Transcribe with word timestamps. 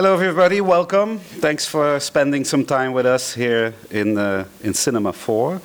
Hello, 0.00 0.14
everybody. 0.14 0.62
Welcome. 0.62 1.18
Thanks 1.18 1.66
for 1.66 2.00
spending 2.00 2.42
some 2.46 2.64
time 2.64 2.94
with 2.94 3.04
us 3.04 3.34
here 3.34 3.74
in, 3.90 4.16
uh, 4.16 4.46
in 4.62 4.72
Cinema 4.72 5.12
4. 5.12 5.60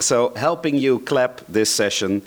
So, 0.00 0.34
helping 0.36 0.76
you 0.76 0.98
clap 0.98 1.40
this 1.48 1.70
session 1.74 2.20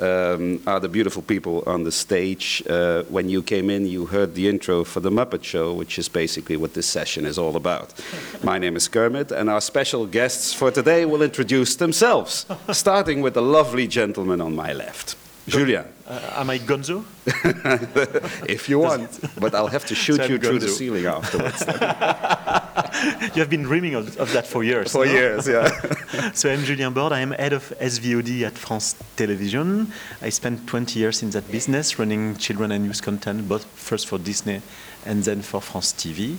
um, 0.00 0.62
are 0.66 0.80
the 0.80 0.88
beautiful 0.88 1.20
people 1.20 1.62
on 1.66 1.84
the 1.84 1.92
stage. 1.92 2.62
Uh, 2.70 3.02
when 3.10 3.28
you 3.28 3.42
came 3.42 3.68
in, 3.68 3.86
you 3.86 4.06
heard 4.06 4.34
the 4.34 4.48
intro 4.48 4.82
for 4.82 5.00
The 5.00 5.10
Muppet 5.10 5.44
Show, 5.44 5.74
which 5.74 5.98
is 5.98 6.08
basically 6.08 6.56
what 6.56 6.72
this 6.72 6.86
session 6.86 7.26
is 7.26 7.36
all 7.36 7.56
about. 7.56 7.92
My 8.42 8.58
name 8.58 8.76
is 8.76 8.88
Kermit, 8.88 9.32
and 9.32 9.50
our 9.50 9.60
special 9.60 10.06
guests 10.06 10.54
for 10.54 10.70
today 10.70 11.04
will 11.04 11.20
introduce 11.20 11.76
themselves, 11.76 12.46
starting 12.72 13.20
with 13.20 13.34
the 13.34 13.42
lovely 13.42 13.86
gentleman 13.86 14.40
on 14.40 14.56
my 14.56 14.72
left. 14.72 15.16
Julien. 15.48 15.84
Uh, 16.06 16.40
am 16.40 16.50
I 16.50 16.58
Gonzo? 16.58 17.04
if 18.48 18.68
you 18.68 18.78
want, 18.78 19.20
but 19.40 19.54
I'll 19.54 19.68
have 19.68 19.84
to 19.86 19.94
shoot 20.04 20.16
So 20.16 20.24
you 20.24 20.38
through 20.38 20.58
the 20.58 20.68
ceiling 20.68 21.06
afterwards. 21.06 21.60
you 23.34 23.40
have 23.40 23.50
been 23.50 23.62
dreaming 23.62 23.94
of, 23.94 24.16
of 24.18 24.32
that 24.32 24.46
for 24.46 24.64
years. 24.64 24.92
For 24.92 25.04
no? 25.06 25.12
years, 25.12 25.46
yeah. 25.46 26.32
So 26.32 26.50
I'm 26.50 26.64
Julien 26.64 26.92
Borde. 26.92 27.12
I 27.12 27.20
am 27.20 27.30
head 27.30 27.52
of 27.52 27.72
SVOD 27.80 28.42
at 28.42 28.58
France 28.58 28.96
Television. 29.16 29.92
I 30.20 30.30
spent 30.30 30.66
20 30.66 30.98
years 30.98 31.22
in 31.22 31.30
that 31.30 31.50
business, 31.50 31.98
running 31.98 32.36
children 32.36 32.72
and 32.72 32.84
youth 32.84 33.02
content, 33.02 33.48
both 33.48 33.64
first 33.64 34.08
for 34.08 34.18
Disney 34.18 34.62
and 35.04 35.22
then 35.22 35.42
for 35.42 35.60
France 35.60 35.92
TV. 35.92 36.36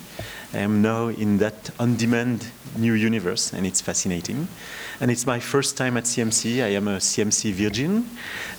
I 0.53 0.59
am 0.59 0.81
now 0.81 1.07
in 1.07 1.37
that 1.37 1.71
on-demand 1.79 2.47
new 2.77 2.93
universe, 2.93 3.53
and 3.53 3.65
it's 3.65 3.81
fascinating. 3.81 4.47
And 4.99 5.11
it's 5.11 5.27
my 5.27 5.39
first 5.39 5.77
time 5.77 5.95
at 5.95 6.05
CMC. 6.05 6.63
I 6.63 6.69
am 6.69 6.87
a 6.87 6.97
CMC 6.97 7.53
virgin, 7.53 8.09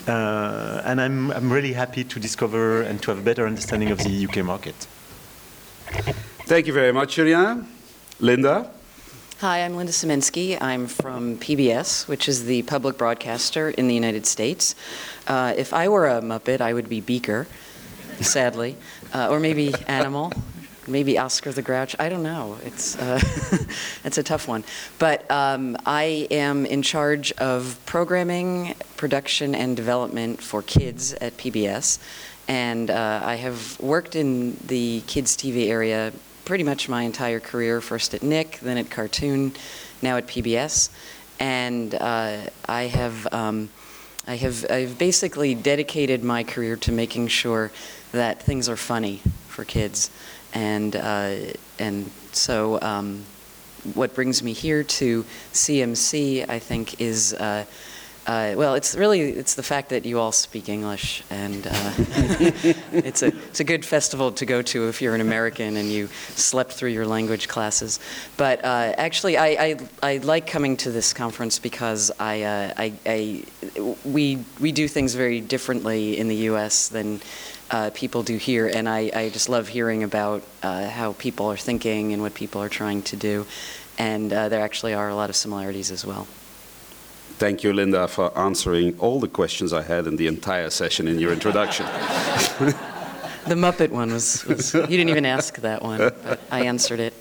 uh, 0.06 0.82
and 0.84 1.00
I'm, 1.00 1.32
I'm 1.32 1.52
really 1.52 1.72
happy 1.72 2.04
to 2.04 2.20
discover 2.20 2.82
and 2.82 3.02
to 3.02 3.10
have 3.10 3.18
a 3.18 3.22
better 3.22 3.44
understanding 3.44 3.90
of 3.90 3.98
the 3.98 4.24
UK 4.26 4.44
market. 4.44 4.76
Thank 6.46 6.68
you 6.68 6.72
very 6.72 6.92
much, 6.92 7.16
Julien. 7.16 7.66
Linda. 8.20 8.70
Hi, 9.40 9.64
I'm 9.64 9.74
Linda 9.74 9.92
Simensky. 9.92 10.56
I'm 10.60 10.86
from 10.86 11.38
PBS, 11.38 12.06
which 12.06 12.28
is 12.28 12.44
the 12.44 12.62
public 12.62 12.96
broadcaster 12.98 13.70
in 13.70 13.88
the 13.88 13.94
United 13.94 14.24
States. 14.24 14.76
Uh, 15.26 15.54
if 15.56 15.72
I 15.72 15.88
were 15.88 16.06
a 16.06 16.20
Muppet, 16.20 16.60
I 16.60 16.72
would 16.72 16.88
be 16.88 17.00
Beaker, 17.00 17.48
sadly, 18.20 18.76
uh, 19.12 19.28
or 19.28 19.40
maybe 19.40 19.74
Animal, 19.88 20.32
maybe 20.88 21.18
Oscar 21.18 21.52
the 21.52 21.62
Grouch. 21.62 21.94
I 21.98 22.08
don't 22.08 22.22
know. 22.22 22.58
It's 22.64 22.96
uh, 22.98 23.20
it's 24.04 24.18
a 24.18 24.22
tough 24.22 24.48
one. 24.48 24.64
But 24.98 25.30
um, 25.30 25.76
I 25.86 26.26
am 26.30 26.66
in 26.66 26.82
charge 26.82 27.32
of 27.32 27.78
programming, 27.86 28.74
production, 28.96 29.54
and 29.54 29.76
development 29.76 30.42
for 30.42 30.62
kids 30.62 31.12
at 31.14 31.36
PBS, 31.36 31.98
and 32.48 32.90
uh, 32.90 33.20
I 33.22 33.36
have 33.36 33.78
worked 33.80 34.16
in 34.16 34.56
the 34.66 35.02
kids 35.06 35.36
TV 35.36 35.68
area 35.68 36.12
pretty 36.48 36.64
much 36.64 36.88
my 36.88 37.02
entire 37.02 37.40
career, 37.40 37.78
first 37.78 38.14
at 38.14 38.22
Nick, 38.22 38.58
then 38.60 38.78
at 38.78 38.88
Cartoon, 38.88 39.52
now 40.00 40.16
at 40.16 40.26
PBS. 40.26 40.88
And 41.38 41.94
uh, 41.94 42.38
I 42.66 42.82
have, 42.84 43.28
um, 43.34 43.68
I 44.26 44.36
have, 44.36 44.64
I've 44.70 44.96
basically 44.96 45.54
dedicated 45.54 46.24
my 46.24 46.44
career 46.44 46.76
to 46.76 46.90
making 46.90 47.28
sure 47.28 47.70
that 48.12 48.42
things 48.42 48.66
are 48.66 48.78
funny 48.78 49.20
for 49.48 49.66
kids. 49.66 50.10
And, 50.54 50.96
uh, 50.96 51.34
and 51.78 52.10
so 52.32 52.80
um, 52.80 53.24
what 53.94 54.14
brings 54.14 54.42
me 54.42 54.52
here 54.52 54.82
to 54.82 55.24
CMC, 55.52 56.48
I 56.48 56.58
think, 56.58 57.00
is, 57.00 57.34
uh, 57.34 57.64
uh, 58.26 58.52
well, 58.56 58.74
it's 58.74 58.94
really, 58.94 59.20
it's 59.20 59.54
the 59.54 59.62
fact 59.62 59.88
that 59.88 60.04
you 60.04 60.18
all 60.18 60.32
speak 60.32 60.68
English, 60.68 61.22
and 61.30 61.66
uh, 61.66 61.70
it's, 62.92 63.22
a, 63.22 63.28
it's 63.28 63.60
a 63.60 63.64
good 63.64 63.84
festival 63.84 64.30
to 64.32 64.44
go 64.44 64.60
to 64.60 64.88
if 64.88 65.00
you're 65.00 65.14
an 65.14 65.22
American 65.22 65.78
and 65.78 65.90
you 65.90 66.08
slept 66.34 66.72
through 66.72 66.90
your 66.90 67.06
language 67.06 67.48
classes. 67.48 68.00
But 68.36 68.62
uh, 68.64 68.92
actually, 68.98 69.38
I, 69.38 69.46
I, 69.46 69.76
I 70.02 70.16
like 70.18 70.46
coming 70.46 70.76
to 70.78 70.90
this 70.90 71.14
conference 71.14 71.58
because 71.58 72.10
I, 72.20 72.42
uh, 72.42 72.74
I, 72.76 72.92
I, 73.06 73.44
we, 74.04 74.44
we 74.60 74.72
do 74.72 74.88
things 74.88 75.14
very 75.14 75.40
differently 75.40 76.18
in 76.18 76.28
the 76.28 76.36
U.S. 76.36 76.88
than 76.88 77.20
uh, 77.70 77.90
people 77.94 78.22
do 78.22 78.36
here, 78.36 78.66
and 78.66 78.88
I, 78.88 79.10
I 79.14 79.28
just 79.30 79.48
love 79.48 79.68
hearing 79.68 80.02
about 80.02 80.42
uh, 80.62 80.88
how 80.88 81.12
people 81.14 81.46
are 81.46 81.56
thinking 81.56 82.12
and 82.12 82.22
what 82.22 82.34
people 82.34 82.62
are 82.62 82.68
trying 82.68 83.02
to 83.02 83.16
do. 83.16 83.46
And 83.98 84.32
uh, 84.32 84.48
there 84.48 84.62
actually 84.62 84.94
are 84.94 85.08
a 85.08 85.14
lot 85.14 85.30
of 85.30 85.36
similarities 85.36 85.90
as 85.90 86.04
well. 86.06 86.26
Thank 87.38 87.62
you, 87.62 87.72
Linda, 87.72 88.08
for 88.08 88.36
answering 88.36 88.98
all 88.98 89.20
the 89.20 89.28
questions 89.28 89.72
I 89.72 89.82
had 89.82 90.06
in 90.06 90.16
the 90.16 90.26
entire 90.26 90.70
session 90.70 91.06
in 91.06 91.18
your 91.18 91.32
introduction. 91.32 91.86
The 93.48 93.54
Muppet 93.54 93.90
one 93.90 94.12
was, 94.12 94.44
was 94.44 94.74
you 94.74 94.86
didn't 94.86 95.08
even 95.08 95.24
ask 95.24 95.56
that 95.60 95.82
one, 95.82 96.12
but 96.22 96.38
I 96.50 96.66
answered 96.66 97.00
it. 97.00 97.14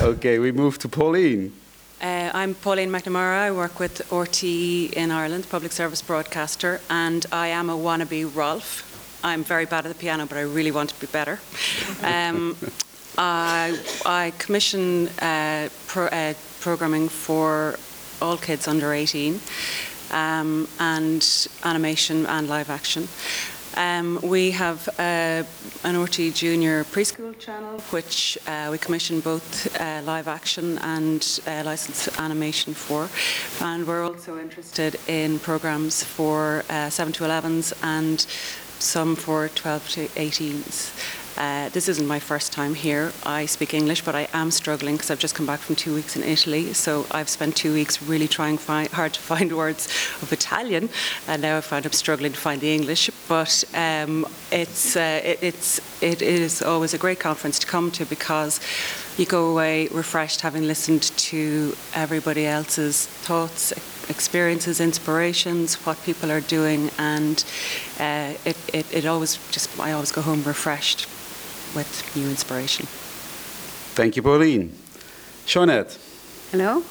okay, 0.00 0.38
we 0.38 0.50
move 0.50 0.78
to 0.78 0.88
Pauline. 0.88 1.52
Uh, 2.00 2.30
I'm 2.32 2.54
Pauline 2.54 2.90
McNamara. 2.90 3.40
I 3.40 3.50
work 3.50 3.78
with 3.78 4.00
RTE 4.08 4.94
in 4.94 5.10
Ireland, 5.10 5.46
public 5.50 5.72
service 5.72 6.00
broadcaster, 6.00 6.80
and 6.88 7.26
I 7.30 7.48
am 7.48 7.68
a 7.68 7.76
wannabe 7.76 8.34
Rolf. 8.34 8.95
I'm 9.22 9.44
very 9.44 9.66
bad 9.66 9.86
at 9.86 9.88
the 9.92 9.98
piano, 9.98 10.26
but 10.26 10.38
I 10.38 10.42
really 10.42 10.70
want 10.70 10.90
to 10.90 11.00
be 11.00 11.06
better. 11.06 11.40
Um, 12.02 12.56
I, 13.18 13.78
I 14.04 14.32
commission 14.38 15.08
uh, 15.20 15.68
pro, 15.86 16.06
uh, 16.06 16.34
programming 16.60 17.08
for 17.08 17.78
all 18.20 18.36
kids 18.36 18.68
under 18.68 18.92
18, 18.92 19.40
um, 20.10 20.68
and 20.78 21.48
animation 21.64 22.26
and 22.26 22.48
live 22.48 22.70
action. 22.70 23.08
Um, 23.76 24.18
we 24.22 24.52
have 24.52 24.88
uh, 24.98 25.44
an 25.84 25.96
RTE 25.96 26.34
Junior 26.34 26.84
preschool 26.84 27.38
channel, 27.38 27.78
which 27.90 28.38
uh, 28.46 28.68
we 28.70 28.78
commission 28.78 29.20
both 29.20 29.78
uh, 29.78 30.00
live 30.02 30.28
action 30.28 30.78
and 30.78 31.40
uh, 31.46 31.62
licensed 31.62 32.18
animation 32.18 32.72
for. 32.72 33.10
And 33.60 33.86
we're 33.86 34.02
also 34.02 34.38
interested 34.38 34.98
in 35.08 35.38
programs 35.40 36.02
for 36.02 36.64
uh, 36.70 36.88
7 36.88 37.12
to 37.14 37.24
11s 37.24 37.74
and 37.82 38.26
some 38.78 39.16
for 39.16 39.48
12 39.48 39.88
to 39.90 40.06
18s. 40.08 40.92
Uh, 41.36 41.68
this 41.68 41.86
isn't 41.86 42.06
my 42.06 42.18
first 42.18 42.50
time 42.52 42.74
here. 42.74 43.12
I 43.24 43.44
speak 43.44 43.74
English, 43.74 44.02
but 44.02 44.14
I 44.14 44.26
am 44.32 44.50
struggling 44.50 44.94
because 44.94 45.10
I've 45.10 45.18
just 45.18 45.34
come 45.34 45.44
back 45.44 45.60
from 45.60 45.76
two 45.76 45.94
weeks 45.94 46.16
in 46.16 46.22
Italy. 46.22 46.72
So 46.72 47.06
I've 47.10 47.28
spent 47.28 47.56
two 47.56 47.74
weeks 47.74 48.02
really 48.02 48.26
trying 48.26 48.56
fi- 48.56 48.88
hard 48.88 49.12
to 49.12 49.20
find 49.20 49.54
words 49.56 49.86
of 50.22 50.32
Italian, 50.32 50.88
and 51.28 51.42
now 51.42 51.58
I 51.58 51.60
find 51.60 51.84
I'm 51.84 51.92
struggling 51.92 52.32
to 52.32 52.38
find 52.38 52.60
the 52.60 52.72
English. 52.72 53.10
But 53.28 53.64
um, 53.74 54.26
it's 54.50 54.96
uh, 54.96 55.20
it, 55.22 55.38
it's 55.42 55.80
it 56.02 56.22
is 56.22 56.62
always 56.62 56.94
a 56.94 56.98
great 56.98 57.20
conference 57.20 57.58
to 57.58 57.66
come 57.66 57.90
to 57.92 58.06
because 58.06 58.58
you 59.18 59.26
go 59.26 59.50
away 59.50 59.88
refreshed, 59.88 60.40
having 60.42 60.66
listened 60.66 61.02
to 61.02 61.74
everybody 61.94 62.46
else's 62.46 63.06
thoughts, 63.06 63.72
experiences, 64.10 64.80
inspirations, 64.80 65.74
what 65.86 66.02
people 66.04 66.30
are 66.30 66.42
doing, 66.42 66.90
and 66.98 67.44
uh, 67.98 68.34
it, 68.44 68.56
it 68.72 68.86
it 68.92 69.06
always 69.06 69.38
just 69.50 69.78
I 69.80 69.92
always 69.92 70.12
go 70.12 70.20
home 70.20 70.42
refreshed 70.44 71.06
with 71.74 71.88
new 72.16 72.28
inspiration. 72.28 72.86
Thank 73.94 74.16
you, 74.16 74.22
Pauline. 74.22 74.72
Jeanette. 75.46 75.98
Hello. 76.50 76.82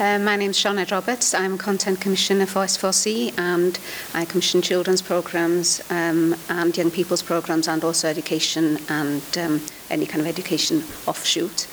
Uh, 0.00 0.18
my 0.18 0.34
name's 0.34 0.58
Seanette 0.58 0.90
Roberts. 0.90 1.34
I'm 1.34 1.56
Content 1.56 2.00
Commissioner 2.00 2.46
for 2.46 2.64
S4C 2.64 3.38
and 3.38 3.78
I 4.12 4.24
commission 4.24 4.60
children's 4.60 5.00
programmes 5.00 5.80
um, 5.88 6.34
and 6.48 6.76
young 6.76 6.90
people's 6.90 7.22
programmes 7.22 7.68
and 7.68 7.84
also 7.84 8.08
education 8.08 8.78
and 8.88 9.22
um, 9.38 9.60
any 9.90 10.04
kind 10.04 10.20
of 10.20 10.26
education 10.26 10.82
offshoot. 11.06 11.68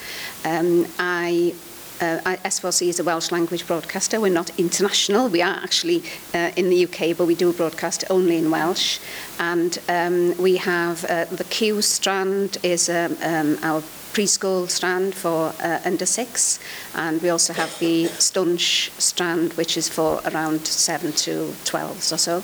Um, 0.45 0.85
I 0.99 1.55
uh, 1.99 2.19
S4C 2.43 2.89
is 2.89 2.99
a 2.99 3.03
Welsh 3.03 3.31
language 3.31 3.65
broadcaster. 3.65 4.21
We're 4.21 4.31
not 4.31 4.51
international. 4.59 5.27
We 5.27 5.41
are 5.41 5.55
actually 5.55 6.03
uh, 6.35 6.51
in 6.55 6.69
the 6.69 6.85
UK, 6.85 7.17
but 7.17 7.25
we 7.25 7.33
do 7.33 7.51
broadcast 7.53 8.03
only 8.11 8.37
in 8.37 8.51
Welsh. 8.51 8.99
And 9.39 9.79
um, 9.89 10.37
we 10.37 10.57
have 10.57 11.05
uh, 11.05 11.25
the 11.25 11.43
Q 11.45 11.81
strand 11.81 12.59
is 12.61 12.87
um, 12.87 13.17
um, 13.23 13.57
our 13.63 13.81
preschool 14.13 14.69
strand 14.69 15.15
for 15.15 15.53
uh, 15.61 15.79
under 15.85 16.05
six, 16.05 16.59
and 16.95 17.21
we 17.21 17.29
also 17.29 17.53
have 17.53 17.77
the 17.79 18.05
stunch 18.19 18.89
strand, 18.99 19.53
which 19.53 19.77
is 19.77 19.89
for 19.89 20.21
around 20.25 20.65
seven 20.67 21.11
to 21.13 21.53
12s 21.65 22.11
or 22.11 22.17
so. 22.17 22.43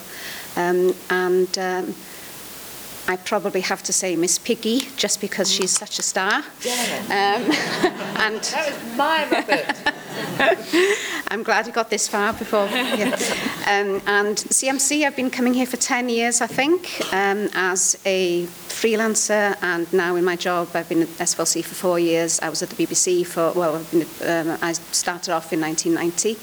Um, 0.55 0.95
and 1.09 1.57
um, 1.57 1.95
I 3.07 3.15
probably 3.15 3.61
have 3.61 3.83
to 3.83 3.93
say 3.93 4.15
Miss 4.15 4.37
Piggy, 4.37 4.79
just 4.97 5.21
because 5.21 5.51
she's 5.51 5.71
such 5.71 5.99
a 5.99 6.03
star. 6.03 6.43
Yeah. 6.61 6.75
Um, 7.05 7.43
and 8.17 8.41
that 8.41 8.73
was 8.73 8.97
my 8.97 9.27
Robert. 9.29 9.93
I'm 11.29 11.43
glad 11.43 11.67
you 11.67 11.73
got 11.73 11.89
this 11.89 12.07
far 12.07 12.33
before. 12.33 12.67
Yeah. 12.97 13.11
Um, 13.67 14.01
and 14.07 14.37
CMC, 14.37 15.05
I've 15.05 15.15
been 15.15 15.29
coming 15.29 15.53
here 15.53 15.65
for 15.65 15.77
10 15.77 16.09
years, 16.09 16.41
I 16.41 16.47
think, 16.47 17.01
um, 17.13 17.49
as 17.53 17.99
a 18.05 18.45
freelancer. 18.45 19.55
And 19.61 19.91
now 19.93 20.15
in 20.15 20.23
my 20.23 20.35
job, 20.35 20.69
I've 20.73 20.89
been 20.89 21.03
at 21.03 21.09
SFLC 21.09 21.63
for 21.63 21.75
four 21.75 21.99
years. 21.99 22.39
I 22.39 22.49
was 22.49 22.63
at 22.63 22.69
the 22.69 22.85
BBC 22.85 23.25
for, 23.25 23.51
well, 23.51 23.75
I've 23.75 23.91
been, 23.91 24.07
um, 24.27 24.57
I 24.61 24.71
started 24.71 25.31
off 25.33 25.53
in 25.53 25.61
1990. 25.61 26.37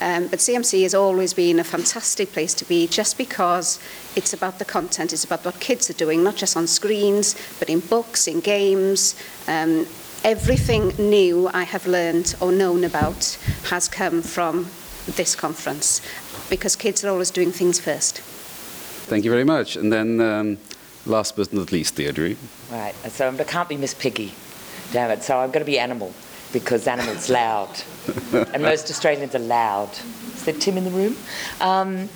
Um, 0.00 0.28
but 0.28 0.38
CMC 0.38 0.82
has 0.82 0.94
always 0.94 1.34
been 1.34 1.58
a 1.58 1.64
fantastic 1.64 2.32
place 2.32 2.54
to 2.54 2.64
be 2.66 2.86
just 2.86 3.16
because 3.18 3.80
it's 4.14 4.32
about 4.32 4.58
the 4.58 4.64
content, 4.64 5.12
it's 5.12 5.24
about 5.24 5.44
what 5.44 5.58
kids 5.60 5.90
are 5.90 5.94
doing, 5.94 6.22
not 6.22 6.36
just 6.36 6.56
on 6.56 6.66
screens, 6.66 7.36
but 7.58 7.68
in 7.68 7.80
books, 7.80 8.28
in 8.28 8.40
games, 8.40 9.16
um, 9.48 9.86
everything 10.26 10.88
new 10.98 11.48
I 11.54 11.62
have 11.62 11.86
learned 11.86 12.34
or 12.40 12.50
known 12.50 12.82
about 12.82 13.38
has 13.70 13.88
come 13.88 14.22
from 14.22 14.66
this 15.06 15.36
conference 15.36 16.02
because 16.50 16.74
kids 16.74 17.04
are 17.04 17.10
always 17.10 17.30
doing 17.30 17.52
things 17.52 17.78
first. 17.78 18.18
Thank 19.08 19.24
you 19.24 19.30
very 19.30 19.44
much. 19.44 19.76
And 19.76 19.92
then, 19.92 20.20
um, 20.20 20.58
last 21.06 21.36
but 21.36 21.52
not 21.52 21.70
least, 21.70 21.94
Deirdre. 21.94 22.34
Right, 22.72 22.94
so 23.08 23.30
I 23.30 23.44
can't 23.44 23.68
be 23.68 23.76
Miss 23.76 23.94
Piggy, 23.94 24.34
damn 24.92 25.12
it. 25.12 25.22
So 25.22 25.38
I'm 25.38 25.50
going 25.52 25.64
to 25.64 25.72
be 25.72 25.78
animal 25.78 26.12
because 26.52 26.88
animal's 26.88 27.30
loud, 27.30 27.70
and 28.32 28.62
most 28.64 28.90
Australians 28.90 29.36
are 29.36 29.38
loud. 29.38 29.90
Is 30.34 30.44
there 30.44 30.54
Tim 30.54 30.76
in 30.76 30.82
the 30.82 30.90
room? 30.90 31.16
Um, 31.60 32.08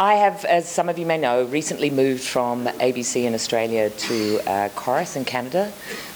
I 0.00 0.14
have, 0.14 0.44
as 0.46 0.68
some 0.68 0.88
of 0.88 0.98
you 0.98 1.04
may 1.04 1.18
know, 1.18 1.44
recently 1.44 1.90
moved 1.90 2.22
from 2.24 2.64
ABC 2.66 3.24
in 3.24 3.34
Australia 3.34 3.90
to 3.90 4.40
uh, 4.50 4.68
Corus 4.70 5.16
in 5.16 5.24
Canada, 5.26 5.70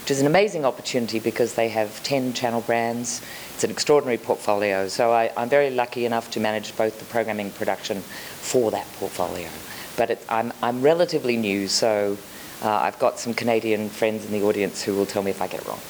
which 0.06 0.12
is 0.12 0.20
an 0.20 0.28
amazing 0.28 0.64
opportunity 0.64 1.18
because 1.18 1.54
they 1.54 1.68
have 1.68 2.00
10 2.04 2.32
channel 2.32 2.60
brands. 2.60 3.20
It's 3.54 3.64
an 3.64 3.72
extraordinary 3.72 4.18
portfolio. 4.18 4.86
So 4.86 5.10
I, 5.10 5.32
am 5.36 5.48
very 5.48 5.70
lucky 5.70 6.06
enough 6.06 6.30
to 6.30 6.38
manage 6.38 6.76
both 6.76 7.00
the 7.00 7.04
programming 7.06 7.50
production 7.50 8.02
for 8.02 8.70
that 8.70 8.86
portfolio. 9.00 9.48
But 9.96 10.10
it, 10.10 10.24
I'm, 10.28 10.52
I'm 10.62 10.80
relatively 10.80 11.36
new, 11.36 11.66
so 11.66 12.16
uh, 12.62 12.70
I've 12.70 13.00
got 13.00 13.18
some 13.18 13.34
Canadian 13.34 13.88
friends 13.88 14.24
in 14.24 14.30
the 14.30 14.44
audience 14.44 14.80
who 14.80 14.94
will 14.94 15.06
tell 15.06 15.24
me 15.24 15.32
if 15.32 15.42
I 15.42 15.48
get 15.48 15.62
it 15.62 15.66
wrong. 15.66 15.80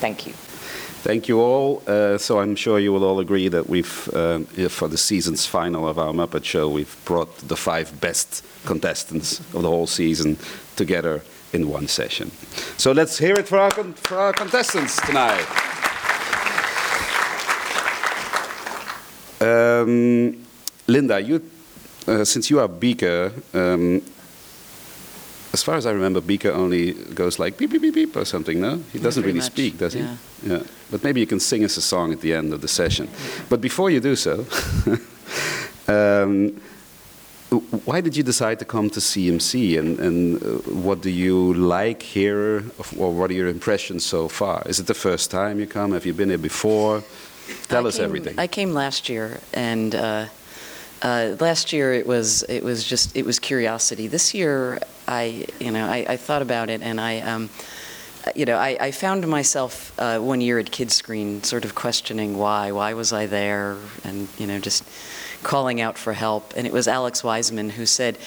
Thank 0.00 0.26
you. 0.26 0.32
Thank 0.32 1.28
you 1.28 1.40
all. 1.40 1.82
Uh, 1.86 2.16
so 2.16 2.40
I'm 2.40 2.56
sure 2.56 2.78
you 2.78 2.90
will 2.90 3.04
all 3.04 3.20
agree 3.20 3.48
that 3.48 3.68
we've, 3.68 4.08
uh, 4.14 4.38
for 4.70 4.88
the 4.88 4.96
season's 4.96 5.44
final 5.44 5.86
of 5.86 5.98
our 5.98 6.14
Muppet 6.14 6.44
Show, 6.44 6.70
we've 6.70 6.96
brought 7.04 7.36
the 7.48 7.56
five 7.56 8.00
best 8.00 8.46
contestants 8.64 9.40
of 9.40 9.60
the 9.60 9.68
whole 9.68 9.86
season 9.86 10.38
together 10.74 11.22
in 11.52 11.68
one 11.68 11.88
session. 11.88 12.30
So 12.76 12.92
let's 12.92 13.18
hear 13.18 13.34
it 13.34 13.48
for 13.48 13.58
our, 13.58 13.70
for 13.70 14.18
our 14.18 14.32
contestants 14.32 15.00
tonight. 15.06 15.46
Um, 19.40 20.44
Linda, 20.86 21.20
you, 21.20 21.42
uh, 22.06 22.24
since 22.24 22.48
you 22.50 22.60
are 22.60 22.68
Beaker, 22.68 23.32
um, 23.52 24.02
as 25.52 25.62
far 25.62 25.76
as 25.76 25.84
I 25.84 25.90
remember, 25.90 26.20
Beaker 26.20 26.50
only 26.50 26.92
goes 26.92 27.38
like 27.38 27.58
beep, 27.58 27.70
beep, 27.70 27.82
beep, 27.82 27.94
beep 27.94 28.16
or 28.16 28.24
something, 28.24 28.60
no? 28.60 28.82
He 28.92 28.98
doesn't 28.98 29.22
really 29.22 29.40
much, 29.40 29.52
speak, 29.52 29.78
does 29.78 29.94
yeah. 29.94 30.16
he? 30.42 30.50
Yeah. 30.50 30.62
But 30.90 31.04
maybe 31.04 31.20
you 31.20 31.26
can 31.26 31.40
sing 31.40 31.64
us 31.64 31.76
a 31.76 31.82
song 31.82 32.12
at 32.12 32.20
the 32.20 32.32
end 32.32 32.52
of 32.54 32.62
the 32.62 32.68
session. 32.68 33.08
But 33.50 33.60
before 33.60 33.90
you 33.90 34.00
do 34.00 34.16
so, 34.16 34.46
um, 35.88 36.60
why 37.58 38.00
did 38.00 38.16
you 38.16 38.22
decide 38.22 38.58
to 38.58 38.64
come 38.64 38.90
to 38.90 39.00
CMC 39.00 39.78
and, 39.78 39.98
and 39.98 40.42
uh, 40.42 40.46
what 40.70 41.00
do 41.02 41.10
you 41.10 41.54
like 41.54 42.02
here 42.02 42.64
or 42.98 43.12
what 43.12 43.30
are 43.30 43.34
your 43.34 43.48
impressions 43.48 44.04
so 44.04 44.28
far? 44.28 44.62
Is 44.66 44.80
it 44.80 44.86
the 44.86 44.94
first 44.94 45.30
time 45.30 45.60
you 45.60 45.66
come? 45.66 45.92
Have 45.92 46.06
you 46.06 46.14
been 46.14 46.28
here 46.28 46.38
before? 46.38 47.02
Tell 47.68 47.84
I 47.84 47.88
us 47.88 47.96
came, 47.96 48.04
everything. 48.04 48.38
I 48.38 48.46
came 48.46 48.72
last 48.72 49.08
year, 49.08 49.40
and 49.52 49.94
uh, 49.94 50.26
uh, 51.02 51.36
last 51.40 51.72
year 51.72 51.92
it 51.92 52.06
was 52.06 52.44
it 52.44 52.62
was 52.62 52.84
just 52.84 53.16
it 53.16 53.24
was 53.24 53.38
curiosity. 53.38 54.06
This 54.06 54.32
year, 54.32 54.78
I 55.08 55.46
you 55.58 55.70
know 55.70 55.86
I, 55.86 56.06
I 56.08 56.16
thought 56.16 56.42
about 56.42 56.70
it, 56.70 56.82
and 56.82 57.00
I. 57.00 57.20
Um, 57.20 57.50
you 58.36 58.44
know, 58.44 58.56
I, 58.56 58.76
I 58.78 58.90
found 58.92 59.26
myself 59.26 59.92
uh, 59.98 60.20
one 60.20 60.40
year 60.40 60.60
at 60.60 60.66
Kidscreen 60.66 61.44
sort 61.44 61.64
of 61.64 61.74
questioning 61.74 62.38
why, 62.38 62.70
why 62.70 62.94
was 62.94 63.12
I 63.12 63.26
there, 63.26 63.76
and 64.04 64.28
you 64.38 64.46
know, 64.46 64.60
just 64.60 64.84
calling 65.42 65.80
out 65.80 65.98
for 65.98 66.12
help. 66.12 66.52
And 66.56 66.66
it 66.66 66.72
was 66.72 66.88
Alex 66.88 67.22
Wiseman 67.24 67.70
who 67.70 67.86
said, 67.86 68.18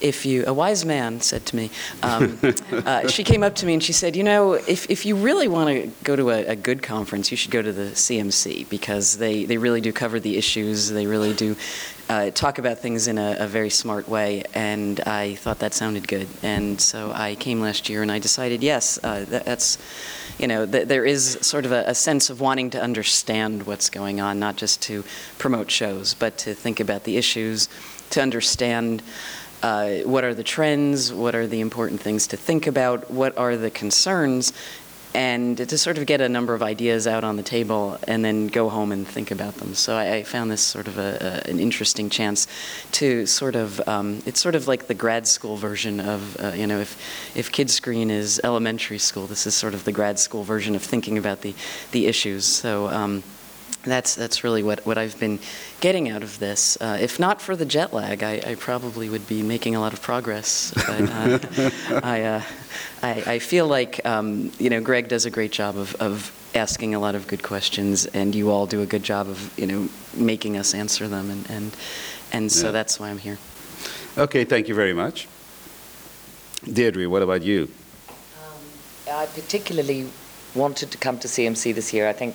if 0.00 0.24
you, 0.26 0.44
a 0.46 0.52
wise 0.52 0.84
man 0.84 1.20
said 1.20 1.46
to 1.46 1.56
me, 1.56 1.70
um, 2.02 2.38
uh, 2.72 3.08
she 3.08 3.24
came 3.24 3.42
up 3.42 3.54
to 3.56 3.66
me 3.66 3.74
and 3.74 3.82
she 3.82 3.92
said, 3.92 4.16
you 4.16 4.22
know, 4.22 4.52
if, 4.54 4.90
if 4.90 5.04
you 5.06 5.16
really 5.16 5.48
want 5.48 5.68
to 5.70 5.90
go 6.04 6.16
to 6.16 6.30
a, 6.30 6.46
a, 6.46 6.56
good 6.56 6.82
conference, 6.82 7.30
you 7.30 7.36
should 7.36 7.50
go 7.50 7.62
to 7.62 7.72
the 7.72 7.90
CMC 7.92 8.68
because 8.68 9.18
they, 9.18 9.44
they 9.44 9.58
really 9.58 9.80
do 9.80 9.92
cover 9.92 10.20
the 10.20 10.36
issues. 10.36 10.90
They 10.90 11.06
really 11.06 11.32
do 11.32 11.56
uh, 12.08 12.30
talk 12.30 12.58
about 12.58 12.78
things 12.78 13.06
in 13.06 13.18
a, 13.18 13.36
a, 13.38 13.46
very 13.46 13.68
smart 13.68 14.08
way, 14.08 14.42
and 14.54 15.00
I 15.00 15.34
thought 15.34 15.58
that 15.58 15.74
sounded 15.74 16.08
good. 16.08 16.26
And 16.42 16.80
so 16.80 17.12
I 17.14 17.34
came 17.34 17.60
last 17.60 17.88
year, 17.88 18.02
and 18.02 18.10
I 18.10 18.18
decided, 18.18 18.62
yes, 18.62 18.98
uh, 19.02 19.24
that, 19.26 19.44
that's, 19.44 19.78
you 20.38 20.46
know, 20.46 20.64
th 20.64 20.88
there 20.88 21.04
is 21.04 21.38
sort 21.42 21.66
of 21.66 21.72
a, 21.72 21.84
a, 21.86 21.94
sense 21.94 22.30
of 22.30 22.40
wanting 22.40 22.70
to 22.70 22.80
understand 22.80 23.66
what's 23.66 23.90
going 23.90 24.20
on, 24.20 24.38
not 24.38 24.56
just 24.56 24.80
to 24.82 25.04
promote 25.38 25.70
shows, 25.70 26.14
but 26.14 26.38
to 26.38 26.54
think 26.54 26.80
about 26.80 27.04
the 27.04 27.16
issues, 27.16 27.68
to 28.10 28.22
understand. 28.22 29.02
Uh, 29.60 30.04
what 30.04 30.22
are 30.22 30.34
the 30.34 30.44
trends? 30.44 31.12
What 31.12 31.34
are 31.34 31.48
the 31.48 31.60
important 31.60 32.00
things 32.00 32.28
to 32.28 32.36
think 32.36 32.68
about? 32.68 33.10
What 33.10 33.36
are 33.36 33.56
the 33.56 33.70
concerns? 33.70 34.52
And 35.18 35.56
to 35.56 35.76
sort 35.76 35.98
of 35.98 36.06
get 36.06 36.20
a 36.20 36.28
number 36.28 36.54
of 36.54 36.62
ideas 36.62 37.08
out 37.08 37.24
on 37.24 37.34
the 37.34 37.42
table 37.42 37.98
and 38.06 38.24
then 38.24 38.46
go 38.46 38.68
home 38.68 38.92
and 38.92 39.04
think 39.04 39.32
about 39.32 39.52
them. 39.54 39.74
So 39.74 39.96
I, 39.96 40.18
I 40.18 40.22
found 40.22 40.48
this 40.48 40.60
sort 40.60 40.86
of 40.86 40.96
a, 40.96 41.42
a, 41.44 41.50
an 41.50 41.58
interesting 41.58 42.08
chance 42.08 42.46
to 42.92 43.26
sort 43.26 43.56
of, 43.56 43.80
um, 43.88 44.22
it's 44.26 44.40
sort 44.40 44.54
of 44.54 44.68
like 44.68 44.86
the 44.86 44.94
grad 44.94 45.26
school 45.26 45.56
version 45.56 45.98
of, 45.98 46.40
uh, 46.40 46.52
you 46.52 46.68
know, 46.68 46.78
if, 46.78 46.96
if 47.36 47.50
Kidscreen 47.50 48.10
is 48.10 48.40
elementary 48.44 48.98
school, 48.98 49.26
this 49.26 49.44
is 49.44 49.56
sort 49.56 49.74
of 49.74 49.82
the 49.82 49.90
grad 49.90 50.20
school 50.20 50.44
version 50.44 50.76
of 50.76 50.84
thinking 50.84 51.18
about 51.18 51.40
the, 51.40 51.52
the 51.90 52.06
issues. 52.06 52.44
So 52.44 52.86
um, 52.86 53.24
that's 53.84 54.14
that's 54.14 54.44
really 54.44 54.62
what, 54.62 54.84
what 54.86 54.98
I've 54.98 55.18
been 55.18 55.38
getting 55.80 56.08
out 56.08 56.22
of 56.22 56.38
this. 56.38 56.76
Uh, 56.80 56.98
if 57.00 57.18
not 57.18 57.40
for 57.40 57.56
the 57.56 57.64
jet 57.64 57.92
lag, 57.92 58.22
I, 58.22 58.40
I, 58.46 58.54
probably 58.56 59.08
would 59.08 59.26
be 59.28 59.42
making 59.42 59.76
a 59.76 59.80
lot 59.80 59.92
of 59.92 60.02
progress. 60.02 60.72
But 60.74 61.10
uh, 61.10 62.00
I, 62.02 62.22
uh, 62.22 62.42
I, 63.02 63.22
I 63.26 63.38
feel 63.38 63.66
like 63.66 64.04
um, 64.04 64.50
you 64.58 64.70
know 64.70 64.80
Greg 64.80 65.08
does 65.08 65.26
a 65.26 65.30
great 65.30 65.52
job 65.52 65.76
of, 65.76 65.94
of 65.96 66.32
asking 66.54 66.94
a 66.94 66.98
lot 66.98 67.14
of 67.14 67.26
good 67.26 67.42
questions, 67.42 68.06
and 68.06 68.34
you 68.34 68.50
all 68.50 68.66
do 68.66 68.82
a 68.82 68.86
good 68.86 69.02
job 69.02 69.28
of 69.28 69.58
you 69.58 69.66
know 69.66 69.88
making 70.14 70.56
us 70.56 70.74
answer 70.74 71.08
them, 71.08 71.30
and 71.30 71.50
and, 71.50 71.76
and 72.32 72.52
so 72.52 72.66
yeah. 72.66 72.72
that's 72.72 72.98
why 72.98 73.10
I'm 73.10 73.18
here. 73.18 73.38
Okay, 74.16 74.44
thank 74.44 74.68
you 74.68 74.74
very 74.74 74.92
much. 74.92 75.28
Deirdre, 76.64 77.08
what 77.08 77.22
about 77.22 77.42
you? 77.42 77.70
Um, 78.08 79.14
I 79.14 79.26
particularly 79.26 80.08
wanted 80.54 80.90
to 80.90 80.98
come 80.98 81.18
to 81.20 81.28
CMC 81.28 81.74
this 81.74 81.92
year. 81.92 82.08
I 82.08 82.12
think 82.12 82.34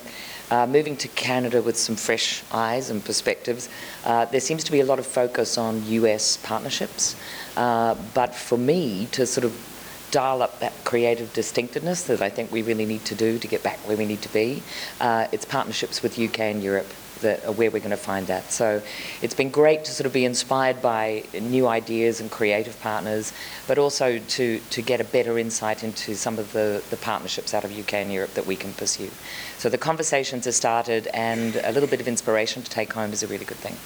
uh, 0.50 0.66
moving 0.66 0.95
to 0.98 1.07
Canada 1.09 1.62
with 1.62 1.77
some 1.77 1.95
fresh 1.95 2.42
eyes 2.54 2.89
and 2.89 3.04
perspectives, 3.04 3.69
uh, 4.06 4.25
there 4.25 4.39
seems 4.39 4.63
to 4.63 4.71
be 4.71 4.80
a 4.80 4.86
lot 4.86 5.00
of 5.00 5.06
focus 5.06 5.57
on 5.57 5.83
US 5.88 6.38
partnerships. 6.38 7.16
Uh, 7.57 7.95
but 8.13 8.33
for 8.33 8.57
me 8.57 9.07
to 9.12 9.25
sort 9.25 9.44
of 9.45 9.73
dial 10.13 10.44
up 10.44 10.60
that 10.60 10.71
creative 10.86 11.33
distinctiveness 11.33 12.04
that 12.04 12.21
I 12.21 12.30
think 12.30 12.51
we 12.51 12.62
really 12.62 12.86
need 12.86 13.04
to 13.06 13.15
do 13.15 13.39
to 13.39 13.48
get 13.48 13.63
back 13.63 13.80
where 13.88 13.97
we 13.97 14.06
need 14.06 14.21
to 14.21 14.31
be, 14.31 14.61
uh, 15.02 15.28
it's 15.31 15.44
partnerships 15.44 16.04
with 16.04 16.19
UK 16.19 16.40
and 16.42 16.64
Europe 16.64 16.88
that 17.21 17.44
are 17.45 17.52
where 17.52 17.71
we're 17.71 17.80
going 17.80 17.90
to 17.90 17.97
find 17.97 18.28
that. 18.28 18.52
So 18.52 18.81
it's 19.23 19.33
been 19.33 19.49
great 19.49 19.85
to 19.85 19.92
sort 19.92 20.06
of 20.06 20.14
be 20.14 20.23
inspired 20.23 20.81
by 20.81 21.23
new 21.33 21.68
ideas 21.68 22.21
and 22.21 22.30
creative 22.30 22.80
partners, 22.81 23.33
but 23.68 23.78
also 23.80 24.19
to, 24.19 24.59
to 24.59 24.81
get 24.81 25.02
a 25.02 25.04
better 25.04 25.40
insight 25.40 25.83
into 25.83 26.16
some 26.16 26.38
of 26.38 26.54
the, 26.54 26.83
the 26.92 26.97
partnerships 26.97 27.54
out 27.54 27.64
of 27.64 27.78
UK 27.78 27.95
and 27.95 28.14
Europe 28.14 28.35
that 28.35 28.45
we 28.45 28.56
can 28.56 28.73
pursue. 28.73 29.09
So 29.57 29.69
the 29.69 29.80
conversations 29.80 30.45
have 30.45 30.54
started, 30.56 31.07
and 31.07 31.56
a 31.64 31.71
little 31.71 31.90
bit 31.90 32.02
of 32.02 32.07
inspiration 32.07 32.61
to 32.61 32.69
take 32.69 32.94
home 32.94 33.14
is 33.14 33.23
a 33.23 33.28
really 33.28 33.45
good 33.45 33.57
thing. 33.57 33.78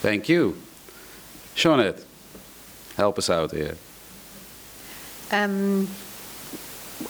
Thank 0.00 0.28
you. 0.28 0.56
Sioned, 1.54 2.04
help 2.96 3.18
us 3.18 3.28
out 3.28 3.50
here. 3.50 3.76
Um, 5.30 5.88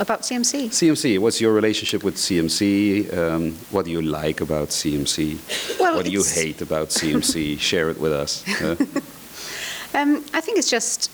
about 0.00 0.22
CMC? 0.22 0.66
CMC, 0.66 1.18
what's 1.18 1.40
your 1.40 1.52
relationship 1.52 2.04
with 2.04 2.16
CMC? 2.16 3.16
Um, 3.16 3.52
what 3.70 3.84
do 3.84 3.90
you 3.90 4.02
like 4.02 4.40
about 4.40 4.68
CMC? 4.68 5.78
Well, 5.80 5.96
what 5.96 6.04
do 6.04 6.10
you 6.10 6.22
hate 6.22 6.60
about 6.60 6.88
CMC? 6.88 7.58
Share 7.70 7.90
it 7.90 7.98
with 7.98 8.12
us. 8.12 8.44
Uh. 8.62 8.76
um, 9.94 10.24
I 10.34 10.40
think 10.40 10.58
it's 10.58 10.70
just 10.70 11.10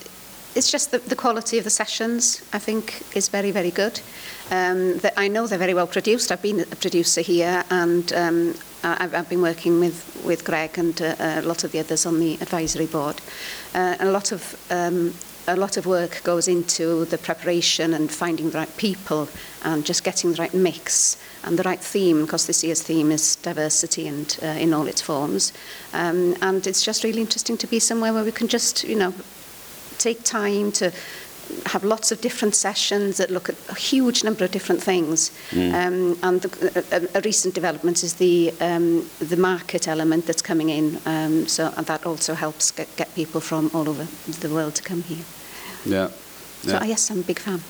it's 0.55 0.71
just 0.71 0.93
the, 0.93 0.99
the, 0.99 1.17
quality 1.17 1.59
of 1.59 1.65
the 1.65 1.71
sessions, 1.71 2.41
I 2.53 2.61
think, 2.61 3.03
is 3.17 3.29
very, 3.29 3.51
very 3.51 3.73
good. 3.73 4.01
Um, 4.53 4.99
the, 4.99 5.13
I 5.19 5.27
know 5.27 5.49
they're 5.49 5.59
very 5.59 5.75
well 5.75 5.89
produced. 5.89 6.31
I've 6.31 6.43
been 6.43 6.61
a 6.61 6.77
producer 6.77 7.23
here, 7.23 7.65
and 7.71 8.13
um, 8.13 8.55
I've, 8.85 9.15
I've, 9.15 9.29
been 9.29 9.43
working 9.43 9.81
with, 9.81 10.23
with 10.25 10.45
Greg 10.45 10.79
and 10.79 11.01
uh, 11.03 11.17
a 11.19 11.43
lot 11.43 11.65
of 11.65 11.73
the 11.73 11.81
others 11.81 12.07
on 12.07 12.21
the 12.21 12.35
advisory 12.35 12.87
board. 12.87 13.21
Uh, 13.75 13.97
a 13.99 14.07
lot 14.07 14.31
of 14.31 14.55
um, 14.71 15.13
a 15.47 15.57
lot 15.57 15.77
of 15.77 15.87
work 15.87 16.23
goes 16.25 16.49
into 16.49 17.05
the 17.05 17.19
preparation 17.19 17.95
and 17.95 18.11
finding 18.11 18.51
the 18.51 18.59
right 18.59 18.77
people 18.77 19.29
and 19.63 19.85
just 19.85 20.05
getting 20.05 20.33
the 20.33 20.39
right 20.39 20.55
mix 20.55 21.17
and 21.43 21.59
the 21.59 21.63
right 21.63 21.81
theme 21.81 22.23
because 22.23 22.47
this 22.47 22.65
year's 22.65 22.83
theme 22.83 23.13
is 23.13 23.37
diversity 23.37 24.09
and 24.09 24.39
uh, 24.43 24.47
in 24.47 24.73
all 24.73 24.87
its 24.87 25.03
forms. 25.03 25.53
Um, 25.93 26.37
and 26.41 26.67
it's 26.67 26.83
just 26.83 27.05
really 27.05 27.21
interesting 27.21 27.57
to 27.59 27.67
be 27.67 27.79
somewhere 27.79 28.13
where 28.13 28.25
we 28.25 28.33
can 28.33 28.49
just 28.49 28.85
you 28.85 28.97
know 28.97 29.13
take 29.99 30.23
time 30.25 30.73
to 30.73 30.93
have 31.67 31.85
lots 31.85 32.13
of 32.13 32.21
different 32.21 32.55
sessions 32.55 33.17
that 33.17 33.31
look 33.31 33.49
at 33.49 33.57
a 33.69 33.75
huge 33.75 34.25
number 34.25 34.45
of 34.45 34.51
different 34.51 34.83
things. 34.83 35.31
Mm. 35.51 35.73
Um, 35.73 36.19
and 36.23 36.43
the, 36.43 36.51
a, 36.93 37.19
a 37.19 37.21
recent 37.23 37.55
development 37.55 38.03
is 38.03 38.15
the 38.15 38.53
um, 38.61 39.09
the 39.19 39.37
market 39.37 39.89
element 39.89 40.27
that's 40.27 40.43
coming 40.43 40.71
in. 40.71 40.99
Um, 41.07 41.47
so 41.47 41.73
and 41.77 41.87
that 41.87 42.07
also 42.07 42.35
helps 42.35 42.71
get, 42.71 42.89
get 42.97 43.15
people 43.15 43.41
from 43.41 43.71
all 43.75 43.89
over 43.89 44.07
the 44.41 44.49
world 44.49 44.75
to 44.75 44.83
come 44.83 45.03
here. 45.03 45.25
Yeah. 45.85 46.09
So 46.63 46.73
yeah. 46.73 46.85
yes, 46.85 47.11
I'm 47.11 47.21
a 47.21 47.23
big 47.23 47.39
fan. 47.39 47.61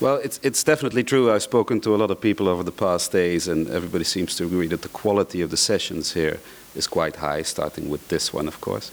Well, 0.00 0.16
it's, 0.24 0.40
it's 0.42 0.64
definitely 0.64 1.04
true. 1.04 1.30
I've 1.30 1.42
spoken 1.42 1.80
to 1.82 1.94
a 1.94 1.98
lot 1.98 2.10
of 2.10 2.20
people 2.20 2.48
over 2.48 2.62
the 2.62 2.72
past 2.72 3.12
days, 3.12 3.48
and 3.48 3.68
everybody 3.68 4.04
seems 4.04 4.34
to 4.36 4.46
agree 4.46 4.66
that 4.68 4.80
the 4.80 4.88
quality 4.88 5.42
of 5.42 5.50
the 5.50 5.58
sessions 5.58 6.14
here 6.14 6.40
is 6.74 6.86
quite 6.86 7.16
high, 7.16 7.42
starting 7.42 7.90
with 7.90 8.08
this 8.08 8.32
one, 8.32 8.48
of 8.48 8.60
course. 8.62 8.90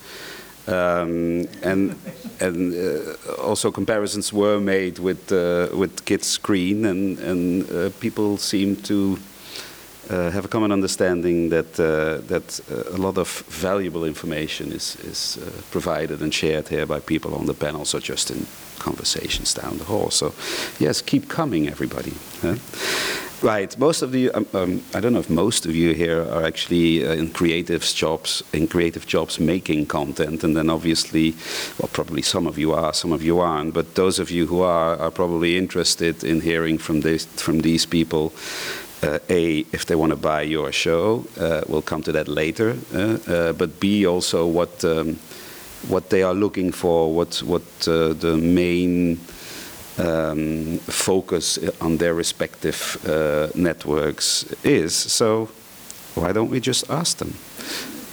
Um, 0.68 1.48
and 1.64 1.96
and 2.40 2.74
uh, 2.74 3.42
also 3.42 3.72
comparisons 3.72 4.34
were 4.34 4.60
made 4.60 5.00
with 5.00 5.32
uh, 5.32 5.70
with 5.78 6.06
Kidscreen, 6.06 6.86
and 6.86 7.20
and 7.20 7.72
uh, 7.72 7.90
people 8.00 8.38
seem 8.38 8.76
to 8.76 9.18
uh, 10.10 10.30
have 10.32 10.46
a 10.46 10.48
common 10.48 10.72
understanding 10.72 11.50
that 11.50 11.80
uh, 11.80 12.28
that 12.28 12.60
uh, 12.70 12.96
a 12.96 12.98
lot 12.98 13.18
of 13.18 13.46
valuable 13.50 14.08
information 14.08 14.72
is 14.72 14.96
is 15.06 15.38
provided 15.72 16.22
and 16.22 16.34
shared 16.34 16.68
here 16.68 16.86
by 16.86 17.00
people 17.00 17.34
on 17.34 17.46
the 17.46 17.54
panel, 17.54 17.86
so 17.86 18.00
just 18.00 18.32
in 18.32 18.46
conversations 18.80 19.54
down 19.54 19.78
the 19.78 19.86
hall. 19.86 20.12
So, 20.12 20.34
yes, 20.80 21.02
keep 21.02 21.28
coming, 21.28 21.68
everybody. 21.68 22.14
huh? 22.42 22.56
Right. 23.44 23.78
Most 23.78 24.02
of 24.02 24.16
you, 24.16 24.32
um, 24.34 24.48
um, 24.54 24.84
I 24.96 25.00
don't 25.00 25.14
know 25.14 25.20
if 25.20 25.30
most 25.30 25.68
of 25.68 25.76
you 25.76 25.94
here 25.94 26.24
are 26.24 26.44
actually 26.44 27.06
uh, 27.06 27.14
in 27.14 27.30
creative 27.30 27.84
jobs, 27.84 28.42
in 28.52 28.68
creative 28.68 29.06
jobs 29.06 29.40
making 29.40 29.86
content, 29.86 30.44
and 30.44 30.56
then 30.56 30.72
obviously, 30.72 31.36
well, 31.78 31.90
probably 31.94 32.24
some 32.24 32.48
of 32.48 32.58
you 32.58 32.74
are, 32.74 32.94
some 32.94 33.12
of 33.12 33.22
you 33.22 33.40
aren't. 33.40 33.76
But 33.76 33.94
those 33.94 34.18
of 34.18 34.32
you 34.32 34.48
who 34.48 34.62
are 34.62 34.98
are 34.98 35.12
probably 35.12 35.56
interested 35.56 36.24
in 36.24 36.42
hearing 36.42 36.80
from 36.80 37.02
this, 37.02 37.26
from 37.26 37.62
these 37.62 37.86
people. 37.86 38.34
Uh, 39.04 39.20
a, 39.30 39.60
if 39.72 39.86
they 39.86 39.94
want 39.94 40.10
to 40.10 40.16
buy 40.16 40.42
your 40.42 40.72
show, 40.72 41.24
uh, 41.40 41.62
we'll 41.68 41.84
come 41.84 42.02
to 42.02 42.12
that 42.12 42.28
later. 42.28 42.76
uh, 42.96 43.20
uh, 43.28 43.54
but 43.54 43.80
B, 43.80 44.08
also 44.08 44.48
what 44.48 44.84
um, 44.84 45.20
what 45.88 46.10
they 46.10 46.24
are 46.24 46.34
looking 46.34 46.72
for, 46.72 47.14
what 47.14 47.44
what 47.44 47.88
uh, 47.88 48.14
the 48.14 48.36
main 48.36 49.20
um, 49.98 50.80
focus 50.80 51.60
on 51.82 51.98
their 51.98 52.14
respective 52.14 52.98
uh, 53.08 53.48
networks 53.56 54.46
is. 54.64 54.96
So 54.96 55.50
why 56.16 56.32
don't 56.34 56.50
we 56.50 56.60
just 56.60 56.90
ask 56.90 57.18
them? 57.18 57.34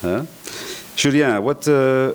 Huh? 0.02 0.24
Julien, 0.96 1.42
what 1.42 1.66
uh, 1.68 2.12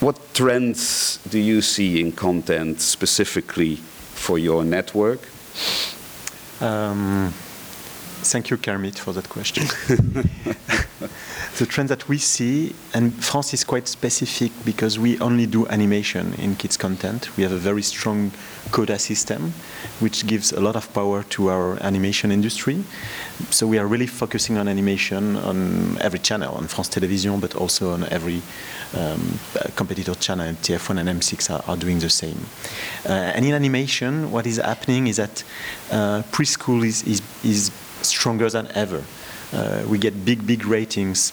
what 0.00 0.16
trends 0.34 1.18
do 1.28 1.38
you 1.38 1.60
see 1.60 2.00
in 2.00 2.12
content 2.12 2.80
specifically 2.80 3.76
for 4.14 4.38
your 4.38 4.64
network? 4.64 5.20
Um, 6.60 7.32
thank 8.22 8.50
you, 8.50 8.56
Kermit, 8.56 8.98
for 8.98 9.12
that 9.12 9.28
question. 9.28 9.64
the 11.58 11.66
trend 11.66 11.88
that 11.88 12.08
we 12.08 12.18
see, 12.18 12.72
and 12.94 13.12
France 13.12 13.52
is 13.52 13.64
quite 13.64 13.88
specific 13.88 14.52
because 14.64 14.96
we 14.96 15.18
only 15.18 15.44
do 15.44 15.66
animation 15.66 16.32
in 16.34 16.54
kids 16.54 16.76
content. 16.76 17.36
We 17.36 17.42
have 17.42 17.50
a 17.50 17.56
very 17.56 17.82
strong 17.82 18.30
quota 18.70 18.96
system, 18.96 19.52
which 19.98 20.24
gives 20.24 20.52
a 20.52 20.60
lot 20.60 20.76
of 20.76 20.92
power 20.94 21.24
to 21.24 21.50
our 21.50 21.82
animation 21.82 22.30
industry. 22.30 22.84
So 23.50 23.66
we 23.66 23.76
are 23.76 23.88
really 23.88 24.06
focusing 24.06 24.56
on 24.56 24.68
animation 24.68 25.34
on 25.34 25.98
every 26.00 26.20
channel, 26.20 26.54
on 26.54 26.68
France 26.68 26.90
Television, 26.90 27.40
but 27.40 27.56
also 27.56 27.92
on 27.92 28.04
every 28.04 28.40
um, 28.96 29.40
competitor 29.74 30.14
channel. 30.14 30.54
TF1 30.54 31.00
and 31.00 31.08
M6 31.20 31.50
are, 31.50 31.68
are 31.68 31.76
doing 31.76 31.98
the 31.98 32.10
same. 32.10 32.38
Uh, 33.04 33.34
and 33.34 33.44
in 33.44 33.52
animation, 33.52 34.30
what 34.30 34.46
is 34.46 34.58
happening 34.58 35.08
is 35.08 35.16
that 35.16 35.42
uh, 35.90 36.22
preschool 36.30 36.86
is, 36.86 37.02
is, 37.02 37.20
is 37.42 37.72
stronger 38.02 38.48
than 38.48 38.68
ever. 38.76 39.02
Uh, 39.52 39.82
we 39.88 39.98
get 39.98 40.24
big, 40.24 40.46
big 40.46 40.64
ratings 40.64 41.32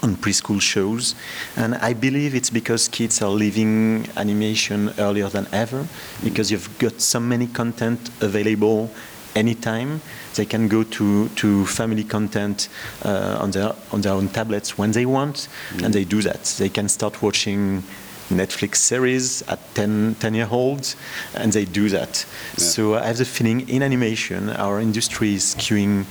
on 0.00 0.16
preschool 0.16 0.60
shows. 0.60 1.14
And 1.56 1.74
I 1.76 1.92
believe 1.92 2.34
it's 2.34 2.50
because 2.50 2.88
kids 2.88 3.20
are 3.22 3.30
leaving 3.30 4.08
animation 4.16 4.92
earlier 4.98 5.28
than 5.28 5.46
ever, 5.52 5.86
because 6.24 6.50
you've 6.50 6.78
got 6.78 7.00
so 7.00 7.20
many 7.20 7.46
content 7.46 8.10
available 8.20 8.90
anytime. 9.34 10.00
They 10.34 10.46
can 10.46 10.68
go 10.68 10.82
to, 10.82 11.28
to 11.28 11.66
family 11.66 12.04
content 12.04 12.68
uh, 13.04 13.38
on, 13.40 13.50
their, 13.50 13.74
on 13.90 14.00
their 14.00 14.12
own 14.12 14.28
tablets 14.28 14.78
when 14.78 14.92
they 14.92 15.06
want, 15.06 15.48
and 15.82 15.92
they 15.92 16.04
do 16.04 16.22
that. 16.22 16.44
They 16.58 16.68
can 16.68 16.88
start 16.88 17.22
watching 17.22 17.82
Netflix 18.30 18.76
series 18.76 19.42
at 19.42 19.58
10, 19.74 20.16
10 20.18 20.34
year 20.34 20.48
olds, 20.50 20.96
and 21.34 21.52
they 21.52 21.64
do 21.64 21.88
that. 21.90 22.24
Yeah. 22.56 22.64
So 22.64 22.94
I 22.94 23.06
have 23.06 23.18
the 23.18 23.24
feeling 23.24 23.68
in 23.68 23.82
animation, 23.82 24.50
our 24.50 24.80
industry 24.80 25.34
is 25.34 25.54
queuing 25.56 26.06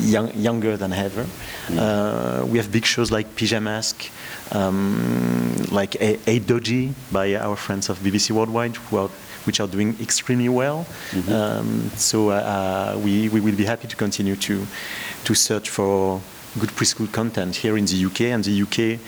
young, 0.00 0.32
younger 0.34 0.76
than 0.76 0.92
ever. 0.92 1.26
Uh, 1.76 2.44
we 2.46 2.58
have 2.58 2.70
big 2.70 2.84
shows 2.84 3.10
like 3.10 3.26
Pyjamask, 3.36 4.10
um, 4.54 5.54
like 5.70 5.96
A, 6.00 6.16
Hey 6.24 6.40
Duggee 6.40 6.92
by 7.10 7.34
our 7.36 7.56
friends 7.56 7.88
of 7.88 7.98
BBC 8.00 8.30
Worldwide, 8.30 8.76
who 8.76 8.96
are, 8.98 9.08
which 9.44 9.60
are 9.60 9.68
doing 9.68 9.96
extremely 10.00 10.48
well. 10.48 10.86
Um, 11.28 11.90
so 11.96 12.30
uh, 12.30 12.98
we, 13.02 13.28
we 13.28 13.40
will 13.40 13.56
be 13.56 13.64
happy 13.64 13.88
to 13.88 13.96
continue 13.96 14.36
to, 14.36 14.66
to 15.24 15.34
search 15.34 15.70
for 15.70 16.20
good 16.58 16.70
preschool 16.70 17.10
content 17.12 17.56
here 17.56 17.76
in 17.78 17.86
the 17.86 18.04
UK, 18.04 18.20
and 18.22 18.44
the 18.44 18.62
UK 18.62 19.00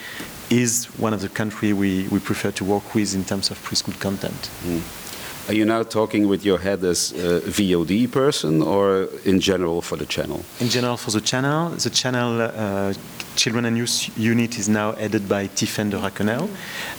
is 0.50 0.86
one 0.98 1.12
of 1.14 1.20
the 1.20 1.28
countries 1.28 1.74
we, 1.74 2.06
we 2.08 2.18
prefer 2.20 2.50
to 2.52 2.64
work 2.64 2.94
with 2.94 3.14
in 3.14 3.24
terms 3.24 3.50
of 3.50 3.58
preschool 3.64 3.98
content. 4.00 4.50
Are 5.46 5.52
you 5.52 5.66
now 5.66 5.82
talking 5.82 6.26
with 6.26 6.42
your 6.42 6.58
head 6.58 6.82
as 6.84 7.12
a 7.12 7.40
VOD 7.42 8.10
person 8.10 8.62
or 8.62 9.08
in 9.26 9.40
general 9.40 9.82
for 9.82 9.96
the 9.96 10.06
channel? 10.06 10.42
In 10.58 10.70
general, 10.70 10.96
for 10.96 11.10
the 11.10 11.20
channel, 11.20 11.68
the 11.68 11.90
channel 11.90 12.40
uh, 12.40 12.94
Children 13.36 13.66
and 13.66 13.76
Youth 13.76 14.16
Unit 14.16 14.58
is 14.58 14.70
now 14.70 14.92
headed 14.92 15.28
by 15.28 15.48
Tiphaine 15.48 15.90
de 15.90 15.98
Raguenel, 15.98 16.48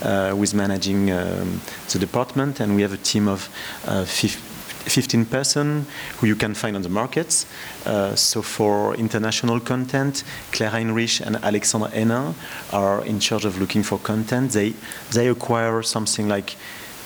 uh, 0.00 0.30
who 0.30 0.44
is 0.44 0.54
managing 0.54 1.10
um, 1.10 1.60
the 1.90 1.98
department, 1.98 2.60
and 2.60 2.76
we 2.76 2.82
have 2.82 2.92
a 2.92 2.98
team 2.98 3.26
of 3.26 3.48
uh, 3.84 4.04
fif- 4.04 4.40
15 4.86 5.24
person 5.26 5.84
who 6.18 6.28
you 6.28 6.36
can 6.36 6.54
find 6.54 6.76
on 6.76 6.82
the 6.82 6.88
markets. 6.88 7.46
Uh, 7.84 8.14
so 8.14 8.42
for 8.42 8.94
international 8.94 9.58
content, 9.58 10.22
Claire 10.52 10.70
Heinrich 10.70 11.20
and 11.20 11.34
Alexandre 11.36 11.88
Hénin 11.88 12.34
are 12.72 13.04
in 13.04 13.18
charge 13.18 13.44
of 13.44 13.58
looking 13.58 13.82
for 13.82 13.98
content. 13.98 14.52
They, 14.52 14.74
they 15.10 15.26
acquire 15.26 15.82
something 15.82 16.28
like 16.28 16.54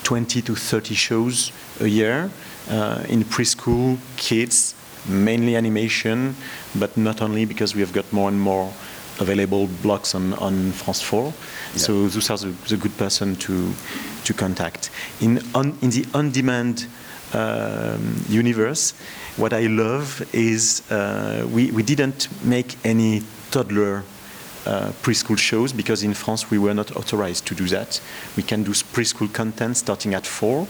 20 0.02 0.42
to 0.42 0.54
30 0.54 0.94
shows 0.94 1.52
a 1.80 1.86
year 1.86 2.30
uh, 2.70 3.04
in 3.08 3.24
preschool, 3.24 3.98
kids, 4.16 4.74
mainly 5.08 5.56
animation, 5.56 6.34
but 6.74 6.96
not 6.96 7.22
only 7.22 7.44
because 7.44 7.74
we 7.74 7.80
have 7.80 7.92
got 7.92 8.10
more 8.12 8.28
and 8.28 8.40
more 8.40 8.72
available 9.18 9.68
blocks 9.82 10.14
on, 10.14 10.34
on 10.34 10.72
France 10.72 11.02
4. 11.02 11.32
So 11.76 12.08
those 12.08 12.30
are 12.30 12.38
the, 12.38 12.54
the 12.68 12.76
good 12.76 12.96
person 12.96 13.36
to, 13.36 13.72
to 14.24 14.34
contact. 14.34 14.90
In, 15.20 15.42
on, 15.54 15.76
in 15.82 15.90
the 15.90 16.06
on-demand 16.14 16.86
um, 17.32 18.24
universe, 18.28 18.94
what 19.36 19.52
I 19.52 19.66
love 19.66 20.22
is 20.32 20.82
uh, 20.90 21.46
we, 21.50 21.70
we 21.70 21.82
didn't 21.82 22.28
make 22.44 22.76
any 22.84 23.22
toddler 23.50 24.04
uh, 24.66 24.92
preschool 25.02 25.38
shows 25.38 25.72
because 25.72 26.02
in 26.02 26.14
France 26.14 26.50
we 26.50 26.58
were 26.58 26.74
not 26.74 26.96
authorized 26.96 27.46
to 27.46 27.54
do 27.54 27.66
that. 27.68 28.00
We 28.36 28.42
can 28.42 28.62
do 28.62 28.72
preschool 28.72 29.32
content 29.32 29.76
starting 29.76 30.14
at 30.14 30.26
four, 30.26 30.66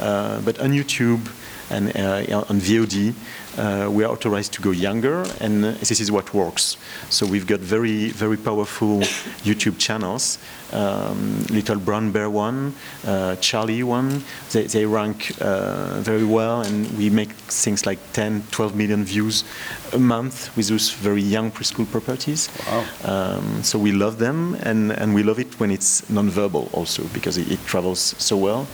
uh, 0.00 0.40
but 0.40 0.58
on 0.58 0.70
YouTube 0.70 1.28
and 1.70 1.96
uh, 1.96 2.44
on 2.48 2.60
VOD 2.60 3.14
uh, 3.58 3.88
we 3.90 4.04
are 4.04 4.10
authorized 4.10 4.52
to 4.54 4.62
go 4.62 4.70
younger, 4.70 5.24
and 5.40 5.64
this 5.64 6.00
is 6.00 6.10
what 6.10 6.32
works. 6.34 6.76
So 7.10 7.26
we've 7.26 7.46
got 7.46 7.60
very 7.60 8.10
very 8.10 8.36
powerful 8.36 9.00
YouTube 9.44 9.78
channels. 9.78 10.38
Um, 10.72 11.44
Little 11.50 11.78
Brown 11.78 12.12
Bear 12.12 12.30
one, 12.30 12.74
uh, 13.06 13.36
Charlie 13.36 13.82
one, 13.82 14.24
they, 14.52 14.64
they 14.64 14.86
rank 14.86 15.32
uh, 15.38 16.00
very 16.00 16.24
well, 16.24 16.62
and 16.62 16.90
we 16.96 17.10
make 17.10 17.32
things 17.32 17.84
like 17.84 17.98
10, 18.14 18.44
12 18.50 18.74
million 18.74 19.04
views 19.04 19.44
a 19.92 19.98
month 19.98 20.56
with 20.56 20.68
those 20.68 20.90
very 20.90 21.20
young 21.20 21.50
preschool 21.50 21.90
properties. 21.90 22.48
Wow. 22.66 22.86
Um, 23.04 23.62
so 23.62 23.78
we 23.78 23.92
love 23.92 24.18
them, 24.18 24.56
and, 24.62 24.92
and 24.92 25.14
we 25.14 25.22
love 25.22 25.38
it 25.38 25.60
when 25.60 25.70
it's 25.70 26.08
non-verbal 26.08 26.70
also 26.72 27.04
because 27.12 27.36
it, 27.36 27.50
it 27.50 27.62
travels 27.66 28.14
so 28.16 28.38
well. 28.38 28.66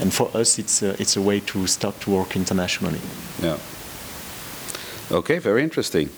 And 0.00 0.12
for 0.12 0.30
us, 0.36 0.58
it's 0.58 0.82
a, 0.82 1.00
it's 1.00 1.16
a 1.16 1.22
way 1.22 1.40
to 1.40 1.66
start 1.66 1.98
to 2.00 2.10
work 2.10 2.36
internationally. 2.36 3.00
Yeah. 3.42 3.56
Okay, 5.10 5.38
very 5.38 5.62
interesting. 5.62 6.10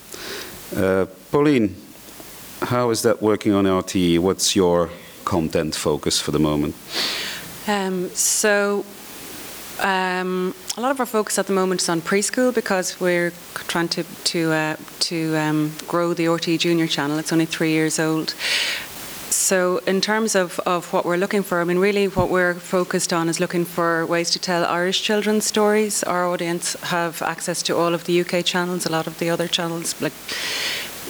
Uh, 0.74 1.04
Pauline, 1.30 1.76
how 2.62 2.88
is 2.88 3.02
that 3.02 3.20
working 3.20 3.52
on 3.52 3.64
RTE? 3.64 4.18
What's 4.18 4.56
your 4.56 4.88
content 5.24 5.74
focus 5.74 6.18
for 6.20 6.30
the 6.30 6.38
moment? 6.38 6.74
Um, 7.66 8.08
so 8.14 8.86
um, 9.80 10.54
a 10.78 10.80
lot 10.80 10.90
of 10.90 11.00
our 11.00 11.06
focus 11.06 11.38
at 11.38 11.46
the 11.46 11.52
moment 11.52 11.82
is 11.82 11.88
on 11.90 12.00
preschool 12.00 12.54
because 12.54 12.98
we're 12.98 13.32
trying 13.68 13.88
to 13.88 14.04
to 14.24 14.52
uh, 14.52 14.76
to 15.00 15.36
um, 15.36 15.72
grow 15.86 16.14
the 16.14 16.24
RTE 16.24 16.58
Junior 16.58 16.86
channel. 16.86 17.18
It's 17.18 17.32
only 17.32 17.46
three 17.46 17.72
years 17.72 17.98
old. 17.98 18.34
So, 19.30 19.78
in 19.86 20.00
terms 20.00 20.34
of, 20.34 20.58
of 20.60 20.90
what 20.92 21.04
we're 21.04 21.18
looking 21.18 21.42
for, 21.42 21.60
I 21.60 21.64
mean, 21.64 21.78
really 21.78 22.08
what 22.08 22.30
we're 22.30 22.54
focused 22.54 23.12
on 23.12 23.28
is 23.28 23.40
looking 23.40 23.66
for 23.66 24.06
ways 24.06 24.30
to 24.30 24.38
tell 24.38 24.64
Irish 24.64 25.02
children's 25.02 25.44
stories. 25.44 26.02
Our 26.02 26.26
audience 26.26 26.74
have 26.84 27.20
access 27.20 27.62
to 27.64 27.76
all 27.76 27.92
of 27.92 28.04
the 28.04 28.20
UK 28.22 28.42
channels, 28.42 28.86
a 28.86 28.90
lot 28.90 29.06
of 29.06 29.18
the 29.18 29.28
other 29.28 29.46
channels, 29.46 30.00
like 30.00 30.14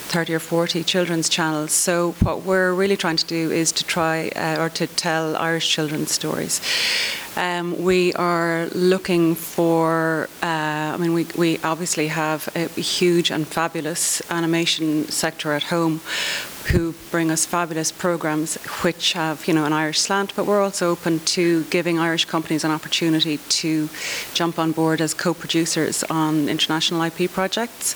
30 0.09 0.35
or 0.35 0.39
40 0.39 0.85
children's 0.85 1.29
channels. 1.29 1.73
So, 1.73 2.13
what 2.23 2.43
we're 2.43 2.73
really 2.73 2.97
trying 2.97 3.19
to 3.19 3.27
do 3.27 3.51
is 3.51 3.73
to 3.73 3.85
try 3.85 4.29
uh, 4.31 4.63
or 4.63 4.71
to 4.71 4.87
tell 4.87 5.37
Irish 5.37 5.69
children's 5.71 6.11
stories. 6.11 6.61
Um, 7.37 7.81
we 7.85 8.13
are 8.15 8.67
looking 8.75 9.37
for, 9.37 10.29
uh, 10.43 10.95
I 10.95 10.97
mean, 10.97 11.13
we, 11.13 11.25
we 11.37 11.59
obviously 11.63 12.09
have 12.09 12.49
a 12.57 12.67
huge 12.81 13.31
and 13.31 13.47
fabulous 13.47 14.21
animation 14.29 15.05
sector 15.09 15.53
at 15.53 15.65
home 15.65 16.01
who 16.73 16.95
bring 17.11 17.31
us 17.31 17.47
fabulous 17.47 17.93
programs 17.93 18.57
which 18.83 19.13
have, 19.13 19.47
you 19.47 19.55
know, 19.55 19.65
an 19.65 19.73
Irish 19.73 20.01
slant, 20.01 20.35
but 20.35 20.47
we're 20.47 20.61
also 20.61 20.91
open 20.91 21.21
to 21.21 21.63
giving 21.65 21.99
Irish 21.99 22.25
companies 22.25 22.65
an 22.65 22.71
opportunity 22.71 23.39
to 23.39 23.89
jump 24.35 24.59
on 24.59 24.73
board 24.73 25.01
as 25.01 25.15
co-producers 25.15 26.03
on 26.05 26.49
international 26.49 27.03
IP 27.03 27.31
projects. 27.31 27.95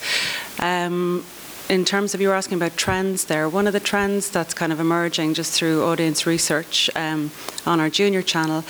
Um, 0.60 1.24
in 1.68 1.84
terms 1.84 2.14
of 2.14 2.20
you 2.20 2.28
were 2.28 2.34
asking 2.34 2.56
about 2.56 2.76
trends 2.76 3.26
there, 3.26 3.48
one 3.48 3.66
of 3.66 3.72
the 3.72 3.80
trends 3.80 4.30
that's 4.30 4.54
kind 4.54 4.72
of 4.72 4.80
emerging 4.80 5.34
just 5.34 5.52
through 5.52 5.84
audience 5.84 6.26
research 6.26 6.90
um, 6.96 7.30
on 7.66 7.80
our 7.80 7.88
junior 7.88 8.22
channel 8.22 8.64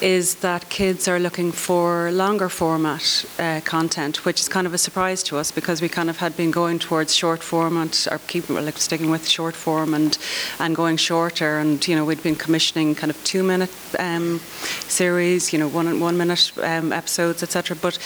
is 0.00 0.36
that 0.36 0.68
kids 0.68 1.08
are 1.08 1.18
looking 1.18 1.50
for 1.50 2.10
longer 2.10 2.48
format 2.50 3.24
uh, 3.38 3.60
content, 3.64 4.24
which 4.26 4.40
is 4.40 4.48
kind 4.48 4.66
of 4.66 4.74
a 4.74 4.78
surprise 4.78 5.22
to 5.22 5.38
us 5.38 5.50
because 5.50 5.80
we 5.80 5.88
kind 5.88 6.10
of 6.10 6.18
had 6.18 6.36
been 6.36 6.50
going 6.50 6.78
towards 6.78 7.14
short 7.14 7.42
format 7.42 8.06
or 8.10 8.18
keeping 8.26 8.56
like 8.56 8.76
sticking 8.76 9.10
with 9.10 9.26
short 9.26 9.54
form 9.54 9.94
and 9.94 10.18
and 10.58 10.76
going 10.76 10.98
shorter. 10.98 11.58
And 11.58 11.86
you 11.88 11.96
know 11.96 12.04
we'd 12.04 12.22
been 12.22 12.36
commissioning 12.36 12.94
kind 12.94 13.10
of 13.10 13.24
two 13.24 13.42
minute 13.42 13.70
um, 13.98 14.38
series, 14.88 15.52
you 15.52 15.58
know 15.58 15.68
one 15.68 15.98
one 15.98 16.18
minute 16.18 16.52
um, 16.62 16.92
episodes, 16.92 17.42
etc. 17.42 17.76
But 17.76 17.98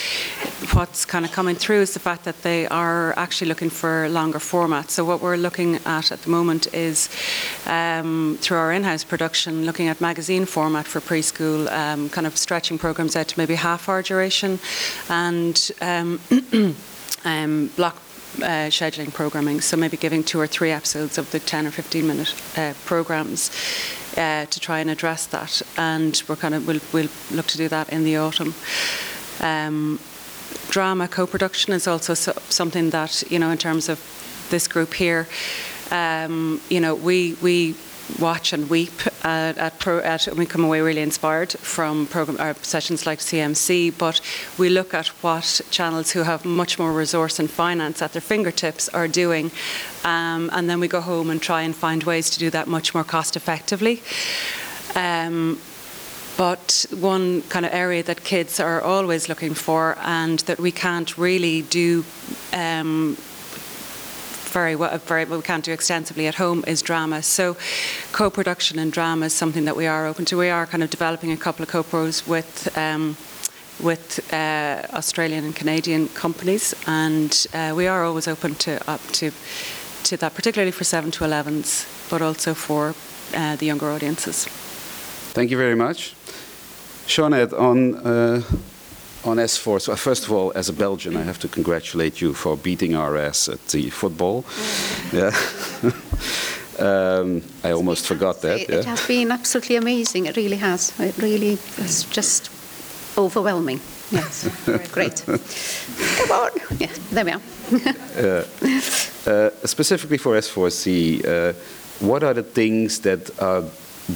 what's 0.73 1.05
kind 1.05 1.25
of 1.25 1.33
coming 1.33 1.57
through 1.57 1.81
is 1.81 1.95
the 1.95 2.01
fact 2.01 2.25
that 2.25 2.43
they 2.43 2.69
are 2.69 3.19
actually 3.19 3.49
looking 3.49 3.71
for 3.71 4.09
longer 4.09 4.39
format. 4.39 4.91
So 4.91 5.05
what 5.05 5.21
we're 5.21 5.37
looking 5.37 5.77
at 5.87 6.13
at 6.13 6.23
the 6.23 6.31
moment 6.31 6.73
is 6.73 7.09
um, 7.67 8.39
through 8.41 8.59
our 8.59 8.73
in-house 8.73 9.03
production, 9.03 9.67
looking 9.67 9.89
at 9.89 10.01
magazine 10.01 10.47
format 10.47 10.87
for 10.87 11.01
preschool 11.01 11.69
um, 11.81 12.09
kind 12.11 12.27
of 12.27 12.37
stretching 12.37 12.79
programs 12.79 13.17
out 13.17 13.29
to 13.29 13.39
maybe 13.39 13.55
half 13.55 13.89
our 13.89 14.03
duration 14.03 14.59
and 15.09 15.71
um, 15.81 16.21
um, 17.25 17.71
block 17.77 17.97
uh, 18.39 18.71
scheduling 18.71 19.13
programming, 19.13 19.61
so 19.61 19.77
maybe 19.77 19.97
giving 19.97 20.23
two 20.23 20.39
or 20.39 20.47
three 20.47 20.71
episodes 20.71 21.19
of 21.19 21.31
the 21.33 21.41
10 21.41 21.67
or 21.67 21.71
15 21.71 22.07
minute 22.07 22.35
uh, 22.57 22.75
programs 22.85 23.51
uh, 24.17 24.47
to 24.47 24.61
try 24.61 24.79
and 24.81 24.91
address 24.91 25.27
that. 25.27 25.63
And 25.77 26.23
we're 26.29 26.37
kind 26.37 26.55
of 26.55 26.67
we'll, 26.67 26.81
we'll 26.93 27.11
look 27.31 27.47
to 27.47 27.57
do 27.57 27.69
that 27.69 27.89
in 27.93 28.05
the 28.05 28.17
autumn. 28.17 28.55
Um, 29.41 29.99
drama 30.69 31.09
co-production 31.09 31.73
is 31.73 31.87
also 31.89 32.15
so, 32.15 32.33
something 32.49 32.91
that 32.91 33.25
you 33.31 33.39
know 33.39 33.51
in 33.51 33.59
terms 33.59 33.89
of 33.89 33.99
this 34.51 34.69
group 34.69 34.95
here. 34.95 35.27
Um, 35.91 36.61
you 36.69 36.81
know, 36.81 36.95
we 36.95 37.37
we 37.43 37.75
watch 38.19 38.53
and 38.53 38.69
weep 38.69 38.93
at, 39.25 39.59
at, 39.59 39.79
pro, 39.79 39.99
at, 39.99 40.27
we 40.37 40.47
come 40.47 40.65
away 40.65 40.81
really 40.81 41.03
inspired 41.03 41.53
from 41.53 42.07
program 42.07 42.39
our 42.41 42.55
sessions 42.63 43.07
like 43.07 43.19
CMC 43.19 43.97
but 43.99 44.21
we 44.59 44.69
look 44.69 44.95
at 44.95 45.09
what 45.23 45.61
channels 45.71 46.11
who 46.13 46.23
have 46.23 46.45
much 46.45 46.79
more 46.79 46.93
resource 46.93 47.39
and 47.39 47.51
finance 47.51 48.03
at 48.03 48.13
their 48.13 48.23
fingertips 48.23 48.89
are 48.91 49.09
doing 49.09 49.51
um, 50.05 50.51
and 50.53 50.69
then 50.69 50.81
we 50.81 50.89
go 50.89 51.01
home 51.01 51.31
and 51.31 51.41
try 51.43 51.63
and 51.63 51.77
find 51.77 52.05
ways 52.05 52.31
to 52.31 52.39
do 52.39 52.51
that 52.51 52.67
much 52.67 52.95
more 52.95 53.05
cost 53.05 53.37
effectively 53.37 54.03
um, 54.95 55.59
but 56.37 56.87
one 56.91 57.43
kind 57.43 57.67
of 57.67 57.73
area 57.75 58.03
that 58.03 58.25
kids 58.25 58.59
are 58.61 58.81
always 58.81 59.29
looking 59.29 59.53
for 59.53 59.97
and 60.03 60.39
that 60.41 60.59
we 60.59 60.73
can't 60.73 61.19
really 61.19 61.63
do 61.63 62.05
um, 62.55 63.17
very 64.51 64.77
well, 64.77 64.97
very, 64.99 65.25
well, 65.25 65.39
we 65.39 65.43
can't 65.43 65.65
do 65.65 65.73
extensively 65.73 66.27
at 66.27 66.35
home 66.35 66.65
is 66.67 66.83
drama. 66.83 67.23
So, 67.23 67.57
co-production 68.13 68.79
and 68.79 68.93
drama 68.93 69.27
is 69.27 69.33
something 69.33 69.65
that 69.65 69.77
we 69.77 69.87
are 69.87 70.07
open 70.07 70.25
to. 70.27 70.37
We 70.37 70.51
are 70.51 70.67
kind 70.67 70.83
of 70.83 70.91
developing 70.91 71.33
a 71.33 71.37
couple 71.37 71.63
of 71.63 71.69
co-pros 71.69 72.27
with. 72.27 72.77
Um, 72.77 73.17
with 73.83 74.31
uh, 74.31 74.83
Australian 74.93 75.43
and 75.43 75.57
Canadian 75.57 76.09
companies, 76.09 76.75
and 76.87 77.47
uh, 77.55 77.73
we 77.75 77.87
are 77.87 78.05
always 78.05 78.29
open 78.29 78.55
to 78.57 78.73
up 78.87 79.01
to 79.13 79.31
to 80.05 80.17
that, 80.17 80.35
particularly 80.35 80.73
for 80.73 80.85
seven 80.85 81.11
to 81.11 81.25
11s, 81.25 81.87
but 82.11 82.21
also 82.23 82.55
for 82.55 82.95
uh, 83.35 83.57
the 83.57 83.67
younger 83.67 83.91
audiences. 83.91 84.47
Thank 85.33 85.51
you 85.51 85.57
very 85.57 85.75
much, 85.75 86.15
Sinead. 87.07 87.53
On 87.53 87.95
uh, 87.95 88.43
on 89.25 89.37
S4, 89.37 89.81
so 89.81 89.97
first 89.97 90.25
of 90.25 90.33
all, 90.33 90.53
as 90.55 90.69
a 90.69 90.73
Belgian, 90.73 91.17
I 91.17 91.23
have 91.23 91.39
to 91.41 91.49
congratulate 91.49 92.21
you 92.21 92.33
for 92.35 92.57
beating 92.57 92.95
our 92.95 93.17
ass 93.17 93.49
at 93.49 93.65
the 93.69 93.91
football. 93.91 94.45
Yeah. 95.13 95.31
um, 96.79 97.43
I 97.63 97.73
almost 97.73 98.07
forgot 98.07 98.41
that. 98.43 98.61
It, 98.61 98.69
yeah. 98.69 98.77
it 98.77 98.85
has 98.87 99.07
been 99.07 99.31
absolutely 99.31 99.77
amazing. 99.77 100.27
It 100.27 100.37
really 100.37 100.57
has. 100.57 100.99
It 100.99 101.17
really 101.19 101.59
is 101.79 102.05
just 102.05 102.51
overwhelming. 103.19 103.81
Yes, 104.11 104.49
great. 104.93 105.23
Come 105.27 106.31
on. 106.33 106.51
Yeah, 106.79 106.93
there 107.13 107.25
we 107.25 107.33
are. 107.33 107.41
uh, 108.17 108.45
uh, 109.31 109.51
specifically 109.67 110.19
for 110.19 110.37
S4C, 110.37 111.25
uh, 111.25 111.53
what 112.01 112.23
are 112.25 112.35
the 112.35 112.43
things 112.43 113.01
that 113.01 113.31
are 113.41 113.63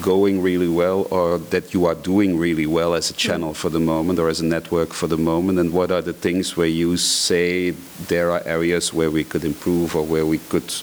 going 0.01 0.43
really 0.43 0.69
well 0.69 1.07
or 1.11 1.39
that 1.39 1.75
you 1.75 1.87
are 1.87 1.95
doing 1.95 2.39
really 2.39 2.67
well 2.67 2.95
as 2.95 3.11
a 3.11 3.15
channel 3.15 3.55
for 3.55 3.71
the 3.71 3.81
moment 3.81 4.19
or 4.19 4.29
as 4.29 4.41
a 4.41 4.45
network 4.45 4.93
for 4.93 5.07
the 5.07 5.17
moment 5.17 5.59
and 5.59 5.73
what 5.73 5.91
are 5.91 6.03
the 6.03 6.13
things 6.13 6.57
where 6.57 6.67
you 6.67 6.97
say 6.97 7.71
there 8.09 8.31
are 8.31 8.43
areas 8.47 8.93
where 8.93 9.11
we 9.11 9.25
could 9.25 9.45
improve 9.45 9.95
or 9.97 10.03
where 10.03 10.27
we 10.27 10.39
could 10.39 10.75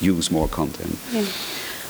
use 0.00 0.30
more 0.30 0.48
content 0.48 0.98
yeah. 1.12 1.24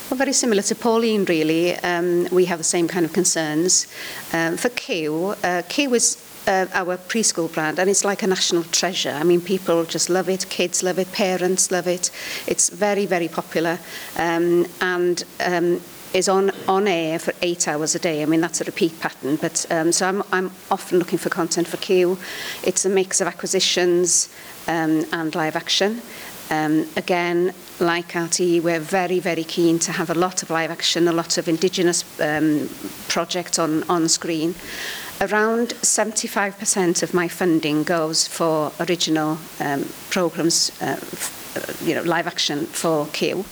Well, 0.08 0.18
very 0.18 0.34
similar 0.34 0.62
to 0.62 0.76
Pauline, 0.76 1.24
really. 1.24 1.74
Um, 1.78 2.28
we 2.30 2.44
have 2.44 2.58
the 2.58 2.64
same 2.64 2.86
kind 2.86 3.04
of 3.04 3.12
concerns. 3.12 3.88
Um, 4.32 4.56
for 4.56 4.68
Cyw, 4.68 5.32
uh, 5.32 5.62
Cyw 5.62 5.96
is 5.96 6.16
uh, 6.46 6.66
our 6.72 6.96
preschool 6.96 7.52
brand, 7.52 7.78
and 7.78 7.90
it's 7.90 8.04
like 8.04 8.22
a 8.22 8.26
national 8.26 8.62
treasure. 8.64 9.10
I 9.10 9.24
mean, 9.24 9.40
people 9.40 9.84
just 9.84 10.08
love 10.08 10.28
it, 10.28 10.48
kids 10.48 10.82
love 10.82 10.98
it, 10.98 11.10
parents 11.12 11.70
love 11.70 11.88
it. 11.88 12.10
It's 12.46 12.68
very, 12.68 13.04
very 13.04 13.28
popular. 13.28 13.78
Um, 14.16 14.66
and 14.80 15.24
um, 15.40 15.80
is 16.16 16.28
on, 16.30 16.50
on 16.66 16.88
air 16.88 17.18
for 17.18 17.34
eight 17.42 17.68
hours 17.68 17.94
a 17.94 17.98
day. 17.98 18.22
I 18.22 18.26
mean, 18.26 18.40
that's 18.40 18.62
a 18.62 18.64
repeat 18.64 18.98
pattern. 19.00 19.36
But 19.36 19.66
um, 19.70 19.92
so 19.92 20.08
I'm, 20.08 20.22
I'm 20.32 20.50
often 20.70 20.98
looking 20.98 21.18
for 21.18 21.28
content 21.28 21.68
for 21.68 21.76
Cyw. 21.76 22.18
It's 22.64 22.86
a 22.86 22.88
mix 22.88 23.20
of 23.20 23.28
acquisitions 23.28 24.30
um, 24.66 25.04
and 25.12 25.34
live 25.34 25.56
action. 25.56 26.00
Um, 26.48 26.86
again, 26.96 27.52
like 27.80 28.12
RTE, 28.12 28.62
we're 28.62 28.80
very, 28.80 29.20
very 29.20 29.44
keen 29.44 29.78
to 29.80 29.92
have 29.92 30.08
a 30.08 30.14
lot 30.14 30.42
of 30.42 30.48
live 30.48 30.70
action, 30.70 31.06
a 31.06 31.12
lot 31.12 31.36
of 31.36 31.48
indigenous 31.48 32.02
um, 32.20 32.70
projects 33.08 33.58
on, 33.58 33.82
on 33.90 34.08
screen. 34.08 34.54
Around 35.20 35.70
75% 35.82 37.02
of 37.02 37.12
my 37.12 37.28
funding 37.28 37.82
goes 37.82 38.26
for 38.26 38.72
original 38.80 39.38
um, 39.60 39.84
programs 40.08 40.70
uh, 40.80 40.96
Uh, 41.56 41.72
you 41.82 41.94
know, 41.94 42.02
live 42.02 42.26
action 42.26 42.66
for 42.66 43.06
Q, 43.06 43.44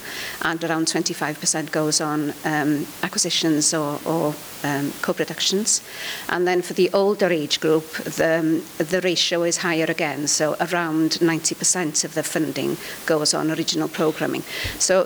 and 0.43 0.63
around 0.63 0.87
25% 0.87 1.71
goes 1.71 2.01
on 2.01 2.35
um, 2.45 2.87
acquisitions 3.03 3.73
or, 3.73 3.99
or 4.05 4.35
um, 4.63 4.93
co-productions. 5.01 5.83
And 6.29 6.47
then 6.47 6.61
for 6.63 6.75
the 6.75 6.91
older 6.93 7.31
age 7.31 7.61
group, 7.61 7.91
the, 7.93 8.41
um, 8.41 8.63
the 8.79 9.01
ratio 9.01 9.43
is 9.43 9.59
higher 9.59 9.87
again, 9.89 10.27
so 10.27 10.57
around 10.61 11.13
90% 11.13 12.05
of 12.05 12.15
the 12.15 12.23
funding 12.23 12.77
goes 13.07 13.33
on 13.33 13.51
original 13.51 13.89
programming. 13.89 14.43
So 14.79 15.05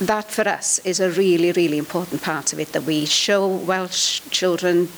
that 0.00 0.30
for 0.30 0.46
us 0.46 0.78
is 0.80 1.00
a 1.00 1.10
really, 1.10 1.52
really 1.52 1.78
important 1.78 2.22
part 2.22 2.52
of 2.52 2.58
it, 2.58 2.72
that 2.72 2.82
we 2.82 3.06
show 3.06 3.46
Welsh 3.46 4.20
children 4.30 4.88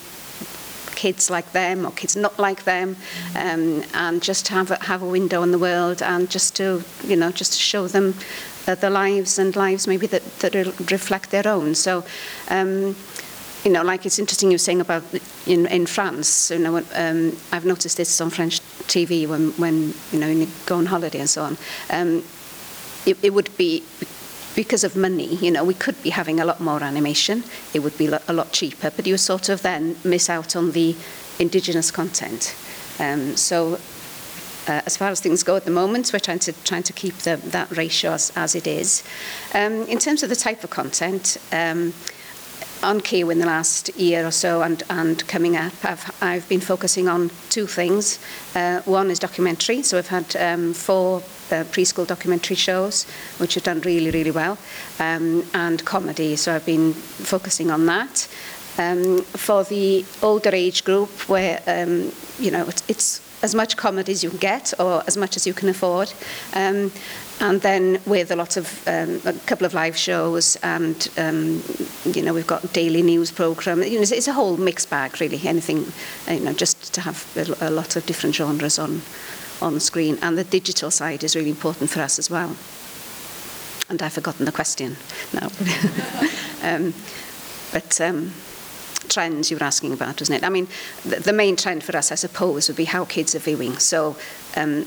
kids 0.97 1.31
like 1.31 1.53
them 1.53 1.87
or 1.87 1.93
kids 1.93 2.17
not 2.17 2.37
like 2.39 2.65
them, 2.65 2.97
um, 3.37 3.85
and 3.95 4.23
just 4.23 4.49
have 4.49 4.73
a, 4.73 4.83
have 4.85 5.03
a 5.03 5.07
window 5.07 5.43
on 5.43 5.53
the 5.53 5.59
world 5.59 6.03
and 6.03 6.29
just 6.29 6.57
to 6.57 6.83
you 7.05 7.17
know 7.17 7.31
just 7.31 7.53
to 7.53 7.59
show 7.59 7.87
them 7.87 8.15
the 8.67 8.91
lives 8.91 9.39
and 9.39 9.55
lives 9.55 9.87
maybe 9.87 10.09
that 10.09 10.25
that 10.41 10.55
reflect 10.91 11.31
their 11.31 11.47
own. 11.47 11.75
So. 11.75 12.05
Um, 12.49 12.97
you 13.65 13.73
know, 13.73 13.83
like 13.83 14.07
it's 14.07 14.21
interesting 14.21 14.49
you 14.51 14.55
were 14.55 14.59
saying 14.59 14.81
about 14.81 15.03
in, 15.45 15.67
in 15.67 15.87
France, 15.87 16.53
you 16.53 16.59
know, 16.61 16.77
um, 16.95 17.37
I've 17.51 17.65
noticed 17.65 17.97
this 17.97 18.21
on 18.21 18.31
French 18.31 18.61
TV 18.87 19.27
when, 19.27 19.51
when 19.53 19.93
you 20.13 20.21
know, 20.21 20.29
you 20.29 20.47
go 20.67 20.77
on 20.77 20.87
holiday 20.87 21.19
and 21.19 21.29
so 21.29 21.43
on. 21.43 21.59
Um, 21.91 22.23
it, 23.07 23.19
it 23.25 23.35
would 23.35 23.57
be 23.57 23.83
because 24.57 24.83
of 24.83 24.97
money, 24.97 25.37
you 25.37 25.51
know, 25.51 25.62
we 25.62 25.75
could 25.75 26.03
be 26.03 26.11
having 26.11 26.40
a 26.40 26.45
lot 26.45 26.61
more 26.61 26.83
animation. 26.83 27.45
It 27.75 27.81
would 27.81 27.97
be 27.97 28.07
a 28.07 28.33
lot 28.33 28.53
cheaper, 28.53 28.90
but 28.90 29.07
you 29.07 29.16
sort 29.19 29.49
of 29.49 29.62
then 29.62 29.97
miss 30.03 30.29
out 30.29 30.57
on 30.57 30.73
the 30.73 30.97
indigenous 31.38 31.90
content. 31.90 32.57
Um, 32.99 33.37
so 33.37 33.75
uh, 34.66 34.83
as 34.87 34.97
far 34.97 35.11
as 35.11 35.21
things 35.21 35.42
go 35.42 35.57
at 35.57 35.66
the 35.66 35.71
moment, 35.71 36.11
we're 36.12 36.19
trying 36.19 36.40
to 36.40 36.53
trying 36.64 36.83
to 36.85 36.92
keep 36.92 37.14
the, 37.19 37.37
that 37.37 37.71
ratio 37.77 38.12
as, 38.12 38.33
as 38.35 38.55
it 38.55 38.66
is. 38.66 39.05
Um, 39.55 39.83
in 39.83 39.99
terms 39.99 40.23
of 40.23 40.31
the 40.31 40.37
type 40.37 40.64
of 40.64 40.71
content, 40.71 41.37
um, 41.53 41.92
on 42.83 43.01
Cyw 43.01 43.31
in 43.33 43.38
the 43.38 43.47
last 43.47 43.95
year 43.97 44.27
or 44.27 44.31
so 44.31 44.62
and, 44.62 44.83
and 44.90 45.27
coming 45.29 45.57
up, 45.57 45.73
I've, 45.85 46.23
I've 46.23 46.49
been 46.49 46.61
focusing 46.61 47.09
on 47.09 47.31
two 47.49 47.66
things. 47.66 48.19
Uh, 48.55 48.81
one 48.83 49.11
is 49.11 49.19
documentary, 49.19 49.83
so 49.83 49.99
I've 49.99 50.09
had 50.09 50.37
um, 50.37 50.73
four 50.73 51.23
uh, 51.53 51.65
preschool 51.65 52.07
documentary 52.07 52.57
shows, 52.57 53.05
which 53.39 53.55
have 53.55 53.65
done 53.65 53.81
really, 53.81 54.11
really 54.11 54.31
well, 54.31 54.59
um, 54.99 55.45
and 55.55 55.85
comedy, 55.85 56.37
so 56.37 56.55
I've 56.55 56.67
been 56.67 56.93
focusing 56.93 57.71
on 57.71 57.87
that. 57.87 58.29
Um, 58.79 59.23
for 59.23 59.65
the 59.65 60.05
older 60.23 60.51
age 60.55 60.85
group, 60.85 61.09
where 61.29 61.63
um, 61.67 62.13
you 62.39 62.51
know 62.51 62.67
it's, 62.67 62.83
it's 62.89 63.21
as 63.43 63.55
much 63.55 63.77
comedy 63.77 64.13
as 64.13 64.23
you 64.23 64.31
can 64.31 64.39
get 64.39 64.75
or 64.79 65.03
as 65.07 65.17
much 65.17 65.37
as 65.37 65.47
you 65.47 65.55
can 65.55 65.69
afford. 65.69 66.13
Um, 66.53 66.93
and 67.41 67.61
then 67.61 68.01
with 68.07 68.31
a 68.31 68.37
lot 68.37 68.57
of 68.57 68.87
um, 68.89 69.21
a 69.25 69.33
couple 69.47 69.67
of 69.67 69.75
live 69.75 69.97
shows 69.97 70.57
and 70.63 71.09
um, 71.19 71.63
you 72.05 72.23
know 72.23 72.33
we've 72.33 72.47
got 72.47 72.73
daily 72.73 73.03
news 73.03 73.31
program 73.31 73.83
you 73.83 73.97
know 73.97 74.01
it's, 74.01 74.13
it's 74.13 74.29
a 74.29 74.33
whole 74.33 74.57
mixed 74.57 74.89
bag 74.89 75.21
really 75.21 75.41
anything 75.47 75.85
you 76.29 76.41
know 76.41 76.55
just 76.55 76.95
to 76.95 77.01
have 77.01 77.27
a, 77.37 77.69
a 77.69 77.71
lot 77.71 77.95
of 77.97 78.07
different 78.07 78.35
genres 78.35 78.79
on 78.79 79.03
on 79.61 79.81
screen 79.81 80.19
and 80.23 80.37
the 80.37 80.45
digital 80.45 80.90
side 80.90 81.25
is 81.25 81.37
really 81.37 81.51
important 81.51 81.90
for 81.90 82.01
us 82.01 82.19
as 82.19 82.31
well 82.31 82.57
and 83.88 84.03
I've 84.03 84.12
forgotten 84.12 84.45
the 84.45 84.53
question 84.53 84.97
now 85.33 85.49
um, 86.62 86.95
but 87.73 88.01
um, 88.01 88.33
trends 89.09 89.51
you 89.51 89.57
were 89.57 89.64
asking 89.64 89.92
about, 89.92 90.21
wasn't 90.21 90.42
it? 90.42 90.47
I 90.47 90.49
mean, 90.49 90.69
the, 91.05 91.16
the 91.16 91.33
main 91.33 91.57
trend 91.57 91.83
for 91.83 91.97
us, 91.97 92.12
I 92.12 92.16
suppose, 92.16 92.69
would 92.69 92.77
be 92.77 92.85
how 92.85 93.05
kids 93.05 93.35
are 93.35 93.38
viewing. 93.38 93.79
So, 93.79 94.16
um, 94.57 94.87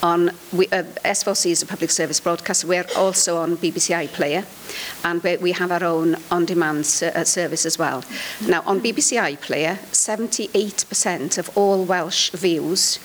on 0.00 0.30
we, 0.52 0.66
uh, 0.68 0.84
S4C 1.04 1.50
is 1.50 1.62
a 1.62 1.66
public 1.66 1.90
service 1.90 2.20
broadcaster. 2.20 2.68
We're 2.68 2.86
also 2.96 3.38
on 3.38 3.56
BBC 3.56 4.06
iPlayer, 4.06 4.44
and 5.04 5.22
we, 5.22 5.36
we 5.38 5.52
have 5.52 5.72
our 5.72 5.82
own 5.82 6.16
on-demand 6.30 6.86
ser- 6.86 7.12
uh, 7.14 7.24
service 7.24 7.66
as 7.66 7.78
well. 7.78 8.04
Now, 8.46 8.62
on 8.64 8.80
BBC 8.80 9.20
iPlayer, 9.20 9.76
78% 9.90 11.38
of 11.38 11.56
all 11.56 11.84
Welsh 11.84 12.30
views 12.30 13.00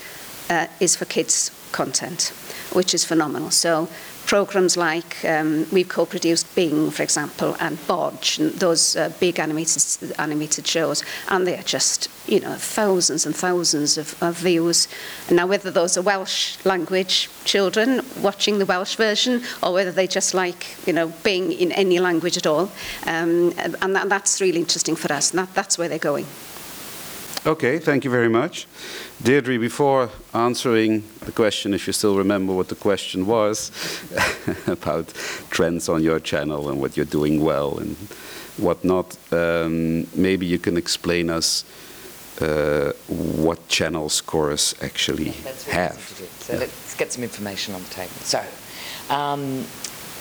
uh, 0.54 0.68
is 0.80 0.96
for 0.96 1.06
kids 1.06 1.52
content, 1.72 2.32
which 2.74 2.94
is 2.94 3.04
phenomenal. 3.04 3.52
So 3.52 3.88
programs 4.26 4.78
like 4.78 5.24
um, 5.26 5.68
we've 5.72 5.90
co-produced 5.90 6.56
Bing, 6.56 6.92
for 6.92 7.04
example, 7.04 7.56
and 7.60 7.78
Bodge, 7.88 8.40
and 8.40 8.52
those 8.54 8.96
uh, 8.96 9.12
big 9.20 9.40
animated 9.40 10.14
animated 10.18 10.66
shows, 10.68 11.04
and 11.30 11.46
they 11.46 11.58
are 11.58 11.64
just 11.64 12.10
you 12.28 12.40
know 12.40 12.56
thousands 12.56 13.26
and 13.26 13.36
thousands 13.36 13.98
of, 13.98 14.16
of 14.22 14.38
views. 14.38 14.88
And 15.28 15.38
now, 15.38 15.48
whether 15.48 15.72
those 15.72 15.98
are 15.98 16.02
Welsh 16.02 16.64
language 16.66 17.30
children 17.44 18.02
watching 18.22 18.60
the 18.60 18.66
Welsh 18.66 18.96
version, 18.96 19.42
or 19.62 19.74
whether 19.74 19.92
they 19.92 20.08
just 20.08 20.34
like 20.34 20.62
you 20.88 20.94
know 20.94 21.08
Bing 21.24 21.52
in 21.52 21.72
any 21.72 22.00
language 22.00 22.38
at 22.38 22.48
all, 22.48 22.72
um, 23.08 23.54
and, 23.58 23.96
that, 23.96 24.04
and 24.04 24.12
that's 24.12 24.42
really 24.42 24.60
interesting 24.60 24.96
for 24.96 25.12
us. 25.12 25.32
And 25.32 25.40
that, 25.40 25.54
that's 25.54 25.78
where 25.78 25.90
they're 25.90 26.00
going. 26.12 26.28
Okay, 27.46 27.78
thank 27.78 28.06
you 28.06 28.10
very 28.10 28.30
much. 28.30 28.68
Deirdre, 29.22 29.60
before 29.60 30.10
answering 30.34 31.04
the 31.26 31.32
question, 31.34 31.74
if 31.74 31.88
you 31.88 31.92
still 31.92 32.16
remember 32.16 32.54
what 32.54 32.70
the 32.70 32.76
question 32.76 33.26
was 33.26 33.70
about 34.68 35.14
trends 35.50 35.90
on 35.90 36.02
your 36.02 36.22
channel 36.22 36.70
and 36.70 36.80
what 36.80 36.96
you're 36.96 37.06
doing 37.06 37.44
well 37.44 37.80
and 37.80 37.98
whatnot, 38.56 39.18
um, 39.34 40.08
maybe 40.16 40.46
you 40.46 40.58
can 40.58 40.78
explain 40.78 41.30
us 41.30 41.66
uh, 42.40 42.94
what 43.08 43.68
channels 43.68 44.22
Corus 44.22 44.74
actually 44.82 45.32
what 45.32 45.62
have. 45.64 45.92
I 45.92 45.96
was 45.96 46.08
to 46.08 46.24
do. 46.24 46.30
So 46.40 46.58
let's 46.58 46.96
get 46.96 47.12
some 47.12 47.24
information 47.24 47.76
on 47.76 47.84
the 47.84 47.90
table. 47.90 48.14
So, 48.22 48.42
um, 49.10 49.66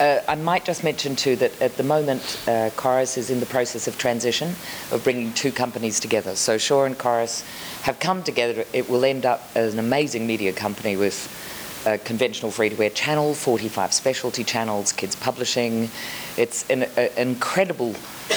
uh, 0.01 0.21
I 0.27 0.35
might 0.35 0.65
just 0.65 0.85
mention 0.85 1.17
too 1.17 1.37
that 1.37 1.61
at 1.61 1.77
the 1.77 1.83
moment, 1.83 2.41
uh, 2.47 2.71
Corus 2.77 3.17
is 3.17 3.31
in 3.31 3.41
the 3.41 3.47
process 3.47 3.87
of 3.87 3.99
transition 3.99 4.55
of 4.91 5.03
bringing 5.05 5.33
two 5.35 5.53
companies 5.53 6.01
together. 6.01 6.35
So 6.37 6.59
Shaw 6.59 6.85
and 6.85 6.99
Corus 6.99 7.45
have 7.83 7.99
come 8.01 8.23
together. 8.23 8.65
It 8.73 8.89
will 8.89 9.05
end 9.05 9.27
up 9.27 9.43
as 9.55 9.73
an 9.75 9.79
amazing 9.79 10.27
media 10.27 10.53
company 10.53 10.97
with 10.97 11.29
a 11.87 11.99
conventional 11.99 12.51
free-to-air 12.51 12.91
channel, 12.91 13.35
45 13.35 13.93
specialty 13.93 14.45
channels, 14.45 14.93
kids 14.93 15.17
publishing. 15.17 15.91
It's 16.37 16.69
an 16.71 16.85
incredible, 17.17 17.95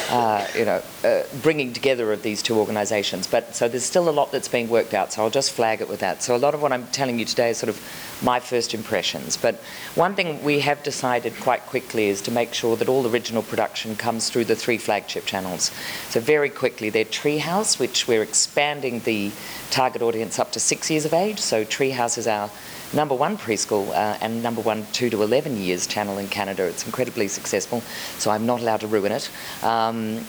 uh, 0.09 0.47
you 0.55 0.65
know, 0.65 0.81
uh, 1.03 1.23
bringing 1.41 1.71
together 1.71 2.11
of 2.11 2.23
these 2.23 2.41
two 2.41 2.57
organisations. 2.57 3.27
But 3.27 3.55
so 3.55 3.67
there's 3.67 3.85
still 3.85 4.09
a 4.09 4.11
lot 4.11 4.31
that's 4.31 4.47
being 4.47 4.67
worked 4.69 4.93
out. 4.93 5.13
So 5.13 5.23
I'll 5.23 5.29
just 5.29 5.51
flag 5.51 5.81
it 5.81 5.87
with 5.87 5.99
that. 5.99 6.23
So 6.23 6.35
a 6.35 6.39
lot 6.39 6.53
of 6.53 6.61
what 6.61 6.71
I'm 6.71 6.87
telling 6.87 7.19
you 7.19 7.25
today 7.25 7.51
is 7.51 7.57
sort 7.57 7.69
of 7.69 7.79
my 8.21 8.39
first 8.39 8.73
impressions. 8.73 9.38
But 9.38 9.56
one 9.95 10.15
thing 10.15 10.43
we 10.43 10.60
have 10.60 10.82
decided 10.84 11.34
quite 11.39 11.65
quickly 11.65 12.08
is 12.08 12.21
to 12.21 12.32
make 12.32 12.54
sure 12.54 12.75
that 12.78 12.89
all 12.89 13.08
original 13.08 13.43
production 13.43 13.95
comes 13.95 14.30
through 14.30 14.45
the 14.45 14.56
three 14.56 14.78
flagship 14.78 15.25
channels. 15.25 15.71
So 16.10 16.19
very 16.19 16.49
quickly, 16.49 16.89
they're 16.89 17.06
Treehouse, 17.06 17.80
which 17.80 18.08
we're 18.08 18.23
expanding 18.23 19.01
the 19.01 19.32
target 19.69 20.01
audience 20.01 20.39
up 20.39 20.51
to 20.54 20.60
six 20.60 20.89
years 20.89 21.06
of 21.06 21.13
age. 21.13 21.39
So 21.39 21.65
Treehouse 21.65 22.17
is 22.17 22.28
our 22.28 22.49
number 22.93 23.15
one 23.15 23.38
preschool 23.38 23.89
uh, 23.89 24.17
and 24.21 24.41
number 24.41 24.62
one 24.62 24.86
2 24.93 25.10
to 25.10 25.23
11 25.23 25.58
years 25.58 25.88
channel 25.88 26.17
in 26.17 26.28
Canada. 26.28 26.65
It's 26.65 26.86
incredibly 26.86 27.28
successful, 27.28 27.82
so 28.17 28.32
I'm 28.32 28.45
not 28.45 28.62
allowed 28.62 28.82
to 28.82 28.88
ruin 28.88 29.12
it. 29.12 29.30
Um, 29.63 30.25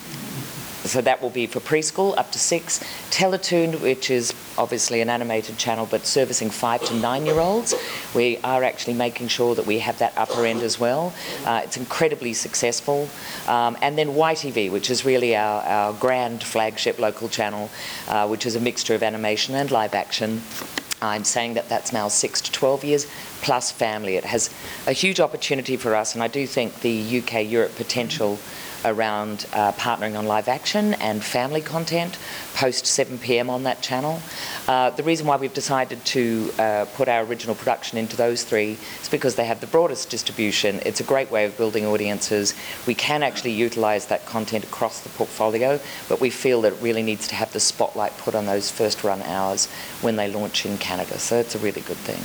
so 0.87 1.01
that 1.01 1.21
will 1.21 1.31
be 1.31 1.47
for 1.47 1.61
preschool 1.61 2.17
up 2.17 2.31
to 2.33 2.39
six. 2.39 2.81
Teletoon, 3.11 3.81
which 3.81 4.11
is 4.11 4.35
obviously 4.59 5.01
an 5.01 5.11
animated 5.11 5.59
channel 5.59 5.87
but 5.91 6.07
servicing 6.07 6.51
five 6.51 6.83
to 6.85 6.95
nine 6.95 7.27
year 7.27 7.39
olds, 7.39 7.75
we 8.15 8.39
are 8.39 8.65
actually 8.65 8.95
making 8.95 9.29
sure 9.29 9.55
that 9.55 9.67
we 9.67 9.79
have 9.81 9.99
that 9.99 10.13
upper 10.17 10.45
end 10.47 10.63
as 10.63 10.79
well. 10.79 11.13
Uh, 11.45 11.61
it's 11.65 11.77
incredibly 11.77 12.33
successful. 12.33 13.09
Um, 13.47 13.77
and 13.83 13.99
then 13.99 14.09
YTV, 14.09 14.71
which 14.71 14.91
is 14.91 15.05
really 15.05 15.37
our, 15.37 15.63
our 15.63 15.93
grand 15.95 16.43
flagship 16.43 16.99
local 16.99 17.29
channel, 17.29 17.71
uh, 18.09 18.27
which 18.27 18.47
is 18.47 18.57
a 18.57 18.61
mixture 18.61 18.95
of 18.95 19.03
animation 19.03 19.55
and 19.55 19.71
live 19.71 19.95
action. 19.95 20.43
I'm 21.03 21.25
saying 21.25 21.55
that 21.55 21.69
that's 21.69 21.93
now 21.93 22.09
6 22.09 22.41
to 22.41 22.53
12 22.53 22.85
years 22.85 23.07
plus 23.43 23.71
family. 23.71 24.17
It 24.17 24.25
has 24.25 24.51
a 24.87 24.93
huge 24.93 25.21
opportunity 25.21 25.77
for 25.77 25.95
us, 25.95 26.15
and 26.15 26.23
I 26.23 26.29
do 26.29 26.47
think 26.47 26.81
the 26.81 27.19
UK 27.19 27.47
Europe 27.47 27.77
potential 27.77 28.39
around 28.87 29.47
uh, 29.53 29.73
partnering 29.73 30.19
on 30.19 30.27
live 30.27 30.49
action 30.49 30.95
and 30.95 31.23
family 31.23 31.61
content 31.61 32.17
post 32.55 32.87
7 32.87 33.19
pm 33.19 33.51
on 33.51 33.65
that 33.65 33.83
channel. 33.83 34.21
Uh, 34.67 34.91
the 34.91 35.03
reason 35.03 35.27
why 35.27 35.37
we've 35.37 35.53
decided 35.53 36.03
to 36.07 36.51
uh, 36.59 36.87
put 36.95 37.07
our 37.09 37.23
original 37.25 37.55
production 37.55 37.99
into 37.99 38.17
those 38.17 38.45
three 38.45 38.79
is 39.03 39.09
because 39.11 39.35
they 39.35 39.45
have 39.45 39.61
the 39.61 39.67
broadest 39.67 40.09
distribution. 40.09 40.81
It's 40.87 41.01
a 41.01 41.05
great 41.05 41.31
way 41.31 41.45
of 41.45 41.57
building 41.57 41.85
audiences. 41.85 42.55
We 42.87 42.95
can 42.95 43.23
actually 43.23 43.53
utilise 43.53 44.07
that 44.07 44.25
content 44.25 44.65
across 44.65 45.01
the 45.01 45.11
portfolio, 45.11 45.79
but 46.09 46.21
we 46.21 46.31
feel 46.31 46.63
that 46.63 46.73
it 46.73 46.83
really 46.83 47.03
needs 47.03 47.29
to 47.29 47.35
have 47.35 47.53
the 47.53 47.61
spotlight 47.61 48.17
put 48.17 48.35
on 48.35 48.47
those 48.47 48.71
first 48.71 49.05
run 49.05 49.21
hours 49.23 49.67
when 50.01 50.17
they 50.17 50.31
launch 50.33 50.65
in 50.65 50.79
Canada. 50.79 51.19
So 51.19 51.37
it's 51.37 51.55
a 51.55 51.59
really 51.59 51.83
good 51.83 51.99
thing. 51.99 52.23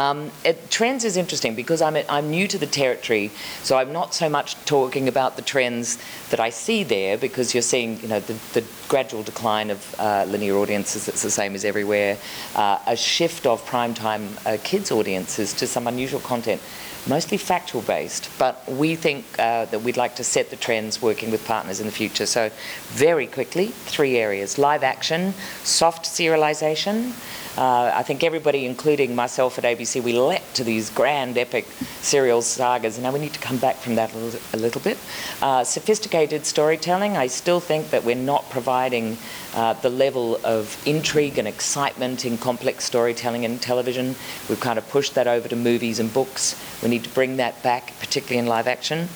Um, 0.00 0.30
it, 0.44 0.70
trends 0.70 1.04
is 1.04 1.16
interesting 1.16 1.54
because 1.54 1.82
I'm, 1.82 1.96
I'm 2.08 2.30
new 2.30 2.46
to 2.48 2.58
the 2.58 2.66
territory, 2.66 3.30
so 3.62 3.76
I'm 3.76 3.92
not 3.92 4.14
so 4.14 4.28
much 4.28 4.54
talking 4.64 5.08
about 5.08 5.36
the 5.36 5.42
trends 5.42 5.98
that 6.30 6.40
I 6.40 6.50
see 6.50 6.82
there 6.82 7.18
because 7.18 7.54
you're 7.54 7.62
seeing, 7.62 8.00
you 8.00 8.08
know, 8.08 8.20
the, 8.20 8.32
the 8.54 8.64
gradual 8.88 9.22
decline 9.22 9.70
of 9.70 9.94
uh, 9.98 10.24
linear 10.26 10.56
audiences. 10.56 11.06
It's 11.06 11.22
the 11.22 11.30
same 11.30 11.54
as 11.54 11.64
everywhere. 11.64 12.16
Uh, 12.56 12.78
a 12.86 12.96
shift 12.96 13.46
of 13.46 13.64
primetime 13.66 14.34
uh, 14.46 14.56
kids 14.64 14.90
audiences 14.90 15.52
to 15.54 15.66
some 15.66 15.86
unusual 15.86 16.20
content, 16.20 16.62
mostly 17.06 17.36
factual 17.36 17.82
based. 17.82 18.30
But 18.38 18.66
we 18.66 18.96
think 18.96 19.26
uh, 19.38 19.66
that 19.66 19.82
we'd 19.82 19.98
like 19.98 20.16
to 20.16 20.24
set 20.24 20.48
the 20.48 20.56
trends 20.56 21.02
working 21.02 21.30
with 21.30 21.44
partners 21.46 21.80
in 21.80 21.86
the 21.86 21.92
future. 21.92 22.24
So, 22.24 22.50
very 22.88 23.26
quickly, 23.26 23.66
three 23.66 24.16
areas: 24.16 24.58
live 24.58 24.82
action, 24.82 25.34
soft 25.64 26.06
serialization. 26.06 27.12
Uh, 27.56 27.92
I 27.94 28.02
think 28.02 28.24
everybody, 28.24 28.64
including 28.64 29.14
myself 29.14 29.58
at 29.58 29.64
ABC, 29.64 30.02
we 30.02 30.18
leapt 30.18 30.54
to 30.54 30.64
these 30.64 30.88
grand 30.88 31.36
epic 31.36 31.66
serial 32.00 32.40
sagas. 32.40 32.98
Now 32.98 33.12
we 33.12 33.20
need 33.20 33.34
to 33.34 33.40
come 33.40 33.58
back 33.58 33.76
from 33.76 33.96
that 33.96 34.14
a 34.14 34.18
little, 34.18 34.40
a 34.54 34.56
little 34.56 34.80
bit. 34.80 34.96
Uh, 35.42 35.62
sophisticated 35.62 36.46
storytelling, 36.46 37.18
I 37.18 37.26
still 37.26 37.60
think 37.60 37.90
that 37.90 38.04
we're 38.04 38.14
not 38.14 38.48
providing 38.48 39.18
uh, 39.54 39.74
the 39.74 39.90
level 39.90 40.40
of 40.44 40.80
intrigue 40.86 41.36
and 41.36 41.46
excitement 41.46 42.24
in 42.24 42.38
complex 42.38 42.84
storytelling 42.84 43.44
in 43.44 43.58
television. 43.58 44.14
We've 44.48 44.60
kind 44.60 44.78
of 44.78 44.88
pushed 44.88 45.14
that 45.16 45.26
over 45.26 45.46
to 45.48 45.56
movies 45.56 46.00
and 46.00 46.12
books. 46.12 46.58
We 46.82 46.88
need 46.88 47.04
to 47.04 47.10
bring 47.10 47.36
that 47.36 47.62
back, 47.62 47.92
particularly 48.00 48.38
in 48.38 48.46
live 48.46 48.66
action. 48.66 49.10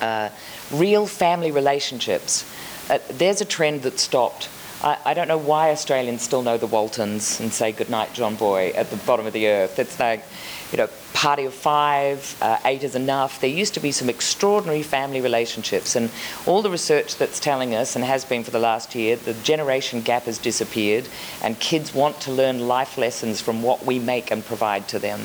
Uh, 0.00 0.30
real 0.70 1.06
family 1.06 1.50
relationships. 1.50 2.48
Uh, 2.88 2.98
there's 3.10 3.40
a 3.40 3.44
trend 3.44 3.82
that 3.82 3.98
stopped. 3.98 4.48
I, 4.82 4.98
I, 5.04 5.14
don't 5.14 5.28
know 5.28 5.38
why 5.38 5.70
Australians 5.70 6.22
still 6.22 6.42
know 6.42 6.58
the 6.58 6.66
Waltons 6.66 7.38
and 7.38 7.52
say 7.52 7.70
goodnight, 7.70 8.12
John 8.14 8.34
Boy, 8.34 8.70
at 8.70 8.90
the 8.90 8.96
bottom 8.96 9.26
of 9.26 9.32
the 9.32 9.46
earth. 9.46 9.78
It's 9.78 10.00
like, 10.00 10.24
you 10.72 10.78
know, 10.78 10.88
party 11.12 11.44
of 11.44 11.54
five, 11.54 12.36
uh, 12.42 12.58
eight 12.64 12.82
is 12.82 12.96
enough. 12.96 13.40
There 13.40 13.48
used 13.48 13.74
to 13.74 13.80
be 13.80 13.92
some 13.92 14.08
extraordinary 14.08 14.82
family 14.82 15.20
relationships, 15.20 15.94
and 15.94 16.10
all 16.46 16.62
the 16.62 16.70
research 16.70 17.16
that's 17.16 17.38
telling 17.38 17.76
us, 17.76 17.94
and 17.94 18.04
has 18.04 18.24
been 18.24 18.42
for 18.42 18.50
the 18.50 18.58
last 18.58 18.94
year, 18.96 19.14
the 19.14 19.34
generation 19.34 20.00
gap 20.00 20.24
has 20.24 20.38
disappeared, 20.38 21.08
and 21.42 21.58
kids 21.60 21.94
want 21.94 22.20
to 22.22 22.32
learn 22.32 22.66
life 22.66 22.98
lessons 22.98 23.40
from 23.40 23.62
what 23.62 23.86
we 23.86 24.00
make 24.00 24.32
and 24.32 24.44
provide 24.44 24.88
to 24.88 24.98
them. 24.98 25.20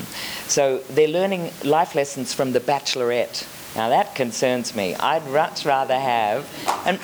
So 0.48 0.80
they're 0.90 1.08
learning 1.08 1.52
life 1.64 1.96
lessons 1.96 2.32
from 2.32 2.52
The 2.52 2.60
Bachelorette. 2.60 3.57
Now 3.76 3.90
that 3.90 4.16
concerns 4.16 4.76
me. 4.76 4.96
I'd 4.96 5.28
much 5.28 5.66
rather 5.66 6.00
have, 6.00 6.48
and 6.86 7.00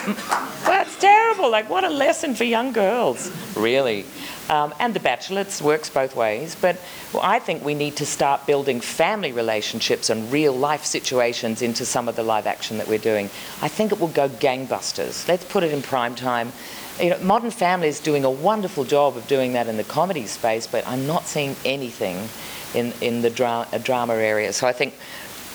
that's 0.65 0.97
terrible. 0.97 1.51
Like, 1.51 1.69
what 1.69 1.83
a 1.83 1.89
lesson 1.89 2.35
for 2.35 2.45
young 2.45 2.71
girls, 2.71 3.31
really. 3.55 4.05
Um, 4.49 4.73
and 4.79 4.93
The 4.93 4.99
Bachelor 4.99 5.45
works 5.61 5.89
both 5.89 6.15
ways. 6.15 6.55
But 6.59 6.77
well, 7.13 7.23
I 7.23 7.39
think 7.39 7.63
we 7.63 7.73
need 7.73 7.95
to 7.97 8.05
start 8.05 8.45
building 8.45 8.81
family 8.81 9.31
relationships 9.31 10.09
and 10.09 10.31
real 10.31 10.53
life 10.53 10.83
situations 10.83 11.61
into 11.61 11.85
some 11.85 12.09
of 12.09 12.15
the 12.15 12.23
live 12.23 12.45
action 12.45 12.77
that 12.77 12.87
we're 12.87 12.97
doing. 12.97 13.25
I 13.61 13.67
think 13.67 13.91
it 13.91 13.99
will 13.99 14.09
go 14.09 14.27
gangbusters. 14.27 15.27
Let's 15.27 15.45
put 15.45 15.63
it 15.63 15.71
in 15.71 15.81
prime 15.81 16.15
time. 16.15 16.51
You 16.99 17.11
know, 17.11 17.19
Modern 17.19 17.51
Family 17.51 17.87
is 17.87 17.99
doing 17.99 18.23
a 18.25 18.29
wonderful 18.29 18.83
job 18.83 19.17
of 19.17 19.27
doing 19.27 19.53
that 19.53 19.67
in 19.67 19.77
the 19.77 19.83
comedy 19.83 20.27
space, 20.27 20.67
but 20.67 20.85
I'm 20.87 21.07
not 21.07 21.25
seeing 21.25 21.55
anything 21.65 22.29
in, 22.75 22.93
in 23.01 23.21
the 23.21 23.29
dra- 23.29 23.67
drama 23.81 24.13
area. 24.15 24.53
So 24.53 24.67
I 24.67 24.73
think 24.73 24.93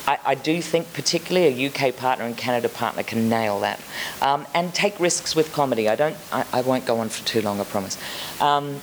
I, 0.09 0.19
I, 0.25 0.35
do 0.37 0.63
think 0.63 0.95
particularly 0.95 1.67
a 1.67 1.69
UK 1.69 1.95
partner 1.95 2.25
and 2.25 2.35
Canada 2.35 2.71
partner 2.71 3.03
can 3.03 3.29
nail 3.29 3.61
that 3.61 3.79
um, 4.23 4.47
and 4.55 4.75
take 4.75 4.99
risks 4.99 5.37
with 5.37 5.53
comedy. 5.53 5.87
I 5.87 5.97
don't. 5.97 6.17
I, 6.33 6.47
I, 6.51 6.63
won't 6.63 6.87
go 6.87 6.99
on 7.01 7.11
for 7.11 7.23
too 7.27 7.43
long. 7.43 7.61
I 7.61 7.65
promise. 7.65 7.99
Um, 8.41 8.81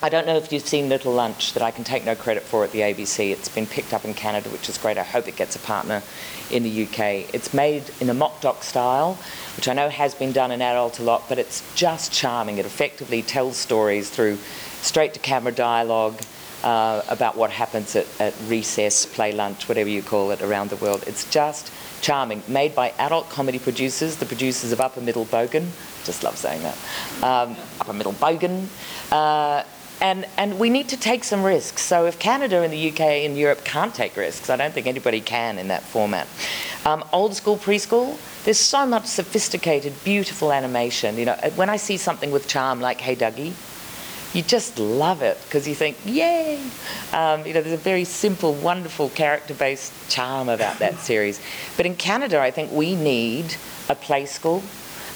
I 0.00 0.08
don't 0.08 0.26
know 0.26 0.36
if 0.38 0.50
you've 0.50 0.66
seen 0.66 0.88
Little 0.88 1.12
Lunch 1.12 1.52
that 1.52 1.62
I 1.62 1.70
can 1.72 1.84
take 1.84 2.06
no 2.06 2.14
credit 2.14 2.42
for 2.42 2.64
at 2.64 2.72
the 2.72 2.80
ABC. 2.80 3.30
It's 3.30 3.50
been 3.50 3.66
picked 3.66 3.92
up 3.92 4.06
in 4.06 4.14
Canada, 4.14 4.48
which 4.48 4.70
is 4.70 4.78
great. 4.78 4.96
I 4.96 5.02
hope 5.02 5.28
it 5.28 5.36
gets 5.36 5.56
a 5.56 5.58
partner 5.58 6.02
in 6.50 6.62
the 6.62 6.84
UK. 6.84 7.34
It's 7.34 7.52
made 7.52 7.84
in 8.00 8.08
a 8.08 8.14
mock 8.14 8.40
doc 8.40 8.62
style, 8.62 9.18
which 9.56 9.68
I 9.68 9.74
know 9.74 9.90
has 9.90 10.14
been 10.14 10.32
done 10.32 10.50
in 10.52 10.62
adult 10.62 10.98
a 11.00 11.02
lot, 11.02 11.28
but 11.28 11.38
it's 11.38 11.62
just 11.74 12.12
charming. 12.12 12.56
It 12.56 12.64
effectively 12.64 13.20
tells 13.20 13.58
stories 13.58 14.08
through 14.08 14.38
straight 14.80 15.12
to 15.14 15.20
camera 15.20 15.52
dialogue 15.52 16.18
uh, 16.62 17.02
about 17.08 17.36
what 17.36 17.50
happens 17.50 17.96
at, 17.96 18.06
at 18.20 18.34
recess, 18.46 19.06
play 19.06 19.32
lunch, 19.32 19.68
whatever 19.68 19.88
you 19.88 20.02
call 20.02 20.30
it, 20.30 20.42
around 20.42 20.70
the 20.70 20.76
world. 20.76 21.04
It's 21.06 21.28
just 21.30 21.72
charming. 22.00 22.42
Made 22.48 22.74
by 22.74 22.90
adult 22.98 23.28
comedy 23.30 23.58
producers, 23.58 24.16
the 24.16 24.26
producers 24.26 24.72
of 24.72 24.80
Upper 24.80 25.00
Middle 25.00 25.26
Bogan. 25.26 25.66
Just 26.04 26.22
love 26.22 26.36
saying 26.36 26.62
that. 26.62 26.76
Um, 27.22 27.56
Upper 27.80 27.92
Middle 27.92 28.12
Bogan. 28.14 28.66
Uh, 29.10 29.64
and, 30.00 30.26
and 30.36 30.58
we 30.58 30.68
need 30.68 30.88
to 30.88 30.96
take 30.96 31.22
some 31.22 31.44
risks. 31.44 31.80
So 31.82 32.06
if 32.06 32.18
Canada 32.18 32.62
and 32.62 32.72
the 32.72 32.90
UK 32.90 33.00
and 33.00 33.38
Europe 33.38 33.64
can't 33.64 33.94
take 33.94 34.16
risks, 34.16 34.50
I 34.50 34.56
don't 34.56 34.74
think 34.74 34.88
anybody 34.88 35.20
can 35.20 35.58
in 35.58 35.68
that 35.68 35.84
format. 35.84 36.26
Um, 36.84 37.04
old 37.12 37.34
school 37.36 37.56
preschool, 37.56 38.18
there's 38.44 38.58
so 38.58 38.84
much 38.84 39.06
sophisticated, 39.06 39.92
beautiful 40.02 40.52
animation. 40.52 41.16
You 41.16 41.26
know, 41.26 41.34
when 41.54 41.70
I 41.70 41.76
see 41.76 41.96
something 41.96 42.32
with 42.32 42.48
charm 42.48 42.80
like 42.80 43.00
Hey 43.00 43.14
Duggee, 43.14 43.52
you 44.34 44.42
just 44.42 44.78
love 44.78 45.22
it 45.22 45.38
because 45.44 45.68
you 45.68 45.74
think, 45.74 45.96
yay! 46.04 46.62
Um, 47.12 47.46
you 47.46 47.52
know, 47.52 47.60
there's 47.60 47.74
a 47.74 47.76
very 47.76 48.04
simple, 48.04 48.54
wonderful 48.54 49.10
character-based 49.10 50.10
charm 50.10 50.48
about 50.48 50.78
that 50.78 50.98
series. 50.98 51.40
But 51.76 51.86
in 51.86 51.96
Canada, 51.96 52.40
I 52.40 52.50
think 52.50 52.72
we 52.72 52.94
need 52.94 53.56
a 53.88 53.94
play 53.94 54.26
school 54.26 54.62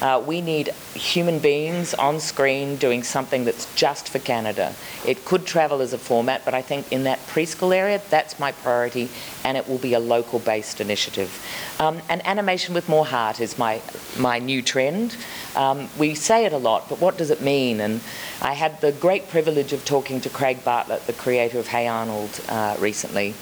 uh, 0.00 0.22
we 0.26 0.40
need 0.40 0.68
human 0.94 1.38
beings 1.38 1.94
on 1.94 2.20
screen 2.20 2.76
doing 2.76 3.02
something 3.02 3.44
that's 3.44 3.72
just 3.74 4.08
for 4.08 4.18
Canada. 4.18 4.74
It 5.06 5.24
could 5.24 5.46
travel 5.46 5.80
as 5.80 5.92
a 5.92 5.98
format, 5.98 6.44
but 6.44 6.52
I 6.52 6.60
think 6.60 6.92
in 6.92 7.04
that 7.04 7.18
preschool 7.26 7.74
area, 7.74 8.00
that's 8.10 8.38
my 8.38 8.52
priority, 8.52 9.08
and 9.42 9.56
it 9.56 9.66
will 9.68 9.78
be 9.78 9.94
a 9.94 10.00
local 10.00 10.38
based 10.38 10.80
initiative. 10.80 11.42
Um, 11.78 12.02
and 12.08 12.26
animation 12.26 12.74
with 12.74 12.88
more 12.88 13.06
heart 13.06 13.40
is 13.40 13.58
my, 13.58 13.80
my 14.18 14.38
new 14.38 14.60
trend. 14.60 15.16
Um, 15.54 15.88
we 15.98 16.14
say 16.14 16.44
it 16.44 16.52
a 16.52 16.58
lot, 16.58 16.88
but 16.88 17.00
what 17.00 17.16
does 17.16 17.30
it 17.30 17.40
mean? 17.40 17.80
And 17.80 18.00
I 18.42 18.52
had 18.52 18.80
the 18.82 18.92
great 18.92 19.28
privilege 19.30 19.72
of 19.72 19.84
talking 19.86 20.20
to 20.20 20.28
Craig 20.28 20.62
Bartlett, 20.62 21.06
the 21.06 21.14
creator 21.14 21.58
of 21.58 21.68
Hey 21.68 21.88
Arnold, 21.88 22.40
uh, 22.48 22.76
recently, 22.78 23.34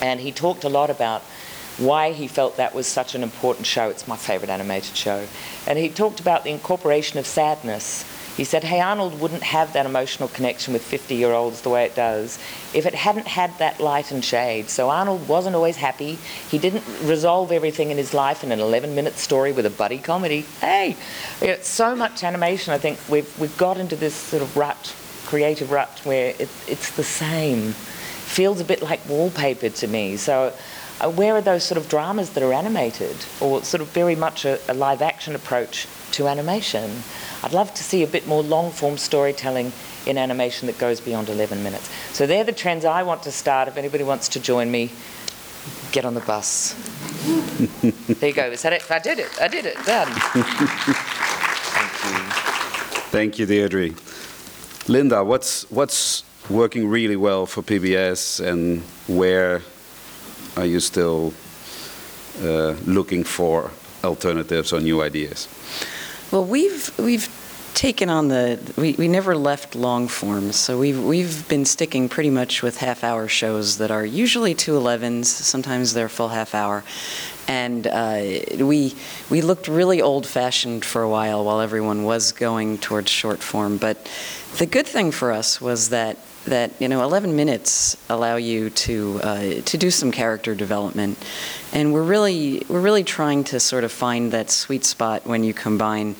and 0.00 0.18
he 0.18 0.32
talked 0.32 0.64
a 0.64 0.68
lot 0.68 0.90
about 0.90 1.22
why 1.78 2.12
he 2.12 2.28
felt 2.28 2.56
that 2.56 2.74
was 2.74 2.86
such 2.86 3.14
an 3.14 3.22
important 3.22 3.66
show. 3.66 3.88
It's 3.88 4.06
my 4.06 4.16
favorite 4.16 4.50
animated 4.50 4.96
show. 4.96 5.26
And 5.66 5.78
he 5.78 5.88
talked 5.88 6.20
about 6.20 6.44
the 6.44 6.50
incorporation 6.50 7.18
of 7.18 7.26
sadness. 7.26 8.04
He 8.36 8.44
said, 8.44 8.64
Hey 8.64 8.80
Arnold 8.80 9.20
wouldn't 9.20 9.44
have 9.44 9.72
that 9.74 9.86
emotional 9.86 10.28
connection 10.28 10.72
with 10.72 10.82
50 10.82 11.14
year 11.14 11.32
olds 11.32 11.60
the 11.60 11.70
way 11.70 11.84
it 11.84 11.94
does 11.94 12.38
if 12.72 12.84
it 12.84 12.94
hadn't 12.94 13.28
had 13.28 13.56
that 13.58 13.80
light 13.80 14.10
and 14.10 14.24
shade. 14.24 14.68
So 14.68 14.90
Arnold 14.90 15.28
wasn't 15.28 15.54
always 15.54 15.76
happy. 15.76 16.18
He 16.50 16.58
didn't 16.58 16.84
resolve 17.02 17.52
everything 17.52 17.90
in 17.90 17.96
his 17.96 18.12
life 18.12 18.42
in 18.42 18.50
an 18.50 18.58
11 18.58 18.94
minute 18.94 19.14
story 19.14 19.52
with 19.52 19.66
a 19.66 19.70
buddy 19.70 19.98
comedy. 19.98 20.42
Hey, 20.60 20.96
it's 21.40 21.68
so 21.68 21.94
much 21.94 22.24
animation. 22.24 22.72
I 22.72 22.78
think 22.78 22.98
we've, 23.08 23.38
we've 23.38 23.56
got 23.56 23.78
into 23.78 23.94
this 23.94 24.14
sort 24.14 24.42
of 24.42 24.56
rut, 24.56 24.94
creative 25.26 25.70
rut, 25.70 26.00
where 26.02 26.30
it, 26.30 26.48
it's 26.66 26.90
the 26.96 27.04
same. 27.04 27.72
Feels 27.72 28.60
a 28.60 28.64
bit 28.64 28.82
like 28.82 29.08
wallpaper 29.08 29.68
to 29.68 29.86
me. 29.86 30.16
So 30.16 30.52
Uh, 31.04 31.10
where 31.10 31.36
are 31.36 31.42
those 31.42 31.62
sort 31.62 31.76
of 31.76 31.86
dramas 31.88 32.30
that 32.30 32.42
are 32.42 32.54
animated 32.54 33.14
or 33.40 33.62
sort 33.62 33.82
of 33.82 33.88
very 33.88 34.16
much 34.16 34.46
a, 34.46 34.58
a 34.70 34.74
live 34.74 35.02
action 35.02 35.34
approach 35.34 35.86
to 36.12 36.26
animation? 36.28 37.02
I'd 37.42 37.52
love 37.52 37.74
to 37.74 37.84
see 37.84 38.02
a 38.02 38.06
bit 38.06 38.26
more 38.26 38.42
long 38.42 38.70
form 38.70 38.96
storytelling 38.96 39.72
in 40.06 40.16
animation 40.16 40.66
that 40.66 40.78
goes 40.78 41.00
beyond 41.00 41.28
11 41.28 41.62
minutes. 41.62 41.90
So 42.14 42.26
they're 42.26 42.44
the 42.44 42.52
trends 42.52 42.86
I 42.86 43.02
want 43.02 43.22
to 43.24 43.32
start. 43.32 43.68
If 43.68 43.76
anybody 43.76 44.02
wants 44.02 44.28
to 44.30 44.40
join 44.40 44.70
me, 44.70 44.92
get 45.92 46.06
on 46.06 46.14
the 46.14 46.20
bus. 46.20 46.72
there 48.08 48.30
you 48.30 48.34
go. 48.34 48.46
Is 48.46 48.62
that 48.62 48.72
it? 48.72 48.90
I 48.90 48.98
did 48.98 49.18
it. 49.18 49.40
I 49.40 49.48
did 49.48 49.66
it. 49.66 49.76
Done. 49.84 50.08
Thank 51.74 52.04
you. 52.04 52.18
Thank 53.10 53.38
you, 53.38 53.46
Deirdre. 53.46 53.90
Linda, 54.88 55.22
what's 55.22 55.70
what's 55.70 56.24
working 56.48 56.88
really 56.88 57.16
well 57.16 57.44
for 57.44 57.62
PBS 57.62 58.40
and 58.46 58.82
where 59.06 59.62
are 60.56 60.66
you 60.66 60.80
still 60.80 61.32
uh, 62.42 62.74
looking 62.86 63.24
for 63.24 63.70
alternatives 64.02 64.72
or 64.72 64.80
new 64.80 65.02
ideas? 65.02 65.48
Well, 66.30 66.44
we've 66.44 66.96
we've 66.98 67.28
taken 67.74 68.08
on 68.08 68.28
the 68.28 68.58
we, 68.76 68.92
we 68.92 69.08
never 69.08 69.36
left 69.36 69.74
long 69.74 70.06
forms 70.06 70.54
so 70.54 70.78
we've 70.78 71.02
we've 71.02 71.46
been 71.48 71.64
sticking 71.64 72.08
pretty 72.08 72.30
much 72.30 72.62
with 72.62 72.76
half 72.76 73.02
hour 73.02 73.26
shows 73.26 73.78
that 73.78 73.90
are 73.90 74.06
usually 74.06 74.54
two 74.54 74.76
elevens, 74.76 75.28
sometimes 75.28 75.92
they're 75.92 76.08
full 76.08 76.28
half 76.28 76.54
hour 76.54 76.84
and 77.48 77.86
uh, 77.86 78.22
we 78.60 78.94
we 79.28 79.42
looked 79.42 79.66
really 79.66 80.00
old 80.00 80.26
fashioned 80.26 80.84
for 80.84 81.02
a 81.02 81.08
while 81.08 81.44
while 81.44 81.60
everyone 81.60 82.04
was 82.04 82.32
going 82.32 82.78
towards 82.78 83.10
short 83.10 83.42
form 83.42 83.76
but 83.76 84.08
the 84.58 84.66
good 84.66 84.86
thing 84.86 85.10
for 85.10 85.32
us 85.32 85.60
was 85.60 85.88
that 85.88 86.16
that 86.44 86.70
you 86.80 86.88
know 86.88 87.02
11 87.02 87.34
minutes 87.34 87.96
allow 88.08 88.36
you 88.36 88.70
to 88.70 89.20
uh, 89.22 89.60
to 89.62 89.78
do 89.78 89.90
some 89.90 90.12
character 90.12 90.54
development. 90.54 91.18
And 91.72 91.92
we're 91.92 92.02
really 92.02 92.62
we're 92.68 92.80
really 92.80 93.04
trying 93.04 93.44
to 93.44 93.60
sort 93.60 93.84
of 93.84 93.92
find 93.92 94.32
that 94.32 94.50
sweet 94.50 94.84
spot 94.84 95.26
when 95.26 95.44
you 95.44 95.54
combine 95.54 96.16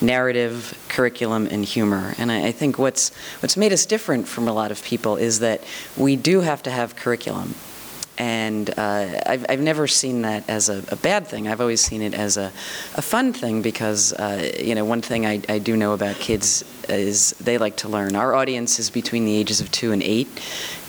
narrative 0.00 0.78
curriculum 0.88 1.46
and 1.46 1.64
humor. 1.64 2.14
And 2.18 2.30
I, 2.30 2.48
I 2.48 2.52
think 2.52 2.78
what's 2.78 3.14
what's 3.40 3.56
made 3.56 3.72
us 3.72 3.86
different 3.86 4.28
from 4.28 4.48
a 4.48 4.52
lot 4.52 4.70
of 4.70 4.82
people 4.84 5.16
is 5.16 5.40
that 5.40 5.62
we 5.96 6.16
do 6.16 6.40
have 6.40 6.62
to 6.64 6.70
have 6.70 6.96
curriculum 6.96 7.54
and 8.18 8.68
uh, 8.76 9.20
I've, 9.26 9.46
I've 9.48 9.60
never 9.60 9.86
seen 9.86 10.22
that 10.22 10.48
as 10.48 10.68
a, 10.68 10.82
a, 10.88 10.96
bad 10.96 11.28
thing. 11.28 11.46
I've 11.46 11.60
always 11.60 11.80
seen 11.80 12.02
it 12.02 12.14
as 12.14 12.36
a, 12.36 12.46
a 12.96 13.02
fun 13.02 13.32
thing 13.32 13.62
because, 13.62 14.12
uh, 14.12 14.52
you 14.58 14.74
know, 14.74 14.84
one 14.84 15.00
thing 15.02 15.24
I, 15.24 15.40
I 15.48 15.60
do 15.60 15.76
know 15.76 15.92
about 15.92 16.16
kids 16.16 16.64
is 16.88 17.30
they 17.40 17.58
like 17.58 17.76
to 17.78 17.88
learn. 17.88 18.16
Our 18.16 18.34
audience 18.34 18.80
is 18.80 18.90
between 18.90 19.24
the 19.24 19.36
ages 19.36 19.60
of 19.60 19.70
two 19.70 19.92
and 19.92 20.02
eight, 20.02 20.28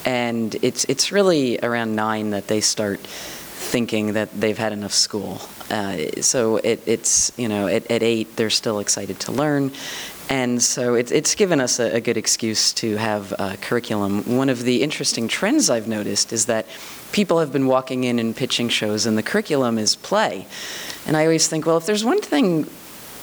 and 0.05 0.55
it's, 0.63 0.85
it's 0.85 1.11
really 1.11 1.59
around 1.61 1.95
nine 1.95 2.31
that 2.31 2.47
they 2.47 2.61
start 2.61 2.99
thinking 2.99 4.13
that 4.13 4.31
they've 4.39 4.57
had 4.57 4.73
enough 4.73 4.93
school. 4.93 5.39
Uh, 5.69 6.21
so 6.21 6.57
it, 6.57 6.81
it's, 6.87 7.31
you 7.37 7.47
know, 7.47 7.67
at, 7.67 7.89
at 7.91 8.01
eight, 8.01 8.35
they're 8.37 8.49
still 8.49 8.79
excited 8.79 9.19
to 9.19 9.31
learn. 9.31 9.71
And 10.29 10.61
so 10.61 10.95
it, 10.95 11.11
it's 11.11 11.35
given 11.35 11.59
us 11.59 11.79
a, 11.79 11.95
a, 11.95 12.01
good 12.01 12.15
excuse 12.17 12.71
to 12.73 12.97
have 12.97 13.33
a 13.39 13.57
curriculum. 13.57 14.37
One 14.37 14.49
of 14.49 14.61
the 14.61 14.83
interesting 14.83 15.27
trends 15.27 15.71
I've 15.71 15.87
noticed 15.87 16.31
is 16.31 16.45
that 16.45 16.67
people 17.11 17.39
have 17.39 17.51
been 17.51 17.67
walking 17.67 18.03
in 18.03 18.19
and 18.19 18.35
pitching 18.35 18.69
shows, 18.69 19.05
and 19.05 19.17
the 19.17 19.23
curriculum 19.23 19.77
is 19.77 19.95
play. 19.95 20.45
And 21.05 21.17
I 21.17 21.23
always 21.23 21.47
think, 21.47 21.65
well, 21.65 21.77
if 21.77 21.85
there's 21.85 22.05
one 22.05 22.21
thing 22.21 22.69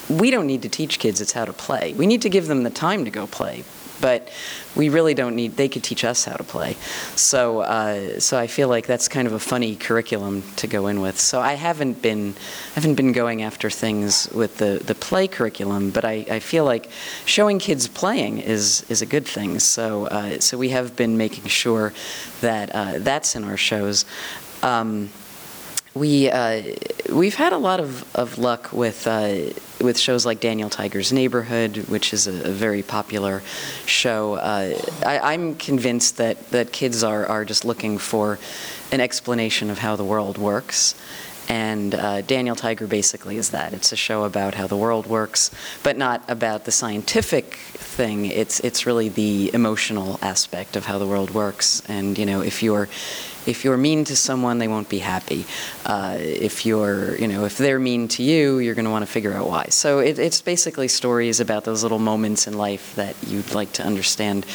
we 0.08 0.30
don't 0.30 0.46
need 0.46 0.62
to 0.62 0.68
teach 0.68 0.98
kids, 0.98 1.20
it's 1.20 1.32
how 1.32 1.44
to 1.44 1.52
play. 1.52 1.92
We 1.94 2.06
need 2.06 2.22
to 2.22 2.28
give 2.28 2.46
them 2.46 2.62
the 2.62 2.70
time 2.70 3.04
to 3.04 3.10
go 3.10 3.26
play. 3.26 3.64
But 4.00 4.28
we 4.74 4.88
really 4.88 5.14
don't 5.14 5.34
need, 5.34 5.56
they 5.56 5.68
could 5.68 5.82
teach 5.82 6.04
us 6.04 6.24
how 6.24 6.34
to 6.34 6.44
play. 6.44 6.74
So, 7.14 7.60
uh, 7.60 8.20
so 8.20 8.38
I 8.38 8.46
feel 8.46 8.68
like 8.68 8.86
that's 8.86 9.08
kind 9.08 9.26
of 9.26 9.32
a 9.32 9.38
funny 9.38 9.76
curriculum 9.76 10.42
to 10.56 10.66
go 10.66 10.86
in 10.86 11.00
with. 11.00 11.18
So 11.18 11.40
I 11.40 11.54
haven't 11.54 12.02
been, 12.02 12.34
I 12.72 12.74
haven't 12.74 12.94
been 12.94 13.12
going 13.12 13.42
after 13.42 13.70
things 13.70 14.28
with 14.32 14.58
the, 14.58 14.82
the 14.84 14.94
play 14.94 15.28
curriculum, 15.28 15.90
but 15.90 16.04
I, 16.04 16.26
I 16.30 16.38
feel 16.40 16.64
like 16.64 16.90
showing 17.24 17.58
kids 17.58 17.88
playing 17.88 18.38
is, 18.38 18.84
is 18.88 19.02
a 19.02 19.06
good 19.06 19.26
thing. 19.26 19.58
So, 19.58 20.06
uh, 20.06 20.40
so 20.40 20.58
we 20.58 20.70
have 20.70 20.96
been 20.96 21.16
making 21.16 21.46
sure 21.46 21.92
that 22.40 22.74
uh, 22.74 22.98
that's 22.98 23.34
in 23.34 23.44
our 23.44 23.56
shows. 23.56 24.04
Um, 24.62 25.10
we 25.96 26.30
uh, 26.30 26.62
we've 27.10 27.34
had 27.34 27.54
a 27.54 27.58
lot 27.58 27.80
of, 27.80 28.04
of 28.14 28.36
luck 28.38 28.70
with 28.72 29.06
uh, 29.06 29.50
with 29.80 29.98
shows 29.98 30.26
like 30.26 30.40
Daniel 30.40 30.68
Tiger's 30.68 31.12
Neighborhood, 31.12 31.88
which 31.88 32.12
is 32.12 32.26
a, 32.26 32.48
a 32.48 32.52
very 32.52 32.82
popular 32.82 33.42
show. 33.86 34.34
Uh, 34.34 34.78
I, 35.04 35.34
am 35.34 35.54
convinced 35.54 36.18
that, 36.18 36.50
that 36.50 36.72
kids 36.72 37.02
are, 37.02 37.26
are 37.26 37.44
just 37.44 37.64
looking 37.64 37.98
for 37.98 38.38
an 38.90 39.00
explanation 39.00 39.70
of 39.70 39.78
how 39.78 39.96
the 39.96 40.04
world 40.04 40.38
works. 40.38 40.94
And 41.48 41.94
uh, 41.94 42.22
Daniel 42.22 42.56
Tiger 42.56 42.86
basically 42.86 43.36
is 43.36 43.50
that. 43.50 43.72
It's 43.72 43.92
a 43.92 43.96
show 43.96 44.24
about 44.24 44.54
how 44.54 44.66
the 44.66 44.76
world 44.76 45.06
works, 45.06 45.50
but 45.82 45.96
not 45.96 46.28
about 46.28 46.64
the 46.64 46.72
scientific 46.72 47.54
thing. 47.54 48.26
It's 48.26 48.60
it's 48.60 48.86
really 48.86 49.08
the 49.08 49.50
emotional 49.54 50.18
aspect 50.22 50.76
of 50.76 50.86
how 50.86 50.98
the 50.98 51.06
world 51.06 51.30
works. 51.30 51.82
And 51.88 52.18
you 52.18 52.26
know, 52.26 52.40
if 52.40 52.62
you're 52.62 52.88
if 53.46 53.64
you're 53.64 53.76
mean 53.76 54.04
to 54.04 54.16
someone, 54.16 54.58
they 54.58 54.68
won't 54.68 54.88
be 54.88 54.98
happy. 54.98 55.46
Uh, 55.84 56.16
if 56.18 56.66
you're, 56.66 57.16
you 57.16 57.28
know, 57.28 57.44
if 57.44 57.56
they're 57.56 57.78
mean 57.78 58.08
to 58.08 58.22
you, 58.22 58.58
you're 58.58 58.74
going 58.74 58.84
to 58.84 58.90
want 58.90 59.06
to 59.06 59.10
figure 59.10 59.32
out 59.32 59.46
why. 59.46 59.66
So 59.70 60.00
it, 60.00 60.18
it's 60.18 60.40
basically 60.40 60.88
stories 60.88 61.40
about 61.40 61.64
those 61.64 61.82
little 61.82 61.98
moments 62.00 62.46
in 62.46 62.54
life 62.54 62.94
that 62.96 63.14
you'd 63.26 63.54
like 63.54 63.72
to 63.74 63.84
understand 63.84 64.46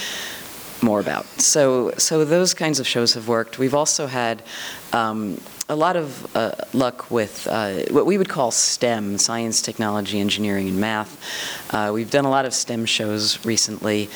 more 0.84 1.00
about. 1.00 1.26
So, 1.40 1.92
so 1.98 2.26
those 2.26 2.54
kinds 2.54 2.80
of 2.80 2.88
shows 2.88 3.14
have 3.14 3.28
worked. 3.28 3.60
We've 3.60 3.76
also 3.76 4.08
had 4.08 4.44
um, 4.94 5.40
a 5.72 5.76
lot 5.76 5.96
of 5.96 6.36
uh, 6.36 6.52
luck 6.74 7.10
with 7.10 7.48
uh, 7.48 7.84
what 7.92 8.06
we 8.06 8.18
would 8.18 8.28
call 8.28 8.52
STEM, 8.52 9.18
science, 9.18 9.62
technology, 9.62 10.20
engineering, 10.20 10.68
and 10.68 10.82
math. 10.82 11.74
Uh, 11.74 11.92
we've 11.94 12.12
done 12.12 12.26
a 12.26 12.30
lot 12.30 12.46
of 12.46 12.54
STEM 12.54 12.86
shows 12.86 13.44
recently. 13.46 14.10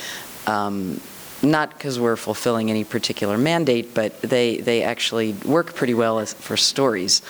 Um, 0.47 0.99
not 1.41 1.69
because 1.69 1.97
we're 1.97 2.17
fulfilling 2.17 2.69
any 2.69 2.83
particular 2.83 3.37
mandate, 3.37 3.93
but 3.93 4.21
they, 4.21 4.57
they 4.57 4.83
actually 4.83 5.31
work 5.45 5.75
pretty 5.75 5.93
well 5.93 6.19
as, 6.19 6.33
for 6.33 6.57
stories. 6.57 7.21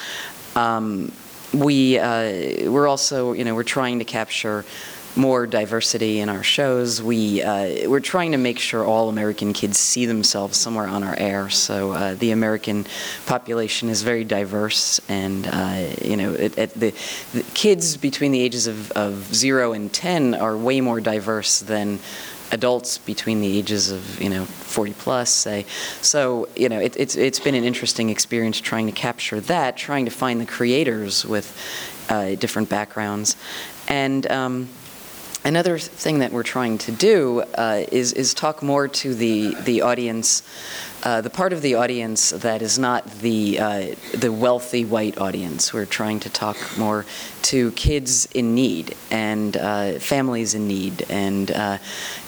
Um, 0.56 1.12
we, 1.54 2.00
uh, 2.00 2.72
we're 2.72 2.88
also, 2.88 3.34
you 3.34 3.44
know, 3.44 3.54
we're 3.54 3.62
trying 3.64 4.00
to 4.00 4.06
capture 4.06 4.66
more 5.16 5.48
diversity 5.48 6.20
in 6.20 6.30
our 6.30 6.44
shows. 6.44 7.02
We, 7.02 7.42
uh, 7.42 7.90
we're 7.90 8.00
trying 8.00 8.32
to 8.34 8.38
make 8.38 8.60
sure 8.60 8.84
all 8.84 9.10
American 9.10 9.54
kids 9.54 9.78
see 9.78 10.06
themselves 10.06 10.58
somewhere 10.58 10.88
on 10.88 11.04
our 11.04 11.16
air. 11.18 11.50
So 11.50 11.92
uh, 11.92 12.16
the 12.16 12.32
American 12.32 12.86
population 13.26 13.90
is 13.90 14.04
very 14.04 14.24
diverse, 14.24 15.00
and 15.10 15.48
uh, 15.48 15.88
you 16.04 16.18
know, 16.18 16.34
it, 16.34 16.58
it, 16.58 16.74
the, 16.74 16.94
the, 17.34 17.44
kids 17.54 17.98
between 17.98 18.32
the 18.32 18.42
ages 18.42 18.68
of, 18.68 18.92
of 18.94 19.34
zero 19.34 19.74
and 19.74 19.92
ten 19.92 20.34
are 20.34 20.58
way 20.58 20.82
more 20.82 21.00
diverse 21.00 21.60
than 21.60 22.00
adults 22.52 22.98
between 23.00 23.42
the 23.42 23.58
ages 23.58 23.92
of 23.92 24.22
you 24.22 24.30
know 24.30 24.46
40 24.46 24.94
plus 24.94 25.32
say 25.32 25.66
so 26.02 26.48
you 26.56 26.70
know 26.70 26.80
it, 26.80 26.96
it's 26.96 27.16
it's 27.16 27.40
been 27.40 27.56
an 27.56 27.64
interesting 27.64 28.12
experience 28.12 28.62
trying 28.62 28.86
to 28.86 28.92
capture 28.92 29.42
that 29.42 29.76
trying 29.76 30.06
to 30.06 30.12
find 30.12 30.40
the 30.40 30.46
creators 30.46 31.26
with 31.26 31.58
uh, 32.10 32.36
different 32.36 32.70
backgrounds 32.70 33.36
and 33.88 34.30
um, 34.32 34.70
another 35.46 35.78
thing 35.78 36.20
that 36.20 36.32
we're 36.32 36.44
trying 36.44 36.78
to 36.80 36.92
do 36.92 37.42
uh, 37.54 37.84
is 37.92 38.12
is 38.14 38.34
talk 38.34 38.62
more 38.62 38.88
to 38.88 39.14
the 39.14 39.54
the 39.62 39.82
audience 39.82 40.42
uh, 41.06 41.22
the 41.22 41.30
part 41.30 41.54
of 41.54 41.62
the 41.62 41.76
audience 41.76 42.32
that 42.32 42.64
is 42.64 42.80
not 42.80 43.06
the 43.20 43.60
uh, 43.60 43.96
the 44.16 44.32
wealthy 44.32 44.84
white 44.84 45.20
audience. 45.20 45.72
We're 45.72 45.86
trying 45.86 46.20
to 46.22 46.30
talk 46.32 46.58
more 46.80 47.06
to 47.44 47.72
kids 47.74 48.28
in 48.34 48.56
need 48.56 48.96
and 49.12 49.56
uh, 49.56 50.00
families 50.00 50.56
in 50.56 50.68
need, 50.68 51.06
and 51.08 51.52
uh, 51.52 51.78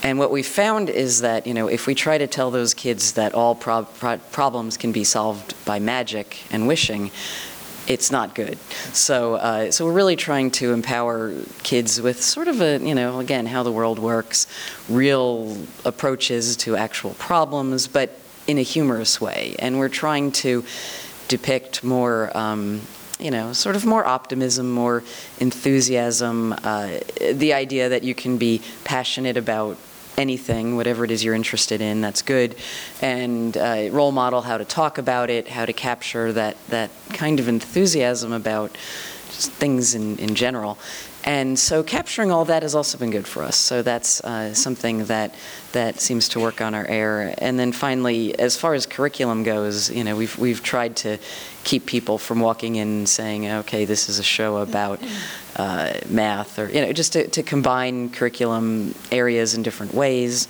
and 0.03 0.19
what 0.19 0.30
we 0.30 0.43
found 0.43 0.91
is 0.91 1.21
that 1.21 1.47
you 1.47 1.56
know 1.56 1.67
if 1.67 1.88
we 1.88 1.95
try 1.95 2.19
to 2.19 2.27
tell 2.27 2.51
those 2.51 2.75
kids 2.75 3.13
that 3.13 3.34
all 3.34 3.56
pro 3.56 3.86
pro 3.86 4.17
problems 4.32 4.77
can 4.77 4.91
be 4.91 5.03
solved 5.03 5.56
by 5.65 5.80
magic 5.80 6.43
and 6.51 6.67
wishing, 6.67 7.10
it's 7.88 8.12
not 8.12 8.36
good. 8.36 8.58
So, 8.93 9.36
uh, 9.36 9.71
so 9.71 9.86
we're 9.86 9.93
really 9.93 10.15
trying 10.15 10.52
to 10.52 10.73
empower 10.73 11.34
kids 11.63 12.02
with 12.02 12.21
sort 12.21 12.47
of 12.47 12.62
a, 12.62 12.80
you 12.80 12.93
know, 12.93 13.19
again, 13.19 13.45
how 13.45 13.63
the 13.63 13.71
world 13.71 13.97
works, 13.97 14.47
real 14.89 15.58
approaches 15.86 16.58
to 16.58 16.76
actual 16.76 17.12
problems, 17.15 17.88
but 17.88 18.19
in 18.45 18.58
a 18.58 18.62
humorous 18.62 19.19
way. 19.21 19.56
And 19.60 19.80
we're 19.80 19.89
trying 19.89 20.32
to 20.34 20.63
depict 21.28 21.84
more, 21.84 22.36
um, 22.38 22.82
you 23.19 23.32
know, 23.32 23.54
sort 23.54 23.76
of 23.76 23.86
more 23.86 24.06
optimism, 24.06 24.71
more 24.71 25.04
enthusiasm, 25.39 26.54
uh, 26.63 27.00
the 27.32 27.54
idea 27.54 27.89
that 27.89 28.04
you 28.04 28.13
can 28.13 28.38
be 28.38 28.62
passionate 28.84 29.38
about 29.38 29.78
anything, 30.17 30.75
whatever 30.75 31.06
it 31.06 31.12
is 31.12 31.23
you're 31.23 31.36
interested 31.36 31.80
in, 31.80 32.01
that's 32.01 32.21
good, 32.21 32.56
and 33.01 33.56
uh, 33.56 33.89
role 33.91 34.12
model 34.12 34.41
how 34.41 34.58
to 34.58 34.65
talk 34.65 34.97
about 34.97 35.30
it, 35.30 35.47
how 35.47 35.65
to 35.65 35.73
capture 35.73 36.34
that, 36.34 36.58
that 36.67 36.89
kind 37.13 37.39
of 37.39 37.47
enthusiasm 37.47 38.32
about 38.34 38.75
things 39.27 39.93
in, 39.93 40.17
in 40.17 40.36
general. 40.36 40.77
And 41.23 41.60
so 41.60 41.84
capturing 41.84 42.32
all 42.32 42.45
that 42.45 42.63
has 42.63 42.73
also 42.73 42.97
been 42.97 43.12
good 43.12 43.27
for 43.27 43.43
us. 43.43 43.58
So 43.58 43.82
that's 43.82 44.21
uh, 44.21 44.53
something 44.53 45.06
that 45.06 45.36
that 45.73 45.99
seems 45.99 46.30
to 46.30 46.39
work 46.39 46.62
on 46.62 46.73
our 46.73 46.86
air. 46.88 47.36
And 47.39 47.60
then 47.60 47.73
finally, 47.73 48.38
as 48.39 48.56
far 48.56 48.73
as 48.73 48.86
curriculum 48.86 49.43
goes, 49.43 49.91
you 49.91 50.06
know, 50.06 50.15
we've 50.15 50.38
we've 50.38 50.63
tried 50.63 50.95
to 50.97 51.17
keep 51.67 51.86
people 51.86 52.17
from 52.17 52.39
walking 52.39 52.77
in 52.77 53.06
saying, 53.06 53.45
okay, 53.45 53.84
this 53.84 54.08
is 54.08 54.19
a 54.19 54.23
show 54.23 54.58
about 54.58 55.01
uh, 55.58 55.91
math, 56.10 56.58
or 56.58 56.69
you 56.69 56.80
know, 56.80 56.93
just 56.93 57.12
to, 57.12 57.27
to 57.27 57.43
combine 57.43 58.10
curriculum 58.10 58.95
areas 59.12 59.53
in 59.53 59.63
different 59.63 59.93
ways. 59.93 60.47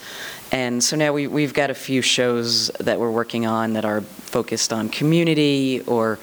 And 0.52 0.84
so 0.84 0.96
now 0.96 1.14
we, 1.14 1.26
we've 1.26 1.56
got 1.56 1.72
a 1.72 1.74
few 1.74 2.04
shows 2.04 2.68
that 2.80 3.00
we're 3.00 3.10
working 3.10 3.48
on 3.48 3.74
that 3.74 3.84
are 3.84 4.02
focused 4.02 4.72
on 4.72 4.90
community 4.90 5.82
or 5.88 6.20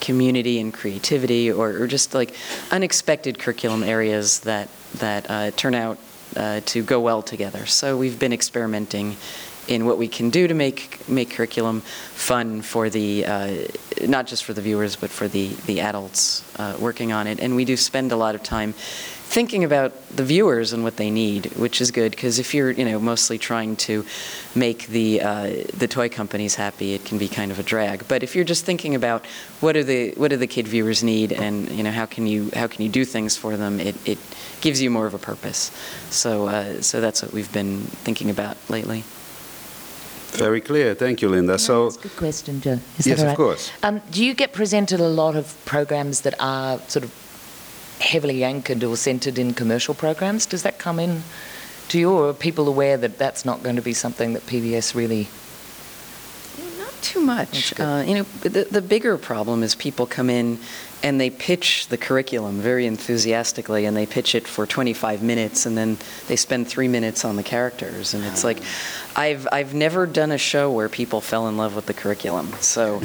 community 0.00 0.60
and 0.60 0.74
creativity 0.74 1.50
or, 1.50 1.82
or 1.82 1.86
just 1.86 2.12
like 2.12 2.34
unexpected 2.70 3.38
curriculum 3.38 3.82
areas 3.82 4.40
that, 4.40 4.68
that 4.96 5.30
uh, 5.30 5.50
turn 5.52 5.74
out 5.74 5.96
uh, 6.36 6.60
to 6.66 6.82
go 6.82 7.00
well 7.00 7.22
together. 7.22 7.64
So 7.64 7.96
we've 7.96 8.18
been 8.18 8.34
experimenting 8.34 9.16
in 9.68 9.84
what 9.84 9.98
we 9.98 10.08
can 10.08 10.30
do 10.30 10.48
to 10.48 10.54
make 10.54 11.08
make 11.08 11.30
curriculum 11.30 11.80
fun 11.80 12.62
for 12.62 12.90
the 12.90 13.24
uh, 13.24 13.54
not 14.06 14.26
just 14.26 14.44
for 14.44 14.52
the 14.52 14.62
viewers 14.62 14.96
but 14.96 15.10
for 15.10 15.28
the 15.28 15.48
the 15.66 15.80
adults 15.80 16.44
uh, 16.58 16.76
working 16.80 17.12
on 17.12 17.26
it 17.26 17.38
and 17.40 17.54
we 17.54 17.64
do 17.64 17.76
spend 17.76 18.12
a 18.12 18.16
lot 18.16 18.34
of 18.34 18.42
time 18.42 18.74
thinking 19.28 19.62
about 19.62 19.92
the 20.08 20.24
viewers 20.24 20.72
and 20.72 20.82
what 20.82 20.96
they 20.96 21.10
need, 21.10 21.46
which 21.56 21.82
is 21.82 21.90
good 21.90 22.12
because 22.12 22.38
if 22.38 22.54
you're, 22.54 22.70
you 22.70 22.84
know, 22.84 22.98
mostly 22.98 23.36
trying 23.36 23.76
to 23.76 24.04
make 24.54 24.86
the 24.86 25.20
uh, 25.20 25.50
the 25.76 25.86
toy 25.86 26.08
companies 26.08 26.54
happy, 26.54 26.94
it 26.94 27.04
can 27.04 27.18
be 27.18 27.28
kind 27.28 27.52
of 27.52 27.58
a 27.58 27.62
drag. 27.62 28.08
But 28.08 28.22
if 28.22 28.34
you're 28.34 28.46
just 28.46 28.64
thinking 28.64 28.94
about 28.94 29.26
what 29.60 29.72
do 29.72 29.84
the 29.84 30.12
what 30.16 30.28
do 30.28 30.38
the 30.38 30.46
kid 30.46 30.66
viewers 30.66 31.04
need, 31.04 31.32
and 31.32 31.70
you 31.70 31.82
know, 31.82 31.90
how 31.90 32.06
can 32.06 32.26
you 32.26 32.50
how 32.54 32.66
can 32.66 32.82
you 32.82 32.88
do 32.88 33.04
things 33.04 33.36
for 33.36 33.56
them, 33.58 33.80
it, 33.80 33.96
it 34.08 34.18
gives 34.62 34.80
you 34.80 34.90
more 34.90 35.06
of 35.06 35.12
a 35.12 35.18
purpose. 35.18 35.70
So 36.08 36.48
uh, 36.48 36.80
so 36.80 37.02
that's 37.02 37.22
what 37.22 37.32
we've 37.32 37.52
been 37.52 37.82
thinking 38.04 38.30
about 38.30 38.56
lately. 38.70 39.04
Very 40.32 40.60
clear. 40.60 40.94
Thank 40.94 41.22
you, 41.22 41.28
Linda. 41.28 41.58
So, 41.58 41.84
that's 41.84 41.96
a 41.96 42.00
good 42.00 42.16
question, 42.16 42.60
Joe. 42.60 42.78
Is 42.98 43.06
yes, 43.06 43.22
of 43.22 43.34
course. 43.34 43.72
Um, 43.82 44.00
do 44.10 44.24
you 44.24 44.34
get 44.34 44.52
presented 44.52 45.00
a 45.00 45.08
lot 45.08 45.36
of 45.36 45.56
programs 45.64 46.20
that 46.20 46.34
are 46.38 46.78
sort 46.88 47.04
of 47.04 47.12
heavily 48.00 48.44
anchored 48.44 48.82
or 48.84 48.96
centred 48.96 49.38
in 49.38 49.54
commercial 49.54 49.94
programs. 49.94 50.46
Does 50.46 50.62
that 50.62 50.78
come 50.78 50.98
in 50.98 51.22
to 51.88 51.98
you, 51.98 52.12
or 52.12 52.30
are 52.30 52.34
people 52.34 52.68
aware 52.68 52.96
that 52.96 53.18
that's 53.18 53.44
not 53.44 53.62
going 53.62 53.76
to 53.76 53.82
be 53.82 53.92
something 53.92 54.34
that 54.34 54.46
PBS 54.46 54.94
really? 54.94 55.28
Too 57.08 57.20
much. 57.22 57.72
Uh, 57.80 58.04
you 58.06 58.16
know, 58.16 58.22
the, 58.42 58.68
the 58.70 58.82
bigger 58.82 59.16
problem 59.16 59.62
is 59.62 59.74
people 59.74 60.04
come 60.04 60.28
in 60.28 60.58
and 61.02 61.18
they 61.18 61.30
pitch 61.30 61.88
the 61.88 61.96
curriculum 61.96 62.60
very 62.60 62.84
enthusiastically 62.84 63.86
and 63.86 63.96
they 63.96 64.04
pitch 64.04 64.34
it 64.34 64.46
for 64.46 64.66
25 64.66 65.22
minutes 65.22 65.64
and 65.64 65.74
then 65.74 65.96
they 66.26 66.36
spend 66.36 66.68
three 66.68 66.86
minutes 66.86 67.24
on 67.24 67.36
the 67.36 67.42
characters. 67.42 68.12
And 68.12 68.24
it's 68.24 68.44
like 68.44 68.58
i've 69.16 69.48
i've 69.52 69.72
never 69.72 70.04
done 70.04 70.32
a 70.32 70.36
show 70.38 70.70
where 70.70 70.90
people 70.90 71.22
fell 71.22 71.48
in 71.48 71.56
love 71.56 71.74
with 71.74 71.86
the 71.86 71.94
curriculum. 71.94 72.52
So 72.60 73.00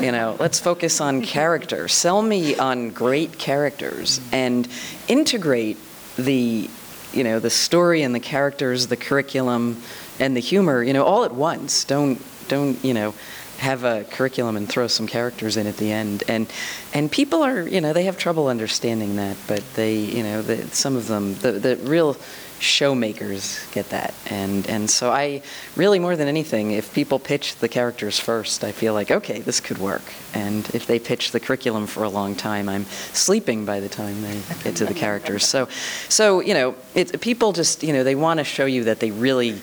you 0.00 0.10
know 0.10 0.36
let's 0.40 0.58
focus 0.58 1.02
on 1.02 1.20
character. 1.20 1.86
Sell 1.86 2.22
me 2.22 2.56
on 2.56 2.90
great 2.90 3.38
characters 3.38 4.22
and 4.32 4.66
integrate 5.06 5.76
the 6.16 6.70
you 7.12 7.24
know 7.24 7.40
the 7.40 7.50
story 7.50 8.04
and 8.04 8.14
the 8.14 8.20
characters 8.20 8.86
the 8.86 8.96
curriculum 8.96 9.82
and 10.18 10.36
the 10.36 10.40
humor, 10.40 10.82
you 10.82 10.92
know, 10.92 11.04
all 11.04 11.24
at 11.24 11.34
once. 11.34 11.84
Don't 11.84 12.20
don't 12.48 12.82
you 12.84 12.94
know 12.94 13.14
have 13.58 13.84
a 13.84 14.04
curriculum 14.04 14.56
and 14.56 14.68
throw 14.68 14.86
some 14.86 15.06
characters 15.06 15.56
in 15.56 15.66
at 15.66 15.76
the 15.76 15.92
end. 15.92 16.24
And 16.28 16.50
and 16.92 17.10
people 17.10 17.42
are 17.42 17.66
you 17.66 17.80
know 17.80 17.92
they 17.92 18.04
have 18.04 18.18
trouble 18.18 18.48
understanding 18.48 19.16
that, 19.16 19.36
but 19.46 19.62
they 19.74 19.96
you 19.96 20.22
know 20.22 20.42
the, 20.42 20.66
some 20.68 20.96
of 20.96 21.06
them 21.08 21.34
the 21.36 21.52
the 21.52 21.76
real 21.76 22.16
showmakers 22.60 23.70
get 23.72 23.90
that. 23.90 24.14
And 24.26 24.66
and 24.68 24.88
so 24.90 25.10
I 25.10 25.42
really 25.76 25.98
more 25.98 26.16
than 26.16 26.28
anything, 26.28 26.72
if 26.72 26.92
people 26.94 27.18
pitch 27.18 27.56
the 27.56 27.68
characters 27.68 28.18
first, 28.18 28.64
I 28.64 28.72
feel 28.72 28.94
like 28.94 29.10
okay, 29.10 29.40
this 29.40 29.60
could 29.60 29.78
work. 29.78 30.02
And 30.34 30.68
if 30.74 30.86
they 30.86 30.98
pitch 30.98 31.32
the 31.32 31.40
curriculum 31.40 31.86
for 31.86 32.04
a 32.04 32.08
long 32.08 32.34
time, 32.34 32.68
I'm 32.68 32.86
sleeping 33.12 33.64
by 33.64 33.80
the 33.80 33.88
time 33.88 34.22
they 34.22 34.40
get 34.62 34.76
to 34.76 34.86
the 34.86 34.94
characters. 34.94 35.44
So 35.44 35.68
so 36.08 36.40
you 36.40 36.54
know, 36.54 36.74
it, 36.94 37.20
people 37.20 37.52
just 37.52 37.82
you 37.82 37.92
know 37.92 38.04
they 38.04 38.14
want 38.14 38.38
to 38.38 38.44
show 38.44 38.66
you 38.66 38.84
that 38.84 39.00
they 39.00 39.10
really 39.10 39.60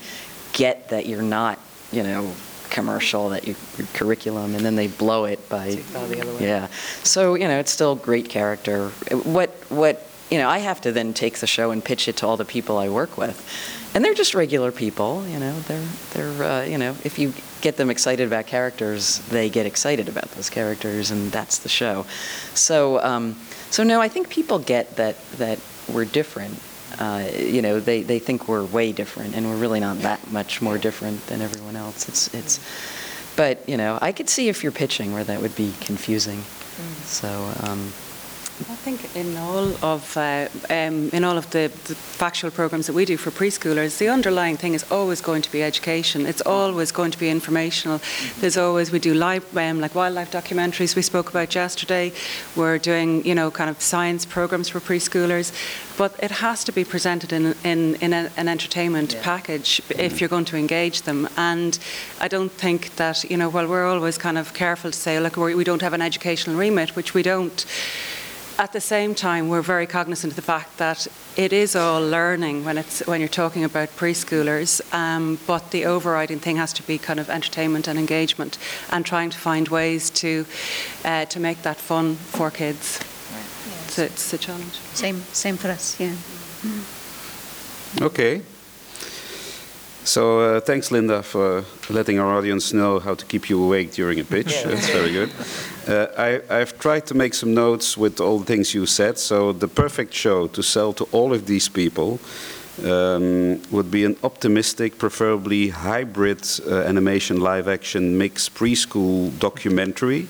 get 0.54 0.90
that 0.90 1.06
you're 1.06 1.22
not 1.22 1.60
you 1.92 2.04
know 2.04 2.34
commercial 2.72 3.30
that 3.30 3.48
you, 3.48 3.56
your 3.78 3.88
curriculum 3.94 4.56
and 4.56 4.66
then 4.66 4.76
they 4.76 4.88
blow 4.88 5.26
it 5.26 5.48
by 5.50 5.82
yeah. 6.40 6.68
So 7.04 7.36
you 7.36 7.48
know 7.48 7.60
it's 7.60 7.72
still 7.72 7.96
great 7.96 8.30
character. 8.30 8.90
What 9.24 9.50
what 9.70 10.08
you 10.32 10.38
know 10.38 10.50
i 10.50 10.60
have 10.60 10.80
to 10.82 10.92
then 10.92 11.14
take 11.14 11.40
the 11.40 11.48
show 11.48 11.72
and 11.72 11.84
pitch 11.84 12.08
it 12.08 12.16
to 12.18 12.26
all 12.26 12.38
the 12.38 12.46
people 12.46 12.78
i 12.78 12.90
work 12.90 13.18
with. 13.18 13.38
And 13.94 14.06
they're 14.06 14.14
just 14.14 14.34
regular 14.34 14.72
people 14.72 15.28
you 15.28 15.40
know 15.40 15.60
they're 15.62 15.88
they're 16.14 16.44
uh, 16.44 16.64
you 16.64 16.78
know 16.78 16.96
if 17.04 17.20
you 17.20 17.34
get 17.60 17.78
them 17.78 17.92
excited 17.92 18.26
about 18.26 18.48
characters 18.48 19.20
they 19.30 19.50
get 19.50 19.66
excited 19.66 20.08
about 20.08 20.32
those 20.32 20.50
characters 20.50 21.12
and 21.12 21.32
that's 21.32 21.60
the 21.60 21.70
show. 21.70 22.06
So 22.54 23.04
um, 23.04 23.36
so 23.70 23.84
no 23.84 24.02
i 24.02 24.08
think 24.08 24.30
people 24.30 24.60
get 24.60 24.96
that 24.96 25.16
that 25.34 25.60
we're 25.94 26.06
different 26.06 26.58
uh, 27.02 27.28
you 27.36 27.64
know, 27.64 27.80
they, 27.80 28.04
they 28.04 28.20
think 28.20 28.48
we're 28.48 28.64
way 28.64 28.92
different, 28.92 29.36
and 29.36 29.50
we're 29.50 29.58
really 29.58 29.80
not 29.80 29.98
that 30.00 30.32
much 30.32 30.62
more 30.62 30.78
different 30.78 31.26
than 31.26 31.42
everyone 31.42 31.76
else. 31.76 32.08
It's, 32.08 32.32
it's, 32.32 32.60
but 33.36 33.68
you 33.68 33.76
know, 33.76 33.98
I 34.00 34.12
could 34.12 34.30
see 34.30 34.50
if 34.50 34.62
you're 34.62 34.72
pitching 34.72 35.12
where 35.12 35.24
that 35.24 35.42
would 35.42 35.56
be 35.56 35.74
confusing. 35.82 36.44
So, 37.06 37.28
um, 37.64 37.92
I 38.70 38.76
think 38.76 39.16
in 39.16 39.36
all 39.38 39.74
of 39.84 40.16
uh, 40.16 40.48
um, 40.70 41.10
in 41.10 41.24
all 41.24 41.38
of 41.38 41.50
the, 41.50 41.72
the, 41.86 41.96
factual 41.96 42.52
programs 42.52 42.86
that 42.88 42.94
we 42.94 43.06
do 43.06 43.18
for 43.18 43.32
preschoolers, 43.32 43.98
the 43.98 44.08
underlying 44.08 44.56
thing 44.56 44.76
is 44.76 44.90
always 44.92 45.20
going 45.22 45.42
to 45.42 45.52
be 45.52 45.64
education. 45.64 46.28
It's 46.28 46.42
always 46.42 46.92
going 46.92 47.12
to 47.12 47.18
be 47.18 47.30
informational. 47.30 48.00
There's 48.40 48.58
always 48.58 48.92
we 48.92 49.00
do 49.00 49.14
live 49.14 49.58
um, 49.58 49.82
like 49.82 49.96
wildlife 49.96 50.32
documentaries 50.32 50.96
we 50.96 51.02
spoke 51.02 51.30
about 51.30 51.56
yesterday. 51.56 52.14
We're 52.56 52.78
doing 52.78 53.26
you 53.26 53.34
know 53.34 53.50
kind 53.50 53.70
of 53.70 53.82
science 53.82 54.26
programs 54.26 54.70
for 54.70 54.80
preschoolers, 54.80 55.52
but 55.98 56.14
it 56.22 56.32
has 56.32 56.64
to 56.66 56.72
be 56.72 56.84
presented 56.84 57.34
in 57.34 57.56
in, 57.64 57.96
in 57.96 58.14
a, 58.14 58.30
an 58.38 58.48
entertainment 58.48 59.14
yeah. 59.14 59.24
package 59.24 59.82
if 59.90 60.22
you're 60.22 60.30
going 60.30 60.46
to 60.46 60.58
engage 60.58 61.02
them. 61.02 61.28
And 61.36 61.80
I 62.20 62.28
don't 62.28 62.52
think 62.52 62.96
that 62.98 63.24
you 63.24 63.38
know 63.38 63.50
while 63.50 63.68
we're 63.68 63.88
always 63.88 64.18
kind 64.18 64.38
of 64.38 64.54
careful 64.54 64.92
to 64.92 64.98
say 64.98 65.20
look 65.20 65.38
we 65.38 65.64
don't 65.64 65.82
have 65.82 65.94
an 65.94 66.02
educational 66.02 66.56
remit, 66.56 66.96
which 66.96 67.14
we 67.14 67.24
don't 67.24 67.66
at 68.62 68.74
the 68.74 68.80
same 68.80 69.16
time, 69.16 69.50
we're 69.50 69.64
very 69.64 69.88
cognizant 69.88 70.34
of 70.34 70.36
the 70.36 70.42
fact 70.44 70.78
that 70.78 71.08
it 71.36 71.52
is 71.52 71.76
all 71.76 72.00
learning 72.00 72.64
when 72.64 72.78
it's 72.78 73.00
when 73.08 73.20
you're 73.20 73.28
talking 73.44 73.64
about 73.64 73.90
preschoolers. 73.98 74.82
Um, 74.94 75.40
but 75.48 75.72
the 75.72 75.86
overriding 75.86 76.40
thing 76.40 76.58
has 76.58 76.72
to 76.74 76.84
be 76.84 77.00
kind 77.00 77.20
of 77.20 77.28
entertainment 77.28 77.88
and 77.88 77.98
engagement, 77.98 78.60
and 78.92 79.04
trying 79.04 79.32
to 79.32 79.38
find 79.40 79.68
ways 79.68 80.12
to 80.12 80.46
uh, 81.04 81.26
to 81.26 81.40
make 81.40 81.64
that 81.64 81.78
fun 81.78 82.16
for 82.16 82.52
kids. 82.52 83.00
Right. 83.34 83.92
So 83.92 84.04
it's 84.04 84.32
a 84.34 84.38
challenge. 84.38 84.74
Same, 84.94 85.22
same 85.34 85.58
for 85.58 85.70
us. 85.70 86.00
Yeah. 86.00 86.16
Okay. 88.00 88.44
So 90.04 90.40
uh, 90.40 90.60
thanks, 90.60 90.92
Linda, 90.92 91.24
for 91.24 91.66
letting 91.90 92.20
our 92.20 92.38
audience 92.38 92.74
know 92.74 93.00
how 93.00 93.16
to 93.16 93.26
keep 93.26 93.50
you 93.50 93.64
awake 93.64 93.92
during 93.92 94.20
a 94.20 94.24
pitch. 94.24 94.52
Yeah. 94.52 94.68
That's 94.68 94.90
very 94.90 95.12
good. 95.12 95.32
Uh, 95.88 96.42
I, 96.50 96.60
have 96.60 96.78
tried 96.78 97.08
to 97.08 97.16
make 97.16 97.34
some 97.34 97.56
notes 97.56 97.98
with 97.98 98.22
all 98.22 98.40
the 98.40 98.46
things 98.46 98.74
you 98.74 98.86
said. 98.86 99.18
So 99.18 99.52
the 99.52 99.68
perfect 99.68 100.14
show 100.14 100.48
to 100.48 100.62
sell 100.62 100.94
to 100.94 101.06
all 101.12 101.34
of 101.34 101.48
these 101.48 101.70
people 101.70 102.20
um, 102.86 103.62
would 103.72 103.90
be 103.90 104.06
an 104.06 104.16
optimistic, 104.24 104.98
preferably 104.98 105.70
hybrid 105.70 106.48
uh, 106.68 106.82
animation 106.84 107.40
live 107.40 107.68
action 107.68 108.18
mix 108.18 108.48
preschool 108.48 109.38
documentary. 109.40 110.28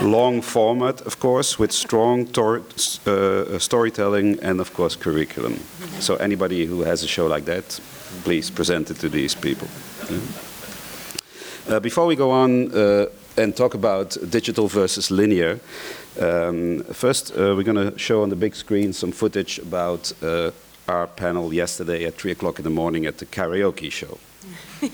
Long 0.00 0.40
format, 0.40 1.02
of 1.02 1.18
course, 1.20 1.58
with 1.58 1.72
strong 1.72 2.28
uh, 2.38 3.58
storytelling 3.58 4.38
and, 4.40 4.60
of 4.60 4.72
course, 4.72 4.96
curriculum. 4.96 5.58
So 6.00 6.16
anybody 6.16 6.66
who 6.66 6.82
has 6.82 7.02
a 7.02 7.08
show 7.08 7.26
like 7.26 7.44
that, 7.44 7.80
please 8.24 8.50
present 8.50 8.90
it 8.90 8.98
to 9.00 9.08
these 9.08 9.34
people. 9.34 9.68
Uh, 11.68 11.80
before 11.80 12.06
we 12.06 12.16
go 12.16 12.30
on 12.30 12.72
uh, 12.72 13.06
and 13.38 13.56
talk 13.56 13.74
about 13.74 14.16
digital 14.30 14.68
versus 14.68 15.10
linear, 15.10 15.60
um, 16.20 16.82
first 16.92 17.30
uh, 17.30 17.54
we're 17.56 17.62
going 17.62 17.92
to 17.92 17.98
show 17.98 18.22
on 18.22 18.28
the 18.30 18.36
big 18.36 18.54
screen 18.54 18.92
some 18.92 19.12
footage 19.12 19.58
about 19.60 20.12
uh, 20.22 20.50
our 20.88 21.06
panel 21.06 21.54
yesterday 21.54 22.04
at 22.04 22.14
3 22.14 22.32
o'clock 22.32 22.58
in 22.58 22.64
the 22.64 22.70
morning 22.70 23.06
at 23.06 23.18
the 23.18 23.26
karaoke 23.26 23.90
show. 23.90 24.18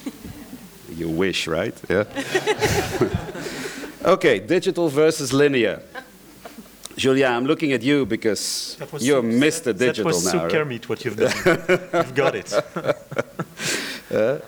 you 0.90 1.08
wish, 1.08 1.46
right? 1.48 1.74
Yeah? 1.88 2.04
okay, 4.04 4.38
digital 4.38 4.88
versus 4.88 5.32
linear. 5.32 5.80
Julia, 6.96 7.26
I'm 7.26 7.46
looking 7.46 7.72
at 7.72 7.82
you 7.82 8.06
because 8.06 8.76
you're 9.00 9.22
so, 9.22 9.28
Mr. 9.28 9.76
Digital 9.76 10.04
that 10.04 10.04
was 10.04 10.24
now. 10.26 10.32
That 10.32 10.44
was 10.44 10.52
so 10.52 10.64
right? 10.64 10.88
what 10.88 11.04
you've 11.04 11.16
done. 11.16 11.32
you've 11.92 12.14
got 12.14 12.34
it. 12.36 12.52
uh, 14.12 14.38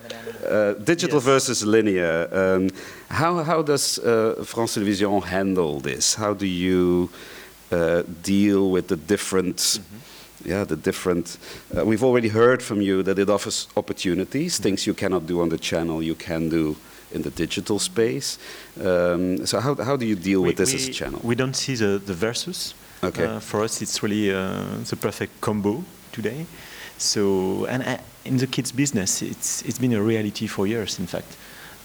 uh, 0.45 0.75
digital 0.85 1.19
yes. 1.19 1.25
versus 1.25 1.65
linear. 1.65 2.29
Um, 2.33 2.71
how, 3.09 3.43
how 3.43 3.63
does 3.63 3.99
uh, 3.99 4.43
France 4.45 4.75
Television 4.75 5.21
handle 5.23 5.81
this? 5.81 6.15
How 6.15 6.35
do 6.35 6.47
you 6.47 7.11
uh, 7.71 8.03
deal 8.23 8.71
with 8.71 8.89
the 8.89 8.97
different, 8.97 9.57
mm 9.57 9.83
-hmm. 9.83 10.49
yeah, 10.49 10.67
the 10.67 10.77
different? 10.83 11.39
Uh, 11.75 11.83
we've 11.85 12.05
already 12.05 12.29
heard 12.29 12.63
from 12.63 12.81
you 12.81 13.03
that 13.03 13.19
it 13.19 13.29
offers 13.29 13.69
opportunities, 13.75 14.53
mm 14.53 14.59
-hmm. 14.59 14.63
things 14.63 14.85
you 14.85 14.95
cannot 14.97 15.27
do 15.27 15.41
on 15.41 15.49
the 15.49 15.59
channel, 15.59 16.03
you 16.03 16.17
can 16.17 16.49
do 16.49 16.77
in 17.11 17.23
the 17.23 17.31
digital 17.31 17.79
space. 17.79 18.39
Um, 18.81 19.47
so 19.47 19.61
how, 19.61 19.75
how 19.75 19.97
do 19.97 20.05
you 20.05 20.17
deal 20.17 20.41
we, 20.41 20.49
with 20.49 20.57
this 20.57 20.73
we, 20.73 20.79
as 20.79 20.89
a 20.89 20.93
channel? 20.93 21.21
We 21.23 21.35
don't 21.35 21.57
see 21.57 21.77
the, 21.77 22.01
the 22.05 22.15
versus. 22.15 22.75
Okay. 23.03 23.25
Uh, 23.25 23.41
for 23.41 23.63
us, 23.63 23.81
it's 23.83 24.03
really 24.03 24.31
uh, 24.31 24.85
the 24.89 24.97
perfect 24.97 25.41
combo 25.41 25.85
today. 26.13 26.47
So, 26.99 27.67
and 27.67 27.83
uh, 27.83 27.99
in 28.25 28.39
the 28.39 28.47
kids' 28.47 28.73
business, 28.73 29.23
it's, 29.23 29.63
it's 29.63 29.79
been 29.79 29.93
a 29.93 30.03
reality 30.03 30.47
for 30.47 30.67
years, 30.67 30.99
in 30.99 31.07
fact. 31.07 31.37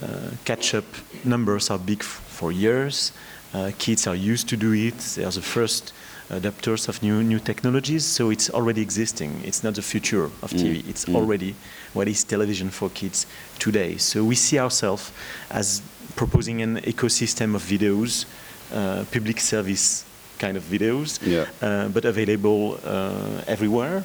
Uh, 0.01 0.31
catch-up 0.45 0.85
numbers 1.23 1.69
are 1.69 1.77
big 1.77 2.01
for 2.01 2.51
years. 2.51 3.11
Uh, 3.53 3.71
kids 3.77 4.07
are 4.07 4.15
used 4.15 4.47
to 4.49 4.57
do 4.57 4.73
it. 4.73 4.97
They 4.97 5.23
are 5.25 5.31
the 5.31 5.41
first 5.41 5.93
adapters 6.31 6.87
of 6.87 7.03
new 7.03 7.21
new 7.23 7.39
technologies, 7.39 8.05
so 8.05 8.29
it's 8.29 8.49
already 8.49 8.81
existing. 8.81 9.41
It's 9.43 9.63
not 9.63 9.75
the 9.75 9.81
future 9.81 10.25
of 10.41 10.51
TV. 10.51 10.81
Mm. 10.81 10.89
It's 10.89 11.05
mm. 11.05 11.15
already 11.15 11.55
what 11.93 12.07
is 12.07 12.23
television 12.23 12.69
for 12.69 12.89
kids 12.89 13.27
today. 13.59 13.97
So 13.97 14.23
we 14.23 14.35
see 14.35 14.57
ourselves 14.57 15.11
as 15.49 15.81
proposing 16.15 16.61
an 16.61 16.77
ecosystem 16.77 17.55
of 17.55 17.63
videos, 17.63 18.25
uh, 18.73 19.03
public 19.11 19.39
service 19.39 20.05
kind 20.39 20.57
of 20.57 20.63
videos, 20.63 21.19
yeah. 21.21 21.45
uh, 21.61 21.89
but 21.89 22.05
available 22.05 22.79
uh, 22.85 23.43
everywhere. 23.47 24.03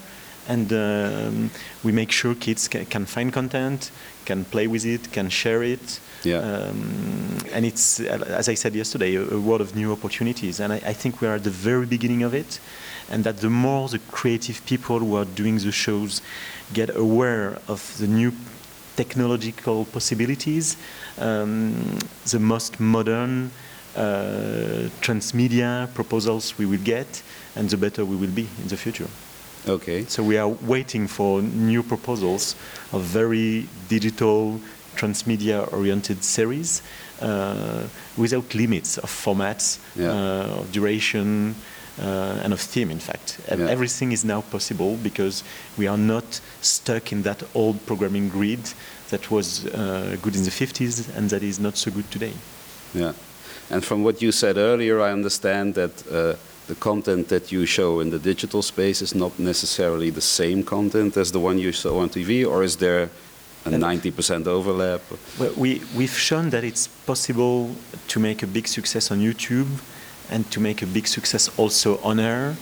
And 0.49 0.73
um, 0.73 1.51
we 1.83 1.93
make 1.93 2.13
sure 2.13 2.35
kids 2.35 2.69
ca 2.69 2.85
can 2.85 3.07
find 3.07 3.33
content, 3.33 3.91
can 4.25 4.45
play 4.45 4.67
with 4.67 4.85
it, 4.85 5.13
can 5.13 5.29
share 5.29 5.63
it. 5.63 6.01
Yeah. 6.23 6.39
Um, 6.39 7.39
and 7.53 7.65
it's, 7.65 8.01
as 8.01 8.49
I 8.49 8.55
said 8.55 8.75
yesterday, 8.75 9.17
a, 9.17 9.23
a 9.23 9.41
world 9.41 9.61
of 9.61 9.75
new 9.75 9.93
opportunities. 9.93 10.61
And 10.61 10.73
I, 10.73 10.77
I, 10.77 10.93
think 10.93 11.21
we 11.21 11.29
are 11.29 11.35
at 11.35 11.45
the 11.45 11.51
very 11.51 11.87
beginning 11.87 12.23
of 12.23 12.35
it. 12.35 12.61
And 13.11 13.25
that 13.25 13.39
the 13.39 13.51
more 13.51 13.89
the 13.89 14.01
creative 14.11 14.65
people 14.67 14.99
who 14.99 15.17
are 15.17 15.25
doing 15.25 15.59
the 15.59 15.73
shows 15.73 16.23
get 16.73 16.95
aware 16.97 17.59
of 17.69 17.97
the 17.99 18.07
new 18.07 18.33
technological 18.97 19.85
possibilities, 19.85 20.77
um, 21.19 21.99
the 22.25 22.41
most 22.41 22.81
modern 22.81 23.51
uh, 23.97 24.89
transmedia 25.01 25.93
proposals 25.95 26.59
we 26.59 26.67
will 26.67 26.83
get, 26.83 27.23
and 27.55 27.71
the 27.71 27.77
better 27.77 28.05
we 28.05 28.17
will 28.17 28.31
be 28.31 28.49
in 28.63 28.69
the 28.69 28.77
future. 28.77 29.09
Okay. 29.69 30.05
So 30.07 30.23
we 30.23 30.39
are 30.39 30.49
waiting 30.49 31.09
for 31.09 31.43
new 31.43 31.83
proposals 31.83 32.55
of 32.93 33.03
very 33.03 33.69
digital, 33.89 34.61
transmedia-oriented 34.97 36.23
series 36.23 36.83
uh, 37.21 37.87
without 38.17 38.55
limits 38.55 38.99
of 38.99 39.11
formats, 39.11 39.79
yeah. 39.97 40.11
uh, 40.11 40.61
of 40.61 40.73
duration, 40.73 41.55
uh, 41.99 42.41
and 42.43 42.53
of 42.53 42.61
theme, 42.61 42.91
in 42.91 43.01
fact. 43.01 43.39
Yeah. 43.49 43.67
Everything 43.67 44.12
is 44.12 44.25
now 44.25 44.43
possible 44.43 44.97
because 45.03 45.43
we 45.77 45.87
are 45.87 45.99
not 45.99 46.41
stuck 46.61 47.12
in 47.12 47.23
that 47.23 47.43
old 47.55 47.85
programming 47.87 48.29
grid 48.29 48.61
that 49.11 49.31
was 49.31 49.67
uh, 49.67 50.17
good 50.23 50.37
in 50.37 50.45
the 50.45 50.51
50s 50.51 51.17
and 51.17 51.31
that 51.31 51.43
is 51.43 51.59
not 51.59 51.77
so 51.77 51.91
good 51.91 52.11
today. 52.11 52.33
Yeah. 52.95 53.12
And 53.71 53.85
from 53.85 54.05
what 54.05 54.23
you 54.23 54.31
said 54.31 54.59
earlier, 54.59 55.01
I 55.01 55.11
understand 55.11 55.75
that 55.75 56.07
uh, 56.09 56.37
the 56.67 56.75
content 56.75 57.29
that 57.29 57.53
you 57.53 57.67
show 57.67 58.01
in 58.01 58.11
the 58.11 58.19
digital 58.19 58.62
space 58.62 59.03
is 59.03 59.14
not 59.14 59.39
necessarily 59.39 60.11
the 60.11 60.21
same 60.21 60.62
content 60.62 61.17
as 61.17 61.31
the 61.31 61.41
one 61.41 61.59
you 61.59 61.73
saw 61.73 61.99
on 61.99 62.09
TV, 62.09 62.47
or 62.47 62.64
is 62.64 62.77
there 62.77 63.11
a 63.67 63.69
uh, 63.69 63.71
90% 63.71 64.47
overlap. 64.47 65.01
Well, 65.39 65.53
we, 65.57 65.83
we've 65.97 66.17
shown 66.17 66.51
that 66.51 66.62
it's 66.62 66.87
possible 66.87 67.75
to 68.09 68.21
make 68.21 68.43
a 68.43 68.47
big 68.47 68.69
success 68.69 69.11
on 69.11 69.19
YouTube 69.19 69.69
and 70.31 70.49
to 70.53 70.61
make 70.61 70.83
a 70.83 70.87
big 70.87 71.07
success 71.07 71.49
also 71.59 71.99
on 71.99 72.21
air 72.21 72.57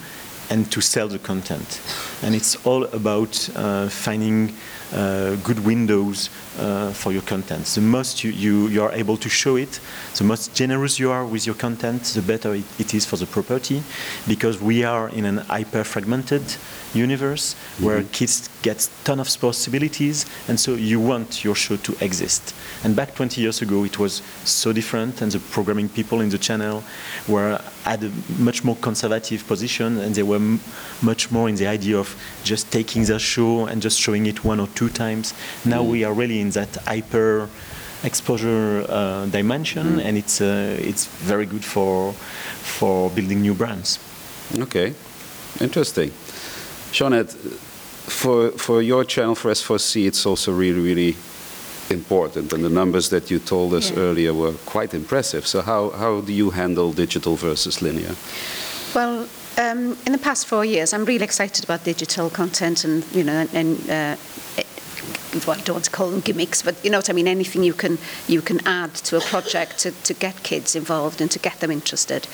and 0.51 0.71
to 0.73 0.81
sell 0.81 1.09
the 1.09 1.19
content. 1.19 1.81
And 2.25 2.35
it's 2.35 2.57
all 2.65 2.85
about 2.85 3.51
uh, 3.55 3.91
finding 3.91 4.55
uh, 4.95 5.35
good 5.43 5.59
windows 5.65 6.31
uh, 6.59 6.93
for 6.93 7.13
your 7.13 7.23
content. 7.23 7.67
The 7.67 7.81
most 7.81 8.25
you, 8.25 8.31
you, 8.31 8.69
you, 8.69 8.83
are 8.83 8.93
able 8.93 9.17
to 9.19 9.29
show 9.29 9.57
it, 9.57 9.81
the 10.17 10.25
most 10.25 10.55
generous 10.55 10.99
you 10.99 11.11
are 11.11 11.27
with 11.27 11.47
your 11.47 11.57
content, 11.57 12.05
the 12.15 12.23
better 12.23 12.55
it, 12.55 12.65
it 12.79 12.95
is 12.95 13.05
for 13.05 13.17
the 13.17 13.27
property, 13.27 13.83
because 14.29 14.61
we 14.61 14.85
are 14.85 15.09
in 15.09 15.25
an 15.25 15.39
hyper-fragmented 15.39 16.43
universe 16.95 17.55
where 17.81 18.05
kids 18.13 18.49
get 18.63 18.89
ton 19.03 19.19
of 19.19 19.29
possibilities, 19.41 20.27
and 20.49 20.61
so 20.61 20.75
you 20.75 21.01
want 21.01 21.45
your 21.45 21.57
show 21.57 21.77
to 21.77 21.97
exist. 22.01 22.55
And 22.85 22.95
back 22.95 23.15
20 23.17 23.41
years 23.41 23.63
ago, 23.63 23.85
it 23.85 23.99
was 23.99 24.23
so 24.45 24.73
different, 24.73 25.21
and 25.23 25.33
the 25.33 25.41
programming 25.41 25.89
people 25.89 26.21
in 26.21 26.29
the 26.29 26.39
channel 26.39 26.85
were 27.27 27.61
at 27.85 28.03
a 28.03 28.13
much 28.39 28.63
more 28.63 28.77
conservative 28.77 29.47
position, 29.47 29.99
and 29.99 30.15
they 30.15 30.23
were 30.23 30.37
m- 30.37 30.61
much 31.03 31.33
more 31.33 31.49
in 31.49 31.57
the 31.57 31.67
idea 31.67 31.99
of 31.99 32.14
just 32.43 32.71
taking 32.71 33.05
the 33.05 33.19
show 33.19 33.67
and 33.67 33.83
just 33.83 34.01
showing 34.01 34.27
it 34.27 34.45
one 34.45 34.61
or 34.61 34.69
two 34.75 34.89
times. 34.89 35.35
Now 35.65 35.83
mm-hmm. 35.83 35.93
we 35.93 36.05
are 36.05 36.13
really 36.13 36.41
in 36.41 36.51
that 36.51 36.77
hyper 36.87 37.49
exposure 38.05 38.85
uh, 38.89 39.27
dimension, 39.27 39.97
mm. 39.97 40.05
and 40.05 40.17
it's 40.17 40.41
uh, 40.41 40.77
it's 40.79 41.07
very 41.07 41.47
good 41.47 41.65
for 41.65 42.13
for 42.63 43.11
building 43.11 43.41
new 43.41 43.55
brands. 43.55 43.99
Okay, 44.59 44.95
interesting. 45.61 46.11
Sioned, 46.93 47.31
for 48.09 48.51
for 48.53 48.83
your 48.83 49.05
channel 49.05 49.35
for 49.35 49.51
S4C, 49.51 50.07
it's 50.07 50.27
also 50.27 50.53
really 50.53 50.81
really 50.81 51.17
important, 51.91 52.53
and 52.53 52.63
the 52.63 52.71
numbers 52.71 53.09
that 53.09 53.31
you 53.31 53.39
told 53.39 53.73
us 53.75 53.91
yeah. 53.91 53.99
earlier 53.99 54.33
were 54.35 54.53
quite 54.67 54.95
impressive. 54.95 55.47
So 55.47 55.63
how 55.63 55.91
how 55.91 56.21
do 56.21 56.33
you 56.33 56.51
handle 56.51 56.93
digital 56.93 57.37
versus 57.37 57.81
linear? 57.81 58.15
Well. 58.95 59.27
um, 59.59 59.97
in 60.07 60.13
the 60.13 60.19
past 60.19 60.47
four 60.47 60.65
years, 60.65 60.93
I'm 60.93 61.05
really 61.05 61.25
excited 61.25 61.65
about 61.65 61.85
digital 61.85 62.31
content 62.31 62.85
and, 62.85 63.05
you 63.13 63.25
know, 63.25 63.47
and, 63.53 63.91
uh, 63.91 64.17
well, 65.47 65.59
I 65.59 65.63
don't 65.63 65.75
want 65.75 65.85
to 65.85 65.91
call 65.91 66.11
them 66.11 66.21
gimmicks, 66.21 66.63
but 66.63 66.83
you 66.85 66.91
know 66.91 66.99
what 66.99 67.11
I 67.11 67.13
mean, 67.13 67.27
anything 67.27 67.65
you 67.65 67.73
can 67.73 67.99
you 68.29 68.41
can 68.41 68.65
add 68.67 68.95
to 68.95 69.17
a 69.17 69.21
project 69.21 69.79
to, 69.81 69.91
to 69.91 70.15
get 70.15 70.43
kids 70.43 70.77
involved 70.77 71.21
and 71.21 71.31
to 71.33 71.39
get 71.39 71.59
them 71.61 71.71
interested. 71.71 72.27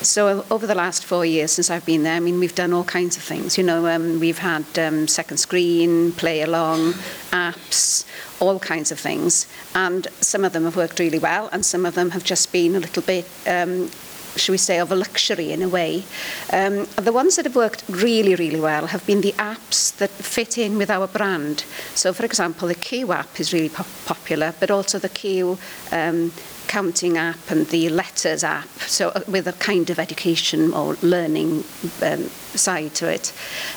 So 0.00 0.44
over 0.50 0.66
the 0.66 0.74
last 0.74 1.04
four 1.04 1.26
years 1.26 1.52
since 1.52 1.68
I've 1.70 1.84
been 1.84 2.04
there, 2.04 2.14
I 2.14 2.20
mean, 2.20 2.38
we've 2.38 2.54
done 2.54 2.72
all 2.72 2.84
kinds 2.84 3.16
of 3.16 3.22
things. 3.22 3.58
You 3.58 3.64
know, 3.64 3.86
um, 3.88 4.20
we've 4.20 4.38
had 4.38 4.64
um, 4.78 5.08
second 5.08 5.38
screen, 5.38 6.12
play 6.12 6.42
along, 6.42 6.92
apps, 7.32 8.06
all 8.40 8.58
kinds 8.58 8.92
of 8.92 8.98
things. 9.00 9.46
And 9.74 10.06
some 10.20 10.44
of 10.44 10.52
them 10.52 10.64
have 10.64 10.76
worked 10.76 10.98
really 10.98 11.18
well 11.18 11.48
and 11.52 11.64
some 11.64 11.84
of 11.84 11.94
them 11.94 12.10
have 12.10 12.24
just 12.24 12.52
been 12.52 12.76
a 12.76 12.80
little 12.80 13.02
bit 13.02 13.28
um, 13.46 13.90
should 14.36 14.52
we 14.52 14.58
say, 14.58 14.78
of 14.78 14.92
a 14.92 14.94
luxury 14.94 15.52
in 15.52 15.62
a 15.62 15.68
way. 15.68 16.04
Um, 16.52 16.86
the 16.96 17.12
ones 17.12 17.36
that 17.36 17.44
have 17.44 17.56
worked 17.56 17.84
really, 17.88 18.34
really 18.34 18.60
well 18.60 18.86
have 18.86 19.06
been 19.06 19.20
the 19.20 19.32
apps 19.32 19.96
that 19.96 20.10
fit 20.10 20.58
in 20.58 20.78
with 20.78 20.90
our 20.90 21.06
brand. 21.06 21.64
So, 21.94 22.12
for 22.12 22.24
example, 22.24 22.68
the 22.68 22.74
Q 22.74 23.12
app 23.12 23.40
is 23.40 23.52
really 23.52 23.68
pop 23.68 23.86
popular, 24.04 24.54
but 24.60 24.70
also 24.70 24.98
the 24.98 25.08
Q 25.08 25.58
um, 25.92 26.32
counting 26.66 27.16
app 27.16 27.50
and 27.50 27.66
the 27.68 27.88
letters 27.88 28.44
app. 28.44 28.68
So, 28.86 29.10
uh, 29.10 29.20
with 29.28 29.46
a 29.46 29.52
kind 29.52 29.90
of 29.90 29.98
education 29.98 30.72
or 30.72 30.96
learning 31.02 31.64
um, 32.02 32.30
side 32.58 32.94
to 32.94 33.08
it. 33.08 33.32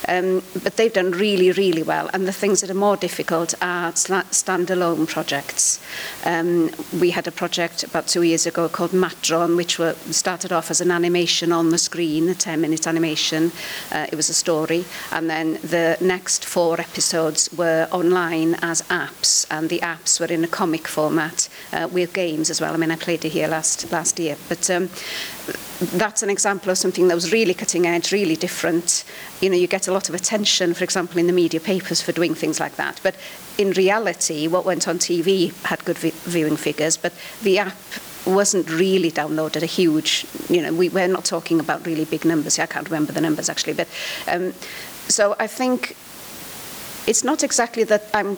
Um, 0.08 0.42
but 0.62 0.76
they've 0.76 0.92
done 0.92 1.12
really, 1.12 1.52
really 1.52 1.82
well. 1.82 2.10
And 2.12 2.26
the 2.26 2.32
things 2.32 2.60
that 2.60 2.70
are 2.70 2.74
more 2.74 2.96
difficult 2.96 3.54
are 3.60 3.92
standalone 3.92 5.06
projects. 5.08 5.80
Um, 6.24 6.70
we 7.00 7.10
had 7.10 7.26
a 7.26 7.32
project 7.32 7.82
about 7.82 8.06
two 8.06 8.22
years 8.22 8.46
ago 8.46 8.68
called 8.68 8.92
Matron, 8.92 9.56
which 9.56 9.78
were, 9.78 9.94
started 10.10 10.52
off 10.52 10.70
as 10.70 10.80
an 10.80 10.90
animation 10.90 11.52
on 11.52 11.70
the 11.70 11.78
screen, 11.78 12.28
a 12.28 12.34
10-minute 12.34 12.86
animation. 12.86 13.52
Uh, 13.92 14.06
it 14.10 14.16
was 14.16 14.28
a 14.28 14.34
story. 14.34 14.84
And 15.12 15.28
then 15.28 15.54
the 15.54 15.96
next 16.00 16.44
four 16.44 16.80
episodes 16.80 17.48
were 17.56 17.88
online 17.90 18.54
as 18.62 18.82
apps. 18.82 19.46
And 19.50 19.68
the 19.68 19.80
apps 19.80 20.20
were 20.20 20.32
in 20.32 20.44
a 20.44 20.48
comic 20.48 20.88
format 20.88 21.48
uh, 21.72 21.88
with 21.90 22.12
games 22.12 22.50
as 22.50 22.60
well. 22.60 22.74
I 22.74 22.76
mean, 22.76 22.90
I 22.90 22.96
played 22.96 23.24
it 23.24 23.32
here 23.32 23.48
last, 23.48 23.90
last 23.90 24.18
year. 24.18 24.36
But 24.48 24.70
um, 24.70 24.90
that's 25.80 26.22
an 26.22 26.30
example 26.30 26.70
of 26.70 26.78
something 26.78 27.08
that 27.08 27.14
was 27.14 27.32
really 27.32 27.54
cutting 27.54 27.86
edge, 27.86 28.12
really 28.12 28.36
different. 28.36 29.04
You 29.40 29.50
know, 29.50 29.56
you 29.56 29.66
get 29.66 29.88
a 29.88 29.92
lot 29.92 30.08
of 30.08 30.14
attention, 30.14 30.74
for 30.74 30.84
example, 30.84 31.18
in 31.18 31.26
the 31.26 31.32
media 31.32 31.60
papers 31.60 32.02
for 32.02 32.12
doing 32.12 32.34
things 32.34 32.58
like 32.60 32.76
that. 32.76 33.00
But 33.02 33.16
in 33.56 33.70
reality, 33.72 34.48
what 34.48 34.64
went 34.64 34.88
on 34.88 34.98
TV 34.98 35.52
had 35.64 35.84
good 35.84 35.98
vi- 35.98 36.12
viewing 36.24 36.56
figures, 36.56 36.96
but 36.96 37.12
the 37.42 37.58
app 37.58 37.76
wasn't 38.26 38.68
really 38.70 39.10
downloaded 39.10 39.62
a 39.62 39.66
huge, 39.66 40.26
you 40.48 40.60
know, 40.60 40.72
we, 40.72 40.88
we're 40.88 41.08
not 41.08 41.24
talking 41.24 41.60
about 41.60 41.86
really 41.86 42.04
big 42.04 42.24
numbers. 42.24 42.58
I 42.58 42.66
can't 42.66 42.88
remember 42.90 43.12
the 43.12 43.20
numbers 43.20 43.48
actually, 43.48 43.74
but 43.74 43.88
um, 44.26 44.52
so 45.08 45.34
I 45.38 45.46
think 45.46 45.96
it's 47.06 47.24
not 47.24 47.42
exactly 47.42 47.84
that 47.84 48.04
I'm 48.12 48.36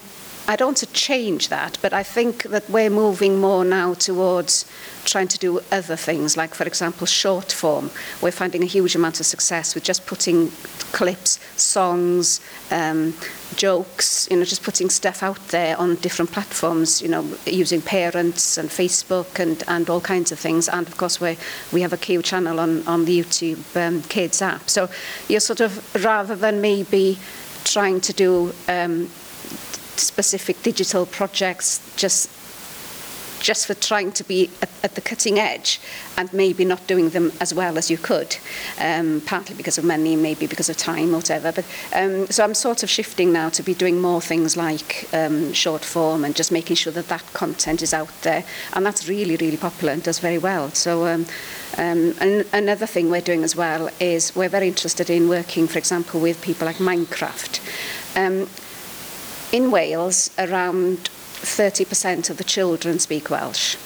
I 0.51 0.57
don't 0.57 0.67
want 0.67 0.79
to 0.79 0.87
change 0.87 1.49
that, 1.49 1.79
but 1.81 1.93
I 1.93 2.03
think 2.03 2.43
that 2.43 2.69
we're 2.69 2.91
moving 2.91 3.39
more 3.39 3.65
now 3.65 3.95
towards 3.95 4.69
trying 5.05 5.29
to 5.29 5.39
do 5.39 5.61
other 5.71 5.95
things, 5.95 6.37
like, 6.37 6.57
for 6.57 6.67
example, 6.67 7.07
short 7.07 7.53
form. 7.53 7.93
We're 8.21 8.33
finding 8.33 8.65
a 8.65 8.67
huge 8.67 8.97
amount 8.97 9.21
of 9.21 9.27
success 9.27 9.77
with 9.77 9.85
just 9.85 10.07
putting 10.07 10.51
clips, 10.91 11.39
songs, 11.55 12.41
um, 12.73 13.15
jokes, 13.55 14.27
you 14.29 14.39
know, 14.39 14.45
just 14.45 14.65
putting 14.65 14.91
stuff 14.91 15.23
out 15.23 15.39
there 15.51 15.77
on 15.79 15.95
different 15.95 16.33
platforms, 16.33 17.01
you 17.01 17.09
know, 17.09 17.25
using 17.47 17.81
parents 17.81 18.59
and 18.59 18.71
Facebook 18.71 19.39
and, 19.39 19.63
and 19.69 19.89
all 19.89 20.01
kinds 20.01 20.33
of 20.33 20.41
things. 20.41 20.69
And 20.69 20.89
of 20.89 20.97
course, 20.97 21.21
we 21.21 21.39
we 21.73 21.83
have 21.83 21.93
a 21.93 21.97
Cyw 21.97 22.25
channel 22.25 22.59
on, 22.59 22.85
on 22.89 23.05
the 23.05 23.21
YouTube 23.21 23.63
um, 23.77 24.03
Kids 24.03 24.43
app. 24.43 24.69
So 24.69 24.89
you're 25.29 25.39
sort 25.39 25.61
of, 25.61 26.05
rather 26.05 26.35
than 26.35 26.61
maybe 26.61 27.21
trying 27.63 28.01
to 28.01 28.13
do 28.13 28.53
um, 28.69 29.09
specific 30.01 30.63
digital 30.63 31.07
projects 31.07 31.81
just 31.97 32.31
just 33.41 33.67
for 33.67 33.75
trying 33.75 34.13
to 34.13 34.25
be 34.25 34.51
at, 34.63 34.69
at, 34.85 34.95
the 34.95 35.01
cutting 35.01 35.39
edge 35.39 35.81
and 36.17 36.33
maybe 36.33 36.65
not 36.65 36.87
doing 36.87 37.11
them 37.11 37.33
as 37.41 37.55
well 37.55 37.79
as 37.79 37.91
you 37.91 37.99
could, 37.99 38.37
um, 38.79 39.21
partly 39.27 39.55
because 39.57 39.79
of 39.79 39.85
money, 39.85 40.17
maybe 40.17 40.47
because 40.47 40.69
of 40.69 40.77
time, 40.77 41.13
whatever. 41.13 41.51
But 41.53 41.65
um, 41.95 42.27
so 42.27 42.45
I'm 42.45 42.55
sort 42.55 42.83
of 42.83 42.91
shifting 42.91 43.33
now 43.33 43.49
to 43.51 43.63
be 43.63 43.75
doing 43.75 44.01
more 44.01 44.21
things 44.21 44.57
like 44.57 45.09
um, 45.13 45.53
short 45.53 45.85
form 45.85 46.25
and 46.25 46.37
just 46.37 46.53
making 46.53 46.77
sure 46.77 46.93
that 46.93 47.09
that 47.09 47.25
content 47.33 47.83
is 47.83 47.95
out 47.95 48.11
there, 48.23 48.45
and 48.75 48.85
that's 48.85 49.09
really, 49.09 49.37
really 49.37 49.57
popular 49.57 49.93
and 49.93 50.03
does 50.03 50.19
very 50.19 50.39
well. 50.39 50.71
So. 50.71 51.07
Um, 51.07 51.27
um, 51.79 52.15
and 52.21 52.45
another 52.53 52.85
thing 52.85 53.11
we're 53.11 53.21
doing 53.21 53.45
as 53.45 53.55
well 53.55 53.91
is 54.01 54.35
we're 54.35 54.49
very 54.49 54.67
interested 54.67 55.09
in 55.09 55.29
working, 55.29 55.69
for 55.69 55.79
example, 55.79 56.21
with 56.21 56.43
people 56.43 56.67
like 56.67 56.77
Minecraft. 56.77 57.61
Um, 58.17 58.49
in 59.53 59.71
Wales, 59.71 60.31
around 60.39 60.99
30% 60.99 62.31
of 62.31 62.37
the 62.37 62.45
children 62.45 62.99
speak 62.99 63.31
Welsh. 63.31 63.77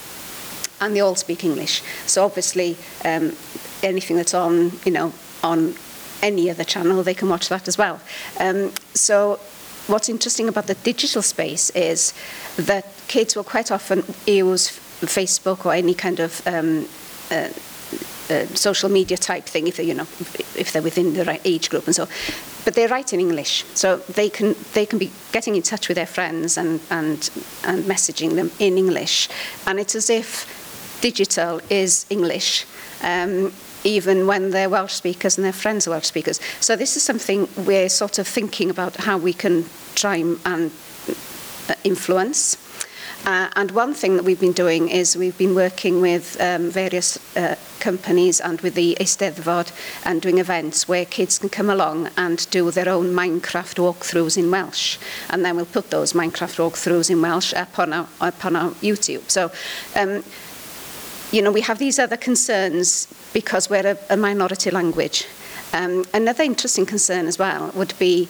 And 0.80 0.94
they 0.94 1.00
all 1.00 1.14
speak 1.14 1.44
English. 1.44 1.82
So 2.06 2.24
obviously, 2.24 2.76
um, 3.04 3.36
anything 3.82 4.16
that's 4.16 4.34
on, 4.34 4.72
you 4.84 4.92
know, 4.92 5.12
on 5.42 5.74
any 6.22 6.50
other 6.50 6.64
channel, 6.64 7.02
they 7.02 7.14
can 7.14 7.28
watch 7.28 7.48
that 7.48 7.68
as 7.68 7.78
well. 7.78 8.00
Um, 8.40 8.72
so 8.94 9.38
what's 9.86 10.08
interesting 10.08 10.48
about 10.48 10.66
the 10.66 10.74
digital 10.74 11.22
space 11.22 11.70
is 11.70 12.12
that 12.56 12.86
kids 13.08 13.36
will 13.36 13.44
quite 13.44 13.70
often 13.70 13.98
use 14.26 14.70
Facebook 15.00 15.66
or 15.66 15.74
any 15.74 15.94
kind 15.94 16.20
of 16.20 16.46
um, 16.46 16.88
uh, 17.30 17.48
uh, 18.30 18.46
social 18.54 18.88
media 18.88 19.16
type 19.16 19.44
thing 19.44 19.66
if 19.66 19.76
they, 19.76 19.84
you 19.84 19.94
know, 19.94 20.06
if 20.56 20.72
they're 20.72 20.82
within 20.82 21.14
the 21.14 21.24
right 21.24 21.40
age 21.44 21.70
group 21.70 21.86
and 21.86 21.94
so. 21.94 22.08
But 22.64 22.74
they 22.74 22.86
write 22.86 23.12
in 23.12 23.20
English, 23.20 23.64
so 23.74 23.98
they 24.08 24.30
can 24.30 24.54
they 24.72 24.86
can 24.86 24.98
be 24.98 25.10
getting 25.32 25.54
in 25.56 25.62
touch 25.62 25.88
with 25.88 25.96
their 25.96 26.06
friends 26.06 26.56
and 26.56 26.80
and 26.90 27.30
and 27.64 27.84
messaging 27.84 28.36
them 28.36 28.50
in 28.58 28.78
English, 28.78 29.28
and 29.66 29.78
it's 29.78 29.94
as 29.94 30.08
if 30.08 30.46
digital 31.00 31.60
is 31.68 32.06
English. 32.08 32.64
Um, 33.02 33.52
even 33.84 34.26
when 34.26 34.50
they're 34.50 34.70
Welsh 34.70 34.94
speakers 34.94 35.36
and 35.36 35.44
their 35.44 35.52
friends 35.52 35.86
are 35.86 35.90
Welsh 35.90 36.06
speakers. 36.06 36.40
So 36.60 36.74
this 36.74 36.96
is 36.96 37.02
something 37.02 37.48
we're 37.66 37.90
sort 37.90 38.18
of 38.18 38.26
thinking 38.26 38.70
about 38.70 38.96
how 38.96 39.18
we 39.18 39.34
can 39.34 39.66
try 39.94 40.16
and 40.16 40.70
uh, 41.68 41.74
influence. 41.84 42.56
Uh, 43.26 43.48
and 43.56 43.70
one 43.70 43.94
thing 43.94 44.16
that 44.16 44.24
we've 44.24 44.40
been 44.40 44.52
doing 44.52 44.88
is 44.90 45.16
we've 45.16 45.38
been 45.38 45.54
working 45.54 46.02
with 46.02 46.38
um, 46.40 46.68
various 46.68 47.16
uh, 47.36 47.56
companies 47.80 48.38
and 48.38 48.60
with 48.60 48.74
the 48.74 48.94
Eisteddfod 49.00 49.72
and 50.04 50.20
doing 50.20 50.38
events 50.38 50.86
where 50.86 51.06
kids 51.06 51.38
can 51.38 51.48
come 51.48 51.70
along 51.70 52.10
and 52.18 52.48
do 52.50 52.70
their 52.70 52.88
own 52.88 53.14
Minecraft 53.14 53.76
walkthroughs 53.76 54.36
in 54.36 54.50
Welsh. 54.50 54.98
And 55.30 55.42
then 55.42 55.56
we'll 55.56 55.64
put 55.64 55.90
those 55.90 56.12
Minecraft 56.12 56.56
walkthroughs 56.56 57.08
in 57.08 57.22
Welsh 57.22 57.54
up 57.54 57.78
on 57.78 57.94
our, 57.94 58.08
up 58.20 58.44
on 58.44 58.56
our 58.56 58.72
YouTube. 58.82 59.30
So, 59.30 59.50
um, 59.96 60.22
you 61.32 61.40
know, 61.40 61.50
we 61.50 61.62
have 61.62 61.78
these 61.78 61.98
other 61.98 62.18
concerns 62.18 63.08
because 63.32 63.70
we're 63.70 63.86
a, 63.86 63.98
a 64.10 64.18
minority 64.18 64.70
language. 64.70 65.26
Um, 65.72 66.04
another 66.12 66.44
interesting 66.44 66.86
concern 66.86 67.26
as 67.26 67.38
well 67.38 67.72
would 67.74 67.94
be 67.98 68.28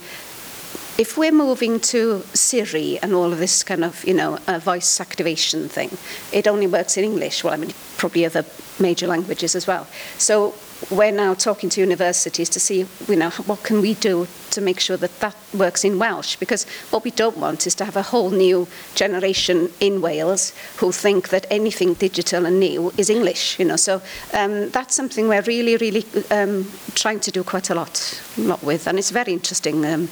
if 0.96 1.18
we're 1.18 1.32
moving 1.32 1.80
to 1.80 2.22
Siri 2.34 2.98
and 3.02 3.14
all 3.14 3.32
of 3.32 3.38
this 3.38 3.64
kind 3.64 3.84
of, 3.84 4.04
you 4.04 4.14
know, 4.14 4.38
uh, 4.46 4.58
voice 4.58 5.00
activation 5.00 5.68
thing, 5.68 5.90
it 6.32 6.46
only 6.46 6.66
works 6.68 6.96
in 6.96 7.04
English. 7.04 7.42
Well, 7.42 7.54
I 7.54 7.56
mean, 7.56 7.72
probably 7.96 8.24
other 8.24 8.44
major 8.78 9.06
languages 9.06 9.56
as 9.56 9.66
well. 9.66 9.86
So 10.18 10.54
we're 10.90 11.10
now 11.10 11.34
talking 11.34 11.68
to 11.70 11.80
universities 11.80 12.48
to 12.50 12.60
see, 12.60 12.86
you 13.08 13.16
know, 13.16 13.30
what 13.46 13.62
can 13.64 13.80
we 13.80 13.94
do 13.94 14.28
to 14.50 14.60
make 14.60 14.78
sure 14.78 14.96
that 14.96 15.18
that 15.20 15.36
works 15.52 15.84
in 15.84 15.98
Welsh? 15.98 16.36
Because 16.36 16.64
what 16.90 17.02
we 17.02 17.10
don't 17.10 17.38
want 17.38 17.66
is 17.66 17.74
to 17.76 17.84
have 17.84 17.96
a 17.96 18.02
whole 18.02 18.30
new 18.30 18.68
generation 18.94 19.70
in 19.80 20.00
Wales 20.00 20.52
who 20.76 20.92
think 20.92 21.30
that 21.30 21.46
anything 21.50 21.94
digital 21.94 22.46
and 22.46 22.60
new 22.60 22.92
is 22.96 23.10
English, 23.10 23.58
you 23.58 23.64
know. 23.64 23.76
So 23.76 24.00
um, 24.32 24.70
that's 24.70 24.94
something 24.94 25.28
we're 25.28 25.42
really, 25.42 25.76
really 25.76 26.04
um, 26.30 26.70
trying 26.94 27.20
to 27.20 27.32
do 27.32 27.42
quite 27.42 27.70
a 27.70 27.74
lot, 27.74 28.22
lot 28.36 28.62
with, 28.62 28.86
and 28.86 28.98
it's 28.98 29.10
very 29.10 29.32
interesting. 29.32 29.84
Um, 29.84 30.08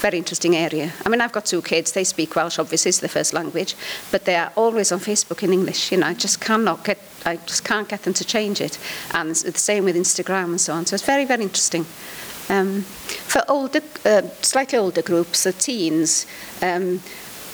very 0.00 0.18
interesting 0.18 0.56
area. 0.56 0.92
I 1.04 1.08
mean, 1.08 1.20
I've 1.20 1.32
got 1.32 1.46
two 1.46 1.62
kids. 1.62 1.92
They 1.92 2.04
speak 2.04 2.36
Welsh, 2.36 2.58
obviously, 2.58 2.90
it's 2.90 3.00
their 3.00 3.08
first 3.08 3.32
language, 3.32 3.74
but 4.10 4.24
they 4.24 4.36
are 4.36 4.52
always 4.56 4.92
on 4.92 5.00
Facebook 5.00 5.42
in 5.42 5.52
English. 5.52 5.92
You 5.92 5.98
know, 5.98 6.06
I 6.06 6.14
just 6.14 6.40
cannot 6.40 6.84
get, 6.84 6.98
I 7.24 7.36
just 7.36 7.64
can't 7.64 7.88
get 7.88 8.02
them 8.02 8.14
to 8.14 8.24
change 8.24 8.60
it. 8.60 8.78
And 9.12 9.30
it's 9.30 9.42
the 9.42 9.52
same 9.58 9.84
with 9.84 9.96
Instagram 9.96 10.44
and 10.44 10.60
so 10.60 10.74
on. 10.74 10.86
So 10.86 10.94
it's 10.94 11.04
very, 11.04 11.24
very 11.24 11.42
interesting. 11.42 11.86
Um, 12.48 12.82
for 12.82 13.42
older, 13.48 13.80
uh, 14.04 14.22
slightly 14.42 14.78
older 14.78 15.02
groups, 15.02 15.44
the 15.44 15.52
teens, 15.52 16.26
um, 16.62 17.00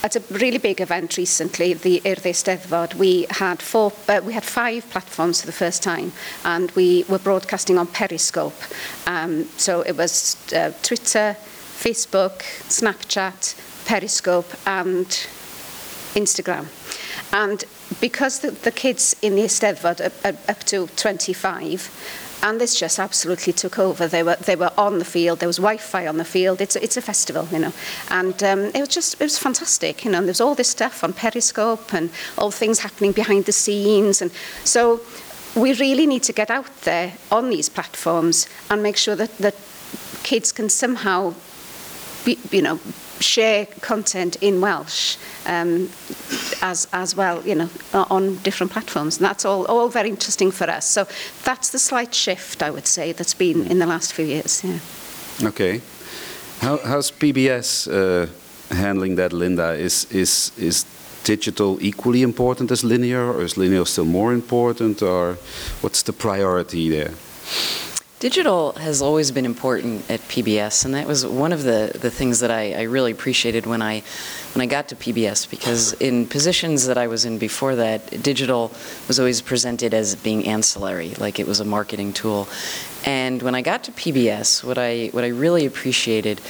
at 0.03 0.17
a 0.17 0.23
really 0.31 0.59
big 0.59 0.81
event 0.81 1.17
recently, 1.17 1.75
the 1.75 2.01
Urthi 2.01 2.33
Steddfod, 2.33 2.95
we 2.95 3.27
had 3.31 3.63
four, 3.63 3.93
uh, 4.09 4.21
we 4.25 4.33
had 4.33 4.45
five 4.45 4.89
platforms 4.91 5.41
for 5.41 5.47
the 5.47 5.53
first 5.53 5.83
time, 5.83 6.13
and 6.45 6.71
we 6.73 7.05
were 7.09 7.21
broadcasting 7.21 7.79
on 7.79 7.87
Periscope. 7.87 8.61
Um, 9.07 9.45
so 9.57 9.83
it 9.83 9.97
was 9.97 10.37
uh, 10.53 10.73
Twitter, 10.83 11.37
Facebook, 11.83 12.43
Snapchat, 12.69 13.57
Periscope, 13.87 14.51
and 14.67 15.07
Instagram. 16.15 16.67
And 17.33 17.65
because 18.01 18.39
the, 18.41 18.53
the 18.53 18.71
kids 18.71 19.17
in 19.21 19.35
the 19.35 19.43
Eisteddfod 19.43 20.01
are, 20.01 20.29
are 20.29 20.37
up 20.49 20.63
to 20.65 20.87
25, 20.87 21.91
and 22.45 22.61
this 22.61 22.79
just 22.79 22.99
absolutely 22.99 23.53
took 23.53 23.79
over. 23.79 24.07
They 24.09 24.23
were 24.23 24.37
they 24.37 24.57
were 24.57 24.73
on 24.77 24.99
the 24.99 25.05
field. 25.05 25.39
There 25.39 25.49
was 25.49 25.59
Wi-Fi 25.59 26.07
on 26.07 26.17
the 26.19 26.25
field. 26.25 26.61
It's 26.61 26.77
it's 26.77 26.97
a 26.97 27.03
festival, 27.03 27.47
you 27.53 27.59
know, 27.61 27.73
and 28.11 28.43
um, 28.43 28.61
it 28.75 28.81
was 28.81 28.89
just 28.89 29.15
it 29.15 29.25
was 29.25 29.39
fantastic. 29.39 30.05
You 30.05 30.11
know, 30.11 30.23
there's 30.25 30.41
all 30.41 30.55
this 30.55 30.69
stuff 30.69 31.05
on 31.05 31.13
Periscope 31.13 31.95
and 31.95 32.11
all 32.37 32.51
things 32.51 32.81
happening 32.81 33.13
behind 33.13 33.45
the 33.45 33.53
scenes, 33.53 34.21
and 34.21 34.33
so 34.65 35.01
we 35.55 35.73
really 35.75 36.07
need 36.07 36.23
to 36.25 36.33
get 36.33 36.51
out 36.51 36.81
there 36.83 37.13
on 37.31 37.51
these 37.51 37.69
platforms 37.69 38.49
and 38.69 38.83
make 38.83 38.97
sure 38.97 39.15
that 39.17 39.39
that 39.39 39.55
kids 40.25 40.53
can 40.53 40.69
somehow 40.69 41.35
you 42.27 42.63
know, 42.63 42.79
share 43.21 43.67
content 43.81 44.37
in 44.41 44.61
Welsh 44.61 45.17
um, 45.47 45.89
as, 46.61 46.89
as 46.93 47.17
well, 47.17 47.43
you 47.47 47.55
know, 47.55 47.71
on 47.93 48.37
different 48.39 48.73
platforms. 48.73 49.19
And 49.19 49.27
that's 49.27 49.45
all, 49.45 49.65
all 49.67 49.89
very 49.89 50.09
interesting 50.09 50.51
for 50.51 50.69
us. 50.69 50.87
So 50.87 51.07
that's 51.45 51.71
the 51.71 51.79
slight 51.79 52.15
shift, 52.15 52.63
I 52.63 52.71
would 52.71 52.87
say, 52.87 53.13
that's 53.13 53.35
been 53.35 53.67
in 53.67 53.79
the 53.79 53.87
last 53.87 54.13
few 54.13 54.25
years. 54.25 54.63
Yeah. 54.65 55.49
Okay. 55.49 55.81
How, 56.61 56.79
how's 56.79 57.11
PBS 57.11 57.89
uh, 57.89 58.27
handling 58.75 59.17
that, 59.17 59.33
Linda? 59.33 59.73
Is, 59.73 60.07
is, 60.13 60.53
is 60.57 60.85
digital 61.25 61.79
equally 61.81 62.23
important 62.23 62.71
as 62.71 62.85
linear, 62.85 63.33
or 63.33 63.43
is 63.43 63.57
linear 63.57 63.85
still 63.85 64.05
more 64.05 64.33
important, 64.33 65.03
or 65.03 65.39
what's 65.81 66.03
the 66.03 66.13
priority 66.13 66.89
there? 66.89 67.13
Digital 68.23 68.71
has 68.75 69.03
always 69.03 69.33
been 69.33 69.45
important 69.45 70.09
at 70.09 70.21
PBS, 70.21 70.85
and 70.85 70.95
that 70.95 71.09
was 71.09 71.27
one 71.27 71.53
of 71.53 71.65
the, 71.65 71.91
the 72.01 72.09
things 72.09 72.39
that 72.39 72.53
I, 72.53 72.73
I, 72.73 72.83
really 72.83 73.11
appreciated 73.11 73.67
when 73.67 73.83
I 73.83 74.05
when 74.53 74.63
I 74.63 74.67
got 74.67 74.87
to 74.91 74.95
PBS 74.95 75.51
because 75.51 75.93
in 75.95 76.29
positions 76.29 76.87
that 76.87 76.97
I 76.97 77.09
was 77.09 77.25
in 77.25 77.39
before 77.39 77.75
that, 77.75 78.23
digital 78.23 78.71
was 79.09 79.19
always 79.19 79.43
presented 79.43 79.93
as 79.93 80.15
being 80.15 80.47
ancillary, 80.47 81.15
like 81.15 81.41
it 81.41 81.49
was 81.49 81.59
a 81.59 81.65
marketing 81.65 82.13
tool. 82.13 82.47
And 83.05 83.43
when 83.43 83.57
I 83.57 83.61
got 83.61 83.83
to 83.85 83.91
PBS, 83.91 84.63
what 84.63 84.79
I 84.79 85.09
what 85.11 85.25
I 85.25 85.31
really 85.31 85.67
appreciated 85.67 86.41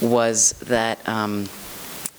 was 0.00 0.52
that. 0.68 1.00
Um, 1.08 1.48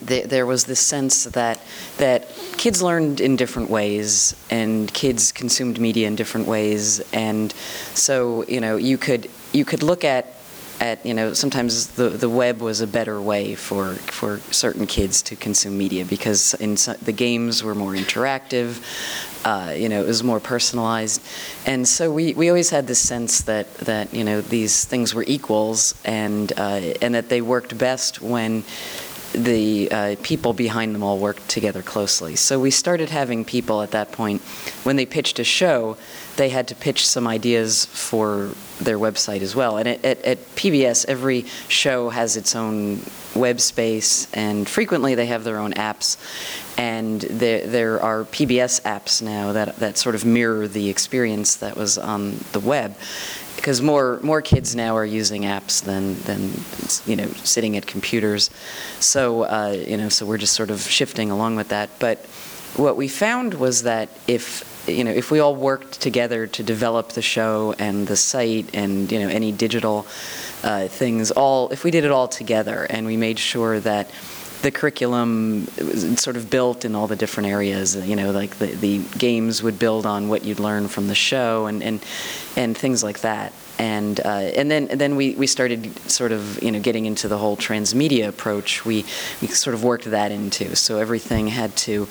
there 0.02 0.46
was 0.46 0.66
this 0.66 0.80
sense 0.80 1.24
that 1.26 1.60
that 1.98 2.30
kids 2.58 2.82
learned 2.82 3.20
in 3.20 3.36
different 3.36 3.70
ways 3.70 4.36
and 4.50 4.94
kids 4.94 5.32
consumed 5.32 5.80
media 5.80 6.08
in 6.08 6.16
different 6.16 6.48
ways. 6.48 7.00
And 7.14 7.52
so 7.94 8.46
you 8.48 8.62
know 8.62 8.76
you 8.78 8.98
could 8.98 9.30
you 9.54 9.66
could 9.66 9.84
look 9.84 10.04
at 10.04 10.34
at 10.80 11.04
you 11.06 11.14
know 11.14 11.34
sometimes 11.34 11.88
the 11.88 12.10
the 12.10 12.30
web 12.30 12.62
was 12.62 12.82
a 12.82 12.88
better 12.88 13.20
way 13.20 13.56
for 13.56 13.96
for 13.96 14.40
certain 14.52 14.86
kids 14.86 15.22
to 15.24 15.36
consume 15.36 15.78
media 15.78 16.06
because 16.06 16.54
in 16.56 16.78
some, 16.78 16.98
the 17.02 17.12
games 17.12 17.64
were 17.64 17.74
more 17.74 17.94
interactive 17.94 18.84
uh, 19.48 19.74
you 19.76 19.88
know 19.88 20.04
it 20.04 20.08
was 20.08 20.24
more 20.24 20.40
personalized. 20.40 21.22
And 21.66 21.88
so 21.88 22.12
we 22.12 22.34
we 22.34 22.50
always 22.50 22.70
had 22.70 22.86
this 22.88 23.00
sense 23.00 23.42
that 23.42 23.74
that 23.76 24.14
you 24.14 24.24
know 24.24 24.42
these 24.42 24.86
things 24.86 25.16
were 25.16 25.24
equals 25.26 25.96
and 26.04 26.52
uh, 26.58 26.94
and 27.02 27.16
that 27.16 27.30
they 27.30 27.42
worked 27.42 27.78
best 27.78 28.22
when 28.22 28.64
the 29.34 29.92
uh, 29.92 30.16
people 30.24 30.54
behind 30.54 30.96
them 30.96 31.04
all 31.04 31.18
worked 31.18 31.48
together 31.50 31.82
closely. 31.82 32.36
So 32.36 32.60
we 32.60 32.72
started 32.72 33.10
having 33.10 33.46
people 33.46 33.82
at 33.82 33.92
that 33.92 34.12
point, 34.12 34.42
when 34.84 34.96
they 34.96 35.06
pitched 35.06 35.40
a 35.40 35.44
show, 35.44 35.98
they 36.38 36.50
had 36.50 36.68
to 36.70 36.76
pitch 36.76 37.08
some 37.08 37.28
ideas 37.28 37.86
for 37.86 38.52
their 38.80 38.98
website 38.98 39.42
as 39.42 39.56
well. 39.56 39.78
And 39.78 39.88
at, 39.88 40.06
at, 40.06 40.22
at 40.24 40.38
PBS, 40.56 41.06
every 41.08 41.46
show 41.68 42.10
has 42.10 42.38
its 42.38 42.56
own 42.56 43.02
web 43.36 43.60
space, 43.60 44.28
and 44.34 44.68
frequently 44.68 45.16
they 45.16 45.26
have 45.28 45.44
their 45.44 45.58
own 45.58 45.74
apps. 45.74 46.18
And 46.78 47.22
there, 47.22 47.66
there 47.66 48.02
are 48.02 48.24
PBS 48.24 48.82
apps 48.84 49.22
now 49.22 49.54
that, 49.54 49.78
that 49.78 49.98
sort 49.98 50.16
of 50.16 50.26
mirror 50.26 50.68
the 50.68 50.90
experience 50.90 51.56
that 51.58 51.76
was 51.76 51.98
on 51.98 52.40
the 52.52 52.60
web 52.60 52.96
because 53.58 53.82
more 53.82 54.20
more 54.24 54.42
kids 54.42 54.76
now 54.76 54.96
are 54.96 55.06
using 55.06 55.42
apps 55.42 55.84
than 55.84 56.16
than 56.22 56.52
you 57.06 57.18
know 57.18 57.28
sitting 57.44 57.76
at 57.76 57.86
computers. 57.86 58.50
So 59.02 59.44
uh, 59.44 59.76
you 59.86 59.98
know, 59.98 60.08
so 60.08 60.26
we're 60.26 60.38
just 60.38 60.54
sort 60.54 60.72
of 60.72 60.80
shifting 60.80 61.30
along 61.30 61.58
with 61.58 61.68
that. 61.70 61.90
But 62.00 62.26
what 62.78 62.96
we 62.96 63.10
found 63.10 63.56
was 63.56 63.84
that 63.84 64.10
if 64.28 64.64
you 64.88 65.04
know 65.04 65.12
if 65.12 65.32
we 65.32 65.40
all 65.40 65.56
worked 65.56 66.00
together 66.00 66.48
to 66.48 66.64
develop 66.64 67.10
the 67.10 67.22
show 67.22 67.76
and 67.78 68.08
the 68.08 68.16
site 68.16 68.70
and 68.74 69.12
you 69.12 69.20
know 69.20 69.28
any 69.28 69.52
digital 69.52 70.08
uh, 70.64 70.88
things 70.88 71.32
all 71.32 71.70
if 71.70 71.84
we 71.84 71.92
did 71.92 72.06
it 72.06 72.12
all 72.12 72.28
together 72.28 72.88
and 72.90 73.06
we 73.06 73.18
made 73.18 73.40
sure 73.40 73.80
that 73.80 74.10
the 74.68 74.72
curriculum 74.72 75.66
was 75.78 76.20
sort 76.20 76.36
of 76.36 76.50
built 76.50 76.84
in 76.84 76.94
all 76.94 77.08
the 77.08 77.16
different 77.16 77.48
areas. 77.48 77.96
You 77.96 78.18
know, 78.18 78.32
like 78.32 78.58
the, 78.58 78.66
the 78.66 79.00
games 79.18 79.64
would 79.64 79.80
build 79.80 80.06
on 80.06 80.28
what 80.28 80.44
you'd 80.44 80.60
learn 80.60 80.90
from 80.90 81.08
the 81.08 81.16
show 81.16 81.68
and, 81.68 81.82
and, 81.82 82.04
and 82.58 82.78
things 82.78 83.02
like 83.02 83.22
that. 83.22 83.54
And, 83.80 84.20
uh, 84.20 84.52
and 84.60 84.70
then, 84.70 84.90
and 84.90 85.00
then 85.00 85.16
we, 85.16 85.36
we 85.36 85.48
started 85.48 85.98
sort 86.12 86.34
of, 86.34 86.62
you 86.62 86.74
know, 86.74 86.82
getting 86.82 87.06
into 87.06 87.30
the 87.30 87.38
whole 87.38 87.56
transmedia 87.56 88.28
approach. 88.28 88.84
We, 88.84 89.06
we 89.42 89.48
sort 89.48 89.74
of 89.74 89.86
worked 89.86 90.04
that 90.12 90.34
into. 90.34 90.76
So 90.76 90.98
everything 90.98 91.48
had 91.48 91.74
to 91.88 92.10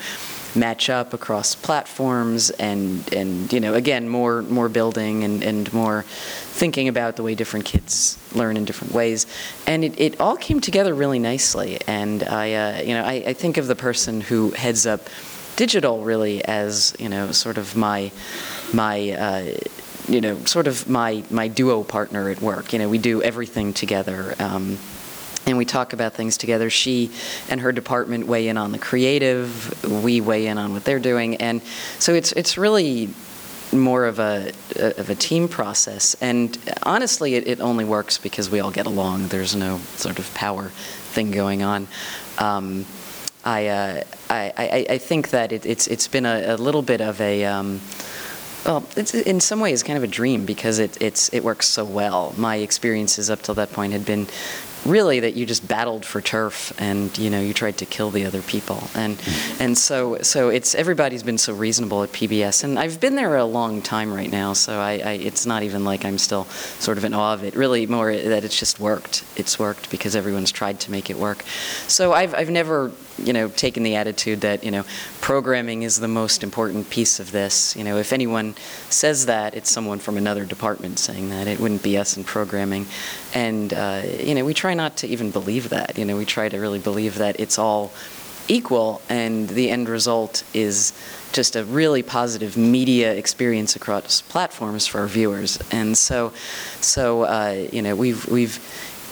match 0.56 0.88
up 0.88 1.12
across 1.12 1.54
platforms 1.54 2.50
and, 2.50 3.12
and 3.12 3.52
you 3.52 3.60
know, 3.60 3.74
again, 3.74 4.08
more, 4.08 4.42
more 4.42 4.68
building 4.68 5.22
and, 5.24 5.42
and 5.42 5.72
more 5.72 6.02
thinking 6.02 6.88
about 6.88 7.16
the 7.16 7.22
way 7.22 7.34
different 7.34 7.66
kids 7.66 8.18
learn 8.34 8.56
in 8.56 8.64
different 8.64 8.92
ways. 8.94 9.26
And 9.66 9.84
it, 9.84 10.00
it 10.00 10.20
all 10.20 10.36
came 10.36 10.60
together 10.60 10.94
really 10.94 11.18
nicely. 11.18 11.78
And 11.86 12.22
I, 12.22 12.52
uh, 12.54 12.80
you 12.82 12.94
know, 12.94 13.04
I, 13.04 13.24
I 13.26 13.32
think 13.34 13.58
of 13.58 13.66
the 13.66 13.76
person 13.76 14.20
who 14.20 14.50
heads 14.52 14.86
up 14.86 15.08
digital 15.56 16.02
really 16.02 16.44
as, 16.44 16.94
you 16.98 17.08
know, 17.08 17.32
sort 17.32 17.58
of 17.58 17.76
my, 17.76 18.10
my, 18.72 19.10
uh, 19.10 19.56
you 20.08 20.20
know, 20.20 20.38
sort 20.44 20.66
of 20.66 20.88
my, 20.88 21.24
my 21.30 21.48
duo 21.48 21.82
partner 21.82 22.30
at 22.30 22.40
work. 22.40 22.72
You 22.72 22.78
know, 22.78 22.88
we 22.88 22.98
do 22.98 23.22
everything 23.22 23.72
together. 23.72 24.34
Um, 24.38 24.78
and 25.46 25.56
we 25.56 25.64
talk 25.64 25.92
about 25.92 26.14
things 26.14 26.36
together. 26.36 26.68
She 26.68 27.10
and 27.48 27.60
her 27.60 27.72
department 27.72 28.26
weigh 28.26 28.48
in 28.48 28.56
on 28.56 28.72
the 28.72 28.78
creative. 28.78 29.84
We 30.02 30.20
weigh 30.20 30.46
in 30.48 30.58
on 30.58 30.72
what 30.72 30.84
they're 30.84 30.98
doing, 30.98 31.36
and 31.36 31.62
so 31.98 32.14
it's 32.14 32.32
it's 32.32 32.58
really 32.58 33.08
more 33.72 34.06
of 34.06 34.18
a 34.18 34.52
of 34.76 35.08
a 35.10 35.14
team 35.14 35.48
process. 35.48 36.14
And 36.20 36.58
honestly, 36.82 37.34
it, 37.34 37.46
it 37.46 37.60
only 37.60 37.84
works 37.84 38.18
because 38.18 38.50
we 38.50 38.60
all 38.60 38.70
get 38.70 38.86
along. 38.86 39.28
There's 39.28 39.54
no 39.54 39.78
sort 39.96 40.18
of 40.18 40.32
power 40.34 40.70
thing 41.14 41.30
going 41.30 41.62
on. 41.62 41.88
Um, 42.38 42.84
I, 43.44 43.68
uh, 43.68 44.02
I, 44.28 44.52
I, 44.56 44.86
I 44.94 44.98
think 44.98 45.30
that 45.30 45.52
it, 45.52 45.64
it's 45.64 45.86
it's 45.86 46.08
been 46.08 46.26
a, 46.26 46.54
a 46.54 46.56
little 46.56 46.82
bit 46.82 47.00
of 47.00 47.20
a 47.20 47.44
um, 47.44 47.80
well, 48.64 48.84
it's 48.96 49.14
in 49.14 49.38
some 49.38 49.60
ways 49.60 49.84
kind 49.84 49.96
of 49.96 50.02
a 50.02 50.08
dream 50.08 50.44
because 50.44 50.80
it 50.80 51.00
it's 51.00 51.32
it 51.32 51.44
works 51.44 51.66
so 51.66 51.84
well. 51.84 52.34
My 52.36 52.56
experiences 52.56 53.30
up 53.30 53.42
till 53.42 53.54
that 53.54 53.72
point 53.72 53.92
had 53.92 54.04
been 54.04 54.26
really 54.86 55.20
that 55.20 55.34
you 55.34 55.46
just 55.46 55.66
battled 55.66 56.04
for 56.04 56.20
turf 56.20 56.72
and 56.78 57.16
you 57.18 57.30
know 57.30 57.40
you 57.40 57.52
tried 57.52 57.78
to 57.78 57.86
kill 57.86 58.10
the 58.10 58.24
other 58.24 58.42
people. 58.42 58.88
And 58.94 59.20
and 59.58 59.76
so 59.76 60.18
so 60.22 60.48
it's 60.48 60.74
everybody's 60.74 61.22
been 61.22 61.38
so 61.38 61.54
reasonable 61.54 62.02
at 62.02 62.10
PBS 62.12 62.64
and 62.64 62.78
I've 62.78 63.00
been 63.00 63.16
there 63.16 63.36
a 63.36 63.44
long 63.44 63.82
time 63.82 64.12
right 64.12 64.30
now 64.30 64.52
so 64.52 64.78
I, 64.80 64.92
I 64.98 65.12
it's 65.12 65.46
not 65.46 65.62
even 65.62 65.84
like 65.84 66.04
I'm 66.04 66.18
still 66.18 66.44
sort 66.78 66.98
of 66.98 67.04
in 67.04 67.14
awe 67.14 67.34
of 67.34 67.44
it. 67.44 67.54
Really 67.54 67.86
more 67.86 68.14
that 68.16 68.44
it's 68.44 68.58
just 68.58 68.80
worked. 68.80 69.24
It's 69.36 69.58
worked 69.58 69.90
because 69.90 70.16
everyone's 70.16 70.52
tried 70.52 70.80
to 70.80 70.90
make 70.90 71.10
it 71.10 71.16
work. 71.16 71.42
So 71.88 72.12
I've 72.12 72.34
I've 72.34 72.50
never 72.50 72.92
you 73.18 73.32
know, 73.32 73.48
taken 73.48 73.82
the 73.82 73.96
attitude 73.96 74.40
that, 74.42 74.64
you 74.64 74.70
know, 74.70 74.84
programming 75.20 75.82
is 75.82 76.00
the 76.00 76.08
most 76.08 76.42
important 76.42 76.90
piece 76.90 77.20
of 77.20 77.32
this. 77.32 77.74
You 77.76 77.84
know, 77.84 77.96
if 77.98 78.12
anyone 78.12 78.54
says 78.90 79.26
that, 79.26 79.54
it's 79.54 79.70
someone 79.70 79.98
from 79.98 80.16
another 80.16 80.44
department 80.44 80.98
saying 80.98 81.30
that. 81.30 81.46
It 81.46 81.60
wouldn't 81.60 81.82
be 81.82 81.98
us 81.98 82.16
in 82.16 82.24
programming. 82.24 82.86
And, 83.34 83.72
uh, 83.72 84.02
you 84.20 84.34
know, 84.34 84.44
we 84.44 84.54
try 84.54 84.74
not 84.74 84.96
to 84.98 85.06
even 85.06 85.30
believe 85.30 85.70
that. 85.70 85.98
You 85.98 86.04
know, 86.04 86.16
we 86.16 86.24
try 86.24 86.48
to 86.48 86.58
really 86.58 86.78
believe 86.78 87.18
that 87.18 87.40
it's 87.40 87.58
all 87.58 87.92
equal 88.48 89.02
and 89.08 89.48
the 89.48 89.70
end 89.70 89.88
result 89.88 90.44
is 90.54 90.92
just 91.32 91.56
a 91.56 91.64
really 91.64 92.02
positive 92.02 92.56
media 92.56 93.12
experience 93.14 93.76
across 93.76 94.22
platforms 94.22 94.86
for 94.86 95.00
our 95.00 95.06
viewers. 95.06 95.58
And 95.72 95.96
so, 95.98 96.32
so 96.80 97.22
uh, 97.22 97.66
you 97.72 97.82
know, 97.82 97.96
we've, 97.96 98.26
we've, 98.28 98.60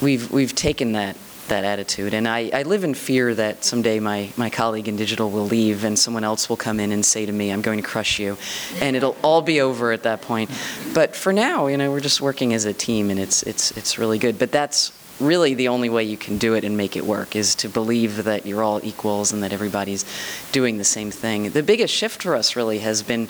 we've, 0.00 0.30
we've 0.30 0.55
taken 0.55 0.92
that 0.92 1.16
that 1.49 1.64
attitude. 1.64 2.14
And 2.14 2.26
I, 2.26 2.51
I 2.53 2.62
live 2.62 2.84
in 2.84 2.95
fear 2.95 3.34
that 3.34 3.64
someday 3.64 4.01
my, 4.01 4.30
my 4.36 4.51
colleague 4.51 4.88
in 4.88 4.97
digital 4.97 5.30
will 5.30 5.47
leave 5.47 5.84
and 5.84 5.99
someone 5.99 6.24
else 6.24 6.49
will 6.49 6.57
come 6.57 6.80
in 6.80 6.92
and 6.92 7.05
say 7.05 7.26
to 7.26 7.32
me, 7.32 7.51
I'm 7.51 7.62
going 7.62 7.80
to 7.80 7.86
crush 7.86 8.18
you. 8.18 8.36
And 8.80 8.97
it'll 8.97 9.16
all 9.22 9.42
be 9.42 9.61
over 9.61 9.92
at 9.92 10.03
that 10.05 10.22
point. 10.22 10.51
But 10.95 11.14
for 11.14 11.32
now, 11.32 11.66
you 11.66 11.76
know, 11.76 11.90
we're 11.90 12.01
just 12.01 12.20
working 12.20 12.55
as 12.55 12.64
a 12.64 12.72
team 12.72 13.11
and 13.11 13.18
it's, 13.18 13.42
it's, 13.42 13.70
it's 13.72 13.99
really 13.99 14.18
good. 14.18 14.38
But 14.38 14.53
that's 14.53 14.92
really 15.20 15.55
the 15.55 15.68
only 15.68 15.88
way 15.88 16.05
you 16.05 16.16
can 16.16 16.38
do 16.38 16.55
it 16.55 16.64
and 16.64 16.76
make 16.76 16.97
it 16.97 17.05
work 17.05 17.36
is 17.36 17.55
to 17.55 17.68
believe 17.68 18.24
that 18.24 18.47
you're 18.47 18.62
all 18.62 18.84
equals 18.84 19.32
and 19.32 19.42
that 19.42 19.53
everybody's 19.53 20.05
doing 20.53 20.78
the 20.78 20.84
same 20.84 21.11
thing. 21.11 21.51
The 21.51 21.62
biggest 21.62 21.95
shift 21.95 22.22
for 22.22 22.34
us 22.34 22.57
really 22.57 22.80
has 22.80 23.03
been 23.03 23.28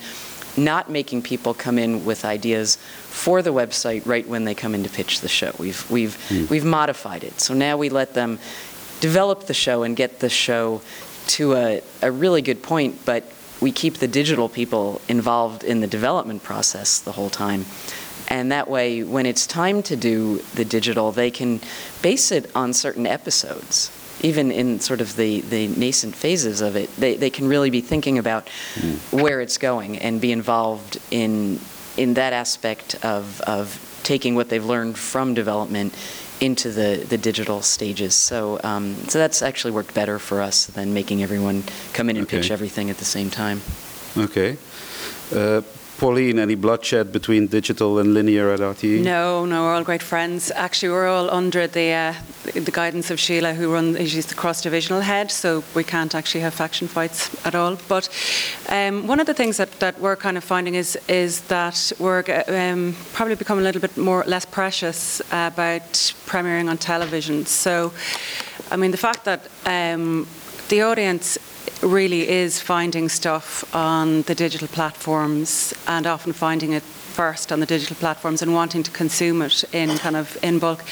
not 0.57 0.91
making 0.91 1.23
people 1.23 1.55
come 1.55 1.79
in 1.79 2.05
with 2.05 2.25
ideas 2.25 2.77
for 2.77 3.43
the 3.43 3.53
website 3.53 4.07
right 4.07 4.27
when 4.27 4.45
they 4.45 4.55
come 4.55 4.75
in 4.75 4.83
to 4.83 4.91
pitch 4.91 5.21
the 5.21 5.29
show. 5.29 5.53
We've, 5.59 5.89
we've, 5.91 6.17
mm. 6.29 6.49
we've 6.51 6.65
modified 6.65 7.25
it. 7.25 7.41
So 7.41 7.55
now 7.55 7.77
we 7.77 7.89
let 7.89 8.15
them 8.15 8.39
develop 9.01 9.47
the 9.47 9.55
show 9.55 9.83
and 9.83 9.97
get 9.97 10.21
the 10.21 10.29
show 10.29 10.81
to 11.27 11.55
a, 11.55 11.83
a 12.03 12.11
really 12.11 12.43
good 12.43 12.63
point, 12.63 13.05
but 13.05 13.25
we 13.61 13.73
keep 13.73 13.99
the 13.99 14.09
digital 14.09 14.49
people 14.49 15.01
involved 15.09 15.65
in 15.65 15.81
the 15.81 15.87
development 15.87 16.43
process 16.43 16.99
the 17.01 17.13
whole 17.13 17.31
time. 17.31 17.65
And 18.29 18.53
that 18.53 18.69
way, 18.69 19.03
when 19.03 19.27
it's 19.27 19.47
time 19.47 19.83
to 19.85 19.97
do 19.97 20.39
the 20.55 20.65
digital, 20.65 21.13
they 21.13 21.31
can 21.31 21.61
base 22.03 22.33
it 22.33 22.51
on 22.55 22.73
certain 22.73 23.07
episodes 23.07 23.91
even 24.25 24.51
in 24.51 24.81
sort 24.81 25.03
of 25.03 25.17
the, 25.17 25.43
the 25.43 25.69
nascent 25.69 26.17
phases 26.17 26.63
of 26.63 26.77
it, 26.77 26.89
they, 26.97 27.15
they 27.15 27.29
can 27.29 27.47
really 27.47 27.69
be 27.69 27.83
thinking 27.83 28.19
about 28.19 28.49
mm. 28.75 28.97
where 29.13 29.43
it's 29.43 29.59
going 29.59 29.99
and 29.99 30.19
be 30.19 30.33
involved 30.33 30.99
in, 31.11 31.61
in 31.99 32.15
that 32.15 32.33
aspect 32.33 32.95
of, 33.05 33.43
of 33.43 33.79
taking 34.03 34.35
what 34.35 34.49
they've 34.49 34.65
learned 34.65 34.97
from 34.97 35.35
development 35.35 35.95
into 36.41 36.71
the, 36.73 37.05
the 37.07 37.19
digital 37.19 37.61
stages. 37.61 38.15
So, 38.15 38.59
um, 38.65 38.95
so 39.09 39.19
that's 39.19 39.43
actually 39.43 39.73
worked 39.73 39.93
better 39.93 40.19
for 40.19 40.41
us 40.41 40.67
than 40.67 40.95
making 40.95 41.23
everyone 41.23 41.63
come 41.93 42.09
in 42.09 42.17
and 42.17 42.27
okay. 42.27 42.39
pitch 42.39 42.51
everything 42.51 42.89
at 42.89 42.97
the 42.97 43.05
same 43.05 43.29
time. 43.29 43.61
Okay. 44.17 44.57
Uh, 45.35 45.61
Pauline, 45.99 46.41
any 46.41 46.57
bloodshed 46.57 47.13
between 47.13 47.47
digital 47.47 47.99
and 48.01 48.15
linear 48.15 48.51
at 48.51 48.61
RTE? 48.61 49.03
No, 49.03 49.45
no, 49.47 49.63
we're 49.63 49.75
all 49.75 49.85
great 49.85 50.03
friends. 50.03 50.51
Actually, 50.51 50.89
we're 50.91 51.07
all 51.07 51.31
under 51.31 51.69
the 51.69 51.93
uh, 51.93 52.15
the 52.53 52.73
guidance 52.73 53.11
of 53.13 53.21
Sheila, 53.21 53.55
who 53.55 53.73
runs. 53.73 53.97
She's 54.11 54.27
the 54.27 54.35
cross-divisional 54.35 55.03
head, 55.03 55.31
so 55.31 55.63
we 55.75 55.85
can't 55.85 56.15
actually 56.15 56.41
have 56.41 56.53
faction 56.53 56.89
fights 56.89 57.31
at 57.47 57.55
all. 57.55 57.79
But 57.89 58.09
um, 58.69 59.07
one 59.07 59.21
of 59.21 59.27
the 59.27 59.35
things 59.35 59.57
that, 59.59 59.71
that 59.79 60.01
we're 60.01 60.17
kind 60.17 60.37
of 60.37 60.43
finding 60.43 60.75
is 60.75 60.99
is 61.07 61.43
that 61.43 61.93
we're 62.01 62.25
um, 62.49 62.97
probably 63.13 63.37
becoming 63.37 63.63
a 63.63 63.65
little 63.65 63.81
bit 63.81 63.97
more 63.97 64.25
less 64.27 64.45
precious 64.45 65.21
about 65.31 65.93
premiering 66.27 66.69
on 66.69 66.77
television. 66.77 67.47
So, 67.47 67.93
I 68.71 68.77
mean, 68.77 68.91
the 68.91 68.97
fact 68.97 69.25
that 69.25 69.49
um, 69.65 70.27
the 70.69 70.83
audience 70.83 71.39
really 71.85 72.29
is 72.29 72.61
finding 72.61 73.09
stuff 73.09 73.65
on 73.75 74.23
the 74.23 74.35
digital 74.35 74.69
platforms 74.69 75.75
and 75.87 76.07
often 76.07 76.33
finding 76.33 76.73
it 76.73 76.83
first 76.83 77.53
on 77.53 77.61
the 77.61 77.67
digital 77.67 77.97
platforms 77.97 78.43
and 78.43 78.53
wanting 78.53 78.83
to 78.83 78.91
consume 78.91 79.43
it 79.43 79.65
in 79.73 79.97
kind 79.99 80.17
of 80.17 80.37
in 80.43 80.59
bulk. 80.59 80.85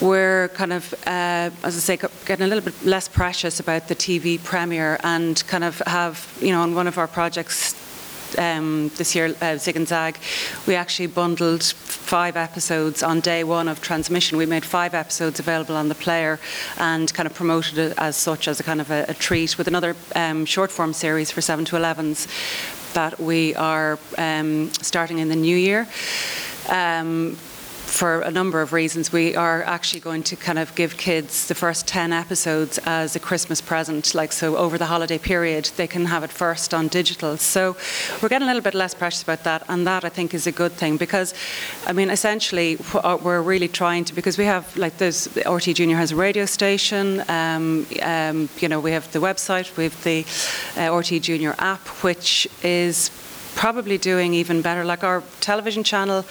We're 0.00 0.48
kind 0.48 0.72
of, 0.72 0.94
uh, 1.06 1.50
as 1.62 1.76
I 1.76 1.96
say, 1.96 1.96
getting 2.26 2.44
a 2.44 2.48
little 2.48 2.64
bit 2.64 2.84
less 2.84 3.08
precious 3.08 3.60
about 3.60 3.88
the 3.88 3.94
TV 3.94 4.42
premiere 4.42 4.98
and 5.02 5.42
kind 5.46 5.64
of 5.64 5.78
have, 5.86 6.36
you 6.40 6.50
know, 6.50 6.62
on 6.62 6.74
one 6.74 6.86
of 6.86 6.98
our 6.98 7.08
projects 7.08 7.74
um, 8.38 8.90
this 8.96 9.14
year, 9.14 9.34
uh, 9.40 9.56
Zig 9.56 9.76
and 9.76 9.88
Zag, 9.88 10.18
we 10.66 10.74
actually 10.74 11.06
bundled 11.06 11.62
five 11.62 12.36
episodes 12.36 13.02
on 13.02 13.20
day 13.20 13.44
one 13.44 13.68
of 13.68 13.80
transmission. 13.80 14.38
We 14.38 14.46
made 14.46 14.64
five 14.64 14.94
episodes 14.94 15.40
available 15.40 15.76
on 15.76 15.88
the 15.88 15.94
player 15.94 16.38
and 16.78 17.12
kind 17.12 17.26
of 17.26 17.34
promoted 17.34 17.78
it 17.78 17.94
as 17.98 18.16
such 18.16 18.48
as 18.48 18.60
a 18.60 18.62
kind 18.62 18.80
of 18.80 18.90
a, 18.90 19.06
a 19.08 19.14
treat 19.14 19.58
with 19.58 19.68
another 19.68 19.96
um, 20.14 20.44
short 20.44 20.70
form 20.70 20.92
series 20.92 21.30
for 21.30 21.40
7 21.40 21.64
to 21.66 21.76
11s 21.76 22.26
that 22.94 23.20
we 23.20 23.54
are 23.56 23.98
um, 24.16 24.70
starting 24.80 25.18
in 25.18 25.28
the 25.28 25.36
new 25.36 25.56
year. 25.56 25.86
Um, 26.68 27.36
for 27.96 28.20
a 28.20 28.30
number 28.30 28.60
of 28.60 28.74
reasons. 28.74 29.10
We 29.10 29.34
are 29.34 29.62
actually 29.62 30.00
going 30.00 30.22
to 30.24 30.36
kind 30.36 30.58
of 30.58 30.74
give 30.74 30.98
kids 30.98 31.48
the 31.48 31.54
first 31.54 31.86
10 31.88 32.12
episodes 32.12 32.78
as 32.84 33.16
a 33.16 33.18
Christmas 33.18 33.62
present. 33.62 34.14
Like, 34.14 34.32
so 34.32 34.56
over 34.58 34.76
the 34.76 34.84
holiday 34.84 35.16
period, 35.16 35.70
they 35.76 35.86
can 35.86 36.04
have 36.04 36.22
it 36.22 36.30
first 36.30 36.74
on 36.74 36.88
digital. 36.88 37.38
So 37.38 37.74
we're 38.20 38.28
getting 38.28 38.48
a 38.48 38.50
little 38.52 38.62
bit 38.62 38.74
less 38.74 38.92
precious 38.92 39.22
about 39.22 39.44
that. 39.44 39.62
And 39.70 39.86
that, 39.86 40.04
I 40.04 40.10
think, 40.10 40.34
is 40.34 40.46
a 40.46 40.52
good 40.52 40.72
thing 40.72 40.98
because, 40.98 41.32
I 41.86 41.94
mean, 41.94 42.10
essentially, 42.10 42.76
uh, 42.92 43.16
we're 43.22 43.40
really 43.40 43.68
trying 43.68 44.04
to, 44.04 44.14
because 44.14 44.36
we 44.36 44.44
have, 44.44 44.76
like, 44.76 44.98
there's, 44.98 45.28
RTE 45.28 45.74
Junior 45.74 45.96
has 45.96 46.12
a 46.12 46.16
radio 46.16 46.44
station, 46.44 47.24
um, 47.28 47.86
um, 48.02 48.50
you 48.58 48.68
know, 48.68 48.78
we 48.78 48.90
have 48.92 49.10
the 49.12 49.20
website, 49.20 49.74
we 49.78 49.84
have 49.84 50.04
the 50.04 50.20
uh, 50.76 50.90
RTE 50.90 51.22
Junior 51.22 51.54
app, 51.58 51.86
which 52.04 52.46
is 52.62 53.10
probably 53.54 53.96
doing 53.96 54.34
even 54.34 54.60
better. 54.60 54.84
Like 54.84 55.02
our 55.02 55.22
television 55.40 55.82
channel 55.82 56.26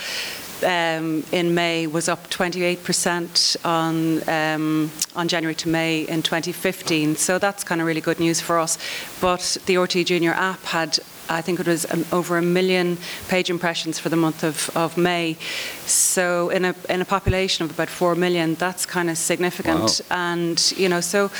um, 0.63 1.23
in 1.31 1.53
May 1.53 1.87
was 1.87 2.07
up 2.07 2.29
28% 2.29 3.57
on 3.65 4.29
um, 4.29 4.91
on 5.15 5.27
January 5.27 5.55
to 5.55 5.69
May 5.69 6.01
in 6.01 6.21
2015. 6.21 7.15
So 7.15 7.39
that's 7.39 7.63
kind 7.63 7.81
of 7.81 7.87
really 7.87 8.01
good 8.01 8.19
news 8.19 8.41
for 8.41 8.59
us. 8.59 8.77
But 9.21 9.57
the 9.65 9.75
RTE 9.75 10.05
Junior 10.05 10.31
app 10.31 10.63
had 10.63 10.99
I 11.27 11.41
think 11.41 11.59
it 11.59 11.67
was 11.67 11.91
um, 11.91 12.05
over 12.11 12.37
a 12.37 12.41
million 12.41 12.97
page 13.27 13.49
impressions 13.49 13.97
for 13.99 14.09
the 14.09 14.15
month 14.15 14.43
of, 14.43 14.69
of 14.75 14.97
May. 14.97 15.37
So 15.85 16.49
in 16.49 16.65
a 16.65 16.75
in 16.89 17.01
a 17.01 17.05
population 17.05 17.65
of 17.65 17.71
about 17.71 17.89
four 17.89 18.15
million, 18.15 18.55
that's 18.55 18.85
kind 18.85 19.09
of 19.09 19.17
significant. 19.17 20.01
Wow. 20.09 20.17
And 20.17 20.73
you 20.77 20.89
know, 20.89 21.01
so 21.01 21.31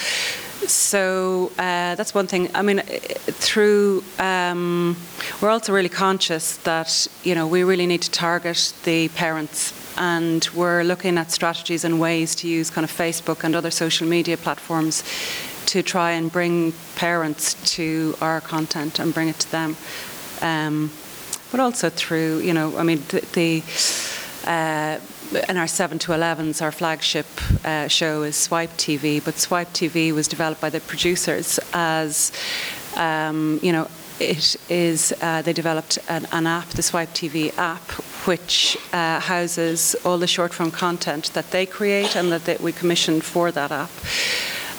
so 0.68 1.51
uh, 1.57 1.95
that's 1.95 2.13
one 2.13 2.28
thing. 2.28 2.49
I 2.53 2.61
mean, 2.61 2.80
through 2.80 4.03
um, 4.20 4.95
we're 5.41 5.49
also 5.49 5.74
really 5.74 5.89
conscious 5.89 6.57
that 6.57 7.07
you 7.24 7.36
know 7.36 7.47
we 7.47 7.63
really 7.63 7.88
need 7.88 8.01
to 8.01 8.11
target 8.11 8.74
the 8.84 9.09
parents, 9.09 9.74
and 9.97 10.47
we're 10.53 10.84
looking 10.84 11.18
at 11.18 11.32
strategies 11.32 11.84
and 11.84 11.99
ways 11.99 12.36
to 12.36 12.47
use 12.47 12.70
kind 12.70 12.84
of 12.84 12.91
Facebook 12.91 13.43
and 13.43 13.55
other 13.55 13.72
social 13.72 14.07
media 14.07 14.38
platforms 14.38 15.03
to 15.68 15.82
try 15.82 16.11
and 16.11 16.32
bring 16.32 16.74
parents 16.95 17.55
to 17.76 18.16
our 18.22 18.41
content 18.41 18.99
and 18.99 19.13
bring 19.13 19.30
it 19.30 19.39
to 19.39 19.51
them. 19.51 19.76
Um, 20.41 20.91
but 21.51 21.59
also 21.59 21.89
through, 21.89 22.39
you 22.39 22.53
know, 22.53 22.78
I 22.78 22.84
mean, 22.84 23.01
the, 23.09 23.22
the 23.34 23.63
uh, 24.46 25.00
in 25.50 25.58
our 25.58 25.68
7 25.68 26.00
to 26.00 26.12
11s, 26.12 26.62
our 26.62 26.72
flagship 26.72 27.26
uh, 27.66 27.88
show 27.88 28.24
is 28.24 28.36
Swipe 28.36 28.72
TV, 28.72 29.24
but 29.24 29.38
Swipe 29.38 29.70
TV 29.70 30.12
was 30.12 30.28
developed 30.28 30.62
by 30.62 30.70
the 30.70 30.80
producers 30.82 31.60
as, 31.74 32.32
um, 32.96 33.60
you 33.62 33.72
know, 33.72 33.88
it 34.20 34.56
is, 34.70 35.14
uh, 35.22 35.41
they 35.41 35.52
developed 35.52 35.98
an, 36.08 36.26
an, 36.32 36.48
app, 36.48 36.70
the 36.70 36.82
Swipe 36.82 37.10
TV 37.10 37.56
app, 37.58 37.82
which 38.28 38.78
uh, 38.93 39.20
houses 39.20 39.96
all 40.06 40.18
the 40.18 40.28
short 40.28 40.54
form 40.54 40.72
content 40.72 41.34
that 41.34 41.52
they 41.52 41.66
create 41.66 42.16
and 42.16 42.32
that 42.32 42.46
they, 42.46 42.56
we 42.58 42.72
commission 42.72 43.20
for 43.20 43.52
that 43.52 43.72
app. 43.72 43.91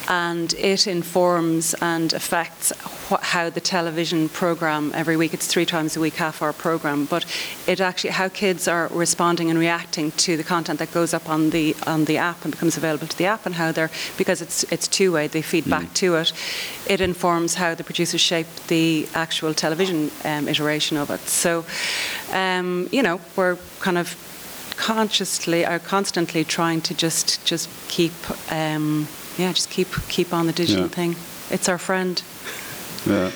And 0.09 0.55
it 0.55 0.87
informs 0.87 1.75
and 1.75 2.13
affects 2.13 2.73
wh- 3.09 3.23
how 3.23 3.51
the 3.51 3.61
television 3.61 4.29
program 4.29 4.93
every 4.95 5.17
week. 5.17 5.35
It's 5.35 5.47
three 5.47 5.67
times 5.67 5.97
a 5.97 6.01
week, 6.01 6.15
half 6.15 6.43
hour 6.43 6.53
program, 6.53 7.05
but 7.07 7.25
it 7.67 7.81
actually 7.81 8.11
how 8.11 8.29
kids 8.29 8.69
are 8.69 8.89
responding 8.93 9.51
and 9.51 9.59
reacting 9.59 10.13
to 10.13 10.37
the 10.37 10.45
content 10.45 10.79
that 10.79 10.93
goes 10.93 11.15
up 11.15 11.29
on 11.29 11.51
the 11.51 11.75
on 11.87 12.05
the 12.05 12.19
app 12.19 12.45
and 12.45 12.53
becomes 12.53 12.77
available 12.77 13.07
to 13.07 13.19
the 13.19 13.27
app, 13.27 13.47
and 13.47 13.55
how 13.55 13.73
they're 13.73 13.91
because 14.17 14.41
it's 14.43 14.65
it's 14.73 14.89
two 14.89 15.13
way. 15.13 15.29
They 15.29 15.43
feed 15.43 15.65
mm. 15.65 15.71
back 15.71 15.95
to 15.95 16.17
it. 16.17 16.33
It 16.89 17.01
informs 17.01 17.55
how 17.55 17.75
the 17.75 17.85
producers 17.85 18.21
shape 18.21 18.47
the 18.69 19.09
actual 19.15 19.55
television 19.55 20.11
um, 20.25 20.49
iteration 20.49 20.97
of 20.97 21.11
it. 21.11 21.21
So, 21.21 21.65
um, 22.33 22.89
you 22.93 23.03
know, 23.03 23.21
we're 23.37 23.57
kind 23.81 23.99
of 23.99 24.17
consciously 24.77 25.65
are 25.65 25.79
constantly 25.79 26.45
trying 26.45 26.83
to 26.83 26.95
just 26.95 27.45
just 27.47 27.69
keep 27.89 28.13
um, 28.53 29.09
yeah 29.39 29.53
just 29.53 29.71
keep 29.71 29.89
keep 30.09 30.33
on 30.33 30.47
the 30.47 30.53
digital 30.53 30.85
Yeah. 30.85 30.89
thing. 30.95 31.17
It's 31.51 31.69
our 31.69 31.79
friend. 31.79 32.23
Yeah. 33.07 33.31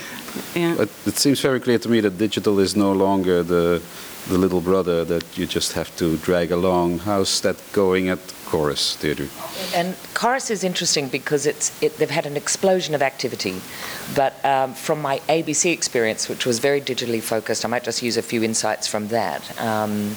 Yeah. 0.55 0.75
But 0.77 0.89
it 1.07 1.17
seems 1.19 1.41
very 1.41 1.61
clear 1.61 1.79
to 1.79 1.89
me 1.89 2.01
that 2.01 2.19
digital 2.19 2.59
is 2.61 2.77
no 2.77 2.93
longer 2.93 3.43
the 3.43 3.83
the 4.29 4.39
little 4.39 4.61
brother 4.61 5.05
that 5.05 5.39
you 5.39 5.47
just 5.47 5.73
have 5.73 5.95
to 5.97 6.17
drag 6.19 6.53
along. 6.53 6.99
How's 6.99 7.41
that 7.41 7.57
going 7.73 8.09
at 8.11 8.19
Corus, 8.47 8.97
Deirdre? 8.97 9.29
And 9.75 9.97
Corus 10.15 10.51
is 10.51 10.63
interesting 10.63 11.09
because 11.09 11.47
it's 11.47 11.73
it, 11.83 11.97
they've 11.99 12.11
had 12.11 12.27
an 12.27 12.37
explosion 12.37 12.95
of 12.95 13.03
activity, 13.03 13.61
but 14.15 14.33
um, 14.45 14.75
from 14.75 15.01
my 15.01 15.21
ABC 15.29 15.73
experience, 15.73 16.29
which 16.29 16.47
was 16.47 16.59
very 16.59 16.81
digitally 16.81 17.23
focused, 17.23 17.65
I 17.65 17.69
might 17.69 17.85
just 17.85 18.03
use 18.03 18.17
a 18.17 18.23
few 18.23 18.43
insights 18.43 18.87
from 18.87 19.09
that. 19.09 19.61
Um, 19.61 20.17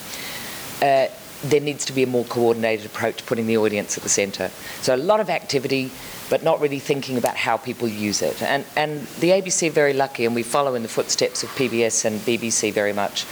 uh, 0.81 1.07
there 1.43 1.59
needs 1.59 1.85
to 1.85 1.93
be 1.93 2.03
a 2.03 2.07
more 2.07 2.23
coordinated 2.25 2.85
approach, 2.85 3.25
putting 3.25 3.47
the 3.47 3.57
audience 3.57 3.97
at 3.97 4.03
the 4.03 4.09
centre. 4.09 4.49
So 4.81 4.95
a 4.95 4.97
lot 4.97 5.19
of 5.19 5.29
activity, 5.29 5.91
but 6.33 6.41
not 6.41 6.59
really 6.59 6.79
thinking 6.79 7.15
about 7.19 7.35
how 7.35 7.57
people 7.57 7.87
use 7.87 8.23
it. 8.23 8.41
And 8.41 8.65
and 8.75 9.01
the 9.19 9.29
ABC 9.29 9.67
are 9.67 9.71
very 9.71 9.93
lucky, 9.93 10.25
and 10.25 10.33
we 10.33 10.41
follow 10.41 10.73
in 10.73 10.81
the 10.81 10.89
footsteps 10.89 11.43
of 11.43 11.49
PBS 11.49 12.05
and 12.05 12.19
BBC 12.21 12.73
very 12.73 12.91
much. 12.91 13.27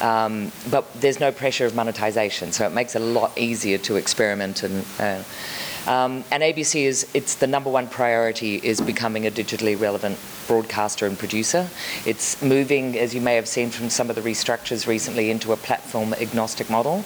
Um, 0.00 0.50
but 0.70 0.84
there's 0.94 1.20
no 1.20 1.30
pressure 1.30 1.66
of 1.66 1.74
monetization, 1.74 2.52
so 2.52 2.66
it 2.66 2.72
makes 2.72 2.96
it 2.96 3.02
a 3.02 3.04
lot 3.04 3.36
easier 3.36 3.76
to 3.78 3.96
experiment 3.96 4.62
and. 4.62 4.86
Uh, 4.98 5.22
um, 5.86 6.24
and 6.30 6.42
ABC 6.42 6.82
is 6.82 7.06
its 7.14 7.36
the 7.36 7.46
number 7.46 7.70
one 7.70 7.88
priority 7.88 8.56
is 8.56 8.80
becoming 8.80 9.26
a 9.26 9.30
digitally 9.30 9.78
relevant 9.78 10.18
broadcaster 10.46 11.06
and 11.06 11.18
producer. 11.18 11.68
It's 12.04 12.40
moving, 12.42 12.98
as 12.98 13.14
you 13.14 13.20
may 13.20 13.34
have 13.36 13.48
seen 13.48 13.70
from 13.70 13.90
some 13.90 14.10
of 14.10 14.16
the 14.16 14.22
restructures 14.22 14.86
recently, 14.86 15.30
into 15.30 15.52
a 15.52 15.56
platform 15.56 16.14
agnostic 16.14 16.70
model. 16.70 17.04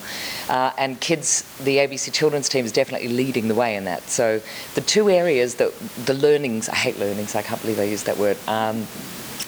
Uh, 0.49 0.73
and 0.79 1.01
kids, 1.01 1.43
the 1.59 1.79
ABC 1.79 2.13
children's 2.13 2.49
team 2.49 2.65
is 2.65 2.73
definitely 2.73 3.09
leading 3.09 3.49
the 3.49 3.55
way 3.55 3.77
in 3.77 3.85
that. 3.85 4.09
So 4.09 4.41
the 4.75 4.81
two 4.81 5.11
areas 5.11 5.57
that 5.57 5.73
the 6.05 6.15
learnings, 6.15 6.69
I 6.69 6.77
hate 6.77 6.99
learnings, 6.99 7.35
I 7.35 7.43
can't 7.43 7.61
believe 7.61 7.79
I 7.79 7.85
used 7.85 8.07
that 8.07 8.19
word. 8.19 8.37
Um, 8.47 8.87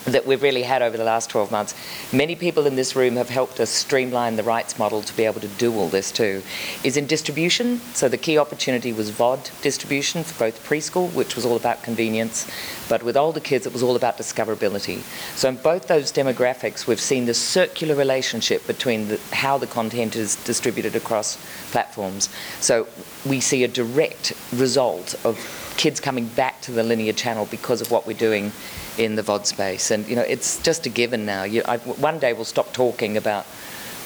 that 0.05 0.27
we've 0.27 0.43
really 0.43 0.63
had 0.63 0.83
over 0.83 0.97
the 0.97 1.05
last 1.05 1.31
12 1.31 1.51
months. 1.51 1.75
Many 2.13 2.35
people 2.35 2.67
in 2.67 2.77
this 2.77 2.97
room 2.97 3.17
have 3.17 3.29
helped 3.29 3.61
us 3.61 3.71
streamline 3.71 4.37
the 4.37 4.43
rights 4.43 4.79
model 4.79 5.03
to 5.03 5.17
be 5.17 5.25
able 5.25 5.41
to 5.41 5.49
do 5.49 5.73
all 5.75 5.89
this 5.89 6.11
too. 6.11 6.43
Is 6.83 6.97
in 6.97 7.07
distribution. 7.07 7.79
So 7.95 8.09
the 8.09 8.19
key 8.19 8.39
opportunity 8.39 8.93
was 8.93 9.11
VOD 9.11 9.63
distribution 9.63 10.25
for 10.25 10.39
both 10.39 10.65
preschool, 10.67 11.13
which 11.13 11.37
was 11.37 11.47
all 11.47 11.57
about 11.57 11.83
convenience, 11.83 12.51
but 12.89 13.03
with 13.03 13.17
older 13.17 13.41
kids, 13.41 13.67
it 13.67 13.73
was 13.73 13.83
all 13.83 13.97
about 13.97 14.19
discoverability. 14.19 15.01
So 15.37 15.49
in 15.49 15.57
both 15.57 15.87
those 15.87 16.13
demographics, 16.13 16.87
we've 16.87 17.01
seen 17.01 17.27
the 17.27 17.35
circular 17.35 17.95
relationship 17.95 18.67
between 18.67 19.09
the, 19.09 19.21
how 19.33 19.59
the 19.59 19.67
content 19.67 20.17
is 20.17 20.37
distributed 20.45 20.97
across 20.97 21.39
platforms. 21.71 22.29
So 22.61 22.89
we 23.25 23.41
see 23.41 23.65
a 23.65 23.69
direct 23.69 24.33
result 24.53 25.15
of 25.25 25.39
kids 25.77 26.01
coming 26.01 26.27
back 26.27 26.61
to 26.63 26.73
the 26.73 26.83
linear 26.83 27.13
channel 27.13 27.47
because 27.51 27.81
of 27.81 27.91
what 27.91 28.07
we're 28.07 28.17
doing 28.17 28.53
in 28.99 29.15
the 29.17 29.23
VOD 29.23 29.47
space. 29.47 29.91
And, 29.91 30.07
you 30.07 30.17
know, 30.17 30.23
it's 30.23 30.63
just 30.63 30.87
a 30.87 30.89
given 30.89 31.25
now. 31.25 31.45
You, 31.45 31.63
I, 31.67 31.79
one 31.79 32.19
day 32.19 32.33
we'll 32.33 32.45
stop 32.45 32.73
talking 32.73 33.17
about 33.17 33.47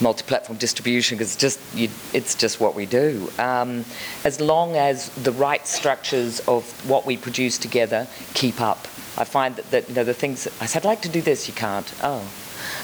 multi-platform 0.00 0.58
distribution 0.58 1.16
because 1.16 1.32
it's 1.32 1.40
just, 1.40 1.60
you, 1.74 1.88
it's 2.12 2.34
just 2.34 2.60
what 2.60 2.74
we 2.74 2.86
do. 2.86 3.30
Um, 3.38 3.84
as 4.24 4.40
long 4.40 4.76
as 4.76 5.08
the 5.10 5.32
right 5.32 5.66
structures 5.66 6.40
of 6.40 6.64
what 6.88 7.06
we 7.06 7.16
produce 7.16 7.58
together 7.58 8.06
keep 8.34 8.60
up. 8.60 8.86
I 9.18 9.24
find 9.24 9.56
that, 9.56 9.70
that 9.70 9.88
you 9.88 9.94
know, 9.94 10.04
the 10.04 10.14
things, 10.14 10.46
I 10.60 10.66
said, 10.66 10.84
I'd 10.84 10.88
like 10.88 11.02
to 11.02 11.08
do 11.08 11.22
this, 11.22 11.48
you 11.48 11.54
can't. 11.54 11.90
Oh. 12.02 12.28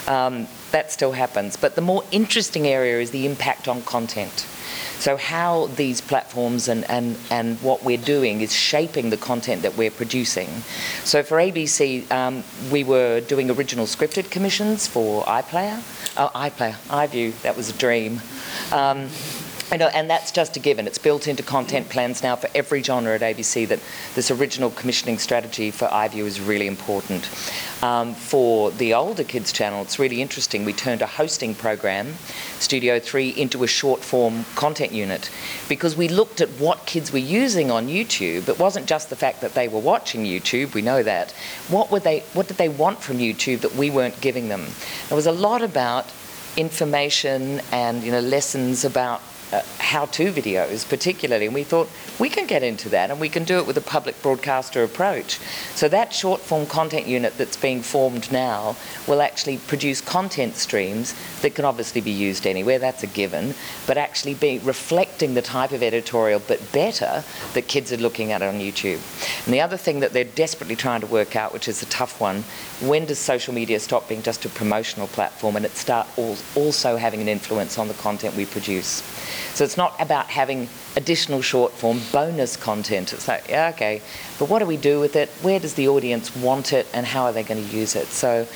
Um, 0.07 0.49
that 0.71 0.91
still 0.91 1.13
happens. 1.13 1.57
But 1.57 1.75
the 1.75 1.83
more 1.83 2.05
interesting 2.11 2.67
area 2.67 3.01
is 3.01 3.11
the 3.11 3.27
impact 3.27 3.69
on 3.69 3.83
content. 3.83 4.47
So 5.03 5.17
how 5.17 5.67
these 5.75 6.01
platforms 6.01 6.69
and, 6.69 6.89
and, 6.89 7.19
and 7.29 7.61
what 7.61 7.83
we're 7.83 7.99
doing 7.99 8.41
is 8.41 8.53
shaping 8.53 9.11
the 9.11 9.17
content 9.17 9.63
that 9.63 9.77
we're 9.77 9.91
producing. 9.91 10.49
So 11.03 11.25
for 11.25 11.39
ABC, 11.39 12.09
um, 12.13 12.45
we 12.71 12.85
were 12.85 13.21
doing 13.21 13.51
original 13.51 13.87
scripted 13.87 14.31
commissions 14.31 14.87
for 14.87 15.25
iPlayer. 15.25 15.79
Oh, 16.17 16.31
iPlayer, 16.37 16.77
iView, 16.87 17.33
that 17.43 17.57
was 17.57 17.69
a 17.69 17.73
dream. 17.73 18.21
Um, 18.71 19.09
and 19.81 20.11
that's 20.11 20.31
just 20.31 20.57
a 20.57 20.61
given. 20.61 20.87
It's 20.87 20.99
built 20.99 21.27
into 21.27 21.43
content 21.43 21.89
plans 21.89 22.23
now 22.23 22.37
for 22.37 22.49
every 22.55 22.83
genre 22.83 23.15
at 23.15 23.23
ABC 23.23 23.67
that 23.69 23.81
this 24.15 24.31
original 24.31 24.71
commissioning 24.71 25.19
strategy 25.19 25.71
for 25.71 25.89
iView 25.89 26.25
is 26.25 26.41
really 26.41 26.67
important. 26.67 27.29
Um, 27.83 28.15
for 28.15 28.71
the 28.71 28.95
older 28.95 29.25
kids 29.25 29.51
channel, 29.51 29.83
it's 29.83 29.99
really 29.99 30.21
interesting. 30.21 30.65
We 30.65 30.73
turned 30.73 31.03
a 31.03 31.07
hosting 31.07 31.55
program, 31.55 32.15
Studio 32.59 32.99
3, 32.99 33.31
into 33.31 33.65
a 33.65 33.67
short 33.67 34.01
form 34.01 34.45
content 34.55 34.93
unit 34.93 35.31
because 35.69 35.97
we 35.97 36.09
looked 36.09 36.41
at 36.41 36.49
what 36.51 36.87
kids 36.87 37.13
were 37.13 37.19
using 37.19 37.71
on 37.71 37.89
YouTube. 37.89 38.49
It 38.49 38.59
wasn't 38.59 38.87
just 38.87 39.11
the 39.11 39.17
fact 39.17 39.41
that 39.41 39.55
they 39.55 39.69
were 39.69 39.81
watching 39.81 40.25
YouTube, 40.25 40.75
we 40.75 40.83
know 40.83 41.03
that. 41.03 41.33
What, 41.69 41.91
were 41.91 42.01
they, 42.01 42.21
what 42.35 42.47
did 42.47 42.59
they 42.59 42.69
want 42.69 43.01
from 43.01 43.19
YouTube 43.19 43.61
that 43.61 43.75
we 43.75 43.91
weren't 43.91 44.21
giving 44.21 44.49
them? 44.49 44.67
There 45.09 45.17
was 45.17 45.27
a 45.27 45.33
lot 45.33 45.63
about 45.63 46.13
information 46.57 47.63
and 47.73 48.03
you 48.03 48.13
know 48.13 48.21
lessons 48.21 48.85
about 48.85 49.23
uh, 49.53 49.63
how-to 49.79 50.33
videos 50.33 50.89
particularly 50.89 51.47
and 51.47 51.55
we 51.55 51.63
thought 51.63 51.89
we 52.19 52.29
can 52.29 52.47
get 52.47 52.63
into 52.63 52.89
that 52.89 53.11
and 53.11 53.21
we 53.21 53.29
can 53.29 53.45
do 53.45 53.59
it 53.59 53.67
with 53.67 53.77
a 53.77 53.83
public 53.83 54.21
broadcaster 54.23 54.83
approach. 54.83 55.39
So 55.75 55.89
that 55.89 56.13
short 56.13 56.41
form 56.41 56.67
content 56.67 57.07
unit 57.07 57.37
that's 57.37 57.57
being 57.57 57.83
formed 57.83 58.33
now 58.33 58.77
will 59.07 59.21
actually 59.21 59.59
produce 59.59 60.01
content 60.01 60.57
streams 60.57 61.15
that 61.43 61.55
can 61.55 61.65
obviously 61.65 62.01
be 62.01 62.11
used 62.11 62.47
anywhere 62.47 62.79
that's 62.79 63.03
a 63.03 63.07
given 63.07 63.55
but 63.87 63.99
actually 63.99 64.35
be 64.35 64.59
reflecting 64.61 65.35
the 65.35 65.43
type 65.43 65.73
of 65.73 65.83
editorial 65.83 66.41
but 66.49 66.73
better 66.73 67.23
that 67.55 67.69
kids 67.69 67.93
are 67.93 67.99
looking 67.99 68.33
at 68.33 68.43
on 68.43 68.55
YouTube. 68.55 69.01
And 69.45 69.53
the 69.53 69.61
other 69.61 69.77
thing 69.77 70.01
that 70.01 70.13
they're 70.13 70.25
desperately 70.25 70.77
trying 70.77 71.01
to 71.03 71.07
work 71.07 71.37
out 71.37 71.53
which 71.53 71.69
is 71.69 71.83
a 71.83 71.87
tough 71.87 72.21
one 72.21 72.43
when 72.81 73.05
does 73.05 73.19
social 73.19 73.53
media 73.53 73.79
stop 73.79 74.09
being 74.09 74.23
just 74.23 74.45
a 74.45 74.49
promotional 74.49 75.09
platform 75.09 75.57
and 75.57 75.65
it 75.65 75.77
start 75.77 76.07
al- 76.19 76.37
also 76.55 76.97
having 76.97 77.21
an 77.21 77.29
influence 77.29 77.79
on 77.79 77.89
the 77.89 77.95
content 77.95 78.35
we 78.35 78.47
produce 78.47 79.03
so 79.55 79.65
it's 79.65 79.77
not 79.77 79.95
about 80.01 80.27
having 80.27 80.69
additional 80.97 81.43
short 81.43 81.73
form 81.73 82.01
bonus 82.13 82.57
content. 82.57 83.13
It's 83.13 83.29
like, 83.29 83.49
yeah, 83.49 83.73
okay, 83.75 84.03
but 84.39 84.49
what 84.49 84.61
do 84.61 84.67
we 84.67 84.77
do 84.77 85.01
with 85.01 85.17
it? 85.17 85.29
Where 85.43 85.61
does 85.61 85.75
the 85.75 85.89
audience 85.89 86.35
want 86.37 86.73
it 86.73 86.87
and 86.93 87.07
how 87.07 87.25
are 87.25 87.33
they 87.33 87.43
going 87.43 87.65
to 87.65 87.77
use 87.77 87.95
it? 87.95 88.07
So, 88.09 88.47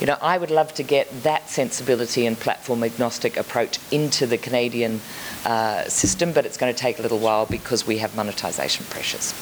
you 0.00 0.06
know, 0.06 0.16
I 0.20 0.38
would 0.38 0.50
love 0.50 0.74
to 0.74 0.82
get 0.82 1.08
that 1.22 1.48
sensibility 1.48 2.26
and 2.26 2.38
platform 2.38 2.82
agnostic 2.82 3.36
approach 3.36 3.78
into 3.90 4.26
the 4.26 4.38
Canadian 4.38 5.00
uh, 5.44 5.84
system, 5.88 6.32
but 6.32 6.46
it's 6.46 6.56
going 6.56 6.72
to 6.72 6.78
take 6.78 6.98
a 6.98 7.02
little 7.02 7.18
while 7.18 7.46
because 7.46 7.86
we 7.86 7.98
have 7.98 8.14
monetization 8.16 8.86
pressures. 8.86 9.32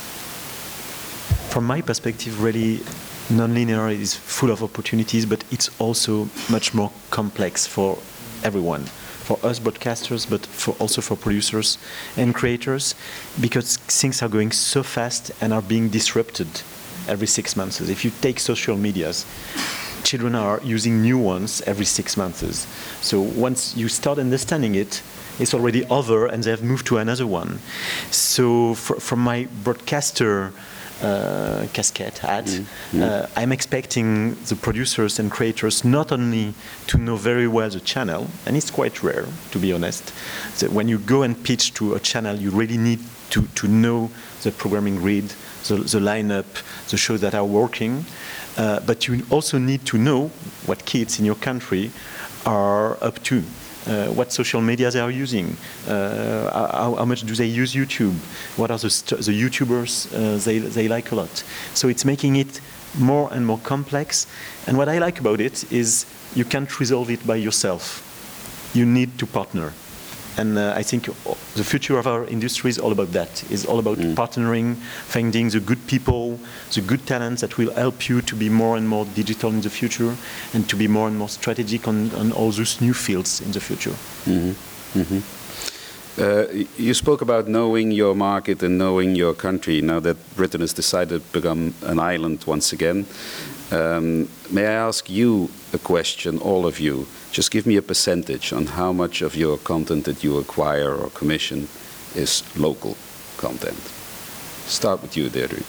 From 1.50 1.64
my 1.66 1.82
perspective, 1.82 2.42
really, 2.42 2.80
non-linear 3.30 3.88
is 3.88 4.14
full 4.14 4.50
of 4.50 4.62
opportunities, 4.62 5.26
but 5.26 5.44
it's 5.50 5.68
also 5.80 6.28
much 6.50 6.74
more 6.74 6.90
complex 7.10 7.66
for 7.66 7.98
everyone, 8.42 8.86
for 9.22 9.38
us 9.42 9.58
broadcasters, 9.60 10.28
but 10.28 10.44
for 10.46 10.74
also 10.78 11.00
for 11.00 11.16
producers 11.16 11.78
and 12.16 12.34
creators, 12.34 12.94
because 13.40 13.76
things 13.76 14.22
are 14.22 14.28
going 14.28 14.52
so 14.52 14.82
fast 14.82 15.30
and 15.40 15.52
are 15.52 15.62
being 15.62 15.88
disrupted 15.88 16.48
every 17.08 17.26
six 17.26 17.56
months. 17.56 17.80
If 17.80 18.04
you 18.04 18.12
take 18.20 18.38
social 18.40 18.76
medias, 18.76 19.26
children 20.02 20.34
are 20.34 20.60
using 20.62 21.00
new 21.02 21.18
ones 21.18 21.62
every 21.66 21.84
six 21.84 22.16
months. 22.16 22.66
So 23.00 23.20
once 23.20 23.76
you 23.76 23.88
start 23.88 24.18
understanding 24.18 24.74
it, 24.74 25.02
it's 25.38 25.54
already 25.54 25.84
over 25.86 26.26
and 26.26 26.42
they 26.44 26.50
have 26.50 26.62
moved 26.62 26.86
to 26.86 26.98
another 26.98 27.26
one. 27.26 27.58
So 28.10 28.74
fr- 28.74 29.00
from 29.00 29.20
my 29.20 29.48
broadcaster 29.64 30.52
uh, 31.02 31.66
casquette 31.72 32.18
hat, 32.18 32.60
uh, 32.96 33.26
I'm 33.36 33.52
expecting 33.52 34.34
the 34.44 34.56
producers 34.56 35.18
and 35.18 35.30
creators 35.30 35.84
not 35.84 36.12
only 36.12 36.54
to 36.86 36.98
know 36.98 37.16
very 37.16 37.48
well 37.48 37.68
the 37.70 37.80
channel, 37.80 38.28
and 38.46 38.56
it's 38.56 38.70
quite 38.70 39.02
rare, 39.02 39.26
to 39.50 39.58
be 39.58 39.72
honest, 39.72 40.12
that 40.60 40.70
when 40.72 40.88
you 40.88 40.98
go 40.98 41.22
and 41.22 41.42
pitch 41.42 41.74
to 41.74 41.94
a 41.94 42.00
channel, 42.00 42.36
you 42.36 42.50
really 42.50 42.78
need 42.78 43.00
to, 43.30 43.42
to 43.54 43.66
know 43.66 44.10
the 44.42 44.52
programming 44.52 44.96
grid, 44.96 45.34
the, 45.68 45.76
the 45.76 45.98
lineup, 45.98 46.46
the 46.88 46.96
shows 46.96 47.20
that 47.20 47.34
are 47.34 47.44
working, 47.44 48.04
uh, 48.56 48.80
but 48.80 49.08
you 49.08 49.24
also 49.30 49.58
need 49.58 49.84
to 49.86 49.98
know 49.98 50.28
what 50.66 50.84
kids 50.84 51.18
in 51.18 51.24
your 51.24 51.36
country 51.36 51.90
are 52.44 53.02
up 53.02 53.22
to. 53.24 53.42
Uh, 53.84 54.06
what 54.14 54.32
social 54.32 54.60
media 54.60 54.92
they 54.92 55.00
are 55.00 55.10
using, 55.10 55.56
uh, 55.88 56.48
how, 56.52 56.94
how, 56.94 57.04
much 57.04 57.22
do 57.22 57.34
they 57.34 57.46
use 57.46 57.74
YouTube, 57.74 58.14
what 58.56 58.70
are 58.70 58.78
the, 58.78 58.86
the 59.16 59.32
YouTubers 59.32 60.06
uh, 60.14 60.38
they, 60.44 60.60
they 60.60 60.86
like 60.86 61.10
a 61.10 61.16
lot. 61.16 61.42
So 61.74 61.88
it's 61.88 62.04
making 62.04 62.36
it 62.36 62.60
more 62.96 63.28
and 63.32 63.44
more 63.44 63.58
complex. 63.58 64.28
And 64.66 64.78
what 64.78 64.88
I 64.88 64.98
like 64.98 65.18
about 65.18 65.40
it 65.40 65.72
is 65.72 66.06
you 66.34 66.44
can't 66.44 66.78
resolve 66.78 67.10
it 67.10 67.26
by 67.26 67.36
yourself. 67.36 68.08
You 68.72 68.86
need 68.86 69.18
to 69.18 69.26
partner. 69.26 69.72
And 70.38 70.58
uh, 70.58 70.72
I 70.74 70.82
think 70.82 71.06
the 71.54 71.64
future 71.64 71.98
of 71.98 72.06
our 72.06 72.24
industry 72.26 72.70
is 72.70 72.78
all 72.78 72.92
about 72.92 73.12
that. 73.12 73.44
It's 73.50 73.66
all 73.66 73.78
about 73.78 73.98
mm. 73.98 74.14
partnering, 74.14 74.76
finding 75.06 75.50
the 75.50 75.60
good 75.60 75.86
people, 75.86 76.38
the 76.72 76.80
good 76.80 77.06
talents 77.06 77.42
that 77.42 77.58
will 77.58 77.72
help 77.74 78.08
you 78.08 78.22
to 78.22 78.34
be 78.34 78.48
more 78.48 78.76
and 78.76 78.88
more 78.88 79.04
digital 79.14 79.50
in 79.50 79.60
the 79.60 79.70
future 79.70 80.16
and 80.54 80.68
to 80.68 80.76
be 80.76 80.88
more 80.88 81.08
and 81.08 81.18
more 81.18 81.28
strategic 81.28 81.86
on, 81.86 82.10
on 82.14 82.32
all 82.32 82.50
those 82.50 82.80
new 82.80 82.94
fields 82.94 83.40
in 83.40 83.52
the 83.52 83.60
future. 83.60 83.94
Mm-hmm. 84.24 85.00
Mm-hmm. 85.00 85.42
Uh, 86.18 86.64
you 86.76 86.92
spoke 86.92 87.22
about 87.22 87.48
knowing 87.48 87.90
your 87.90 88.14
market 88.14 88.62
and 88.62 88.76
knowing 88.76 89.14
your 89.16 89.34
country. 89.34 89.80
Now 89.80 90.00
that 90.00 90.16
Britain 90.36 90.60
has 90.60 90.74
decided 90.74 91.22
to 91.22 91.32
become 91.32 91.74
an 91.82 91.98
island 91.98 92.44
once 92.46 92.72
again, 92.72 93.06
um, 93.70 94.28
may 94.50 94.66
I 94.66 94.72
ask 94.72 95.08
you 95.08 95.48
a 95.72 95.78
question, 95.78 96.38
all 96.38 96.66
of 96.66 96.78
you? 96.78 97.06
Just 97.32 97.50
give 97.50 97.66
me 97.66 97.76
a 97.76 97.82
percentage 97.82 98.52
on 98.52 98.66
how 98.66 98.92
much 98.92 99.22
of 99.22 99.34
your 99.34 99.56
content 99.56 100.04
that 100.04 100.22
you 100.22 100.36
acquire 100.36 100.94
or 100.94 101.08
commission 101.08 101.66
is 102.14 102.42
local 102.54 102.94
content. 103.38 103.78
Start 104.66 105.00
with 105.00 105.16
you, 105.16 105.30
Deirdre. 105.30 105.62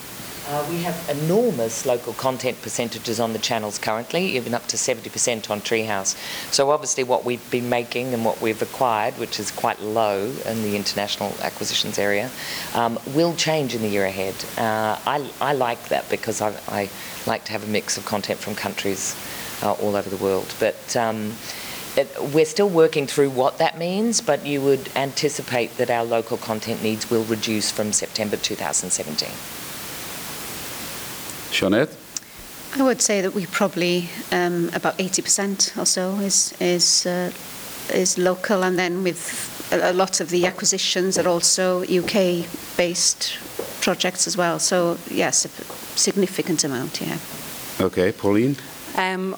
Uh, 0.50 0.66
we 0.70 0.82
have 0.82 1.10
enormous 1.10 1.86
local 1.86 2.12
content 2.12 2.62
percentages 2.62 3.18
on 3.18 3.32
the 3.32 3.40
channels 3.40 3.80
currently, 3.80 4.36
even 4.36 4.54
up 4.54 4.68
to 4.68 4.76
70% 4.76 5.50
on 5.50 5.62
Treehouse. 5.62 6.18
So 6.52 6.70
obviously 6.70 7.06
what 7.06 7.24
we've 7.24 7.50
been 7.50 7.70
making 7.70 8.14
and 8.14 8.26
what 8.26 8.42
we've 8.42 8.62
acquired, 8.62 9.18
which 9.18 9.40
is 9.40 9.50
quite 9.50 9.82
low 9.82 10.34
in 10.46 10.64
the 10.64 10.76
international 10.76 11.34
acquisitions 11.40 11.98
area, 11.98 12.30
um, 12.74 13.00
will 13.16 13.36
change 13.36 13.74
in 13.74 13.82
the 13.82 13.88
year 13.88 14.06
ahead. 14.06 14.36
Uh, 14.58 15.00
I, 15.08 15.32
I, 15.40 15.54
like 15.54 15.88
that 15.88 16.10
because 16.10 16.42
I, 16.42 16.54
I, 16.68 16.90
like 17.26 17.46
to 17.46 17.54
have 17.54 17.64
a 17.64 17.68
mix 17.68 17.98
of 17.98 18.06
content 18.06 18.38
from 18.38 18.54
countries 18.54 19.16
uh, 19.64 19.74
all 19.74 19.96
over 19.96 20.10
the 20.10 20.18
world. 20.18 20.54
But 20.60 20.96
um, 20.96 21.34
it, 21.96 22.10
we're 22.34 22.46
still 22.46 22.70
working 22.70 23.08
through 23.08 23.30
what 23.32 23.58
that 23.58 23.78
means, 23.78 24.22
but 24.22 24.46
you 24.46 24.62
would 24.62 24.90
anticipate 24.96 25.78
that 25.78 25.90
our 25.90 26.04
local 26.04 26.38
content 26.38 26.84
needs 26.84 27.10
will 27.10 27.24
reduce 27.24 27.72
from 27.72 27.94
September 27.94 28.38
2017. 28.38 29.30
Sioned? 31.52 31.90
I 32.76 32.82
would 32.82 33.02
say 33.02 33.22
that 33.22 33.34
we 33.36 33.46
probably 33.46 34.10
um, 34.32 34.72
about 34.74 34.98
80% 34.98 35.78
or 35.78 35.86
so 35.86 36.16
is 36.16 36.54
is 36.60 37.06
uh, 37.06 37.32
is 37.94 38.18
local, 38.18 38.64
and 38.64 38.80
then 38.80 39.04
with 39.04 39.22
a, 39.72 39.92
a 39.92 39.94
lot 39.94 40.20
of 40.20 40.30
the 40.30 40.48
acquisitions 40.48 41.18
are 41.20 41.28
also 41.28 41.84
UK-based 41.84 43.38
projects 43.82 44.26
as 44.26 44.36
well. 44.36 44.58
So 44.58 44.98
yes, 45.12 45.46
a 45.46 45.50
significant 45.96 46.64
amount. 46.64 47.00
Yeah. 47.00 47.20
Okay, 47.80 48.12
Pauline. 48.12 48.56
Um, 48.98 49.36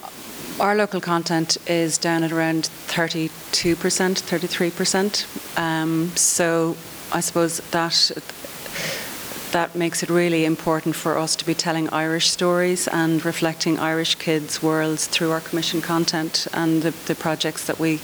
our 0.59 0.75
local 0.75 1.01
content 1.01 1.57
is 1.67 1.97
down 1.97 2.23
at 2.23 2.31
around 2.31 2.69
32%, 2.87 3.29
33%. 3.29 5.59
Um, 5.59 6.09
so 6.15 6.77
I 7.11 7.19
suppose 7.19 7.57
that 7.71 8.11
that 9.51 9.75
makes 9.75 10.03
it 10.03 10.09
really 10.09 10.43
important 10.43 10.95
for 10.95 11.17
us 11.17 11.35
to 11.37 11.45
be 11.45 11.53
telling 11.53 11.89
Irish 11.89 12.29
stories 12.29 12.89
and 12.89 13.23
reflecting 13.23 13.79
Irish 13.79 14.15
kids' 14.15 14.61
worlds 14.61 15.07
through 15.07 15.31
our 15.31 15.39
commission 15.39 15.81
content 15.81 16.47
and 16.53 16.81
the, 16.81 16.91
the 17.05 17.15
projects 17.15 17.65
that 17.67 17.79
we 17.79 18.01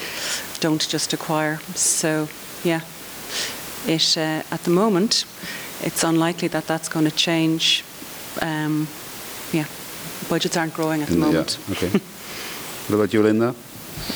don't 0.62 0.88
just 0.88 1.12
acquire. 1.12 1.58
So, 1.76 2.30
yeah, 2.64 2.82
it 3.86 4.18
uh, 4.18 4.44
at 4.50 4.64
the 4.64 4.70
moment, 4.70 5.26
it's 5.82 6.04
unlikely 6.04 6.48
that 6.50 6.68
that's 6.68 6.88
going 6.88 7.06
to 7.06 7.12
change. 7.12 7.84
Um, 8.42 8.88
yeah, 9.52 9.66
budgets 10.30 10.56
aren't 10.56 10.74
growing 10.74 11.02
at 11.02 11.10
the 11.10 11.18
moment. 11.18 11.58
Yeah, 11.68 11.76
okay. 11.76 12.00
what 12.92 12.98
about 12.98 13.14
you, 13.14 13.24
Linda? 13.24 13.56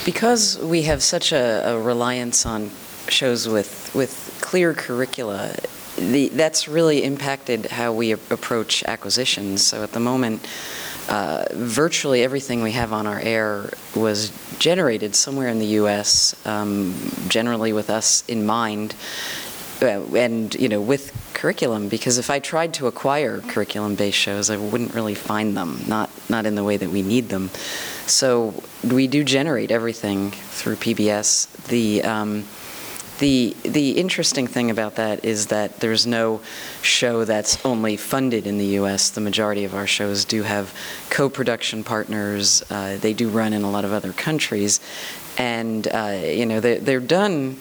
Because 0.03 0.59
we 0.59 0.81
have 0.83 1.01
such 1.01 1.31
a, 1.31 1.69
a 1.69 1.79
reliance 1.79 2.45
on 2.45 2.71
shows 3.07 3.47
with 3.47 3.93
with 3.95 4.37
clear 4.41 4.73
curricula, 4.73 5.55
the, 5.97 6.29
that's 6.29 6.67
really 6.67 7.03
impacted 7.03 7.67
how 7.67 7.93
we 7.93 8.11
approach 8.11 8.83
acquisitions. 8.83 9.63
So 9.63 9.83
at 9.83 9.93
the 9.93 9.99
moment, 9.99 10.45
uh, 11.07 11.45
virtually 11.53 12.23
everything 12.23 12.61
we 12.63 12.71
have 12.71 12.91
on 12.91 13.07
our 13.07 13.19
air 13.19 13.69
was 13.95 14.31
generated 14.59 15.15
somewhere 15.15 15.47
in 15.47 15.59
the 15.59 15.79
U.S., 15.81 16.35
um, 16.45 16.95
generally 17.29 17.71
with 17.73 17.89
us 17.89 18.23
in 18.27 18.45
mind, 18.45 18.95
and 19.85 20.53
you 20.55 20.69
know 20.69 20.81
with 20.81 21.11
curriculum. 21.33 21.89
Because 21.89 22.17
if 22.17 22.29
I 22.29 22.39
tried 22.39 22.73
to 22.75 22.87
acquire 22.87 23.41
curriculum-based 23.41 24.17
shows, 24.17 24.49
I 24.49 24.57
wouldn't 24.57 24.93
really 24.93 25.15
find 25.15 25.55
them, 25.55 25.83
not 25.87 26.09
not 26.29 26.45
in 26.45 26.55
the 26.55 26.63
way 26.63 26.77
that 26.77 26.89
we 26.89 27.01
need 27.01 27.29
them. 27.29 27.49
So 28.05 28.53
we 28.83 29.07
do 29.07 29.23
generate 29.23 29.71
everything 29.71 30.31
through 30.31 30.75
PBS. 30.75 31.47
The 31.67 32.03
um, 32.03 32.45
the 33.19 33.55
the 33.63 33.91
interesting 33.91 34.47
thing 34.47 34.69
about 34.69 34.95
that 34.95 35.23
is 35.23 35.47
that 35.47 35.79
there's 35.79 36.05
no 36.05 36.41
show 36.81 37.23
that's 37.23 37.63
only 37.65 37.97
funded 37.97 38.45
in 38.45 38.57
the 38.57 38.65
U.S. 38.79 39.09
The 39.09 39.21
majority 39.21 39.63
of 39.63 39.73
our 39.73 39.87
shows 39.87 40.25
do 40.25 40.43
have 40.43 40.73
co-production 41.09 41.83
partners. 41.83 42.63
Uh, 42.69 42.97
they 42.97 43.13
do 43.13 43.29
run 43.29 43.53
in 43.53 43.63
a 43.63 43.71
lot 43.71 43.85
of 43.85 43.93
other 43.93 44.11
countries, 44.13 44.79
and 45.37 45.87
uh, 45.87 46.19
you 46.23 46.45
know 46.45 46.59
they're, 46.59 46.79
they're 46.79 46.99
done 46.99 47.57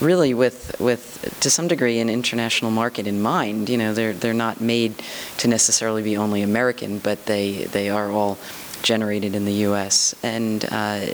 really 0.00 0.34
with 0.34 0.78
with 0.80 1.36
to 1.40 1.50
some 1.50 1.68
degree 1.68 2.00
an 2.00 2.10
international 2.10 2.70
market 2.70 3.06
in 3.06 3.20
mind. 3.20 3.68
You 3.68 3.78
know 3.78 3.94
they're 3.94 4.12
they're 4.12 4.34
not 4.34 4.60
made 4.60 5.02
to 5.38 5.48
necessarily 5.48 6.02
be 6.02 6.16
only 6.16 6.42
American, 6.42 6.98
but 6.98 7.26
they 7.26 7.64
they 7.64 7.90
are 7.90 8.10
all 8.10 8.38
generated 8.82 9.34
in 9.34 9.44
the 9.44 9.52
U.S. 9.52 10.14
and 10.22 10.64
uh, 10.70 11.06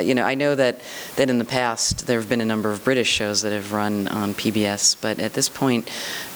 you 0.00 0.14
know, 0.14 0.24
I 0.24 0.34
know 0.34 0.54
that, 0.54 0.80
that 1.16 1.28
in 1.28 1.38
the 1.38 1.44
past 1.44 2.06
there 2.06 2.18
have 2.18 2.28
been 2.28 2.40
a 2.40 2.46
number 2.46 2.70
of 2.70 2.84
British 2.84 3.08
shows 3.08 3.42
that 3.42 3.52
have 3.52 3.72
run 3.72 4.08
on 4.08 4.34
PBS, 4.34 4.96
but 5.00 5.18
at 5.18 5.34
this 5.34 5.48
point, 5.48 5.90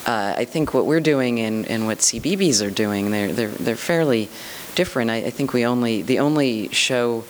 uh, 0.07 0.35
I 0.37 0.45
think 0.45 0.75
what 0.75 0.87
we're 0.87 1.01
doing 1.01 1.41
and, 1.41 1.67
and 1.67 1.87
what 1.87 1.99
CBeebies 1.99 2.65
are 2.67 2.71
doing, 2.71 3.11
they're, 3.11 3.33
they're, 3.33 3.49
they're 3.49 3.77
fairly 3.77 4.29
different. 4.75 5.11
I, 5.11 5.17
I 5.17 5.31
think 5.31 5.53
we 5.53 5.65
only, 5.65 6.03
the 6.03 6.19
only 6.19 6.69
show 6.69 7.25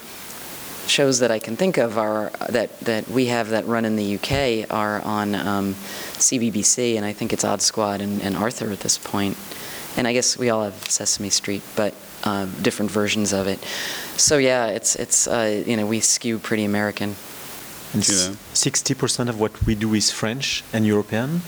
shows 0.88 1.18
that 1.20 1.30
I 1.30 1.38
can 1.38 1.56
think 1.56 1.78
of 1.78 1.98
are 1.98 2.30
that 2.48 2.78
that 2.80 3.08
we 3.08 3.26
have 3.26 3.50
that 3.50 3.66
run 3.66 3.84
in 3.84 3.96
the 3.96 4.14
UK 4.16 4.70
are 4.70 5.00
on 5.02 5.34
um, 5.34 5.74
CBBC, 6.18 6.96
and 6.96 7.04
I 7.04 7.12
think 7.12 7.32
it's 7.32 7.44
Odd 7.44 7.62
Squad 7.62 8.00
and, 8.00 8.22
and, 8.22 8.36
Arthur 8.36 8.70
at 8.70 8.80
this 8.80 8.98
point. 8.98 9.36
And 9.96 10.06
I 10.06 10.12
guess 10.12 10.38
we 10.38 10.50
all 10.50 10.64
have 10.64 10.74
Sesame 10.90 11.30
Street, 11.30 11.62
but 11.74 11.94
uh, 12.24 12.46
different 12.62 12.90
versions 12.90 13.32
of 13.32 13.46
it. 13.46 13.58
So 14.16 14.38
yeah, 14.38 14.66
it's 14.66 14.96
it's 14.96 15.26
uh, 15.26 15.64
you 15.66 15.76
know 15.76 15.86
we 15.86 16.00
skew 16.00 16.38
pretty 16.38 16.64
American. 16.64 17.16
And 17.92 18.04
sixty 18.04 18.94
percent 18.94 19.28
of 19.28 19.40
what 19.40 19.64
we 19.64 19.74
do 19.74 19.94
is 19.94 20.10
French 20.10 20.64
and 20.72 20.86
European. 20.86 21.42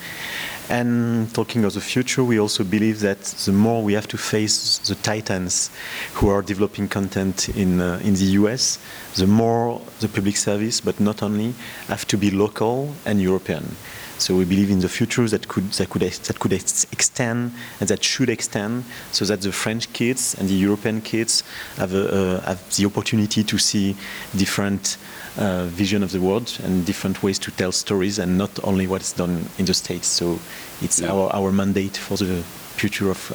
And 0.70 1.32
talking 1.34 1.64
of 1.64 1.72
the 1.72 1.80
future, 1.80 2.22
we 2.22 2.38
also 2.38 2.62
believe 2.62 3.00
that 3.00 3.22
the 3.46 3.52
more 3.52 3.82
we 3.82 3.94
have 3.94 4.06
to 4.08 4.18
face 4.18 4.78
the 4.78 4.94
titans 4.96 5.70
who 6.14 6.28
are 6.28 6.42
developing 6.42 6.88
content 6.88 7.48
in 7.48 7.80
uh, 7.80 8.00
in 8.04 8.14
the 8.14 8.36
US, 8.40 8.78
the 9.16 9.26
more 9.26 9.80
the 10.00 10.08
public 10.08 10.36
service, 10.36 10.80
but 10.82 11.00
not 11.00 11.22
only, 11.22 11.54
have 11.86 12.06
to 12.08 12.18
be 12.18 12.30
local 12.30 12.94
and 13.06 13.20
European. 13.20 13.76
So 14.18 14.36
we 14.36 14.44
believe 14.44 14.70
in 14.70 14.80
the 14.80 14.88
future 14.88 15.28
that 15.28 15.46
could 15.46 15.70
that 15.72 15.88
could 15.90 16.02
that 16.02 16.38
could 16.38 16.52
extend 16.52 17.52
and 17.80 17.88
that 17.88 18.02
should 18.02 18.28
extend, 18.28 18.84
so 19.12 19.24
that 19.24 19.40
the 19.40 19.52
French 19.52 19.92
kids 19.92 20.34
and 20.38 20.48
the 20.48 20.54
European 20.54 21.00
kids 21.00 21.44
have 21.76 21.94
a, 21.94 22.38
uh, 22.38 22.40
have 22.40 22.76
the 22.76 22.84
opportunity 22.86 23.44
to 23.44 23.58
see 23.58 23.96
different 24.36 24.98
uh, 25.38 25.66
vision 25.66 26.02
of 26.02 26.10
the 26.10 26.20
world 26.20 26.58
and 26.64 26.84
different 26.84 27.22
ways 27.22 27.38
to 27.38 27.50
tell 27.52 27.72
stories, 27.72 28.18
and 28.18 28.36
not 28.36 28.50
only 28.64 28.86
what's 28.86 29.12
done 29.12 29.48
in 29.58 29.64
the 29.66 29.74
states. 29.74 30.08
So 30.08 30.38
it's 30.82 31.00
yeah. 31.00 31.12
our 31.12 31.32
our 31.32 31.52
mandate 31.52 31.96
for 31.96 32.16
the 32.16 32.42
future 32.76 33.10
of 33.10 33.32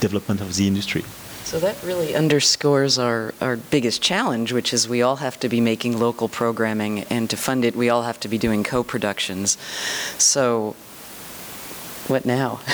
development 0.00 0.40
of 0.40 0.54
the 0.56 0.66
industry. 0.66 1.04
So 1.44 1.58
that 1.58 1.76
really 1.82 2.14
underscores 2.14 2.98
our, 2.98 3.34
our 3.40 3.56
biggest 3.56 4.00
challenge, 4.00 4.52
which 4.52 4.72
is 4.72 4.88
we 4.88 5.02
all 5.02 5.16
have 5.16 5.38
to 5.40 5.48
be 5.48 5.60
making 5.60 5.98
local 5.98 6.28
programming, 6.28 7.00
and 7.04 7.28
to 7.30 7.36
fund 7.36 7.64
it, 7.64 7.76
we 7.76 7.90
all 7.90 8.04
have 8.04 8.18
to 8.20 8.28
be 8.28 8.38
doing 8.38 8.64
co 8.64 8.82
productions. 8.82 9.58
So, 10.18 10.74
what 12.08 12.24
now? 12.24 12.56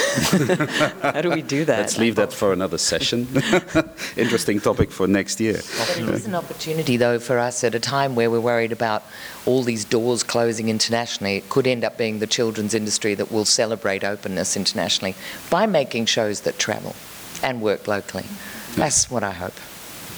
How 1.02 1.20
do 1.20 1.30
we 1.30 1.42
do 1.42 1.64
that? 1.64 1.78
Let's 1.78 1.98
leave 1.98 2.16
that 2.16 2.32
for 2.32 2.52
another 2.52 2.78
session. 2.78 3.26
Interesting 4.16 4.60
topic 4.60 4.90
for 4.90 5.06
next 5.06 5.40
year. 5.40 5.60
But 5.78 5.98
it 5.98 6.08
is 6.08 6.26
an 6.26 6.34
opportunity, 6.34 6.96
though, 6.96 7.18
for 7.18 7.38
us 7.38 7.64
at 7.64 7.74
a 7.74 7.80
time 7.80 8.14
where 8.14 8.30
we're 8.30 8.40
worried 8.40 8.72
about 8.72 9.02
all 9.44 9.62
these 9.62 9.84
doors 9.84 10.22
closing 10.22 10.68
internationally. 10.68 11.36
It 11.36 11.48
could 11.50 11.66
end 11.66 11.84
up 11.84 11.98
being 11.98 12.20
the 12.20 12.26
children's 12.26 12.74
industry 12.74 13.14
that 13.14 13.30
will 13.32 13.44
celebrate 13.44 14.04
openness 14.04 14.56
internationally 14.56 15.14
by 15.50 15.66
making 15.66 16.06
shows 16.06 16.42
that 16.42 16.58
travel 16.58 16.94
and 17.42 17.60
work 17.60 17.86
locally. 17.86 18.24
That's 18.78 19.10
what 19.10 19.22
I 19.22 19.32
hope. 19.32 19.54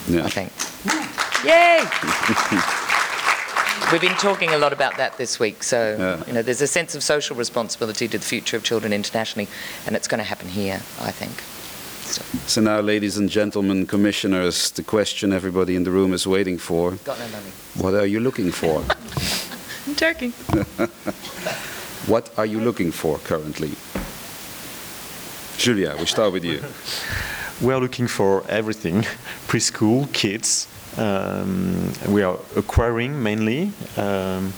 Yeah. 0.09 0.25
I 0.25 0.31
think. 0.31 0.53
Yay! 1.45 1.85
We've 3.93 4.01
been 4.01 4.17
talking 4.19 4.51
a 4.51 4.59
lot 4.59 4.73
about 4.73 4.99
that 4.99 5.17
this 5.19 5.41
week. 5.41 5.65
So, 5.65 5.97
yeah. 5.99 6.25
you 6.27 6.33
know, 6.33 6.43
there's 6.43 6.61
a 6.61 6.67
sense 6.67 6.95
of 6.95 7.03
social 7.03 7.35
responsibility 7.35 8.07
to 8.09 8.19
the 8.19 8.25
future 8.25 8.57
of 8.57 8.63
children 8.63 8.93
internationally, 8.93 9.49
and 9.87 9.97
it's 9.97 10.07
going 10.07 10.19
to 10.19 10.25
happen 10.25 10.49
here, 10.49 10.81
I 11.01 11.11
think. 11.11 11.41
So. 12.07 12.23
so 12.47 12.61
now, 12.61 12.81
ladies 12.81 13.17
and 13.17 13.29
gentlemen, 13.29 13.87
commissioners, 13.87 14.71
the 14.71 14.83
question 14.83 15.33
everybody 15.33 15.75
in 15.75 15.85
the 15.85 15.91
room 15.91 16.13
is 16.13 16.27
waiting 16.27 16.59
for. 16.59 16.93
Got 17.05 17.19
no 17.19 17.29
money. 17.29 17.51
What 17.77 17.95
are 17.95 18.07
you 18.07 18.21
looking 18.21 18.53
for? 18.53 18.85
I'm 19.87 19.95
Turkey. 19.97 20.31
what 22.07 22.31
are 22.39 22.47
you 22.47 22.61
looking 22.61 22.93
for 22.93 23.19
currently? 23.19 23.73
Julia, 25.57 25.97
we 25.99 26.07
start 26.07 26.33
with 26.33 26.45
you. 26.45 26.63
We 27.61 27.75
are 27.75 27.81
looking 27.81 28.09
for 28.09 28.43
everything 28.49 29.03
preschool, 29.47 30.11
kids. 30.13 30.67
Um, 30.97 31.93
we 32.09 32.23
are 32.23 32.39
acquiring 32.57 33.23
mainly. 33.23 33.73
Um, 33.99 34.55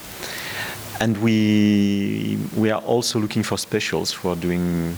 and 1.00 1.18
we 1.18 2.38
we 2.57 2.70
are 2.70 2.80
also 2.82 3.18
looking 3.18 3.42
for 3.42 3.59
specials 3.59 4.12
who 4.12 4.28
are 4.28 4.36
doing 4.36 4.96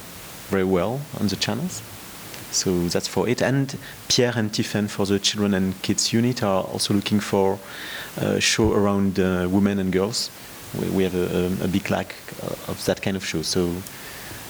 very 0.51 0.65
well 0.65 1.01
on 1.19 1.29
the 1.29 1.37
channels. 1.37 1.83
So 2.51 2.89
that's 2.89 3.09
for 3.09 3.27
it. 3.27 3.41
And 3.43 3.77
Pierre 4.09 4.35
and 4.37 4.53
Tiphaine 4.53 4.89
for 4.89 5.07
the 5.07 5.19
children 5.19 5.55
and 5.55 5.81
kids 5.83 6.13
unit 6.13 6.43
are 6.43 6.63
also 6.65 6.93
looking 6.93 7.21
for 7.21 7.59
a 8.19 8.39
show 8.39 8.73
around 8.73 9.19
uh, 9.19 9.49
women 9.51 9.79
and 9.79 9.91
girls. 9.91 10.31
We, 10.79 10.91
we 10.91 11.03
have 11.05 11.15
a, 11.15 11.47
a, 11.47 11.65
a, 11.65 11.69
big 11.69 11.91
lack 11.91 12.15
uh, 12.43 12.71
of 12.71 12.85
that 12.85 13.01
kind 13.01 13.17
of 13.17 13.25
show. 13.25 13.43
So 13.43 13.75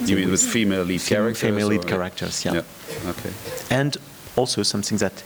you 0.01 0.17
mean 0.17 0.31
with 0.31 0.43
female 0.43 0.83
lead 0.83 1.01
characters? 1.01 1.41
Female 1.41 1.69
lead 1.69 1.87
characters, 1.87 2.45
yeah. 2.45 2.55
yeah. 2.55 3.11
Okay. 3.11 3.31
And 3.71 3.97
also 4.37 4.63
something 4.63 4.99
that 4.99 5.23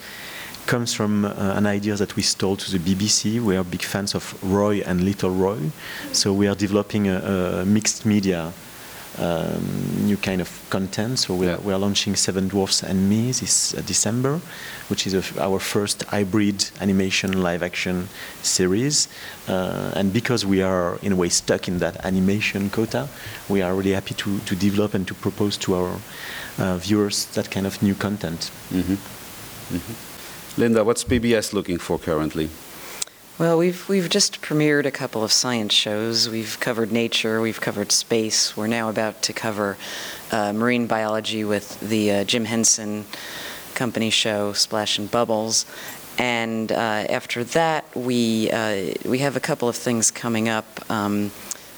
comes 0.66 0.93
from 0.93 1.25
uh, 1.25 1.33
an 1.57 1.66
idea 1.66 1.97
that 1.97 2.14
we 2.14 2.23
stole 2.23 2.57
to 2.57 2.71
the 2.71 2.79
BBC. 2.79 3.41
We 3.41 3.57
are 3.57 3.64
big 3.64 3.83
fans 3.83 4.14
of 4.14 4.39
Roy 4.43 4.83
and 4.85 5.03
Little 5.03 5.31
Roy, 5.31 5.71
so 6.12 6.33
we 6.33 6.47
are 6.47 6.55
developing 6.55 7.09
a, 7.09 7.62
a 7.62 7.64
mixed 7.64 8.05
media 8.05 8.53
um, 9.19 10.07
new 10.07 10.16
kind 10.16 10.41
of 10.41 10.51
content. 10.71 11.19
So 11.19 11.35
we 11.35 11.49
are, 11.49 11.59
we 11.59 11.73
are 11.73 11.79
launching 11.79 12.16
Seven 12.16 12.49
Dwarfs 12.49 12.83
and 12.83 13.09
Me 13.09 13.33
this 13.33 13.75
uh, 13.75 13.83
December, 13.87 14.41
which 14.89 15.07
is 15.07 15.14
our 15.39 15.59
first 15.59 16.05
hybrid 16.05 16.71
animation 16.81 17.43
live 17.43 17.62
action 17.62 18.09
series. 18.43 19.09
Uh, 19.49 19.93
and 19.95 20.12
because 20.12 20.47
we 20.47 20.62
are 20.62 20.99
in 21.03 21.12
a 21.12 21.16
way 21.16 21.29
stuck 21.29 21.69
in 21.69 21.79
that 21.79 22.05
animation 22.05 22.71
quota, 22.71 23.09
we 23.49 23.62
are 23.62 23.75
really 23.75 23.93
happy 23.93 24.14
to, 24.14 24.39
to 24.41 24.55
develop 24.55 24.95
and 24.95 25.07
to 25.09 25.14
propose 25.14 25.57
to 25.59 25.75
our 25.75 26.01
uh, 26.59 26.77
viewers 26.79 27.27
that 27.35 27.51
kind 27.51 27.66
of 27.66 27.83
new 27.83 27.95
content. 27.95 28.51
Mm-hmm. 28.71 28.95
Mm-hmm. 29.77 30.61
Linda, 30.61 30.83
what's 30.85 31.05
PBS 31.05 31.53
looking 31.53 31.79
for 31.79 31.99
currently? 31.99 32.51
Well, 33.39 33.57
we've 33.57 33.89
we've 33.89 34.11
just 34.11 34.43
premiered 34.43 34.84
a 34.84 34.91
couple 34.91 35.22
of 35.22 35.30
science 35.30 35.72
shows. 35.72 36.28
We've 36.28 36.59
covered 36.59 36.91
nature, 36.91 37.41
we've 37.41 37.61
covered 37.61 37.93
space. 37.93 38.57
We're 38.57 38.66
now 38.66 38.89
about 38.89 39.22
to 39.22 39.32
cover 39.32 39.76
uh, 40.32 40.53
marine 40.53 40.89
biology 40.89 41.45
with 41.45 41.78
the 41.78 42.11
uh, 42.11 42.24
Jim 42.24 42.47
Henson 42.47 43.05
Company 43.76 44.11
show 44.11 44.55
Splash 44.55 44.99
and 44.99 45.09
Bubbles. 45.09 45.66
And 46.18 46.72
uh, 46.72 46.74
after 46.74 47.45
that, 47.45 47.84
we 47.95 48.51
uh, 48.51 48.95
we 49.05 49.18
have 49.18 49.36
a 49.36 49.41
couple 49.41 49.68
of 49.68 49.76
things 49.76 50.11
coming 50.11 50.49
up. 50.49 50.91
Um, 50.91 51.30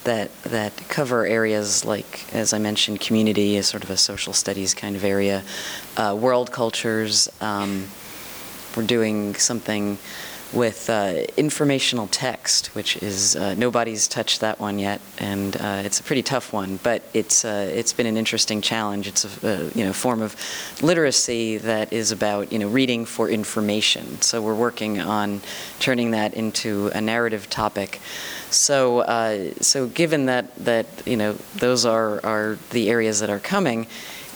that 0.04 0.30
that 0.44 0.72
cover 0.88 1.26
areas 1.26 1.84
like, 1.84 2.32
as 2.32 2.54
I 2.54 2.58
mentioned, 2.58 3.02
community 3.02 3.56
is 3.56 3.66
sort 3.66 3.84
of 3.84 3.90
a 3.90 3.98
social 3.98 4.32
studies 4.32 4.72
kind 4.72 4.96
of 4.96 5.04
area, 5.04 5.42
uh, 5.98 6.16
world 6.18 6.52
cultures. 6.52 7.28
Um, 7.42 7.88
we're 8.74 8.86
doing 8.86 9.34
something 9.34 9.98
with 10.53 10.90
uh, 10.90 11.24
informational 11.36 12.09
text, 12.09 12.68
which 12.74 12.96
is 13.03 13.36
uh, 13.36 13.55
nobody's 13.55 14.09
touched 14.09 14.40
that 14.40 14.59
one 14.59 14.78
yet, 14.78 15.01
and 15.18 15.57
uh, 15.57 15.82
it's 15.84 16.01
a 16.01 16.03
pretty 16.03 16.22
tough 16.22 16.53
one. 16.53 16.78
But 16.82 17.03
it's 17.14 17.44
uh, 17.44 17.70
it's 17.72 17.92
been 17.92 18.07
an 18.07 18.16
interesting 18.16 18.61
challenge. 18.61 19.07
It's 19.07 19.44
a, 19.44 19.70
you 19.74 19.84
know 19.84 19.92
form 19.92 20.22
of 20.22 20.36
literacy 20.82 21.59
that 21.59 21.92
is 21.92 22.12
about 22.12 22.53
you 22.53 22.59
know 22.59 22.68
reading 22.68 23.05
for 23.05 23.28
information. 23.28 24.20
So 24.20 24.42
we're 24.42 24.55
working 24.55 25.01
on 25.01 25.40
turning 25.78 26.11
that 26.12 26.34
into 26.34 26.90
a 26.94 27.01
narrative 27.01 27.48
topic. 27.48 28.01
So 28.51 29.01
uh, 29.01 29.55
so 29.61 29.86
given 29.86 30.26
that 30.26 30.55
that 30.57 30.86
you 31.07 31.16
know 31.16 31.32
those 31.57 31.86
are 31.86 32.24
are 32.24 32.59
the 32.70 32.90
areas 32.90 33.20
that 33.20 33.30
are 33.30 33.40
coming 33.40 33.86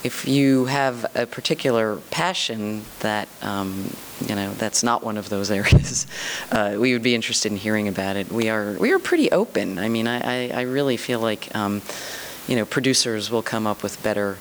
if 0.04 0.28
you 0.28 0.66
have 0.66 1.06
a 1.16 1.26
particular 1.26 1.96
passion 2.10 2.84
that 3.00 3.26
um, 3.40 3.90
you 4.26 4.34
know 4.34 4.52
that's 4.54 4.82
not 4.82 5.02
one 5.02 5.16
of 5.16 5.30
those 5.30 5.50
areas, 5.60 6.06
uh, 6.52 6.76
we 6.78 6.92
would 6.92 7.02
be 7.02 7.14
interested 7.14 7.50
in 7.50 7.58
hearing 7.58 7.88
about 7.88 8.16
it. 8.16 8.30
We 8.30 8.50
are 8.50 8.74
we 8.74 8.92
are 8.92 8.98
pretty 8.98 9.30
open. 9.32 9.78
I 9.78 9.88
mean, 9.88 10.06
I, 10.06 10.50
I, 10.50 10.50
I 10.58 10.60
really 10.62 10.98
feel 10.98 11.20
like 11.20 11.54
um, 11.56 11.82
you 12.46 12.54
know 12.54 12.64
producers 12.64 13.30
will 13.30 13.42
come 13.42 13.66
up 13.66 13.82
with 13.82 14.00
better 14.02 14.36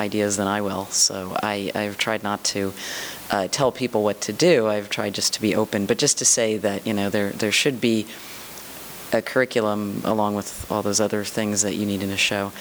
ideas 0.00 0.36
than 0.36 0.46
I 0.46 0.60
will. 0.60 0.86
So 0.86 1.36
I, 1.42 1.70
I've 1.74 1.96
tried 1.96 2.22
not 2.22 2.44
to 2.44 2.72
uh, 3.30 3.48
tell 3.48 3.72
people 3.72 4.02
what 4.02 4.20
to 4.22 4.32
do. 4.32 4.66
I've 4.66 4.90
tried 4.90 5.14
just 5.14 5.32
to 5.34 5.40
be 5.40 5.54
open, 5.54 5.86
but 5.86 5.98
just 5.98 6.18
to 6.18 6.24
say 6.24 6.56
that 6.58 6.86
you 6.86 6.94
know 6.94 7.10
there 7.10 7.30
there 7.30 7.52
should 7.52 7.80
be 7.80 8.06
a 9.12 9.22
curriculum 9.22 10.02
along 10.04 10.34
with 10.34 10.66
all 10.70 10.82
those 10.82 11.00
other 11.00 11.24
things 11.24 11.62
that 11.62 11.74
you 11.74 11.86
need 11.86 12.02
in 12.02 12.10
a 12.10 12.16
show. 12.16 12.52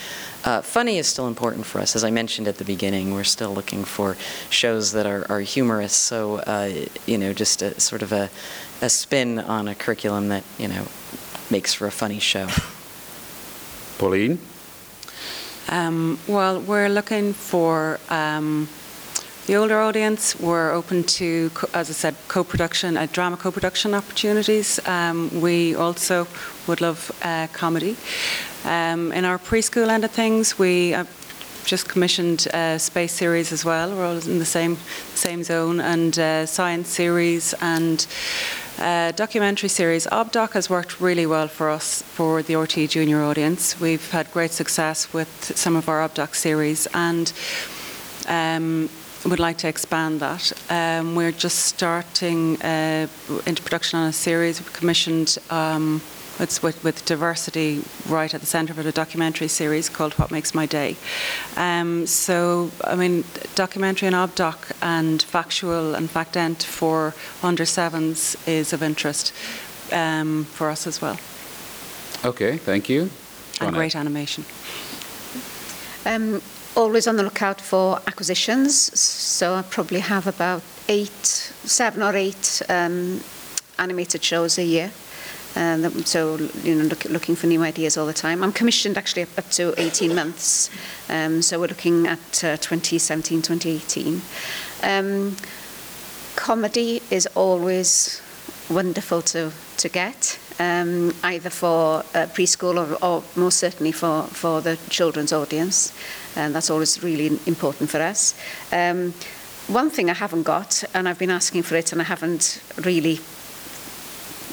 Uh, 0.43 0.61
funny 0.61 0.97
is 0.97 1.07
still 1.07 1.27
important 1.27 1.65
for 1.65 1.79
us. 1.81 1.95
As 1.95 2.03
I 2.03 2.11
mentioned 2.11 2.47
at 2.47 2.57
the 2.57 2.65
beginning, 2.65 3.13
we're 3.13 3.23
still 3.23 3.53
looking 3.53 3.83
for 3.83 4.15
shows 4.49 4.91
that 4.91 5.05
are, 5.05 5.25
are 5.29 5.39
humorous. 5.39 5.93
So, 5.93 6.37
uh, 6.37 6.85
you 7.05 7.17
know, 7.17 7.33
just 7.33 7.61
a 7.61 7.79
sort 7.79 8.01
of 8.03 8.11
a, 8.11 8.29
a 8.81 8.89
spin 8.89 9.39
on 9.39 9.67
a 9.67 9.75
curriculum 9.75 10.27
that, 10.29 10.43
you 10.59 10.67
know, 10.67 10.85
makes 11.49 11.73
for 11.73 11.87
a 11.87 11.91
funny 11.91 12.19
show. 12.19 12.47
Pauline? 13.97 14.39
Um, 15.67 16.19
well, 16.27 16.61
we're 16.61 16.89
looking 16.89 17.33
for 17.33 17.99
um, 18.09 18.69
the 19.45 19.55
older 19.55 19.79
audience. 19.79 20.39
We're 20.39 20.71
open 20.71 21.03
to, 21.03 21.51
as 21.73 21.89
I 21.89 21.93
said, 21.93 22.15
co-production, 22.27 22.97
uh, 22.97 23.07
drama 23.11 23.37
co-production 23.37 23.93
opportunities. 23.93 24.79
Um, 24.87 25.29
we 25.39 25.75
also 25.75 26.27
would 26.67 26.81
love 26.81 27.11
uh, 27.21 27.47
comedy. 27.53 27.95
Um, 28.63 29.11
in 29.11 29.23
our 29.23 29.37
preschool 29.37 29.89
end 29.89 30.03
of 30.03 30.11
things, 30.11 30.57
we 30.57 30.95
uh, 30.95 31.05
just 31.63 31.87
commissioned 31.87 32.47
a 32.53 32.79
space 32.79 33.13
series 33.13 33.51
as 33.51 33.63
well. 33.63 33.95
We're 33.95 34.05
all 34.05 34.17
in 34.17 34.39
the 34.39 34.45
same 34.45 34.77
same 35.13 35.43
zone, 35.43 35.79
and 35.79 36.17
uh, 36.17 36.45
science 36.45 36.89
series 36.89 37.53
and. 37.61 38.05
Uh, 38.77 39.13
documentary 39.13 39.69
series 39.69 40.05
Obdoc 40.07 40.51
has 40.51 40.69
worked 40.69 40.99
really 40.99 41.25
well 41.25 41.47
for 41.47 41.69
us 41.69 42.01
for 42.01 42.43
the 42.43 42.55
RTÉ 42.55 42.89
junior 42.89 43.23
audience. 43.23 43.79
We've 43.79 44.11
had 44.11 44.29
great 44.33 44.51
success 44.51 45.13
with 45.13 45.29
some 45.55 45.77
of 45.77 45.87
our 45.87 46.05
Obdoc 46.05 46.35
series 46.35 46.85
and 46.87 47.31
um, 48.27 48.89
would 49.27 49.39
like 49.39 49.57
to 49.59 49.67
expand 49.67 50.19
that. 50.19 50.51
Um, 50.69 51.15
we're 51.15 51.31
just 51.31 51.59
starting 51.59 52.61
uh, 52.61 53.07
into 53.45 53.61
production 53.63 53.99
on 53.99 54.07
a 54.09 54.13
series 54.13 54.59
we 54.59 54.71
commissioned. 54.71 55.37
Um, 55.49 56.01
it's 56.37 56.61
with, 56.61 56.83
with, 56.83 57.05
diversity 57.05 57.81
right 58.09 58.33
at 58.33 58.41
the 58.41 58.45
centre 58.45 58.73
of 58.73 58.79
it, 58.79 58.85
a 58.85 58.91
documentary 58.91 59.47
series 59.47 59.87
called 59.87 60.13
What 60.15 60.31
Makes 60.31 60.53
My 60.53 60.65
Day. 60.65 60.97
Um, 61.55 62.05
so, 62.07 62.71
I 62.83 62.95
mean, 62.95 63.23
documentary 63.55 64.07
and 64.07 64.15
obdoc 64.15 64.71
and 64.81 65.21
factual 65.21 65.95
and 65.95 66.09
factent 66.09 66.61
for 66.61 67.13
under 67.41 67.65
sevens 67.65 68.35
is 68.45 68.73
of 68.73 68.83
interest 68.83 69.33
um, 69.93 70.43
for 70.43 70.69
us 70.69 70.85
as 70.85 71.01
well. 71.01 71.17
Okay, 72.25 72.57
thank 72.57 72.89
you. 72.89 73.09
And 73.61 73.73
great 73.73 73.95
animation. 73.95 74.43
Um, 76.05 76.41
always 76.75 77.07
on 77.07 77.15
the 77.15 77.23
lookout 77.23 77.61
for 77.61 77.99
acquisitions. 78.07 78.99
So 78.99 79.55
I 79.55 79.61
probably 79.63 80.01
have 80.01 80.27
about 80.27 80.61
eight, 80.87 81.25
seven 81.65 82.03
or 82.03 82.15
eight 82.15 82.61
um, 82.69 83.21
animated 83.79 84.23
shows 84.23 84.57
a 84.57 84.63
year. 84.63 84.91
Um, 85.55 85.89
so 86.03 86.35
you 86.63 86.75
know, 86.75 86.83
look, 86.83 87.05
looking 87.05 87.35
for 87.35 87.47
new 87.47 87.63
ideas 87.63 87.97
all 87.97 88.05
the 88.05 88.13
time. 88.13 88.43
I'm 88.43 88.51
commissioned 88.51 88.97
actually 88.97 89.23
up, 89.23 89.37
up 89.37 89.49
to 89.51 89.73
18 89.77 90.13
months. 90.13 90.69
Um, 91.09 91.41
so 91.41 91.59
we're 91.59 91.67
looking 91.67 92.07
at 92.07 92.43
uh, 92.43 92.57
2017, 92.57 93.41
2018. 93.41 94.21
Um, 94.83 95.37
comedy 96.35 97.01
is 97.09 97.25
always 97.35 98.21
wonderful 98.69 99.21
to 99.21 99.51
to 99.77 99.89
get. 99.89 100.39
Um, 100.57 101.13
either 101.23 101.49
for 101.49 101.99
uh, 101.99 102.27
preschool 102.33 102.77
or, 102.77 102.97
or 103.03 103.23
most 103.35 103.59
certainly 103.59 103.91
for, 103.91 104.23
for 104.23 104.61
the 104.61 104.77
children's 104.89 105.33
audience 105.33 105.91
and 106.35 106.53
that's 106.53 106.69
always 106.69 107.03
really 107.03 107.39
important 107.45 107.89
for 107.89 108.01
us. 108.01 108.35
Um, 108.71 109.13
one 109.67 109.89
thing 109.89 110.09
I 110.09 110.13
haven't 110.13 110.43
got, 110.43 110.83
and 110.93 111.09
I've 111.09 111.17
been 111.17 111.31
asking 111.31 111.63
for 111.63 111.75
it, 111.75 111.91
and 111.91 112.01
I 112.01 112.05
haven't 112.05 112.61
really 112.83 113.19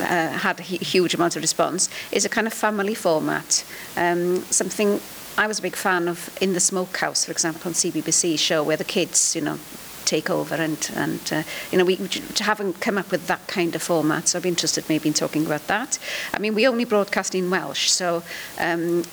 uh, 0.01 0.39
had 0.39 0.59
a 0.59 0.63
huge 0.63 1.15
amount 1.15 1.37
of 1.37 1.43
response, 1.43 1.91
is 2.11 2.25
a 2.25 2.29
kind 2.29 2.47
of 2.47 2.53
family 2.53 2.95
format. 2.95 3.65
Um, 3.97 4.39
something 4.45 5.01
I 5.37 5.47
was 5.47 5.59
a 5.59 5.63
big 5.63 5.77
fan 5.77 6.09
of 6.09 6.37
in 6.41 6.53
the 6.53 6.61
Smokehouse, 6.61 7.25
for 7.25 7.33
example, 7.33 7.69
on 7.69 7.75
CBBC 7.75 8.39
show, 8.39 8.63
where 8.63 8.77
the 8.77 8.85
kids, 8.85 9.35
you 9.35 9.43
know, 9.43 9.59
take 10.05 10.29
over 10.31 10.55
and, 10.55 10.91
and 10.95 11.33
uh, 11.33 11.43
you 11.71 11.79
know, 11.79 11.85
we 11.85 11.97
haven't 12.41 12.81
come 12.81 12.99
up 12.99 13.11
with 13.11 13.27
that 13.29 13.47
kind 13.47 13.75
of 13.75 13.83
format, 13.83 14.29
so 14.29 14.39
I'd 14.39 14.43
be 14.43 14.49
interested 14.49 14.85
maybe 14.89 15.09
in 15.09 15.15
talking 15.15 15.47
about 15.47 15.67
that. 15.69 15.99
I 16.35 16.39
mean, 16.39 16.55
we 16.55 16.67
only 16.67 16.85
broadcast 16.85 17.35
in 17.35 17.51
Welsh, 17.51 17.89
so 17.89 18.23
um, 18.59 19.05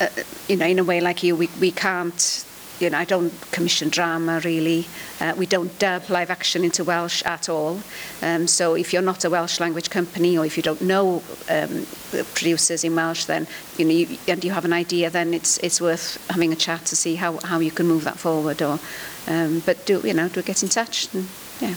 uh, 0.00 0.08
you 0.48 0.56
know, 0.56 0.66
in 0.66 0.78
a 0.78 0.84
way 0.84 1.00
like 1.00 1.22
you, 1.22 1.36
we, 1.36 1.48
we 1.60 1.70
can't 1.70 2.44
you 2.80 2.90
know, 2.90 2.98
I 2.98 3.04
don't 3.04 3.32
commission 3.50 3.88
drama 3.88 4.40
really. 4.44 4.86
Uh, 5.20 5.34
we 5.36 5.46
don't 5.46 5.76
dub 5.78 6.08
live 6.10 6.30
action 6.30 6.64
into 6.64 6.84
Welsh 6.84 7.22
at 7.24 7.48
all. 7.48 7.80
Um, 8.22 8.46
so 8.46 8.74
if 8.74 8.92
you're 8.92 9.02
not 9.02 9.24
a 9.24 9.30
Welsh 9.30 9.60
language 9.60 9.90
company 9.90 10.38
or 10.38 10.46
if 10.46 10.56
you 10.56 10.62
don't 10.62 10.82
know 10.82 11.22
um, 11.50 11.86
producers 12.34 12.84
in 12.84 12.94
Welsh, 12.94 13.24
then 13.24 13.46
you 13.76 13.84
know, 13.84 13.90
you, 13.90 14.18
and 14.28 14.44
you 14.44 14.52
have 14.52 14.64
an 14.64 14.72
idea, 14.72 15.10
then 15.10 15.34
it's 15.34 15.58
it's 15.58 15.80
worth 15.80 16.24
having 16.30 16.52
a 16.52 16.56
chat 16.56 16.84
to 16.86 16.96
see 16.96 17.16
how, 17.16 17.38
how 17.44 17.58
you 17.58 17.70
can 17.70 17.86
move 17.86 18.04
that 18.04 18.18
forward. 18.18 18.62
Or, 18.62 18.78
um, 19.26 19.62
but 19.66 19.84
do 19.86 20.00
you 20.04 20.14
know, 20.14 20.28
do 20.28 20.42
get 20.42 20.62
in 20.62 20.68
touch 20.68 21.12
and 21.14 21.28
yeah, 21.60 21.74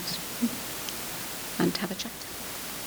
and 1.60 1.76
have 1.78 1.92
a 1.92 1.96
chat. 1.96 2.21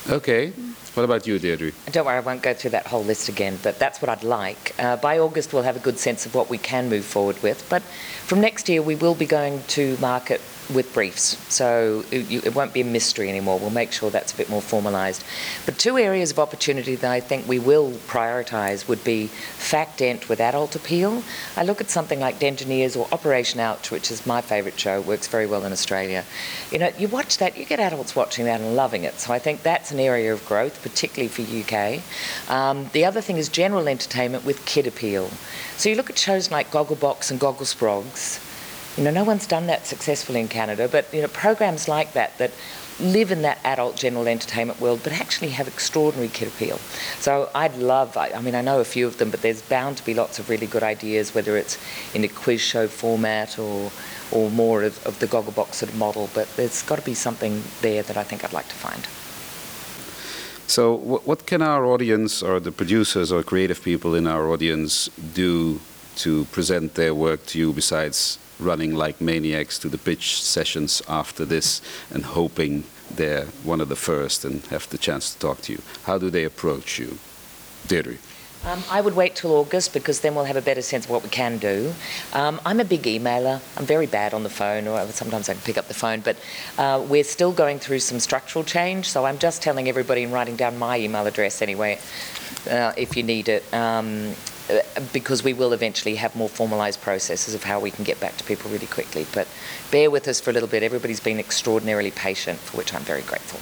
Okay. 0.08 0.52
What 0.94 1.02
about 1.02 1.26
you, 1.26 1.40
Deirdre? 1.40 1.72
Don't 1.90 2.06
worry, 2.06 2.18
I 2.18 2.20
won't 2.20 2.42
go 2.42 2.54
through 2.54 2.70
that 2.70 2.86
whole 2.86 3.02
list 3.02 3.28
again, 3.28 3.58
but 3.64 3.80
that's 3.80 4.00
what 4.00 4.08
I'd 4.08 4.22
like. 4.22 4.72
Uh, 4.78 4.96
by 4.96 5.18
August, 5.18 5.52
we'll 5.52 5.64
have 5.64 5.76
a 5.76 5.80
good 5.80 5.98
sense 5.98 6.24
of 6.24 6.36
what 6.36 6.48
we 6.48 6.56
can 6.56 6.88
move 6.88 7.04
forward 7.04 7.42
with. 7.42 7.66
But 7.68 7.82
from 7.82 8.40
next 8.40 8.68
year, 8.68 8.80
we 8.80 8.94
will 8.94 9.16
be 9.16 9.26
going 9.26 9.64
to 9.68 9.96
market 10.00 10.40
with 10.72 10.92
briefs, 10.94 11.36
so 11.52 12.04
it, 12.10 12.28
you- 12.30 12.40
it 12.44 12.54
won't 12.54 12.72
be 12.72 12.80
a 12.80 12.84
mystery 12.84 13.28
anymore. 13.28 13.58
We'll 13.58 13.70
make 13.70 13.92
sure 13.92 14.10
that's 14.10 14.32
a 14.32 14.36
bit 14.36 14.48
more 14.48 14.62
formalised. 14.62 15.22
But 15.66 15.78
two 15.78 15.98
areas 15.98 16.30
of 16.30 16.38
opportunity 16.38 16.94
that 16.96 17.10
I 17.10 17.20
think 17.20 17.46
we 17.46 17.58
will 17.58 17.90
prioritise 18.06 18.88
would 18.88 19.04
be 19.04 19.26
factent 19.26 20.28
with 20.28 20.40
adult 20.40 20.74
appeal. 20.74 21.22
I 21.56 21.64
look 21.64 21.80
at 21.80 21.90
something 21.90 22.18
like 22.20 22.38
Dengineers 22.38 22.96
or 22.96 23.06
Operation 23.12 23.60
Ouch, 23.60 23.90
which 23.90 24.10
is 24.10 24.26
my 24.26 24.40
favourite 24.40 24.78
show, 24.78 25.00
works 25.00 25.26
very 25.26 25.46
well 25.46 25.64
in 25.64 25.72
Australia. 25.72 26.24
You 26.70 26.78
know, 26.78 26.90
you 26.98 27.08
watch 27.08 27.38
that, 27.38 27.56
you 27.58 27.64
get 27.64 27.80
adults 27.80 28.16
watching 28.16 28.44
that 28.46 28.60
and 28.60 28.74
loving 28.76 29.04
it. 29.04 29.18
So 29.20 29.32
I 29.32 29.38
think 29.38 29.62
that's 29.62 29.90
an 29.90 30.00
area 30.00 30.32
of 30.32 30.44
growth, 30.46 30.82
particularly 30.82 31.28
for 31.28 31.42
UK. 31.42 32.00
Um, 32.50 32.88
the 32.92 33.04
other 33.04 33.20
thing 33.20 33.36
is 33.36 33.48
general 33.48 33.88
entertainment 33.88 34.44
with 34.44 34.64
kid 34.66 34.86
appeal. 34.86 35.28
So 35.76 35.88
you 35.88 35.94
look 35.96 36.10
at 36.10 36.18
shows 36.18 36.50
like 36.50 36.70
Gogglebox 36.70 37.30
and 37.30 37.38
Goggle 37.40 37.66
Sprogs. 37.66 38.40
You 38.96 39.04
know, 39.04 39.10
no 39.10 39.24
one's 39.24 39.46
done 39.46 39.66
that 39.66 39.86
successfully 39.86 40.40
in 40.40 40.48
Canada, 40.48 40.88
but 40.88 41.12
you 41.12 41.20
know, 41.20 41.28
programs 41.28 41.88
like 41.88 42.12
that 42.12 42.38
that 42.38 42.52
live 43.00 43.32
in 43.32 43.42
that 43.42 43.58
adult 43.64 43.96
general 43.96 44.28
entertainment 44.28 44.80
world, 44.80 45.00
but 45.02 45.12
actually 45.12 45.48
have 45.48 45.66
extraordinary 45.66 46.28
kid 46.28 46.48
appeal. 46.48 46.78
So 47.18 47.50
I'd 47.54 47.76
love. 47.76 48.16
I, 48.16 48.30
I 48.30 48.40
mean, 48.40 48.54
I 48.54 48.60
know 48.60 48.80
a 48.80 48.84
few 48.84 49.06
of 49.06 49.18
them, 49.18 49.30
but 49.30 49.42
there's 49.42 49.62
bound 49.62 49.96
to 49.96 50.04
be 50.04 50.14
lots 50.14 50.38
of 50.38 50.48
really 50.48 50.68
good 50.68 50.84
ideas, 50.84 51.34
whether 51.34 51.56
it's 51.56 51.76
in 52.14 52.22
a 52.22 52.28
quiz 52.28 52.60
show 52.60 52.86
format 52.86 53.58
or 53.58 53.90
or 54.30 54.50
more 54.50 54.82
of, 54.82 55.06
of 55.06 55.18
the 55.18 55.26
Gogglebox 55.26 55.74
sort 55.74 55.90
of 55.90 55.98
model. 55.98 56.30
But 56.34 56.48
there's 56.56 56.82
got 56.82 56.96
to 56.96 57.04
be 57.04 57.14
something 57.14 57.62
there 57.82 58.02
that 58.02 58.16
I 58.16 58.22
think 58.22 58.44
I'd 58.44 58.52
like 58.52 58.68
to 58.68 58.74
find. 58.74 59.06
So, 60.66 60.96
wh- 60.96 61.26
what 61.26 61.46
can 61.46 61.62
our 61.62 61.84
audience, 61.84 62.42
or 62.42 62.58
the 62.60 62.72
producers 62.72 63.30
or 63.30 63.42
creative 63.42 63.82
people 63.82 64.14
in 64.14 64.26
our 64.26 64.48
audience, 64.48 65.10
do 65.34 65.80
to 66.16 66.44
present 66.46 66.94
their 66.94 67.12
work 67.12 67.44
to 67.46 67.58
you 67.58 67.72
besides 67.72 68.38
running 68.64 68.94
like 68.94 69.20
maniacs 69.20 69.78
to 69.80 69.88
the 69.88 69.98
pitch 69.98 70.42
sessions 70.42 71.02
after 71.08 71.44
this 71.44 71.80
and 72.10 72.24
hoping 72.24 72.84
they're 73.10 73.46
one 73.62 73.80
of 73.80 73.88
the 73.88 73.96
first 73.96 74.44
and 74.44 74.64
have 74.66 74.88
the 74.90 74.98
chance 74.98 75.32
to 75.32 75.38
talk 75.38 75.60
to 75.62 75.72
you? 75.72 75.82
How 76.04 76.18
do 76.18 76.30
they 76.30 76.44
approach 76.44 76.98
you? 76.98 77.18
Deirdre. 77.86 78.16
Um, 78.66 78.82
I 78.90 79.02
would 79.02 79.14
wait 79.14 79.36
till 79.36 79.52
August 79.52 79.92
because 79.92 80.20
then 80.20 80.34
we'll 80.34 80.46
have 80.46 80.56
a 80.56 80.62
better 80.62 80.80
sense 80.80 81.04
of 81.04 81.10
what 81.10 81.22
we 81.22 81.28
can 81.28 81.58
do. 81.58 81.92
Um, 82.32 82.58
I'm 82.64 82.80
a 82.80 82.84
big 82.84 83.02
emailer. 83.02 83.60
I'm 83.76 83.84
very 83.84 84.06
bad 84.06 84.32
on 84.32 84.42
the 84.42 84.48
phone, 84.48 84.88
or 84.88 85.06
sometimes 85.08 85.50
I 85.50 85.52
can 85.52 85.62
pick 85.62 85.76
up 85.76 85.86
the 85.86 85.94
phone, 85.94 86.20
but 86.20 86.38
uh, 86.78 87.04
we're 87.06 87.24
still 87.24 87.52
going 87.52 87.78
through 87.78 87.98
some 87.98 88.18
structural 88.18 88.64
change. 88.64 89.10
So 89.10 89.26
I'm 89.26 89.36
just 89.36 89.60
telling 89.60 89.86
everybody 89.86 90.24
and 90.24 90.32
writing 90.32 90.56
down 90.56 90.78
my 90.78 90.98
email 90.98 91.26
address 91.26 91.60
anyway, 91.60 91.98
uh, 92.70 92.94
if 92.96 93.18
you 93.18 93.22
need 93.22 93.50
it, 93.50 93.62
um, 93.74 94.34
because 95.12 95.44
we 95.44 95.52
will 95.52 95.72
eventually 95.72 96.16
have 96.16 96.34
more 96.34 96.48
formalised 96.48 97.00
processes 97.02 97.54
of 97.54 97.64
how 97.64 97.80
we 97.80 97.90
can 97.90 98.04
get 98.04 98.18
back 98.20 98.36
to 98.38 98.44
people 98.44 98.70
really 98.70 98.86
quickly. 98.86 99.26
But 99.34 99.46
bear 99.90 100.10
with 100.10 100.26
us 100.26 100.40
for 100.40 100.50
a 100.50 100.52
little 100.52 100.68
bit. 100.68 100.82
Everybody's 100.82 101.20
been 101.20 101.38
extraordinarily 101.38 102.10
patient, 102.10 102.58
for 102.58 102.78
which 102.78 102.94
I'm 102.94 103.02
very 103.02 103.22
grateful. 103.22 103.60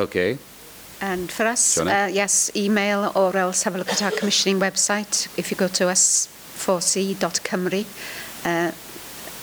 Okay. 0.00 0.38
And 1.00 1.30
for 1.30 1.46
us, 1.46 1.78
uh, 1.78 2.08
yes, 2.12 2.50
email 2.56 3.12
or 3.14 3.36
else 3.36 3.64
have 3.64 3.74
a 3.74 3.78
look 3.78 3.92
at 3.92 4.02
our 4.02 4.12
commissioning 4.12 4.60
website. 4.60 5.28
If 5.36 5.50
you 5.50 5.56
go 5.56 5.68
to 5.68 5.84
s4c.cymru, 5.84 7.84
uh, 8.44 8.72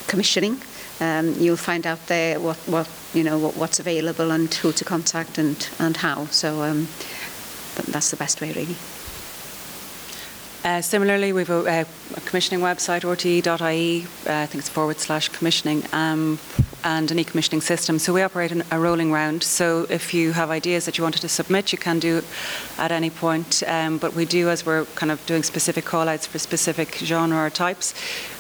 commissioning, 0.08 0.62
um, 1.02 1.36
you'll 1.38 1.58
find 1.58 1.86
out 1.86 2.08
there 2.08 2.40
what, 2.40 2.58
what 2.66 2.90
you 3.14 3.24
know 3.24 3.38
what, 3.38 3.58
what's 3.58 3.80
available 3.80 4.32
and 4.32 4.52
who 4.54 4.72
to 4.72 4.86
contact 4.86 5.38
and, 5.38 5.70
and 5.80 5.98
how. 5.98 6.26
So 6.28 6.64
um, 6.64 6.88
that's 7.92 8.10
the 8.10 8.18
best 8.18 8.42
way, 8.42 8.54
really. 8.54 8.78
Uh, 10.64 10.82
similarly, 10.82 11.32
we've 11.32 11.50
a, 11.50 11.86
a 12.16 12.22
commissioning 12.26 12.60
website, 12.60 13.02
rte.ie, 13.02 14.04
uh, 14.04 14.44
I 14.44 14.46
think 14.46 14.62
it's 14.62 14.68
forward 14.68 15.00
slash 15.00 15.30
commissioning, 15.30 15.84
um, 15.94 16.38
and 16.84 17.10
an 17.12 17.18
e-commissioning 17.18 17.62
system. 17.62 17.98
So 17.98 18.12
we 18.12 18.22
operate 18.24 18.52
in 18.52 18.64
a 18.70 18.78
rolling 18.78 19.10
round. 19.10 19.42
So 19.42 19.88
if 19.90 20.14
you 20.14 20.34
have 20.34 20.50
ideas 20.50 20.84
that 20.84 20.98
you 20.98 21.04
wanted 21.04 21.22
to 21.22 21.30
submit, 21.30 21.72
you 21.72 21.78
can 21.78 22.00
do 22.00 22.24
at 22.78 22.92
any 22.92 23.10
point. 23.10 23.64
Um, 23.68 24.00
but 24.00 24.16
we 24.16 24.26
do, 24.26 24.50
as 24.50 24.66
we're 24.66 24.84
kind 24.96 25.14
of 25.14 25.26
doing 25.26 25.44
specific 25.44 25.86
call-outs 25.86 26.28
for 26.28 26.40
specific 26.40 26.96
genre 26.96 27.38
or 27.38 27.50
types, 27.50 27.94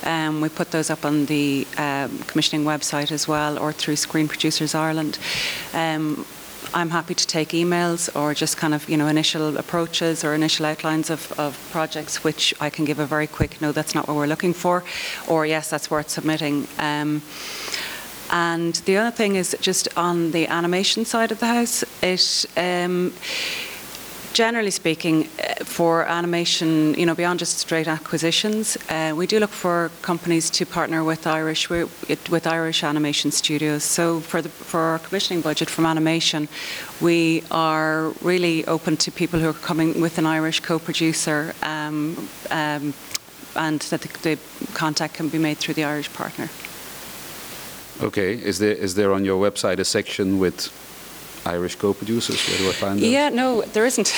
um, 0.03 0.41
we 0.41 0.49
put 0.49 0.71
those 0.71 0.89
up 0.89 1.05
on 1.05 1.25
the 1.27 1.65
um, 1.77 2.19
commissioning 2.23 2.65
website 2.65 3.13
as 3.13 3.29
well, 3.29 3.57
or 3.57 3.71
through 3.71 3.95
Screen 3.95 4.27
Producers 4.27 4.75
Ireland. 4.75 5.19
I'm 6.73 6.89
happy 6.91 7.15
to 7.15 7.27
take 7.27 7.49
emails 7.49 8.09
or 8.15 8.33
just 8.33 8.57
kind 8.57 8.73
of, 8.73 8.87
you 8.89 8.97
know, 8.97 9.07
initial 9.07 9.57
approaches 9.57 10.23
or 10.23 10.33
initial 10.33 10.65
outlines 10.65 11.09
of, 11.09 11.31
of 11.39 11.57
projects, 11.71 12.23
which 12.23 12.53
I 12.59 12.69
can 12.69 12.85
give 12.85 12.99
a 12.99 13.05
very 13.05 13.27
quick, 13.27 13.59
no, 13.61 13.71
that's 13.71 13.95
not 13.95 14.07
what 14.07 14.15
we're 14.15 14.27
looking 14.27 14.53
for, 14.53 14.83
or 15.27 15.45
yes, 15.45 15.69
that's 15.69 15.89
worth 15.89 16.09
submitting. 16.09 16.67
Um, 16.77 17.21
and 18.29 18.75
the 18.85 18.97
other 18.97 19.11
thing 19.11 19.35
is 19.35 19.55
just 19.61 19.87
on 19.97 20.31
the 20.31 20.47
animation 20.47 21.05
side 21.05 21.31
of 21.31 21.39
the 21.39 21.47
house, 21.47 21.83
it. 22.03 22.45
Um, 22.55 23.13
Generally 24.33 24.71
speaking, 24.71 25.27
uh, 25.39 25.63
for 25.65 26.03
animation, 26.03 26.93
you 26.93 27.05
know, 27.05 27.15
beyond 27.15 27.39
just 27.39 27.57
straight 27.57 27.87
acquisitions, 27.87 28.77
uh, 28.89 29.11
we 29.15 29.25
do 29.25 29.39
look 29.39 29.49
for 29.49 29.89
companies 30.01 30.49
to 30.51 30.65
partner 30.65 31.03
with 31.03 31.25
Irish 31.25 31.69
with 31.69 32.47
Irish 32.47 32.83
animation 32.83 33.31
studios. 33.31 33.83
So 33.83 34.19
for 34.19 34.41
the 34.41 34.49
for 34.49 34.79
our 34.79 34.99
commissioning 34.99 35.41
budget 35.41 35.69
from 35.69 35.85
animation, 35.85 36.47
we 37.01 37.43
are 37.49 38.13
really 38.21 38.65
open 38.65 38.97
to 38.97 39.11
people 39.11 39.39
who 39.39 39.49
are 39.49 39.61
coming 39.67 39.99
with 39.99 40.17
an 40.17 40.25
Irish 40.25 40.59
co-producer, 40.59 41.53
um, 41.63 42.29
um, 42.51 42.93
and 43.55 43.79
that 43.89 44.01
the, 44.01 44.09
the 44.21 44.37
contact 44.73 45.15
can 45.15 45.29
be 45.29 45.39
made 45.39 45.57
through 45.57 45.73
the 45.73 45.83
Irish 45.83 46.13
partner. 46.13 46.49
Okay. 48.01 48.33
Is 48.33 48.59
there 48.59 48.75
is 48.75 48.93
there 48.93 49.11
on 49.11 49.25
your 49.25 49.41
website 49.41 49.79
a 49.79 49.85
section 49.85 50.39
with 50.39 50.69
Irish 51.55 51.75
co-producers? 51.75 52.39
Where 52.47 52.57
do 52.57 52.69
I 52.69 52.73
find 52.73 52.99
those? 52.99 53.09
Yeah, 53.11 53.29
no, 53.29 53.61
there 53.73 53.85
isn't. 53.85 54.13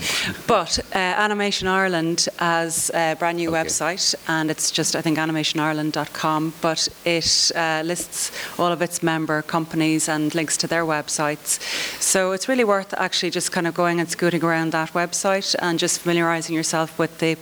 but 0.46 0.78
uh, 0.94 0.98
Animation 1.26 1.66
Ireland 1.68 2.28
has 2.38 2.90
a 2.94 3.14
brand 3.18 3.38
new 3.38 3.50
Okay. 3.50 3.58
website, 3.64 4.14
and 4.28 4.50
it's 4.50 4.70
just, 4.78 4.94
I 4.94 5.00
think, 5.02 5.18
animationireland.com, 5.18 6.52
but 6.60 6.88
it 7.04 7.52
uh, 7.56 7.82
lists 7.84 8.30
all 8.58 8.70
of 8.72 8.80
its 8.82 9.02
member 9.02 9.42
companies 9.42 10.08
and 10.08 10.34
links 10.34 10.56
to 10.58 10.66
their 10.66 10.84
websites. 10.84 11.58
So 12.00 12.32
it's 12.34 12.48
really 12.48 12.64
worth 12.64 12.94
actually 12.98 13.30
just 13.30 13.50
kind 13.52 13.66
of 13.66 13.74
going 13.74 13.98
and 14.00 14.08
scooting 14.08 14.44
around 14.44 14.70
that 14.72 14.92
website 14.92 15.54
and 15.58 15.78
just 15.78 16.00
familiarising 16.00 16.54
yourself 16.54 16.96
with 16.98 17.18
the, 17.18 17.36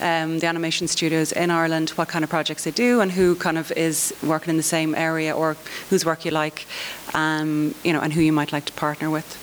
um, 0.00 0.38
the 0.40 0.46
animation 0.48 0.88
studios 0.88 1.32
in 1.32 1.50
Ireland, 1.50 1.90
what 1.90 2.08
kind 2.08 2.24
of 2.24 2.30
projects 2.30 2.64
they 2.64 2.72
do, 2.72 3.00
and 3.00 3.12
who 3.12 3.34
kind 3.36 3.58
of 3.58 3.70
is 3.76 4.12
working 4.22 4.50
in 4.50 4.56
the 4.56 4.70
same 4.76 4.94
area 4.94 5.32
or 5.34 5.56
whose 5.90 6.04
work 6.04 6.24
you 6.24 6.32
like, 6.32 6.66
um, 7.14 7.74
you 7.84 7.92
know, 7.92 8.00
and 8.00 8.12
who 8.12 8.20
you 8.20 8.32
might 8.32 8.52
like 8.52 8.64
to 8.64 8.72
partner 8.72 8.87
with. 9.10 9.36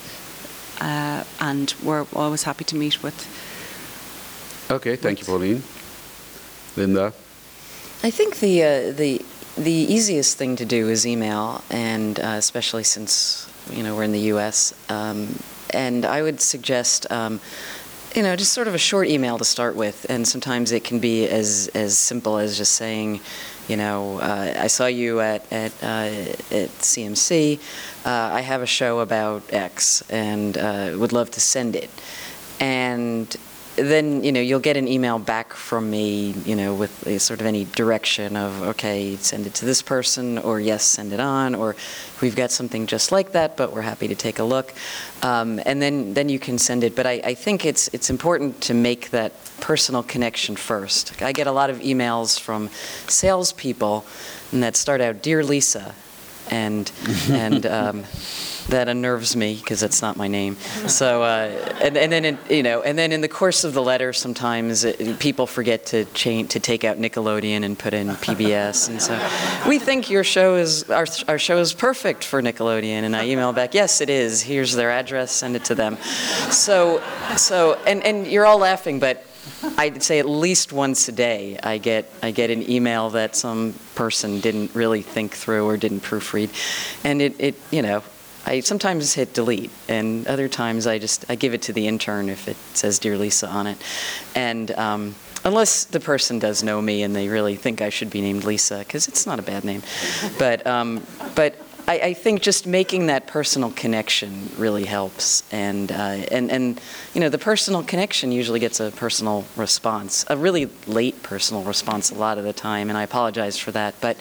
Uh, 0.82 1.24
and 1.40 1.74
we're 1.84 2.06
always 2.14 2.44
happy 2.44 2.64
to 2.66 2.76
meet 2.76 3.02
with. 3.02 3.16
Okay. 4.70 4.96
Thank 4.96 5.20
you, 5.20 5.26
Pauline. 5.26 5.64
Linda. 6.76 7.14
I 8.04 8.10
think 8.12 8.40
the 8.40 8.64
uh, 8.64 8.92
the 8.92 9.22
the 9.58 9.72
easiest 9.72 10.38
thing 10.38 10.56
to 10.58 10.66
do 10.66 10.90
is 10.90 11.06
email, 11.08 11.64
and 11.70 12.20
uh, 12.20 12.36
especially 12.38 12.84
since 12.84 13.50
you 13.72 13.84
know 13.84 13.96
we're 13.96 14.04
in 14.04 14.12
the 14.12 14.28
U.S. 14.34 14.74
Um, 14.90 15.40
and 15.70 16.06
I 16.06 16.22
would 16.22 16.42
suggest. 16.42 17.10
Um, 17.12 17.40
you 18.16 18.24
know, 18.24 18.38
just 18.38 18.54
sort 18.54 18.70
of 18.70 18.74
a 18.74 18.78
short 18.78 19.10
email 19.10 19.38
to 19.38 19.44
start 19.44 19.76
with, 19.76 20.06
and 20.10 20.26
sometimes 20.26 20.72
it 20.72 20.86
can 20.86 21.00
be 21.00 21.28
as 21.28 21.70
as 21.76 21.98
simple 21.98 22.38
as 22.38 22.58
just 22.58 22.72
saying, 22.72 23.20
you 23.68 23.76
know, 23.76 24.20
uh, 24.20 24.54
I 24.58 24.68
saw 24.68 24.86
you 24.86 25.20
at 25.20 25.52
at 25.52 25.74
uh, 25.84 26.32
at 26.56 26.70
CMC. 26.80 27.60
Uh, 28.06 28.30
I 28.34 28.42
have 28.42 28.62
a 28.62 28.68
show 28.68 29.00
about 29.00 29.52
X, 29.52 30.04
and 30.12 30.56
uh, 30.56 30.92
would 30.96 31.12
love 31.12 31.32
to 31.32 31.42
send 31.42 31.76
it. 31.76 31.90
And 32.60 33.36
then 33.78 34.24
you 34.24 34.32
know 34.32 34.40
you'll 34.40 34.60
get 34.60 34.78
an 34.78 34.88
email 34.88 35.18
back 35.18 35.54
from 35.54 35.90
me, 35.90 36.32
you 36.46 36.56
know, 36.56 36.76
with 36.76 37.20
sort 37.20 37.42
of 37.42 37.48
any 37.48 37.66
direction 37.66 38.38
of 38.38 38.62
okay, 38.62 39.16
send 39.16 39.48
it 39.48 39.56
to 39.56 39.66
this 39.66 39.82
person, 39.82 40.38
or 40.38 40.60
yes, 40.60 40.86
send 40.86 41.14
it 41.14 41.20
on, 41.20 41.56
or 41.56 41.76
we've 42.22 42.36
got 42.36 42.52
something 42.52 42.86
just 42.86 43.12
like 43.12 43.32
that, 43.32 43.58
but 43.58 43.74
we're 43.74 43.82
happy 43.82 44.08
to 44.08 44.16
take 44.16 44.38
a 44.38 44.44
look, 44.44 44.76
um, 45.24 45.60
and 45.66 45.82
then 45.82 46.14
then 46.14 46.30
you 46.30 46.38
can 46.38 46.60
send 46.60 46.84
it. 46.84 46.96
But 46.96 47.08
I, 47.08 47.22
I 47.24 47.34
think 47.34 47.66
it's 47.66 47.90
it's 47.92 48.12
important 48.12 48.62
to 48.62 48.76
make 48.76 49.10
that 49.10 49.34
personal 49.62 50.04
connection 50.04 50.56
first. 50.56 51.22
I 51.24 51.32
get 51.32 51.48
a 51.48 51.52
lot 51.52 51.72
of 51.72 51.80
emails 51.80 52.40
from 52.40 52.70
salespeople 53.08 54.06
that 54.54 54.76
start 54.76 55.02
out, 55.02 55.24
dear 55.24 55.44
Lisa, 55.44 55.96
and 56.52 56.92
and 57.30 57.66
um, 57.80 58.04
that 58.70 58.88
unnerves 58.88 59.36
me 59.36 59.56
because 59.56 59.80
that's 59.80 60.02
not 60.02 60.18
my 60.18 60.28
name. 60.28 60.56
So 60.88 61.24
uh, 61.24 61.76
and 61.82 61.98
and 61.98 62.12
then 62.12 62.26
in, 62.26 62.38
you 62.50 62.64
know 62.64 62.82
and 62.82 62.98
then 62.98 63.12
in 63.12 63.22
the 63.22 63.28
course 63.28 63.64
of 63.64 63.74
the 63.74 63.82
letter, 63.82 64.14
sometimes 64.14 64.84
it, 64.84 65.20
people 65.20 65.48
forget 65.48 65.86
to 65.88 66.06
change 66.06 66.50
to 66.52 66.60
take 66.60 66.84
out 66.84 66.98
Nickelodeon 66.98 67.64
and 67.64 67.78
put 67.78 67.94
in 67.94 68.08
PBS, 68.08 68.90
and 68.90 69.02
so 69.02 69.20
we 69.68 69.80
think 69.80 70.10
your 70.10 70.24
show 70.24 70.56
is 70.56 70.90
our 70.90 71.06
our 71.28 71.40
show 71.40 71.58
is 71.60 71.74
perfect 71.74 72.24
for 72.24 72.42
Nickelodeon, 72.42 73.04
and 73.04 73.16
I 73.16 73.28
email 73.28 73.54
back, 73.54 73.74
yes, 73.74 74.02
it 74.02 74.10
is. 74.10 74.42
Here's 74.42 74.74
their 74.74 74.92
address, 74.92 75.32
send 75.32 75.56
it 75.56 75.66
to 75.66 75.76
them. 75.76 75.98
So 76.52 77.02
so 77.38 77.80
and 77.86 78.04
and 78.04 78.28
you're 78.28 78.46
all 78.46 78.60
laughing, 78.60 79.00
but 79.00 79.26
I'd 79.78 80.04
say 80.04 80.20
at 80.20 80.28
least 80.28 80.74
once 80.74 81.08
a 81.08 81.12
day 81.12 81.58
I 81.62 81.78
get 81.78 82.12
I 82.22 82.32
get 82.32 82.50
an 82.50 82.70
email 82.70 83.10
that 83.12 83.36
some 83.36 83.74
person 83.96 84.40
didn't 84.40 84.74
really 84.76 85.02
think 85.02 85.34
through 85.34 85.66
or 85.66 85.78
didn't 85.78 86.02
proofread, 86.02 86.50
and 87.04 87.22
it, 87.22 87.36
it 87.40 87.56
you 87.72 87.82
know 87.82 88.04
I 88.46 88.60
sometimes 88.60 89.14
hit 89.14 89.34
delete, 89.34 89.72
and 89.88 90.28
other 90.28 90.48
times 90.48 90.88
I 90.88 91.00
just 91.00 91.26
I 91.30 91.36
give 91.36 91.54
it 91.54 91.64
to 91.64 91.74
the 91.74 91.88
intern 91.88 92.30
if 92.30 92.48
it 92.48 92.58
says 92.74 93.00
"Dear 93.00 93.18
Lisa" 93.18 93.48
on 93.48 93.68
it, 93.68 93.78
and. 94.36 94.72
Um, 94.72 95.16
Unless 95.46 95.86
the 95.86 96.00
person 96.00 96.40
does 96.40 96.64
know 96.64 96.82
me 96.82 97.04
and 97.04 97.16
they 97.16 97.30
really 97.30 97.56
think 97.56 97.80
I 97.80 97.90
should 97.90 98.10
be 98.10 98.20
named 98.20 98.46
Lisa, 98.46 98.80
because 98.80 99.08
it's 99.08 99.28
not 99.28 99.38
a 99.38 99.44
bad 99.44 99.64
name. 99.64 99.84
But, 100.40 100.66
um, 100.66 101.06
but 101.36 101.65
I, 101.88 102.00
I, 102.00 102.14
think 102.14 102.42
just 102.42 102.66
making 102.66 103.08
that 103.08 103.28
personal 103.28 103.70
connection 103.72 104.50
really 104.58 104.86
helps, 104.86 105.44
and 105.54 105.92
uh, 105.92 105.96
and 106.32 106.52
and 106.52 106.82
you 107.14 107.22
know 107.22 107.30
the 107.30 107.38
personal 107.38 107.84
connection 107.84 108.32
usually 108.32 108.60
gets 108.60 108.80
a 108.80 108.90
personal 108.92 109.46
response, 109.56 110.26
a 110.28 110.36
really 110.36 110.66
late 110.88 111.22
personal 111.22 111.64
response 111.64 112.10
a 112.10 112.16
lot 112.16 112.40
of 112.40 112.44
the 112.44 112.54
time, 112.54 112.90
and 112.90 112.98
I 112.98 113.04
apologize 113.04 113.58
for 113.58 113.72
that. 113.72 113.94
But 114.02 114.18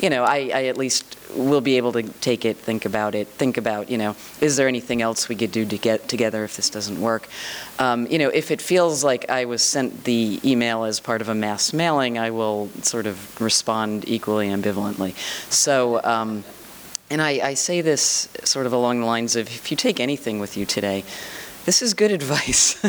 you 0.00 0.10
know, 0.10 0.24
I, 0.24 0.50
I 0.52 0.64
at 0.64 0.76
least 0.76 1.16
will 1.36 1.60
be 1.60 1.76
able 1.76 1.92
to 1.92 2.02
take 2.02 2.44
it, 2.44 2.56
think 2.56 2.84
about 2.84 3.14
it, 3.14 3.28
think 3.28 3.56
about 3.58 3.90
you 3.90 3.98
know, 3.98 4.16
is 4.40 4.56
there 4.56 4.66
anything 4.66 5.00
else 5.00 5.28
we 5.28 5.36
could 5.36 5.52
do 5.52 5.64
to 5.66 5.78
get 5.78 6.08
together 6.08 6.42
if 6.42 6.56
this 6.56 6.68
doesn't 6.68 7.00
work? 7.00 7.28
Um, 7.78 8.08
you 8.08 8.18
know, 8.18 8.28
if 8.28 8.50
it 8.50 8.60
feels 8.60 9.04
like 9.04 9.30
I 9.30 9.44
was 9.44 9.62
sent 9.62 10.02
the 10.02 10.40
email 10.44 10.82
as 10.82 10.98
part 10.98 11.20
of 11.20 11.28
a 11.28 11.34
mass 11.34 11.72
mailing, 11.72 12.18
I 12.18 12.30
will 12.30 12.70
sort 12.82 13.06
of 13.06 13.40
respond 13.40 14.08
equally 14.08 14.48
ambivalently. 14.48 15.14
So. 15.48 16.02
Um, 16.02 16.42
and 17.10 17.20
I, 17.20 17.30
I, 17.48 17.54
say 17.54 17.80
this 17.80 18.28
sort 18.44 18.66
of 18.66 18.72
along 18.72 19.00
the 19.00 19.06
lines 19.06 19.36
of 19.36 19.46
if 19.46 19.70
you 19.70 19.76
take 19.76 20.00
anything 20.00 20.38
with 20.38 20.56
you 20.56 20.64
today, 20.64 21.04
this 21.64 21.82
is 21.82 21.94
good 21.94 22.10
advice 22.20 22.80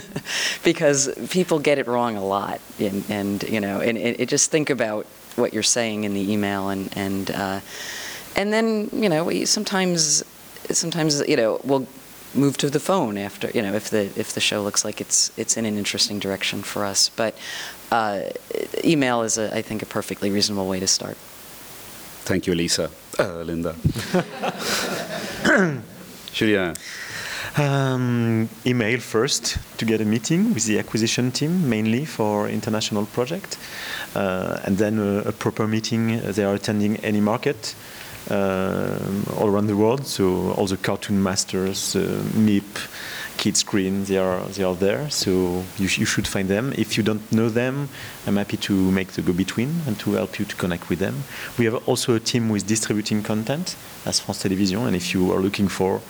because 0.64 1.10
people 1.30 1.60
get 1.60 1.78
it 1.78 1.88
wrong 1.88 2.16
a 2.16 2.26
lot. 2.26 2.62
And, 2.80 3.04
and 3.10 3.44
you 3.44 3.60
know, 3.60 3.82
and, 3.82 3.98
and, 3.98 4.28
just 4.30 4.52
think 4.52 4.70
about 4.70 5.06
what 5.36 5.54
you're 5.54 5.64
saying 5.64 6.06
in 6.06 6.14
the 6.14 6.32
email 6.32 6.70
and, 6.70 6.96
and, 6.98 7.32
uh, 7.32 7.60
and 8.36 8.52
then, 8.54 8.90
you 8.94 9.10
know, 9.10 9.30
sometimes, 9.46 10.24
sometimes, 10.72 11.22
you 11.28 11.36
know, 11.36 11.60
we'll 11.64 11.88
move 12.34 12.58
to 12.58 12.70
the 12.70 12.80
phone 12.80 13.18
after, 13.18 13.50
you 13.52 13.62
know, 13.62 13.74
if 13.74 13.90
the, 13.90 14.06
if 14.18 14.34
the 14.34 14.42
show 14.42 14.62
looks 14.62 14.84
like 14.84 15.00
it's, 15.00 15.38
it's 15.38 15.58
in 15.58 15.66
an 15.66 15.78
interesting 15.78 16.20
direction 16.20 16.62
for 16.62 16.86
us. 16.86 17.10
But 17.10 17.38
uh, 17.92 18.24
email 18.84 19.22
is, 19.22 19.38
a, 19.38 19.56
I 19.56 19.62
think, 19.62 19.82
a 19.82 19.86
perfectly 19.86 20.32
reasonable 20.32 20.68
way 20.68 20.80
to 20.80 20.88
start. 20.88 21.18
Thank 22.26 22.48
you, 22.48 22.56
Lisa. 22.56 22.90
Uh, 23.18 23.44
Linda. 23.44 23.76
Julien. 26.34 26.74
Um, 27.58 28.50
email 28.66 29.00
first 29.00 29.58
to 29.78 29.86
get 29.86 30.02
a 30.02 30.06
meeting 30.06 30.54
with 30.54 30.66
the 30.66 30.78
acquisition 30.80 31.32
team, 31.32 31.70
mainly 31.70 32.04
for 32.04 32.50
international 32.50 33.06
project, 33.06 33.58
uh, 34.16 34.60
and 34.66 34.78
then 34.78 35.00
a, 35.00 35.30
a, 35.30 35.32
proper 35.32 35.66
meeting. 35.66 36.20
They 36.20 36.44
are 36.44 36.56
attending 36.56 36.98
any 36.98 37.22
market 37.22 37.74
uh, 38.30 39.00
all 39.38 39.48
around 39.48 39.68
the 39.68 39.78
world, 39.78 40.06
so 40.06 40.52
all 40.52 40.68
the 40.68 40.76
cartoon 40.76 41.24
masters, 41.24 41.96
uh, 41.96 42.00
MIP, 42.34 42.66
Kidscreen, 43.38 44.06
they 44.06 44.18
are 44.18 44.42
they 44.56 44.64
are 44.64 44.76
there. 44.76 45.10
So 45.10 45.64
you, 45.78 45.88
sh 45.88 46.00
you 46.00 46.06
should 46.06 46.28
find 46.28 46.48
them. 46.48 46.74
If 46.78 46.98
you 46.98 47.04
don't 47.04 47.32
know 47.32 47.50
them, 47.50 47.90
I'm 48.26 48.38
happy 48.38 48.58
to 48.58 48.74
make 48.92 49.14
the 49.14 49.22
go-between 49.22 49.82
and 49.88 50.00
to 50.00 50.14
help 50.14 50.40
you 50.40 50.46
to 50.46 50.56
connect 50.56 50.90
with 50.90 51.00
them. 51.00 51.24
We 51.58 51.66
have 51.66 51.88
also 51.88 52.16
a 52.16 52.20
team 52.20 52.50
with 52.50 52.66
distributing 52.68 53.24
content 53.24 53.76
as 54.06 54.20
France 54.20 54.42
television 54.42 54.80
and 54.88 54.96
if 54.96 55.14
you 55.14 55.32
are 55.32 55.40
looking 55.40 55.68
for 55.68 56.02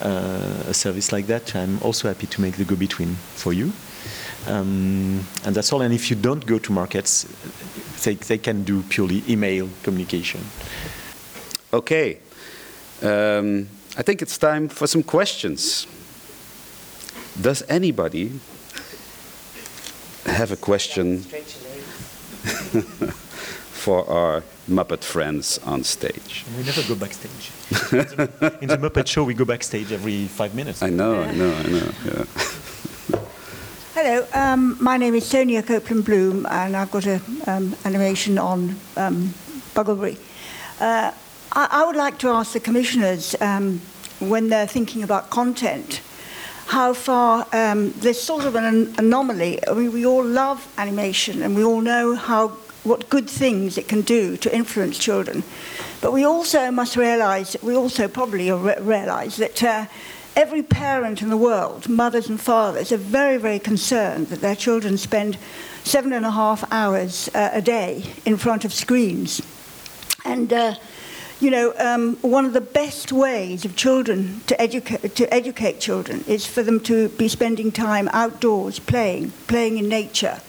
uh, 0.00 0.70
a 0.72 0.74
service 0.74 1.12
like 1.12 1.26
that, 1.26 1.54
I'm 1.54 1.78
also 1.82 2.08
happy 2.08 2.26
to 2.26 2.40
make 2.40 2.56
the 2.56 2.64
go-between 2.64 3.16
for 3.34 3.52
you. 3.52 3.72
Um, 4.46 5.26
and 5.44 5.54
that's 5.54 5.72
all. 5.72 5.82
And 5.82 5.92
if 5.92 6.10
you 6.10 6.16
don't 6.16 6.44
go 6.46 6.58
to 6.58 6.72
markets, 6.72 7.26
they, 8.04 8.14
they 8.14 8.38
can 8.38 8.64
do 8.64 8.82
purely 8.82 9.22
email 9.28 9.68
communication. 9.82 10.40
Okay. 11.72 12.18
Um, 13.02 13.68
I 13.96 14.02
think 14.02 14.22
it's 14.22 14.38
time 14.38 14.68
for 14.68 14.86
some 14.86 15.02
questions. 15.02 15.86
Does 17.40 17.62
anybody 17.68 18.32
have 20.26 20.50
a 20.50 20.56
question 20.56 21.20
for 23.70 24.10
our 24.10 24.42
Muppet 24.68 25.04
friends 25.04 25.58
on 25.58 25.84
stage? 25.84 26.44
We 26.56 26.64
never 26.64 26.82
go 26.88 26.96
backstage. 26.96 27.52
In 28.60 28.66
the 28.68 28.76
Muppet 28.76 29.06
Show, 29.06 29.22
we 29.22 29.34
go 29.34 29.44
backstage 29.44 29.92
every 29.92 30.26
five 30.26 30.56
minutes. 30.56 30.82
I 30.82 30.90
know, 30.90 31.22
I 31.22 31.32
know, 31.32 31.54
I 31.54 31.62
know. 31.62 31.92
Yeah. 32.04 32.24
Hello, 33.94 34.26
um, 34.34 34.76
my 34.80 34.96
name 34.96 35.14
is 35.14 35.24
Sonia 35.24 35.62
Copeland 35.62 36.06
Bloom, 36.06 36.44
and 36.46 36.76
I've 36.76 36.90
got 36.90 37.06
an 37.06 37.20
um, 37.46 37.76
animation 37.84 38.36
on 38.38 38.74
um, 38.96 39.32
Bugglebury. 39.74 40.18
Uh, 40.80 41.12
I, 41.52 41.68
I, 41.70 41.86
would 41.86 41.96
like 41.96 42.18
to 42.18 42.30
ask 42.30 42.52
the 42.52 42.60
commissioners 42.60 43.36
um, 43.40 43.80
when 44.18 44.48
they're 44.48 44.66
thinking 44.66 45.04
about 45.04 45.30
content 45.30 46.00
how 46.68 46.92
far 46.92 47.46
um, 47.52 47.92
there's 47.92 48.20
sort 48.20 48.44
of 48.44 48.54
an 48.54 48.94
anomaly. 48.98 49.66
I 49.66 49.72
mean, 49.72 49.90
we 49.90 50.04
all 50.04 50.22
love 50.22 50.70
animation 50.76 51.42
and 51.42 51.56
we 51.56 51.64
all 51.64 51.80
know 51.80 52.14
how 52.14 52.48
what 52.84 53.08
good 53.08 53.28
things 53.28 53.78
it 53.78 53.88
can 53.88 54.02
do 54.02 54.36
to 54.36 54.54
influence 54.54 54.98
children. 54.98 55.42
But 56.02 56.12
we 56.12 56.24
also 56.24 56.70
must 56.70 56.94
realize, 56.94 57.56
we 57.62 57.74
also 57.74 58.06
probably 58.06 58.52
realize 58.52 59.36
that 59.38 59.62
uh, 59.62 59.86
every 60.36 60.62
parent 60.62 61.22
in 61.22 61.30
the 61.30 61.36
world, 61.38 61.88
mothers 61.88 62.28
and 62.28 62.40
fathers, 62.40 62.92
are 62.92 62.98
very, 62.98 63.38
very 63.38 63.58
concerned 63.58 64.28
that 64.28 64.40
their 64.42 64.54
children 64.54 64.98
spend 64.98 65.38
seven 65.84 66.12
and 66.12 66.26
a 66.26 66.30
half 66.30 66.70
hours 66.70 67.30
uh, 67.34 67.50
a 67.52 67.62
day 67.62 68.04
in 68.26 68.36
front 68.36 68.64
of 68.66 68.74
screens. 68.74 69.40
And 70.24 70.52
uh, 70.52 70.74
you 71.40 71.50
know, 71.50 71.72
um, 71.78 72.16
one 72.16 72.44
of 72.44 72.52
the 72.52 72.60
best 72.60 73.12
ways 73.12 73.64
of 73.64 73.76
children 73.76 74.40
to 74.48 74.60
educate, 74.60 75.14
to 75.14 75.32
educate 75.32 75.78
children 75.78 76.24
is 76.26 76.44
for 76.46 76.64
them 76.64 76.80
to 76.80 77.08
be 77.10 77.28
spending 77.28 77.70
time 77.70 78.08
outdoors, 78.12 78.80
playing, 78.80 79.30
playing 79.46 79.78
in 79.78 79.88
nature. 79.88 80.40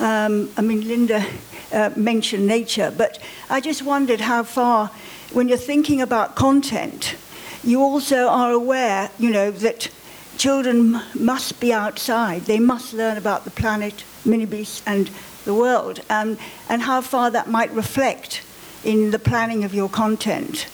Um, 0.00 0.50
I 0.56 0.62
mean, 0.62 0.88
Linda 0.88 1.26
uh, 1.70 1.90
mentioned 1.96 2.46
nature, 2.46 2.92
but 2.96 3.18
I 3.50 3.60
just 3.60 3.82
wondered 3.82 4.22
how 4.22 4.42
far, 4.42 4.90
when 5.32 5.48
you're 5.48 5.58
thinking 5.58 6.00
about 6.00 6.34
content, 6.34 7.14
you 7.62 7.80
also 7.80 8.28
are 8.28 8.52
aware, 8.52 9.10
you 9.18 9.30
know, 9.30 9.50
that 9.50 9.90
children 10.38 11.00
must 11.14 11.60
be 11.60 11.74
outside. 11.74 12.42
They 12.42 12.58
must 12.58 12.94
learn 12.94 13.18
about 13.18 13.44
the 13.44 13.50
planet, 13.50 14.04
minibeast, 14.24 14.82
and 14.86 15.10
the 15.44 15.54
world, 15.54 16.00
um, 16.08 16.38
and 16.70 16.82
how 16.82 17.02
far 17.02 17.30
that 17.30 17.48
might 17.48 17.70
reflect 17.72 18.42
in 18.84 19.10
the 19.10 19.18
planning 19.18 19.64
of 19.64 19.74
your 19.74 19.88
content 19.88 20.66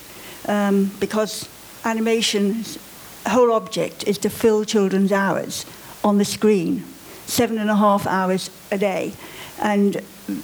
um, 0.47 0.91
because 0.99 1.49
animation's 1.85 2.79
whole 3.27 3.53
object 3.53 4.05
is 4.05 4.19
to 4.19 4.31
fill 4.31 4.65
children's 4.65 5.13
hours 5.13 5.67
on 6.03 6.19
the 6.19 6.25
screen, 6.25 6.85
seven 7.27 7.59
and 7.59 7.71
a 7.71 7.77
half 7.77 8.07
hours 8.07 8.51
a 8.71 8.79
day. 8.79 9.13
And 9.61 10.03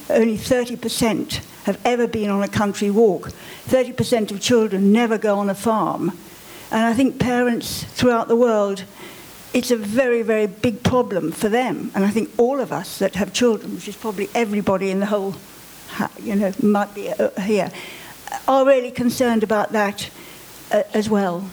only 0.09 0.37
30% 0.37 1.41
have 1.63 1.79
ever 1.85 2.07
been 2.07 2.29
on 2.29 2.43
a 2.43 2.47
country 2.47 2.89
walk. 2.89 3.31
30% 3.67 4.31
of 4.31 4.41
children 4.41 4.91
never 4.91 5.17
go 5.17 5.39
on 5.39 5.49
a 5.49 5.55
farm. 5.55 6.17
And 6.71 6.85
I 6.85 6.93
think 6.93 7.19
parents 7.19 7.83
throughout 7.83 8.27
the 8.27 8.35
world, 8.35 8.83
it's 9.53 9.71
a 9.71 9.77
very, 9.77 10.21
very 10.21 10.47
big 10.47 10.83
problem 10.83 11.31
for 11.31 11.49
them. 11.49 11.91
And 11.95 12.03
I 12.03 12.09
think 12.09 12.29
all 12.37 12.59
of 12.59 12.71
us 12.71 12.99
that 12.99 13.15
have 13.15 13.33
children, 13.33 13.75
which 13.75 13.87
is 13.87 13.95
probably 13.95 14.29
everybody 14.35 14.91
in 14.91 14.99
the 14.99 15.05
whole 15.05 15.35
you 16.21 16.35
know, 16.35 16.51
might 16.61 16.93
be 16.93 17.09
uh, 17.09 17.29
here, 17.41 17.71
are 18.47 18.65
really 18.65 18.91
concerned 18.91 19.43
about 19.43 19.71
that 19.71 20.09
uh, 20.71 20.83
as 20.93 21.09
well. 21.09 21.43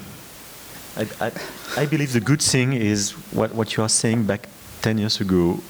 I, 0.96 1.06
I, 1.20 1.32
I, 1.76 1.86
believe 1.86 2.12
the 2.12 2.20
good 2.20 2.42
thing 2.42 2.74
is 2.74 3.12
what, 3.32 3.54
what 3.54 3.76
you 3.76 3.82
are 3.82 3.88
saying 3.88 4.24
back 4.24 4.48
10 4.82 4.98
years 4.98 5.20
ago 5.20 5.60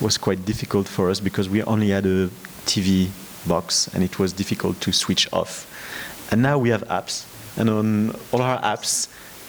was 0.00 0.18
quite 0.18 0.44
difficult 0.44 0.88
for 0.88 1.10
us 1.10 1.20
because 1.20 1.48
we 1.48 1.62
only 1.62 1.90
had 1.90 2.06
a 2.06 2.28
TV 2.66 3.08
box 3.46 3.88
and 3.94 4.02
it 4.02 4.18
was 4.18 4.32
difficult 4.32 4.80
to 4.80 4.92
switch 4.92 5.32
off. 5.32 5.70
And 6.32 6.42
now 6.42 6.58
we 6.58 6.70
have 6.70 6.82
apps, 6.88 7.26
and 7.56 7.70
on 7.70 8.16
all 8.32 8.42
our 8.42 8.60
apps, 8.62 9.08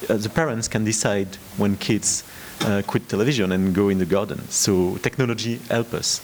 uh, 0.09 0.17
the 0.17 0.29
parents 0.29 0.67
can 0.67 0.83
decide 0.83 1.35
when 1.57 1.77
kids 1.77 2.23
uh, 2.61 2.81
quit 2.87 3.07
television 3.09 3.51
and 3.51 3.73
go 3.75 3.89
in 3.89 3.97
the 3.97 4.05
garden. 4.05 4.41
So 4.49 4.97
technology 5.01 5.59
help 5.69 5.93
us. 5.93 6.21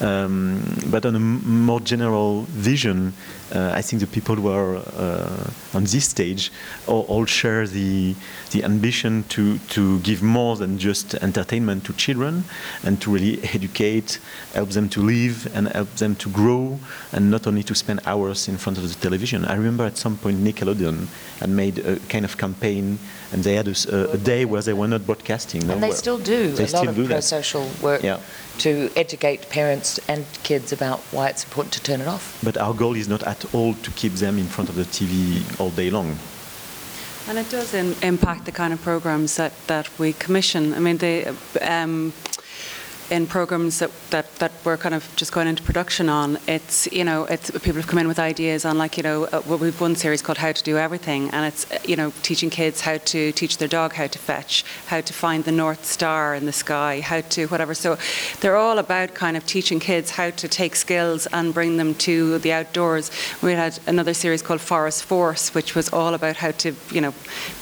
Um, 0.00 0.62
but 0.90 1.06
on 1.06 1.14
a 1.14 1.20
more 1.20 1.80
general 1.80 2.42
vision, 2.42 3.12
uh, 3.54 3.70
I 3.74 3.82
think 3.82 4.00
the 4.00 4.06
people 4.06 4.34
who 4.36 4.48
are 4.48 4.76
uh, 4.76 5.50
on 5.74 5.84
this 5.84 6.08
stage 6.08 6.50
all, 6.86 7.02
all, 7.02 7.26
share 7.26 7.66
the 7.66 8.14
the 8.50 8.64
ambition 8.64 9.24
to 9.28 9.58
to 9.58 9.98
give 10.00 10.22
more 10.22 10.56
than 10.56 10.78
just 10.78 11.14
entertainment 11.16 11.84
to 11.84 11.92
children 11.92 12.44
and 12.84 13.00
to 13.02 13.12
really 13.12 13.42
educate, 13.54 14.18
help 14.54 14.70
them 14.70 14.88
to 14.88 15.02
live, 15.02 15.54
and 15.54 15.68
help 15.68 15.94
them 15.96 16.16
to 16.16 16.30
grow, 16.30 16.78
and 17.12 17.30
not 17.30 17.46
only 17.46 17.62
to 17.62 17.74
spend 17.74 18.00
hours 18.06 18.48
in 18.48 18.56
front 18.56 18.78
of 18.78 18.88
the 18.88 18.94
television. 19.00 19.44
I 19.44 19.54
remember 19.54 19.84
at 19.84 19.98
some 19.98 20.16
point 20.16 20.38
Nickelodeon 20.38 21.06
had 21.40 21.50
made 21.50 21.78
a 21.78 21.98
kind 22.08 22.24
of 22.24 22.36
campaign, 22.38 22.98
and 23.32 23.42
they 23.44 23.54
had 23.54 23.68
a, 23.68 24.12
a 24.12 24.18
day 24.18 24.44
where 24.44 24.62
they 24.62 24.72
were 24.72 24.88
not 24.88 25.06
broadcasting. 25.06 25.70
And 25.70 25.82
they 25.82 25.90
still 25.90 26.18
do 26.18 26.52
they 26.52 26.64
a 26.64 26.68
still 26.68 26.84
lot 26.84 26.98
of 26.98 27.06
pro-social 27.06 27.68
work. 27.82 28.02
Yeah 28.02 28.20
to 28.58 28.90
educate 28.96 29.48
parents 29.48 29.98
and 30.08 30.26
kids 30.42 30.72
about 30.72 31.00
why 31.10 31.28
it's 31.28 31.44
important 31.44 31.72
to 31.74 31.82
turn 31.82 32.00
it 32.00 32.06
off. 32.06 32.40
But 32.44 32.56
our 32.56 32.74
goal 32.74 32.96
is 32.96 33.08
not 33.08 33.22
at 33.22 33.54
all 33.54 33.74
to 33.74 33.90
keep 33.92 34.12
them 34.14 34.38
in 34.38 34.46
front 34.46 34.68
of 34.68 34.76
the 34.76 34.84
TV 34.84 35.42
all 35.60 35.70
day 35.70 35.90
long. 35.90 36.18
And 37.28 37.38
it 37.38 37.48
does 37.50 37.72
in, 37.72 37.94
impact 38.02 38.44
the 38.44 38.52
kind 38.52 38.72
of 38.72 38.82
programs 38.82 39.36
that, 39.36 39.52
that 39.68 39.88
we 39.98 40.12
commission. 40.12 40.74
I 40.74 40.80
mean, 40.80 40.98
they, 40.98 41.26
um, 41.60 42.12
in 43.12 43.26
programs 43.26 43.78
that, 43.80 43.90
that, 44.08 44.34
that 44.36 44.50
we're 44.64 44.78
kind 44.78 44.94
of 44.94 45.06
just 45.16 45.32
going 45.32 45.46
into 45.46 45.62
production 45.62 46.08
on, 46.08 46.38
it's, 46.48 46.90
you 46.90 47.04
know, 47.04 47.24
it's, 47.26 47.50
people 47.50 47.74
have 47.74 47.86
come 47.86 47.98
in 47.98 48.08
with 48.08 48.18
ideas 48.18 48.64
on 48.64 48.78
like, 48.78 48.96
you 48.96 49.02
know, 49.02 49.24
uh, 49.26 49.42
we've 49.46 49.78
one 49.82 49.94
series 49.94 50.22
called 50.22 50.38
How 50.38 50.50
to 50.50 50.62
Do 50.62 50.78
Everything, 50.78 51.28
and 51.30 51.44
it's, 51.44 51.70
uh, 51.70 51.78
you 51.84 51.94
know, 51.94 52.10
teaching 52.22 52.48
kids 52.48 52.80
how 52.80 52.96
to 52.96 53.30
teach 53.32 53.58
their 53.58 53.68
dog 53.68 53.92
how 53.92 54.06
to 54.06 54.18
fetch, 54.18 54.64
how 54.86 55.02
to 55.02 55.12
find 55.12 55.44
the 55.44 55.52
North 55.52 55.84
Star 55.84 56.34
in 56.34 56.46
the 56.46 56.54
sky, 56.54 57.00
how 57.00 57.20
to 57.20 57.44
whatever. 57.48 57.74
So 57.74 57.98
they're 58.40 58.56
all 58.56 58.78
about 58.78 59.12
kind 59.12 59.36
of 59.36 59.44
teaching 59.44 59.78
kids 59.78 60.12
how 60.12 60.30
to 60.30 60.48
take 60.48 60.74
skills 60.74 61.26
and 61.26 61.52
bring 61.52 61.76
them 61.76 61.94
to 61.96 62.38
the 62.38 62.52
outdoors. 62.52 63.10
We 63.42 63.52
had 63.52 63.78
another 63.86 64.14
series 64.14 64.40
called 64.40 64.62
Forest 64.62 65.04
Force, 65.04 65.54
which 65.54 65.74
was 65.74 65.92
all 65.92 66.14
about 66.14 66.36
how 66.36 66.52
to, 66.52 66.74
you 66.90 67.02
know, 67.02 67.12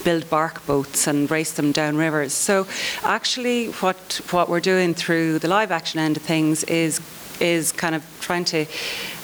build 0.04 0.30
bark 0.30 0.64
boats 0.64 1.08
and 1.08 1.28
race 1.28 1.54
them 1.54 1.72
down 1.72 1.96
rivers. 1.96 2.32
So 2.32 2.68
actually 3.02 3.66
what, 3.82 4.20
what 4.30 4.48
we're 4.48 4.60
doing 4.60 4.94
through 4.94 5.39
the 5.40 5.48
live 5.48 5.70
action 5.70 6.00
end 6.00 6.16
of 6.16 6.22
things 6.22 6.64
is 6.64 7.00
is 7.40 7.72
kind 7.72 7.94
of 7.94 8.04
trying 8.20 8.44
to 8.44 8.66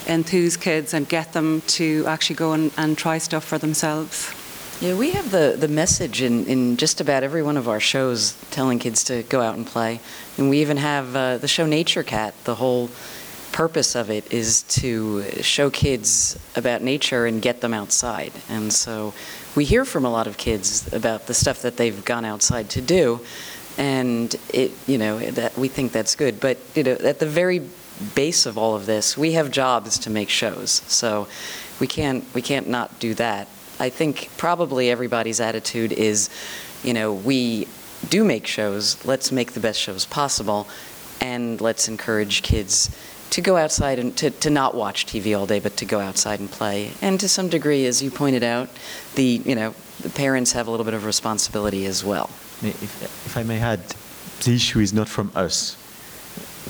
enthuse 0.07 0.57
kids 0.57 0.95
and 0.95 1.09
get 1.09 1.33
them 1.33 1.61
to 1.67 2.05
actually 2.07 2.37
go 2.37 2.53
and, 2.53 2.73
and 2.77 2.97
try 2.97 3.19
stuff 3.19 3.45
for 3.45 3.59
themselves. 3.59 4.33
Yeah, 4.81 4.95
we 4.95 5.13
have 5.13 5.31
the, 5.31 5.57
the 5.59 5.69
message 5.69 6.21
in, 6.21 6.45
in 6.47 6.77
just 6.77 7.01
about 7.01 7.23
every 7.23 7.43
one 7.43 7.57
of 7.57 7.67
our 7.67 7.81
shows 7.81 8.37
telling 8.51 8.79
kids 8.79 9.05
to 9.05 9.23
go 9.25 9.41
out 9.41 9.57
and 9.57 9.67
play. 9.67 10.01
And 10.37 10.51
we 10.51 10.61
even 10.61 10.77
have 10.77 11.17
uh, 11.17 11.39
the 11.39 11.49
show 11.49 11.67
Nature 11.67 12.03
Cat. 12.03 12.35
The 12.45 12.57
whole 12.57 12.91
purpose 13.53 13.95
of 13.95 14.11
it 14.11 14.31
is 14.31 14.65
to 14.65 15.23
show 15.43 15.71
kids 15.71 16.39
about 16.57 16.83
nature 16.83 17.25
and 17.25 17.41
get 17.41 17.63
them 17.63 17.73
outside. 17.73 18.33
And 18.51 18.71
so 18.71 19.15
we 19.55 19.65
hear 19.65 19.87
from 19.87 20.05
a 20.05 20.11
lot 20.11 20.27
of 20.27 20.37
kids 20.37 20.93
about 20.93 21.27
the 21.27 21.33
stuff 21.33 21.63
that 21.63 21.79
they've 21.79 22.05
gone 22.05 22.27
outside 22.27 22.69
to 22.71 22.83
do 22.83 23.21
and 23.79 24.35
it 24.53 24.73
you 24.87 24.99
know 24.99 25.19
that 25.19 25.57
we 25.57 25.69
think 25.69 25.93
that's 25.93 26.15
good. 26.15 26.41
But 26.41 26.59
you 26.75 26.83
know 26.83 26.93
at 26.93 27.19
the 27.19 27.27
very 27.27 27.63
base 28.15 28.45
of 28.45 28.59
all 28.59 28.75
of 28.75 28.85
this 28.85 29.17
we 29.17 29.33
have 29.33 29.51
jobs 29.51 29.99
to 30.01 30.11
make 30.11 30.29
shows. 30.29 30.83
So 30.87 31.29
we 31.81 31.87
can't 31.87 32.25
we 32.35 32.43
can't 32.43 32.69
not 32.69 32.99
do 32.99 33.15
that. 33.15 33.49
I 33.79 33.91
think 33.91 34.31
probably 34.37 34.91
everybody's 34.91 35.41
attitude 35.41 35.93
is 35.93 36.31
you 36.83 36.95
know 36.95 37.13
we 37.13 37.67
do 38.09 38.25
make 38.25 38.47
shows. 38.47 39.05
Let's 39.05 39.33
make 39.33 39.53
the 39.53 39.61
best 39.61 39.81
shows 39.81 40.05
possible. 40.05 40.69
And 41.21 41.61
let's 41.63 41.89
encourage 41.89 42.43
kids 42.43 42.95
to 43.31 43.41
go 43.41 43.57
outside 43.57 43.99
and 43.99 44.17
to, 44.19 44.31
to 44.31 44.51
not 44.51 44.75
watch 44.75 45.07
TV 45.07 45.37
all 45.37 45.47
day, 45.47 45.61
but 45.61 45.77
to 45.79 45.85
go 45.85 45.99
outside 45.99 46.41
and 46.41 46.51
play. 46.51 46.93
And 47.03 47.19
to 47.21 47.29
some 47.29 47.49
degree, 47.49 47.87
as 47.87 48.03
you 48.03 48.11
pointed 48.11 48.43
out, 48.43 48.69
the 49.15 49.43
you 49.45 49.55
know 49.55 49.75
the 50.01 50.11
parents 50.11 50.53
have 50.53 50.69
a 50.69 50.71
little 50.71 50.85
bit 50.85 50.95
of 50.95 51.05
responsibility 51.05 51.87
as 51.87 52.05
well. 52.05 52.31
If, 52.63 53.03
if 53.03 53.37
I 53.37 53.43
may 53.43 53.61
add, 53.61 53.81
the 54.45 54.55
issue 54.55 54.81
is 54.81 54.93
not 54.93 55.09
from 55.09 55.31
us. 55.35 55.77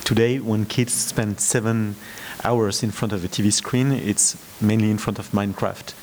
Today, 0.05 0.39
when 0.39 0.67
kids 0.67 0.93
spend 0.93 1.41
seven 1.41 1.97
hours 2.45 2.83
in 2.83 2.91
front 2.91 3.13
of 3.13 3.25
a 3.25 3.29
TV 3.29 3.53
screen, 3.53 3.93
it's 3.93 4.37
mainly 4.61 4.91
in 4.91 4.99
front 4.99 5.19
of 5.19 5.31
Minecraft. 5.31 5.95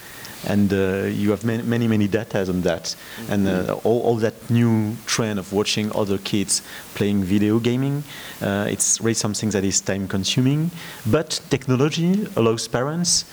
And 0.46 0.74
uh, 0.74 1.08
you 1.08 1.32
have 1.32 1.46
many, 1.46 1.64
many, 1.64 1.88
many 1.88 2.08
data 2.08 2.40
on 2.50 2.62
that. 2.62 2.84
Mm-hmm. 2.84 3.32
And 3.32 3.48
uh, 3.48 3.80
all, 3.84 4.02
all, 4.02 4.16
that 4.18 4.50
new 4.50 4.98
trend 5.06 5.40
of 5.40 5.54
watching 5.54 5.96
other 5.96 6.18
kids 6.18 6.62
playing 6.96 7.24
video 7.24 7.60
gaming, 7.60 8.04
uh, 8.42 8.68
it's 8.70 9.00
really 9.00 9.14
something 9.14 9.52
that 9.52 9.64
is 9.64 9.80
time 9.80 10.08
consuming. 10.08 10.72
But 11.06 11.40
technology 11.50 12.28
allows 12.36 12.68
parents 12.68 13.24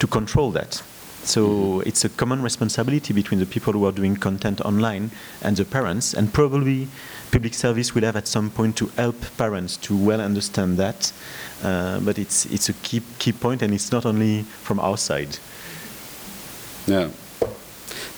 to 0.00 0.08
control 0.08 0.50
that. 0.52 0.82
So 1.26 1.80
it's 1.80 2.04
a 2.04 2.08
common 2.08 2.40
responsibility 2.40 3.12
between 3.12 3.40
the 3.40 3.46
people 3.46 3.72
who 3.72 3.84
are 3.84 3.92
doing 3.92 4.14
content 4.14 4.60
online 4.60 5.10
and 5.42 5.56
the 5.56 5.64
parents, 5.64 6.14
and 6.14 6.32
probably 6.32 6.86
public 7.32 7.52
service 7.52 7.96
will 7.96 8.04
have 8.04 8.14
at 8.14 8.28
some 8.28 8.48
point 8.48 8.76
to 8.76 8.86
help 8.96 9.16
parents 9.36 9.76
to 9.78 9.96
well 9.96 10.20
understand 10.20 10.78
that. 10.78 11.12
Uh, 11.64 11.98
but 12.00 12.18
it's 12.18 12.46
it's 12.46 12.68
a 12.68 12.72
key 12.74 13.02
key 13.18 13.32
point, 13.32 13.62
and 13.62 13.74
it's 13.74 13.90
not 13.90 14.06
only 14.06 14.42
from 14.62 14.78
our 14.78 14.96
side. 14.96 15.38
Yeah, 16.86 17.10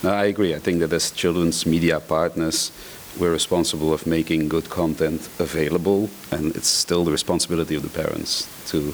no, 0.03 0.11
I 0.11 0.27
agree. 0.27 0.55
I 0.55 0.59
think 0.59 0.81
that 0.81 0.93
as 0.93 1.11
children's 1.11 1.65
media 1.65 2.01
partners, 2.01 2.73
we're 3.19 3.33
responsible 3.33 3.95
of 3.95 4.07
making 4.07 4.49
good 4.49 4.69
content 4.69 5.31
available, 5.39 6.11
and 6.31 6.55
it's 6.55 6.69
still 6.69 7.05
the 7.05 7.13
responsibility 7.13 7.75
of 7.75 7.83
the 7.83 8.03
parents 8.03 8.47
to 8.71 8.93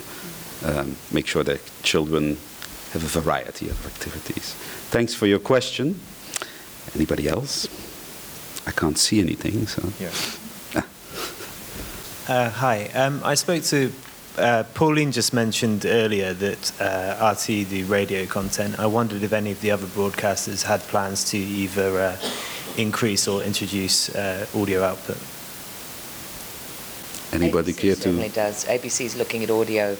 um, 0.64 0.94
make 1.10 1.26
sure 1.26 1.42
that 1.42 1.60
children 1.82 2.36
have 2.94 3.04
a 3.04 3.20
variety 3.20 3.68
of 3.68 3.86
activities. 3.86 4.54
Thanks 4.90 5.14
for 5.14 5.26
your 5.26 5.40
question. 5.40 6.00
Anybody 6.94 7.28
else? 7.28 7.68
I 8.66 8.70
can't 8.70 8.96
see 8.96 9.20
anything, 9.20 9.66
so. 9.66 9.82
Yeah. 10.00 10.82
uh, 12.28 12.50
hi. 12.50 12.84
Um, 12.94 13.20
I 13.24 13.34
spoke 13.34 13.64
to 13.64 13.92
uh, 14.38 14.64
Pauline 14.74 15.12
just 15.12 15.32
mentioned 15.32 15.86
earlier 15.86 16.32
that 16.34 16.72
uh, 16.80 17.32
RT 17.32 17.68
the 17.68 17.84
radio 17.84 18.26
content. 18.26 18.78
I 18.78 18.86
wondered 18.86 19.22
if 19.22 19.32
any 19.32 19.50
of 19.50 19.60
the 19.60 19.70
other 19.72 19.86
broadcasters 19.86 20.62
had 20.62 20.80
plans 20.82 21.24
to 21.30 21.38
either 21.38 22.00
uh, 22.00 22.16
increase 22.76 23.28
or 23.28 23.42
introduce 23.42 24.14
uh, 24.14 24.46
audio 24.54 24.82
output. 24.82 25.18
Anybody 27.32 27.72
ABC 27.72 27.78
care 27.78 27.94
to? 27.96 28.00
Certainly 28.02 28.28
does. 28.30 28.64
ABC 28.66 29.04
is 29.04 29.16
looking 29.16 29.42
at 29.42 29.50
audio 29.50 29.96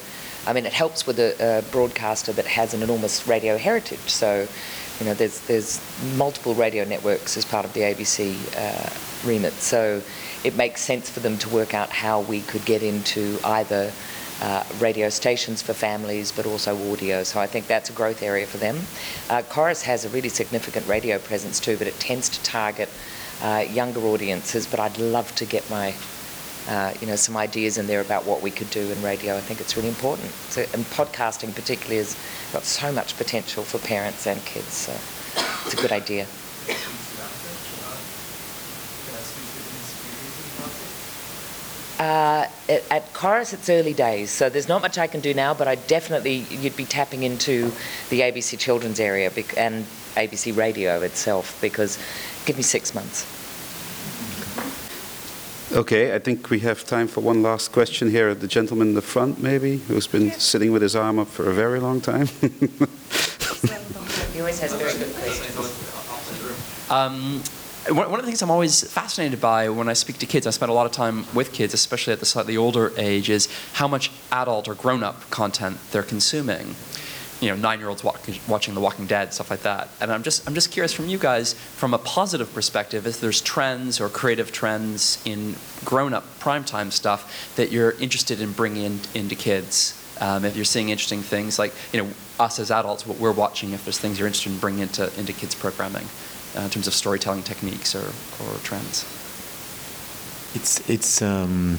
I 0.47 0.53
mean, 0.53 0.65
it 0.65 0.73
helps 0.73 1.07
with 1.07 1.19
a, 1.19 1.59
a, 1.59 1.61
broadcaster 1.71 2.31
that 2.33 2.45
has 2.45 2.73
an 2.73 2.83
enormous 2.83 3.27
radio 3.27 3.57
heritage. 3.57 4.07
So, 4.07 4.47
you 4.99 5.05
know, 5.05 5.13
there's 5.13 5.39
there's 5.47 5.81
multiple 6.15 6.53
radio 6.53 6.83
networks 6.83 7.37
as 7.37 7.45
part 7.45 7.65
of 7.65 7.73
the 7.73 7.81
ABC 7.81 8.35
uh, 8.57 9.27
remit. 9.27 9.53
So, 9.53 10.01
it 10.43 10.55
makes 10.55 10.81
sense 10.81 11.09
for 11.09 11.19
them 11.21 11.37
to 11.39 11.49
work 11.49 11.73
out 11.73 11.89
how 11.89 12.21
we 12.21 12.41
could 12.41 12.65
get 12.65 12.83
into 12.83 13.39
either 13.43 13.91
uh, 14.41 14.63
radio 14.79 15.09
stations 15.09 15.61
for 15.61 15.73
families, 15.73 16.31
but 16.31 16.45
also 16.45 16.91
audio. 16.91 17.23
So 17.23 17.39
I 17.39 17.47
think 17.47 17.67
that's 17.67 17.89
a 17.89 17.93
growth 17.93 18.21
area 18.21 18.45
for 18.45 18.57
them. 18.57 18.77
Uh, 19.29 19.41
Corus 19.43 19.81
has 19.83 20.05
a 20.05 20.09
really 20.09 20.29
significant 20.29 20.87
radio 20.87 21.17
presence 21.17 21.59
too, 21.59 21.77
but 21.77 21.87
it 21.87 21.99
tends 21.99 22.29
to 22.29 22.43
target 22.43 22.89
uh, 23.41 23.65
younger 23.69 24.01
audiences. 24.01 24.67
But 24.67 24.79
I'd 24.79 24.97
love 24.97 25.33
to 25.35 25.45
get 25.45 25.67
my 25.69 25.95
uh, 26.67 26.93
you 26.99 27.07
know, 27.07 27.15
some 27.15 27.37
ideas 27.37 27.77
in 27.77 27.87
there 27.87 28.01
about 28.01 28.25
what 28.25 28.41
we 28.41 28.51
could 28.51 28.69
do 28.69 28.91
in 28.91 29.01
radio. 29.01 29.37
I 29.37 29.39
think 29.39 29.61
it's 29.61 29.75
really 29.77 29.89
important. 29.89 30.31
So, 30.49 30.61
and 30.73 30.83
podcasting 30.85 31.53
particularly 31.53 31.97
has 31.97 32.17
got 32.53 32.63
so 32.63 32.91
much 32.91 33.17
potential 33.17 33.63
for 33.63 33.77
parents 33.79 34.25
and 34.25 34.43
kids. 34.45 34.73
So 34.73 34.93
it's 35.65 35.73
a 35.73 35.77
good 35.77 35.91
idea. 35.91 36.27
Uh, 41.99 42.47
at, 42.67 42.91
at 42.91 43.13
Corus, 43.13 43.53
it's 43.53 43.69
early 43.69 43.93
days, 43.93 44.29
so 44.29 44.49
there's 44.49 44.67
not 44.67 44.81
much 44.81 44.97
I 44.97 45.07
can 45.07 45.21
do 45.21 45.33
now, 45.33 45.53
but 45.53 45.67
I 45.67 45.75
definitely, 45.75 46.45
you'd 46.49 46.75
be 46.75 46.83
tapping 46.83 47.23
into 47.23 47.71
the 48.09 48.19
ABC 48.19 48.59
Children's 48.59 48.99
area 48.99 49.31
and 49.55 49.85
ABC 50.15 50.55
Radio 50.57 51.01
itself 51.01 51.57
because 51.61 51.97
give 52.45 52.57
me 52.57 52.63
six 52.63 52.93
months. 52.93 53.44
Okay, 55.71 56.13
I 56.13 56.19
think 56.19 56.51
we 56.51 56.59
have 56.59 56.85
time 56.85 57.07
for 57.07 57.21
one 57.21 57.41
last 57.41 57.71
question 57.71 58.11
here. 58.11 58.35
The 58.35 58.47
gentleman 58.47 58.89
in 58.89 58.93
the 58.93 59.01
front, 59.01 59.41
maybe, 59.41 59.77
who's 59.77 60.05
been 60.05 60.31
sitting 60.31 60.71
with 60.71 60.83
his 60.83 60.95
arm 60.95 61.17
up 61.17 61.27
for 61.27 61.49
a 61.49 61.53
very 61.53 61.79
long 61.79 62.01
time. 62.01 62.27
he 64.33 64.39
always 64.39 64.59
has 64.59 64.73
very 64.75 64.93
good 64.93 65.13
questions. 65.15 66.91
Um, 66.91 67.41
one 67.89 68.13
of 68.13 68.21
the 68.21 68.27
things 68.27 68.43
I'm 68.43 68.51
always 68.51 68.83
fascinated 68.91 69.41
by 69.41 69.69
when 69.69 69.89
I 69.89 69.93
speak 69.93 70.19
to 70.19 70.27
kids, 70.27 70.45
I 70.45 70.51
spend 70.51 70.69
a 70.69 70.73
lot 70.73 70.85
of 70.85 70.91
time 70.91 71.25
with 71.33 71.51
kids, 71.51 71.73
especially 71.73 72.13
at 72.13 72.19
the 72.19 72.27
slightly 72.27 72.55
older 72.55 72.93
age, 72.95 73.31
is 73.31 73.49
how 73.73 73.87
much 73.87 74.11
adult 74.31 74.67
or 74.67 74.75
grown 74.75 75.03
up 75.03 75.29
content 75.31 75.77
they're 75.91 76.03
consuming. 76.03 76.75
You 77.41 77.49
know, 77.49 77.55
nine-year-olds 77.55 78.03
walking, 78.03 78.35
watching 78.47 78.73
The 78.73 78.79
Walking 78.79 79.07
Dead, 79.07 79.33
stuff 79.33 79.49
like 79.49 79.61
that. 79.63 79.89
And 79.99 80.11
I'm 80.11 80.23
just, 80.23 80.47
I'm 80.47 80.53
just 80.53 80.71
curious 80.71 80.93
from 80.93 81.09
you 81.09 81.17
guys, 81.17 81.53
from 81.53 81.93
a 81.93 81.97
positive 81.97 82.53
perspective, 82.53 83.05
if 83.05 83.19
there's 83.19 83.41
trends 83.41 83.99
or 83.99 84.07
creative 84.07 84.51
trends 84.51 85.21
in 85.25 85.55
grown-up 85.83 86.23
primetime 86.39 86.91
stuff 86.91 87.53
that 87.57 87.71
you're 87.71 87.91
interested 87.99 88.39
in 88.39 88.53
bringing 88.53 88.83
in, 88.83 88.99
into 89.13 89.35
kids. 89.35 90.01
Um, 90.21 90.45
if 90.45 90.55
you're 90.55 90.63
seeing 90.63 90.89
interesting 90.89 91.21
things 91.21 91.59
like, 91.59 91.73
you 91.91 92.01
know, 92.01 92.09
us 92.39 92.57
as 92.57 92.71
adults, 92.71 93.05
what 93.05 93.19
we're 93.19 93.33
watching, 93.33 93.71
if 93.73 93.83
there's 93.83 93.99
things 93.99 94.17
you're 94.17 94.27
interested 94.27 94.53
in 94.53 94.59
bringing 94.59 94.81
into, 94.83 95.11
into 95.19 95.33
kids 95.33 95.55
programming 95.55 96.05
uh, 96.55 96.61
in 96.61 96.69
terms 96.69 96.87
of 96.87 96.93
storytelling 96.93 97.43
techniques 97.43 97.93
or, 97.95 98.07
or 98.45 98.57
trends. 98.63 99.03
It's, 100.55 100.89
it's 100.89 101.21
um, 101.21 101.77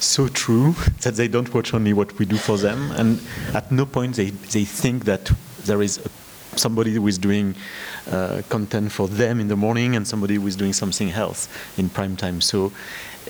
so 0.00 0.28
true 0.28 0.72
that 1.02 1.14
they 1.14 1.28
don't 1.28 1.52
watch 1.54 1.74
only 1.74 1.92
what 1.92 2.18
we 2.18 2.26
do 2.26 2.36
for 2.36 2.58
them, 2.58 2.90
and 2.92 3.20
at 3.54 3.70
no 3.70 3.86
point 3.86 4.16
they, 4.16 4.30
they 4.30 4.64
think 4.64 5.04
that 5.04 5.30
there 5.64 5.82
is 5.82 6.00
somebody 6.56 6.94
who 6.94 7.06
is 7.06 7.18
doing 7.18 7.54
uh, 8.10 8.42
content 8.48 8.92
for 8.92 9.08
them 9.08 9.40
in 9.40 9.48
the 9.48 9.56
morning 9.56 9.96
and 9.96 10.06
somebody 10.06 10.34
who 10.36 10.46
is 10.46 10.56
doing 10.56 10.72
something 10.72 11.10
else 11.10 11.48
in 11.76 11.88
prime 11.88 12.16
time. 12.16 12.40
So 12.40 12.72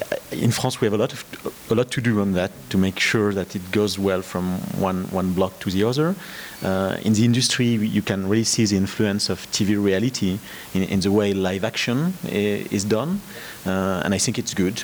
uh, 0.00 0.16
in 0.32 0.50
France, 0.50 0.80
we 0.80 0.86
have 0.86 0.94
a 0.94 0.98
lot 0.98 1.12
of 1.12 1.24
a 1.70 1.74
lot 1.74 1.90
to 1.92 2.00
do 2.00 2.20
on 2.20 2.32
that 2.32 2.50
to 2.70 2.78
make 2.78 2.98
sure 2.98 3.32
that 3.32 3.54
it 3.54 3.70
goes 3.70 3.98
well 3.98 4.22
from 4.22 4.58
one 4.80 5.04
one 5.12 5.32
block 5.32 5.58
to 5.60 5.70
the 5.70 5.84
other. 5.84 6.14
Uh, 6.62 6.96
in 7.02 7.12
the 7.12 7.24
industry, 7.24 7.66
you 7.66 8.02
can 8.02 8.28
really 8.28 8.44
see 8.44 8.64
the 8.66 8.76
influence 8.76 9.30
of 9.30 9.46
TV 9.52 9.82
reality 9.82 10.38
in, 10.74 10.82
in 10.84 11.00
the 11.00 11.12
way 11.12 11.32
live 11.32 11.64
action 11.64 12.14
uh, 12.24 12.28
is 12.74 12.84
done, 12.84 13.20
uh, 13.66 14.02
and 14.04 14.14
I 14.14 14.18
think 14.18 14.38
it's 14.38 14.54
good. 14.54 14.82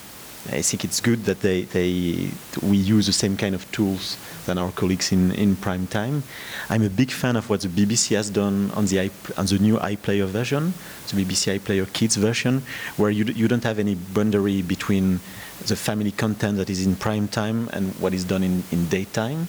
I 0.49 0.63
think 0.63 0.85
it's 0.85 1.01
good 1.01 1.25
that 1.25 1.41
they, 1.41 1.63
they 1.63 2.31
we 2.63 2.77
use 2.77 3.07
the 3.07 3.13
same 3.13 3.37
kind 3.37 3.55
of 3.55 3.71
tools 3.73 4.17
than 4.47 4.57
our 4.57 4.73
colleagues 4.73 5.13
in, 5.13 5.33
in 5.33 5.55
prime 5.57 5.87
time. 5.87 6.23
I'm 6.71 6.83
a 6.83 6.89
big 6.89 7.11
fan 7.11 7.37
of 7.37 7.51
what 7.51 7.61
the 7.61 7.69
BBC 7.69 8.17
has 8.17 8.31
done 8.31 8.71
on 8.71 8.87
the 8.87 9.11
on 9.37 9.47
the 9.47 9.59
new 9.59 9.77
iPlayer 9.77 10.27
version, 10.27 10.73
the 11.09 11.23
BBC 11.23 11.59
iPlayer 11.59 11.93
Kids 11.93 12.17
version, 12.17 12.63
where 12.97 13.11
you 13.11 13.25
you 13.25 13.49
don't 13.49 13.65
have 13.65 13.79
any 13.79 13.95
boundary 13.95 14.63
between 14.63 15.21
the 15.67 15.77
family 15.77 16.11
content 16.11 16.57
that 16.57 16.71
is 16.71 16.87
in 16.87 16.97
prime 16.97 17.29
time 17.29 17.69
and 17.75 17.93
what 18.01 18.15
is 18.15 18.25
done 18.25 18.43
in 18.43 18.65
in 18.73 18.89
daytime. 18.89 19.47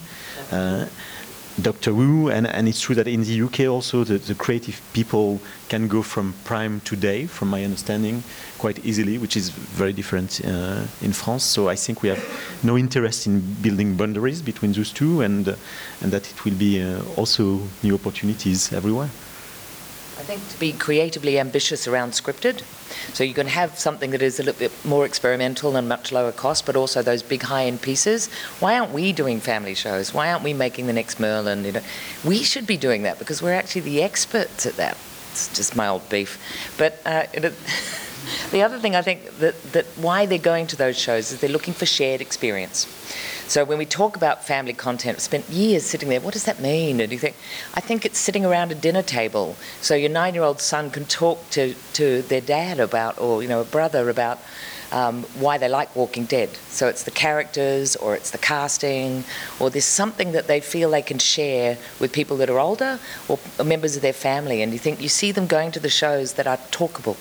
Uh, 0.51 0.85
Doctor 1.61 1.91
Who, 1.91 2.29
and, 2.29 2.47
and 2.47 2.67
it's 2.67 2.79
true 2.79 2.95
that 2.95 3.07
in 3.07 3.23
the 3.23 3.41
UK 3.41 3.67
also 3.67 4.03
the, 4.03 4.17
the 4.17 4.35
creative 4.35 4.81
people 4.93 5.41
can 5.67 5.87
go 5.87 6.01
from 6.01 6.33
prime 6.45 6.79
to 6.81 6.95
day, 6.95 7.27
from 7.27 7.49
my 7.49 7.63
understanding, 7.63 8.23
quite 8.61 8.85
easily, 8.85 9.17
which 9.17 9.35
is 9.35 9.49
very 9.49 9.91
different 9.91 10.39
uh, 10.45 10.83
in 11.01 11.13
France. 11.13 11.43
So 11.43 11.67
I 11.67 11.75
think 11.75 12.03
we 12.03 12.09
have 12.09 12.23
no 12.63 12.77
interest 12.77 13.27
in 13.27 13.41
building 13.61 13.97
boundaries 13.97 14.41
between 14.41 14.71
those 14.73 14.91
two, 14.93 15.21
and 15.21 15.47
uh, 15.47 15.55
and 16.01 16.11
that 16.13 16.29
it 16.31 16.45
will 16.45 16.57
be 16.67 16.81
uh, 16.81 17.01
also 17.17 17.43
new 17.81 17.95
opportunities 17.95 18.71
everywhere. 18.71 19.09
I 20.21 20.23
think 20.23 20.47
to 20.49 20.59
be 20.59 20.71
creatively 20.73 21.39
ambitious 21.39 21.87
around 21.87 22.11
scripted. 22.11 22.61
So 23.13 23.23
you 23.23 23.33
can 23.33 23.47
have 23.47 23.79
something 23.79 24.11
that 24.11 24.21
is 24.21 24.39
a 24.39 24.43
little 24.43 24.59
bit 24.59 24.71
more 24.85 25.03
experimental 25.05 25.75
and 25.75 25.89
much 25.89 26.11
lower 26.11 26.31
cost, 26.31 26.65
but 26.67 26.75
also 26.75 27.01
those 27.01 27.23
big 27.23 27.41
high-end 27.41 27.81
pieces. 27.81 28.29
Why 28.59 28.77
aren't 28.77 28.93
we 28.93 29.13
doing 29.13 29.39
family 29.41 29.73
shows? 29.73 30.13
Why 30.13 30.31
aren't 30.31 30.43
we 30.43 30.53
making 30.53 30.85
the 30.85 30.93
next 30.93 31.19
Merlin? 31.19 31.65
You 31.65 31.71
know, 31.71 31.83
we 32.23 32.43
should 32.43 32.67
be 32.67 32.77
doing 32.77 33.01
that 33.03 33.17
because 33.17 33.41
we're 33.41 33.59
actually 33.61 33.81
the 33.81 34.03
experts 34.03 34.67
at 34.67 34.75
that. 34.75 34.95
It's 35.31 35.47
just 35.55 35.75
my 35.75 35.87
old 35.87 36.07
beef. 36.09 36.37
But 36.77 37.01
uh, 37.03 37.25
it, 37.33 37.53
the 38.51 38.61
other 38.61 38.79
thing 38.79 38.95
I 38.95 39.01
think 39.01 39.37
that, 39.39 39.61
that 39.73 39.85
why 39.97 40.25
they're 40.25 40.37
going 40.37 40.67
to 40.67 40.75
those 40.75 40.97
shows 40.97 41.31
is 41.31 41.39
they're 41.39 41.49
looking 41.49 41.73
for 41.73 41.85
shared 41.85 42.21
experience. 42.21 42.87
So 43.47 43.65
when 43.65 43.77
we 43.77 43.85
talk 43.85 44.15
about 44.15 44.45
family 44.45 44.71
content, 44.71 45.17
I've 45.17 45.21
spent 45.21 45.49
years 45.49 45.83
sitting 45.85 46.07
there, 46.07 46.21
what 46.21 46.33
does 46.33 46.45
that 46.45 46.61
mean? 46.61 47.01
And 47.01 47.11
you 47.11 47.19
think, 47.19 47.35
I 47.73 47.81
think 47.81 48.05
it's 48.05 48.17
sitting 48.17 48.45
around 48.45 48.71
a 48.71 48.75
dinner 48.75 49.01
table. 49.03 49.57
So 49.81 49.93
your 49.93 50.09
nine-year-old 50.09 50.61
son 50.61 50.89
can 50.89 51.03
talk 51.03 51.49
to, 51.49 51.73
to 51.93 52.21
their 52.21 52.39
dad 52.39 52.79
about, 52.79 53.19
or, 53.19 53.43
you 53.43 53.49
know, 53.49 53.59
a 53.59 53.65
brother 53.65 54.09
about 54.09 54.39
um, 54.93 55.23
why 55.37 55.57
they 55.57 55.67
like 55.67 55.93
Walking 55.97 56.23
Dead. 56.25 56.49
So 56.69 56.87
it's 56.87 57.03
the 57.03 57.11
characters, 57.11 57.97
or 57.97 58.15
it's 58.15 58.31
the 58.31 58.37
casting, 58.37 59.25
or 59.59 59.69
there's 59.69 59.83
something 59.83 60.31
that 60.31 60.47
they 60.47 60.61
feel 60.61 60.91
they 60.91 61.01
can 61.01 61.19
share 61.19 61.77
with 61.99 62.13
people 62.13 62.37
that 62.37 62.49
are 62.49 62.59
older, 62.59 62.99
or 63.27 63.37
members 63.63 63.97
of 63.97 64.01
their 64.01 64.13
family. 64.13 64.61
And 64.61 64.71
you 64.71 64.79
think, 64.79 65.01
you 65.01 65.09
see 65.09 65.33
them 65.33 65.47
going 65.47 65.71
to 65.71 65.79
the 65.81 65.89
shows 65.89 66.33
that 66.33 66.47
are 66.47 66.57
talkable. 66.71 67.17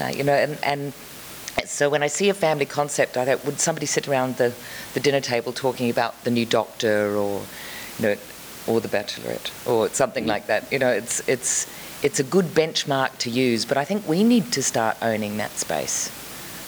Uh, 0.00 0.08
you 0.08 0.24
know, 0.24 0.32
and, 0.32 0.58
and 0.62 0.92
so 1.66 1.90
when 1.90 2.02
I 2.02 2.06
see 2.06 2.28
a 2.28 2.34
family 2.34 2.64
concept, 2.64 3.16
I 3.16 3.24
thought, 3.24 3.44
would 3.44 3.60
somebody 3.60 3.86
sit 3.86 4.08
around 4.08 4.36
the, 4.36 4.54
the 4.94 5.00
dinner 5.00 5.20
table 5.20 5.52
talking 5.52 5.90
about 5.90 6.24
the 6.24 6.30
new 6.30 6.46
Doctor 6.46 7.16
or, 7.16 7.42
you 7.98 8.06
know, 8.06 8.16
or 8.66 8.80
the 8.80 8.88
Bachelorette 8.88 9.50
or 9.68 9.88
something 9.90 10.26
like 10.26 10.46
that? 10.46 10.70
You 10.72 10.78
know, 10.78 10.90
it's 10.90 11.26
it's 11.28 11.70
it's 12.02 12.18
a 12.18 12.22
good 12.22 12.46
benchmark 12.46 13.18
to 13.18 13.30
use, 13.30 13.64
but 13.64 13.76
I 13.76 13.84
think 13.84 14.08
we 14.08 14.24
need 14.24 14.52
to 14.52 14.62
start 14.62 14.96
owning 15.02 15.36
that 15.36 15.50
space 15.58 16.10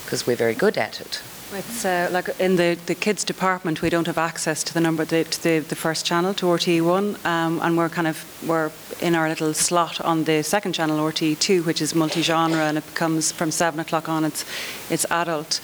because 0.05 0.27
we're 0.27 0.37
very 0.37 0.55
good 0.55 0.77
at 0.77 1.01
it. 1.01 1.23
It's 1.55 1.85
uh, 1.85 2.09
like 2.11 2.31
in 2.41 2.57
the, 2.57 2.79
the 2.87 2.95
kids 2.95 3.25
department, 3.25 3.83
we 3.83 3.91
don't 3.91 4.07
have 4.07 4.17
access 4.17 4.65
to 4.65 4.73
the 4.73 4.81
number 4.81 5.05
the, 5.05 5.25
to 5.25 5.43
the, 5.43 5.59
the 5.59 5.77
first 5.77 6.07
channel 6.07 6.33
to 6.35 6.47
RTE1, 6.47 7.23
um, 7.27 7.61
and 7.61 7.77
we're 7.77 7.91
kind 7.91 8.09
of 8.09 8.25
we're 8.49 8.71
in 9.03 9.15
our 9.15 9.29
little 9.29 9.53
slot 9.53 10.01
on 10.01 10.25
the 10.25 10.43
second 10.43 10.73
channel 10.73 10.99
RTE2, 10.99 11.67
which 11.67 11.83
is 11.83 11.95
multi-genre, 11.95 12.61
and 12.61 12.79
it 12.79 12.87
becomes 12.87 13.33
from 13.33 13.51
seven 13.51 13.81
o'clock 13.81 14.09
on. 14.09 14.25
It's 14.25 14.47
it's 14.89 15.05
adult. 15.11 15.61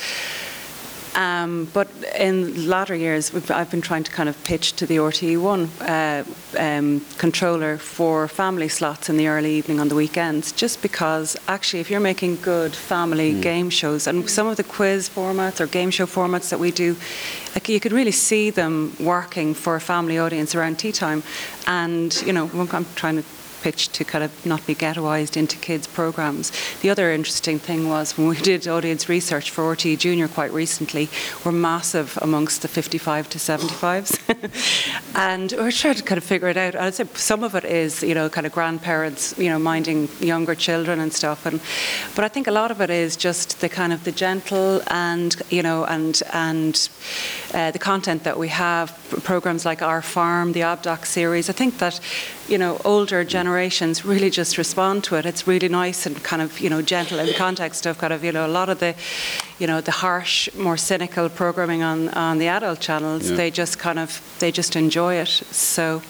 Um, 1.14 1.68
but 1.72 1.89
in 2.18 2.68
latter 2.68 2.94
years, 2.94 3.35
I've 3.51 3.70
been 3.70 3.80
trying 3.80 4.05
to 4.05 4.10
kind 4.10 4.28
of 4.28 4.43
pitch 4.44 4.74
to 4.74 4.86
the 4.86 4.97
RTE1 4.97 5.68
uh, 5.80 6.24
um, 6.59 7.01
controller 7.16 7.76
for 7.78 8.28
family 8.28 8.68
slots 8.68 9.09
in 9.09 9.16
the 9.16 9.28
early 9.28 9.52
evening 9.55 9.80
on 9.80 9.89
the 9.89 9.94
weekends, 9.94 10.52
just 10.52 10.82
because 10.82 11.36
actually, 11.48 11.80
if 11.80 11.90
you're 11.90 12.01
making 12.01 12.36
good 12.36 12.74
family 12.74 13.32
mm. 13.32 13.43
game 13.43 13.70
shows, 13.70 14.06
and 14.06 14.28
some 14.28 14.47
of 14.47 14.56
the 14.56 14.64
quiz 14.64 15.09
formats 15.09 15.60
or 15.60 15.66
game 15.66 15.90
show 15.90 16.06
formats 16.06 16.51
that 16.51 16.60
we 16.60 16.70
do, 16.70 16.97
like 17.55 17.68
you 17.68 17.80
could 17.80 17.93
really 17.93 18.12
see 18.12 18.51
them 18.51 18.94
working 19.01 19.55
for 19.55 19.76
a 19.76 19.80
family 19.80 20.18
audience 20.18 20.55
around 20.55 20.78
tea 20.78 20.93
time. 20.93 21.22
And 21.66 22.14
you 22.22 22.32
know, 22.32 22.51
I'm 22.55 22.86
trying 22.94 23.16
to 23.16 23.24
pitched 23.62 23.93
to 23.94 24.05
kind 24.05 24.24
of 24.24 24.47
not 24.47 24.66
be 24.66 24.74
ghettoised 24.74 25.36
into 25.36 25.56
kids' 25.59 25.86
programs. 25.86 26.52
The 26.82 26.90
other 26.90 27.12
interesting 27.12 27.59
thing 27.59 27.89
was 27.89 28.16
when 28.16 28.28
we 28.28 28.36
did 28.51 28.66
audience 28.68 29.09
research 29.09 29.51
for 29.51 29.64
RTE 29.74 29.98
Junior 29.98 30.28
quite 30.28 30.52
recently, 30.52 31.09
we're 31.44 31.52
massive 31.52 32.18
amongst 32.22 32.62
the 32.62 32.68
55 32.68 33.28
to 33.30 33.39
75s. 33.39 34.18
and 35.14 35.52
we're 35.52 35.70
trying 35.70 35.94
to 35.94 36.02
kind 36.02 36.18
of 36.18 36.24
figure 36.24 36.48
it 36.48 36.56
out. 36.56 36.76
I'd 36.76 36.94
say 36.94 37.05
some 37.14 37.43
of 37.43 37.55
it 37.55 37.64
is, 37.64 38.02
you 38.02 38.14
know, 38.14 38.28
kind 38.28 38.47
of 38.47 38.52
grandparents, 38.52 39.36
you 39.39 39.48
know, 39.48 39.59
minding 39.59 40.09
younger 40.20 40.55
children 40.55 41.01
and 41.01 41.12
stuff. 41.12 41.47
And 41.47 41.60
but 42.14 42.24
I 42.24 42.28
think 42.28 42.47
a 42.47 42.52
lot 42.52 42.70
of 42.70 42.80
it 42.80 42.90
is 42.90 43.16
just 43.16 43.60
the 43.60 43.68
kind 43.68 43.93
of 43.93 44.05
the 44.05 44.12
gentle 44.12 44.82
and, 44.89 45.35
you 45.51 45.62
know, 45.62 45.85
and 45.85 46.20
and 46.32 46.89
uh, 47.55 47.70
the 47.70 47.78
content 47.78 48.24
that 48.24 48.39
we 48.39 48.48
have, 48.48 48.97
programs 49.24 49.64
like 49.64 49.82
Our 49.82 50.02
Farm, 50.02 50.52
the 50.52 50.60
Obdoc 50.60 51.06
series. 51.06 51.48
I 51.48 51.52
think 51.52 51.78
that, 51.78 52.01
you 52.48 52.59
know, 52.59 52.80
older 52.85 53.24
generations 53.24 53.48
generations 53.49 54.05
really 54.05 54.31
just 54.31 54.59
respond 54.59 55.05
to 55.05 55.16
it. 55.16 55.25
It's 55.25 55.47
really 55.47 55.69
nice 55.69 56.07
and 56.07 56.23
kind 56.23 56.43
of 56.43 56.61
you 56.61 56.70
know 56.70 56.83
gentle 56.83 57.19
in 57.19 57.27
the 57.27 57.39
context 57.47 57.87
of 57.87 57.97
kind 57.99 58.12
of 58.12 58.23
you 58.23 58.33
know 58.33 58.47
a 58.47 58.53
lot 58.59 58.69
of 58.69 58.79
the 58.79 58.95
you 59.59 59.66
know 59.66 59.81
the 59.81 59.91
harsh, 59.91 60.49
more 60.55 60.77
cynical 60.77 61.29
programming 61.29 61.83
on 61.83 62.09
on 62.09 62.39
the 62.39 62.49
adult 62.49 62.81
channels. 62.81 63.31
Yeah. 63.31 63.37
They 63.37 63.51
just 63.51 63.79
kind 63.79 63.99
of 63.99 64.20
they 64.39 64.53
just 64.53 64.77
enjoy 64.77 65.15
it. 65.15 65.43
So 65.51 66.03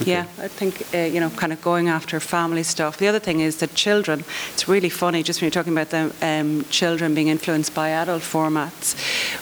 okay. 0.00 0.10
yeah, 0.12 0.24
I 0.46 0.48
think 0.48 0.72
uh, 0.94 1.14
you 1.14 1.20
know 1.20 1.30
kind 1.30 1.52
of 1.52 1.60
going 1.62 1.88
after 1.88 2.20
family 2.20 2.62
stuff. 2.62 2.96
The 2.96 3.08
other 3.08 3.20
thing 3.20 3.40
is 3.40 3.56
that 3.56 3.74
children. 3.74 4.24
It's 4.52 4.68
really 4.68 4.90
funny 4.90 5.22
just 5.22 5.40
when 5.40 5.46
you're 5.46 5.62
talking 5.62 5.76
about 5.78 5.90
the 5.90 6.04
um, 6.20 6.64
children 6.70 7.14
being 7.14 7.28
influenced 7.28 7.74
by 7.74 7.88
adult 8.02 8.22
formats. 8.22 8.94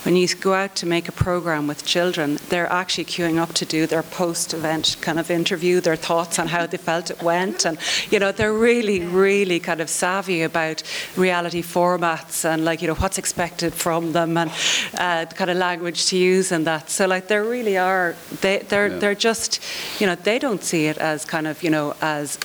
When 0.04 0.16
you 0.16 0.28
go 0.40 0.52
out 0.54 0.76
to 0.76 0.86
make 0.86 1.08
a 1.08 1.12
program 1.24 1.66
with 1.66 1.84
children, 1.84 2.38
they're 2.48 2.72
actually 2.72 3.06
queuing 3.06 3.38
up 3.42 3.52
to 3.54 3.64
do 3.64 3.86
their 3.86 4.02
post-event 4.02 4.96
kind 5.00 5.18
of 5.18 5.30
interview, 5.30 5.80
their 5.80 5.96
thoughts 5.96 6.38
on 6.38 6.46
how 6.48 6.66
they 6.66 6.78
felt 6.78 7.10
it 7.10 7.22
went 7.22 7.39
went. 7.40 7.66
And, 7.66 7.78
you 8.10 8.18
know, 8.18 8.32
they're 8.32 8.52
really, 8.52 9.00
really 9.00 9.60
kind 9.60 9.80
of 9.80 9.88
savvy 9.88 10.42
about 10.42 10.82
reality 11.16 11.62
formats 11.62 12.44
and, 12.44 12.64
like, 12.64 12.82
you 12.82 12.88
know, 12.88 12.94
what's 12.94 13.18
expected 13.18 13.74
from 13.74 14.12
them 14.12 14.36
and 14.36 14.50
uh, 14.98 15.26
kind 15.34 15.50
of 15.50 15.56
language 15.56 16.06
to 16.06 16.16
use 16.16 16.52
and 16.52 16.66
that. 16.66 16.90
So, 16.90 17.06
like, 17.06 17.28
there 17.28 17.44
really 17.44 17.78
are, 17.78 18.14
they, 18.40 18.58
they're, 18.68 18.88
yeah. 18.88 18.98
they're 18.98 19.14
just, 19.14 19.60
you 20.00 20.06
know, 20.06 20.14
they 20.14 20.38
don't 20.38 20.62
see 20.62 20.86
it 20.86 20.98
as 20.98 21.24
kind 21.24 21.46
of, 21.46 21.62
you 21.62 21.70
know, 21.70 21.94
as 22.00 22.38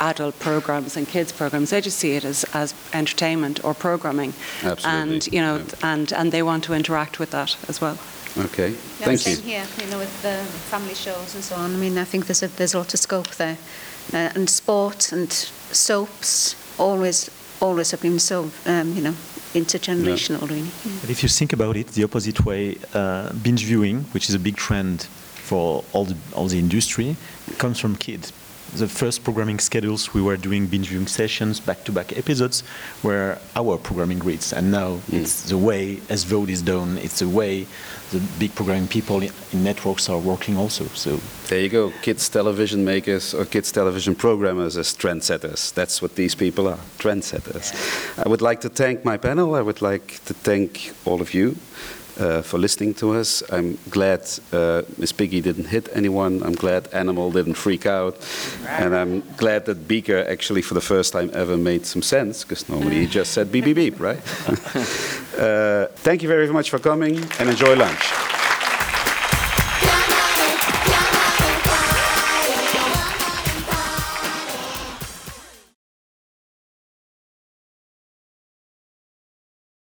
adult 0.00 0.38
programs 0.38 0.96
and 0.96 1.08
kids 1.08 1.32
programs. 1.32 1.70
They 1.70 1.80
just 1.80 1.98
see 1.98 2.12
it 2.12 2.24
as, 2.24 2.44
as 2.54 2.74
entertainment 2.92 3.64
or 3.64 3.74
programming. 3.74 4.32
Absolutely. 4.62 5.14
And, 5.14 5.26
you 5.26 5.40
know, 5.40 5.56
yeah. 5.56 5.92
and, 5.92 6.12
and 6.12 6.32
they 6.32 6.42
want 6.42 6.64
to 6.64 6.72
interact 6.72 7.18
with 7.18 7.30
that 7.30 7.56
as 7.68 7.80
well. 7.80 7.98
Okay, 8.36 8.70
yeah, 8.70 9.06
thank 9.06 9.18
same 9.18 9.36
you. 9.38 9.42
here, 9.42 9.66
you 9.82 9.90
know, 9.90 9.98
with 9.98 10.22
the 10.22 10.36
family 10.70 10.94
shows 10.94 11.34
and 11.34 11.42
so 11.42 11.56
on. 11.56 11.74
I 11.74 11.76
mean, 11.76 11.98
I 11.98 12.04
think 12.04 12.26
there's 12.26 12.42
a, 12.42 12.48
there's 12.48 12.74
a 12.74 12.78
lot 12.78 12.94
of 12.94 13.00
scope 13.00 13.34
there 13.34 13.58
uh, 14.14 14.30
and 14.34 14.48
sport 14.48 15.12
and 15.12 15.32
soaps 15.32 16.54
always 16.78 17.30
always 17.60 17.90
have 17.90 18.00
been 18.00 18.18
so 18.18 18.50
um, 18.66 18.92
you 18.94 19.02
know 19.02 19.14
intergenerational 19.54 20.42
yeah. 20.42 20.54
really 20.54 20.70
but 21.00 21.10
if 21.10 21.22
you 21.22 21.28
think 21.28 21.52
about 21.52 21.76
it 21.76 21.86
the 21.88 22.04
opposite 22.04 22.44
way 22.44 22.76
uh, 22.94 23.32
binge 23.42 23.64
viewing 23.64 24.04
which 24.12 24.28
is 24.28 24.34
a 24.34 24.38
big 24.38 24.56
trend 24.56 25.08
for 25.48 25.82
all 25.92 26.04
the, 26.04 26.16
all 26.34 26.46
the 26.46 26.58
industry 26.58 27.16
comes 27.56 27.80
from 27.80 27.96
kids. 27.96 28.32
The 28.76 28.88
first 28.88 29.24
programming 29.24 29.58
schedules, 29.58 30.12
we 30.14 30.22
were 30.22 30.36
doing 30.36 30.66
binge 30.66 30.88
viewing 30.88 31.06
sessions, 31.06 31.60
back-to-back 31.60 32.16
episodes, 32.16 32.62
were 33.02 33.38
our 33.56 33.78
programming 33.78 34.18
grids. 34.18 34.52
And 34.52 34.70
now 34.70 35.00
mm. 35.10 35.20
it's 35.20 35.48
the 35.48 35.58
way 35.58 35.96
SVOD 36.08 36.48
is 36.50 36.62
done, 36.62 36.98
it's 36.98 37.20
the 37.20 37.28
way 37.28 37.66
the 38.10 38.20
big 38.38 38.54
programming 38.54 38.88
people 38.88 39.22
in 39.22 39.32
in 39.52 39.62
networks 39.64 40.08
are 40.08 40.18
working 40.18 40.56
also. 40.56 40.84
So 40.94 41.20
There 41.48 41.60
you 41.60 41.68
go, 41.68 41.92
kids 42.02 42.28
television 42.28 42.84
makers 42.84 43.34
or 43.34 43.44
kids 43.44 43.72
television 43.72 44.14
programmers 44.14 44.76
as 44.76 44.94
trendsetters. 44.94 45.72
That's 45.74 46.02
what 46.02 46.14
these 46.14 46.34
people 46.34 46.68
are, 46.68 46.78
trendsetters. 46.98 47.72
I 48.24 48.28
would 48.28 48.42
like 48.42 48.60
to 48.60 48.68
thank 48.68 49.04
my 49.04 49.16
panel. 49.16 49.54
I 49.54 49.62
would 49.62 49.80
like 49.82 50.20
to 50.26 50.34
thank 50.34 50.92
all 51.04 51.20
of 51.20 51.34
you 51.34 51.56
uh, 52.18 52.42
for 52.42 52.58
listening 52.58 52.94
to 52.94 53.14
us. 53.14 53.42
I'm 53.50 53.78
glad 53.90 54.28
uh, 54.52 54.82
Miss 54.96 55.12
Piggy 55.12 55.40
didn't 55.40 55.66
hit 55.66 55.88
anyone. 55.92 56.42
I'm 56.42 56.54
glad 56.54 56.88
Animal 56.92 57.30
didn't 57.30 57.54
freak 57.54 57.86
out. 57.86 58.16
And 58.66 58.94
I'm 58.94 59.22
glad 59.36 59.66
that 59.66 59.88
Beaker 59.88 60.24
actually 60.28 60.62
for 60.62 60.74
the 60.74 60.80
first 60.80 61.12
time 61.12 61.30
ever 61.32 61.56
made 61.56 61.86
some 61.86 62.02
sense, 62.02 62.44
because 62.44 62.68
normally 62.68 63.00
he 63.00 63.06
just 63.18 63.32
said 63.32 63.50
beep, 63.52 63.64
beep, 63.64 63.76
beep, 63.76 64.00
right? 64.00 64.18
uh, 65.38 65.86
thank 65.96 66.22
you 66.22 66.28
very 66.28 66.48
much 66.48 66.70
for 66.70 66.78
coming 66.78 67.16
and 67.38 67.48
enjoy 67.48 67.74
lunch. 67.76 68.37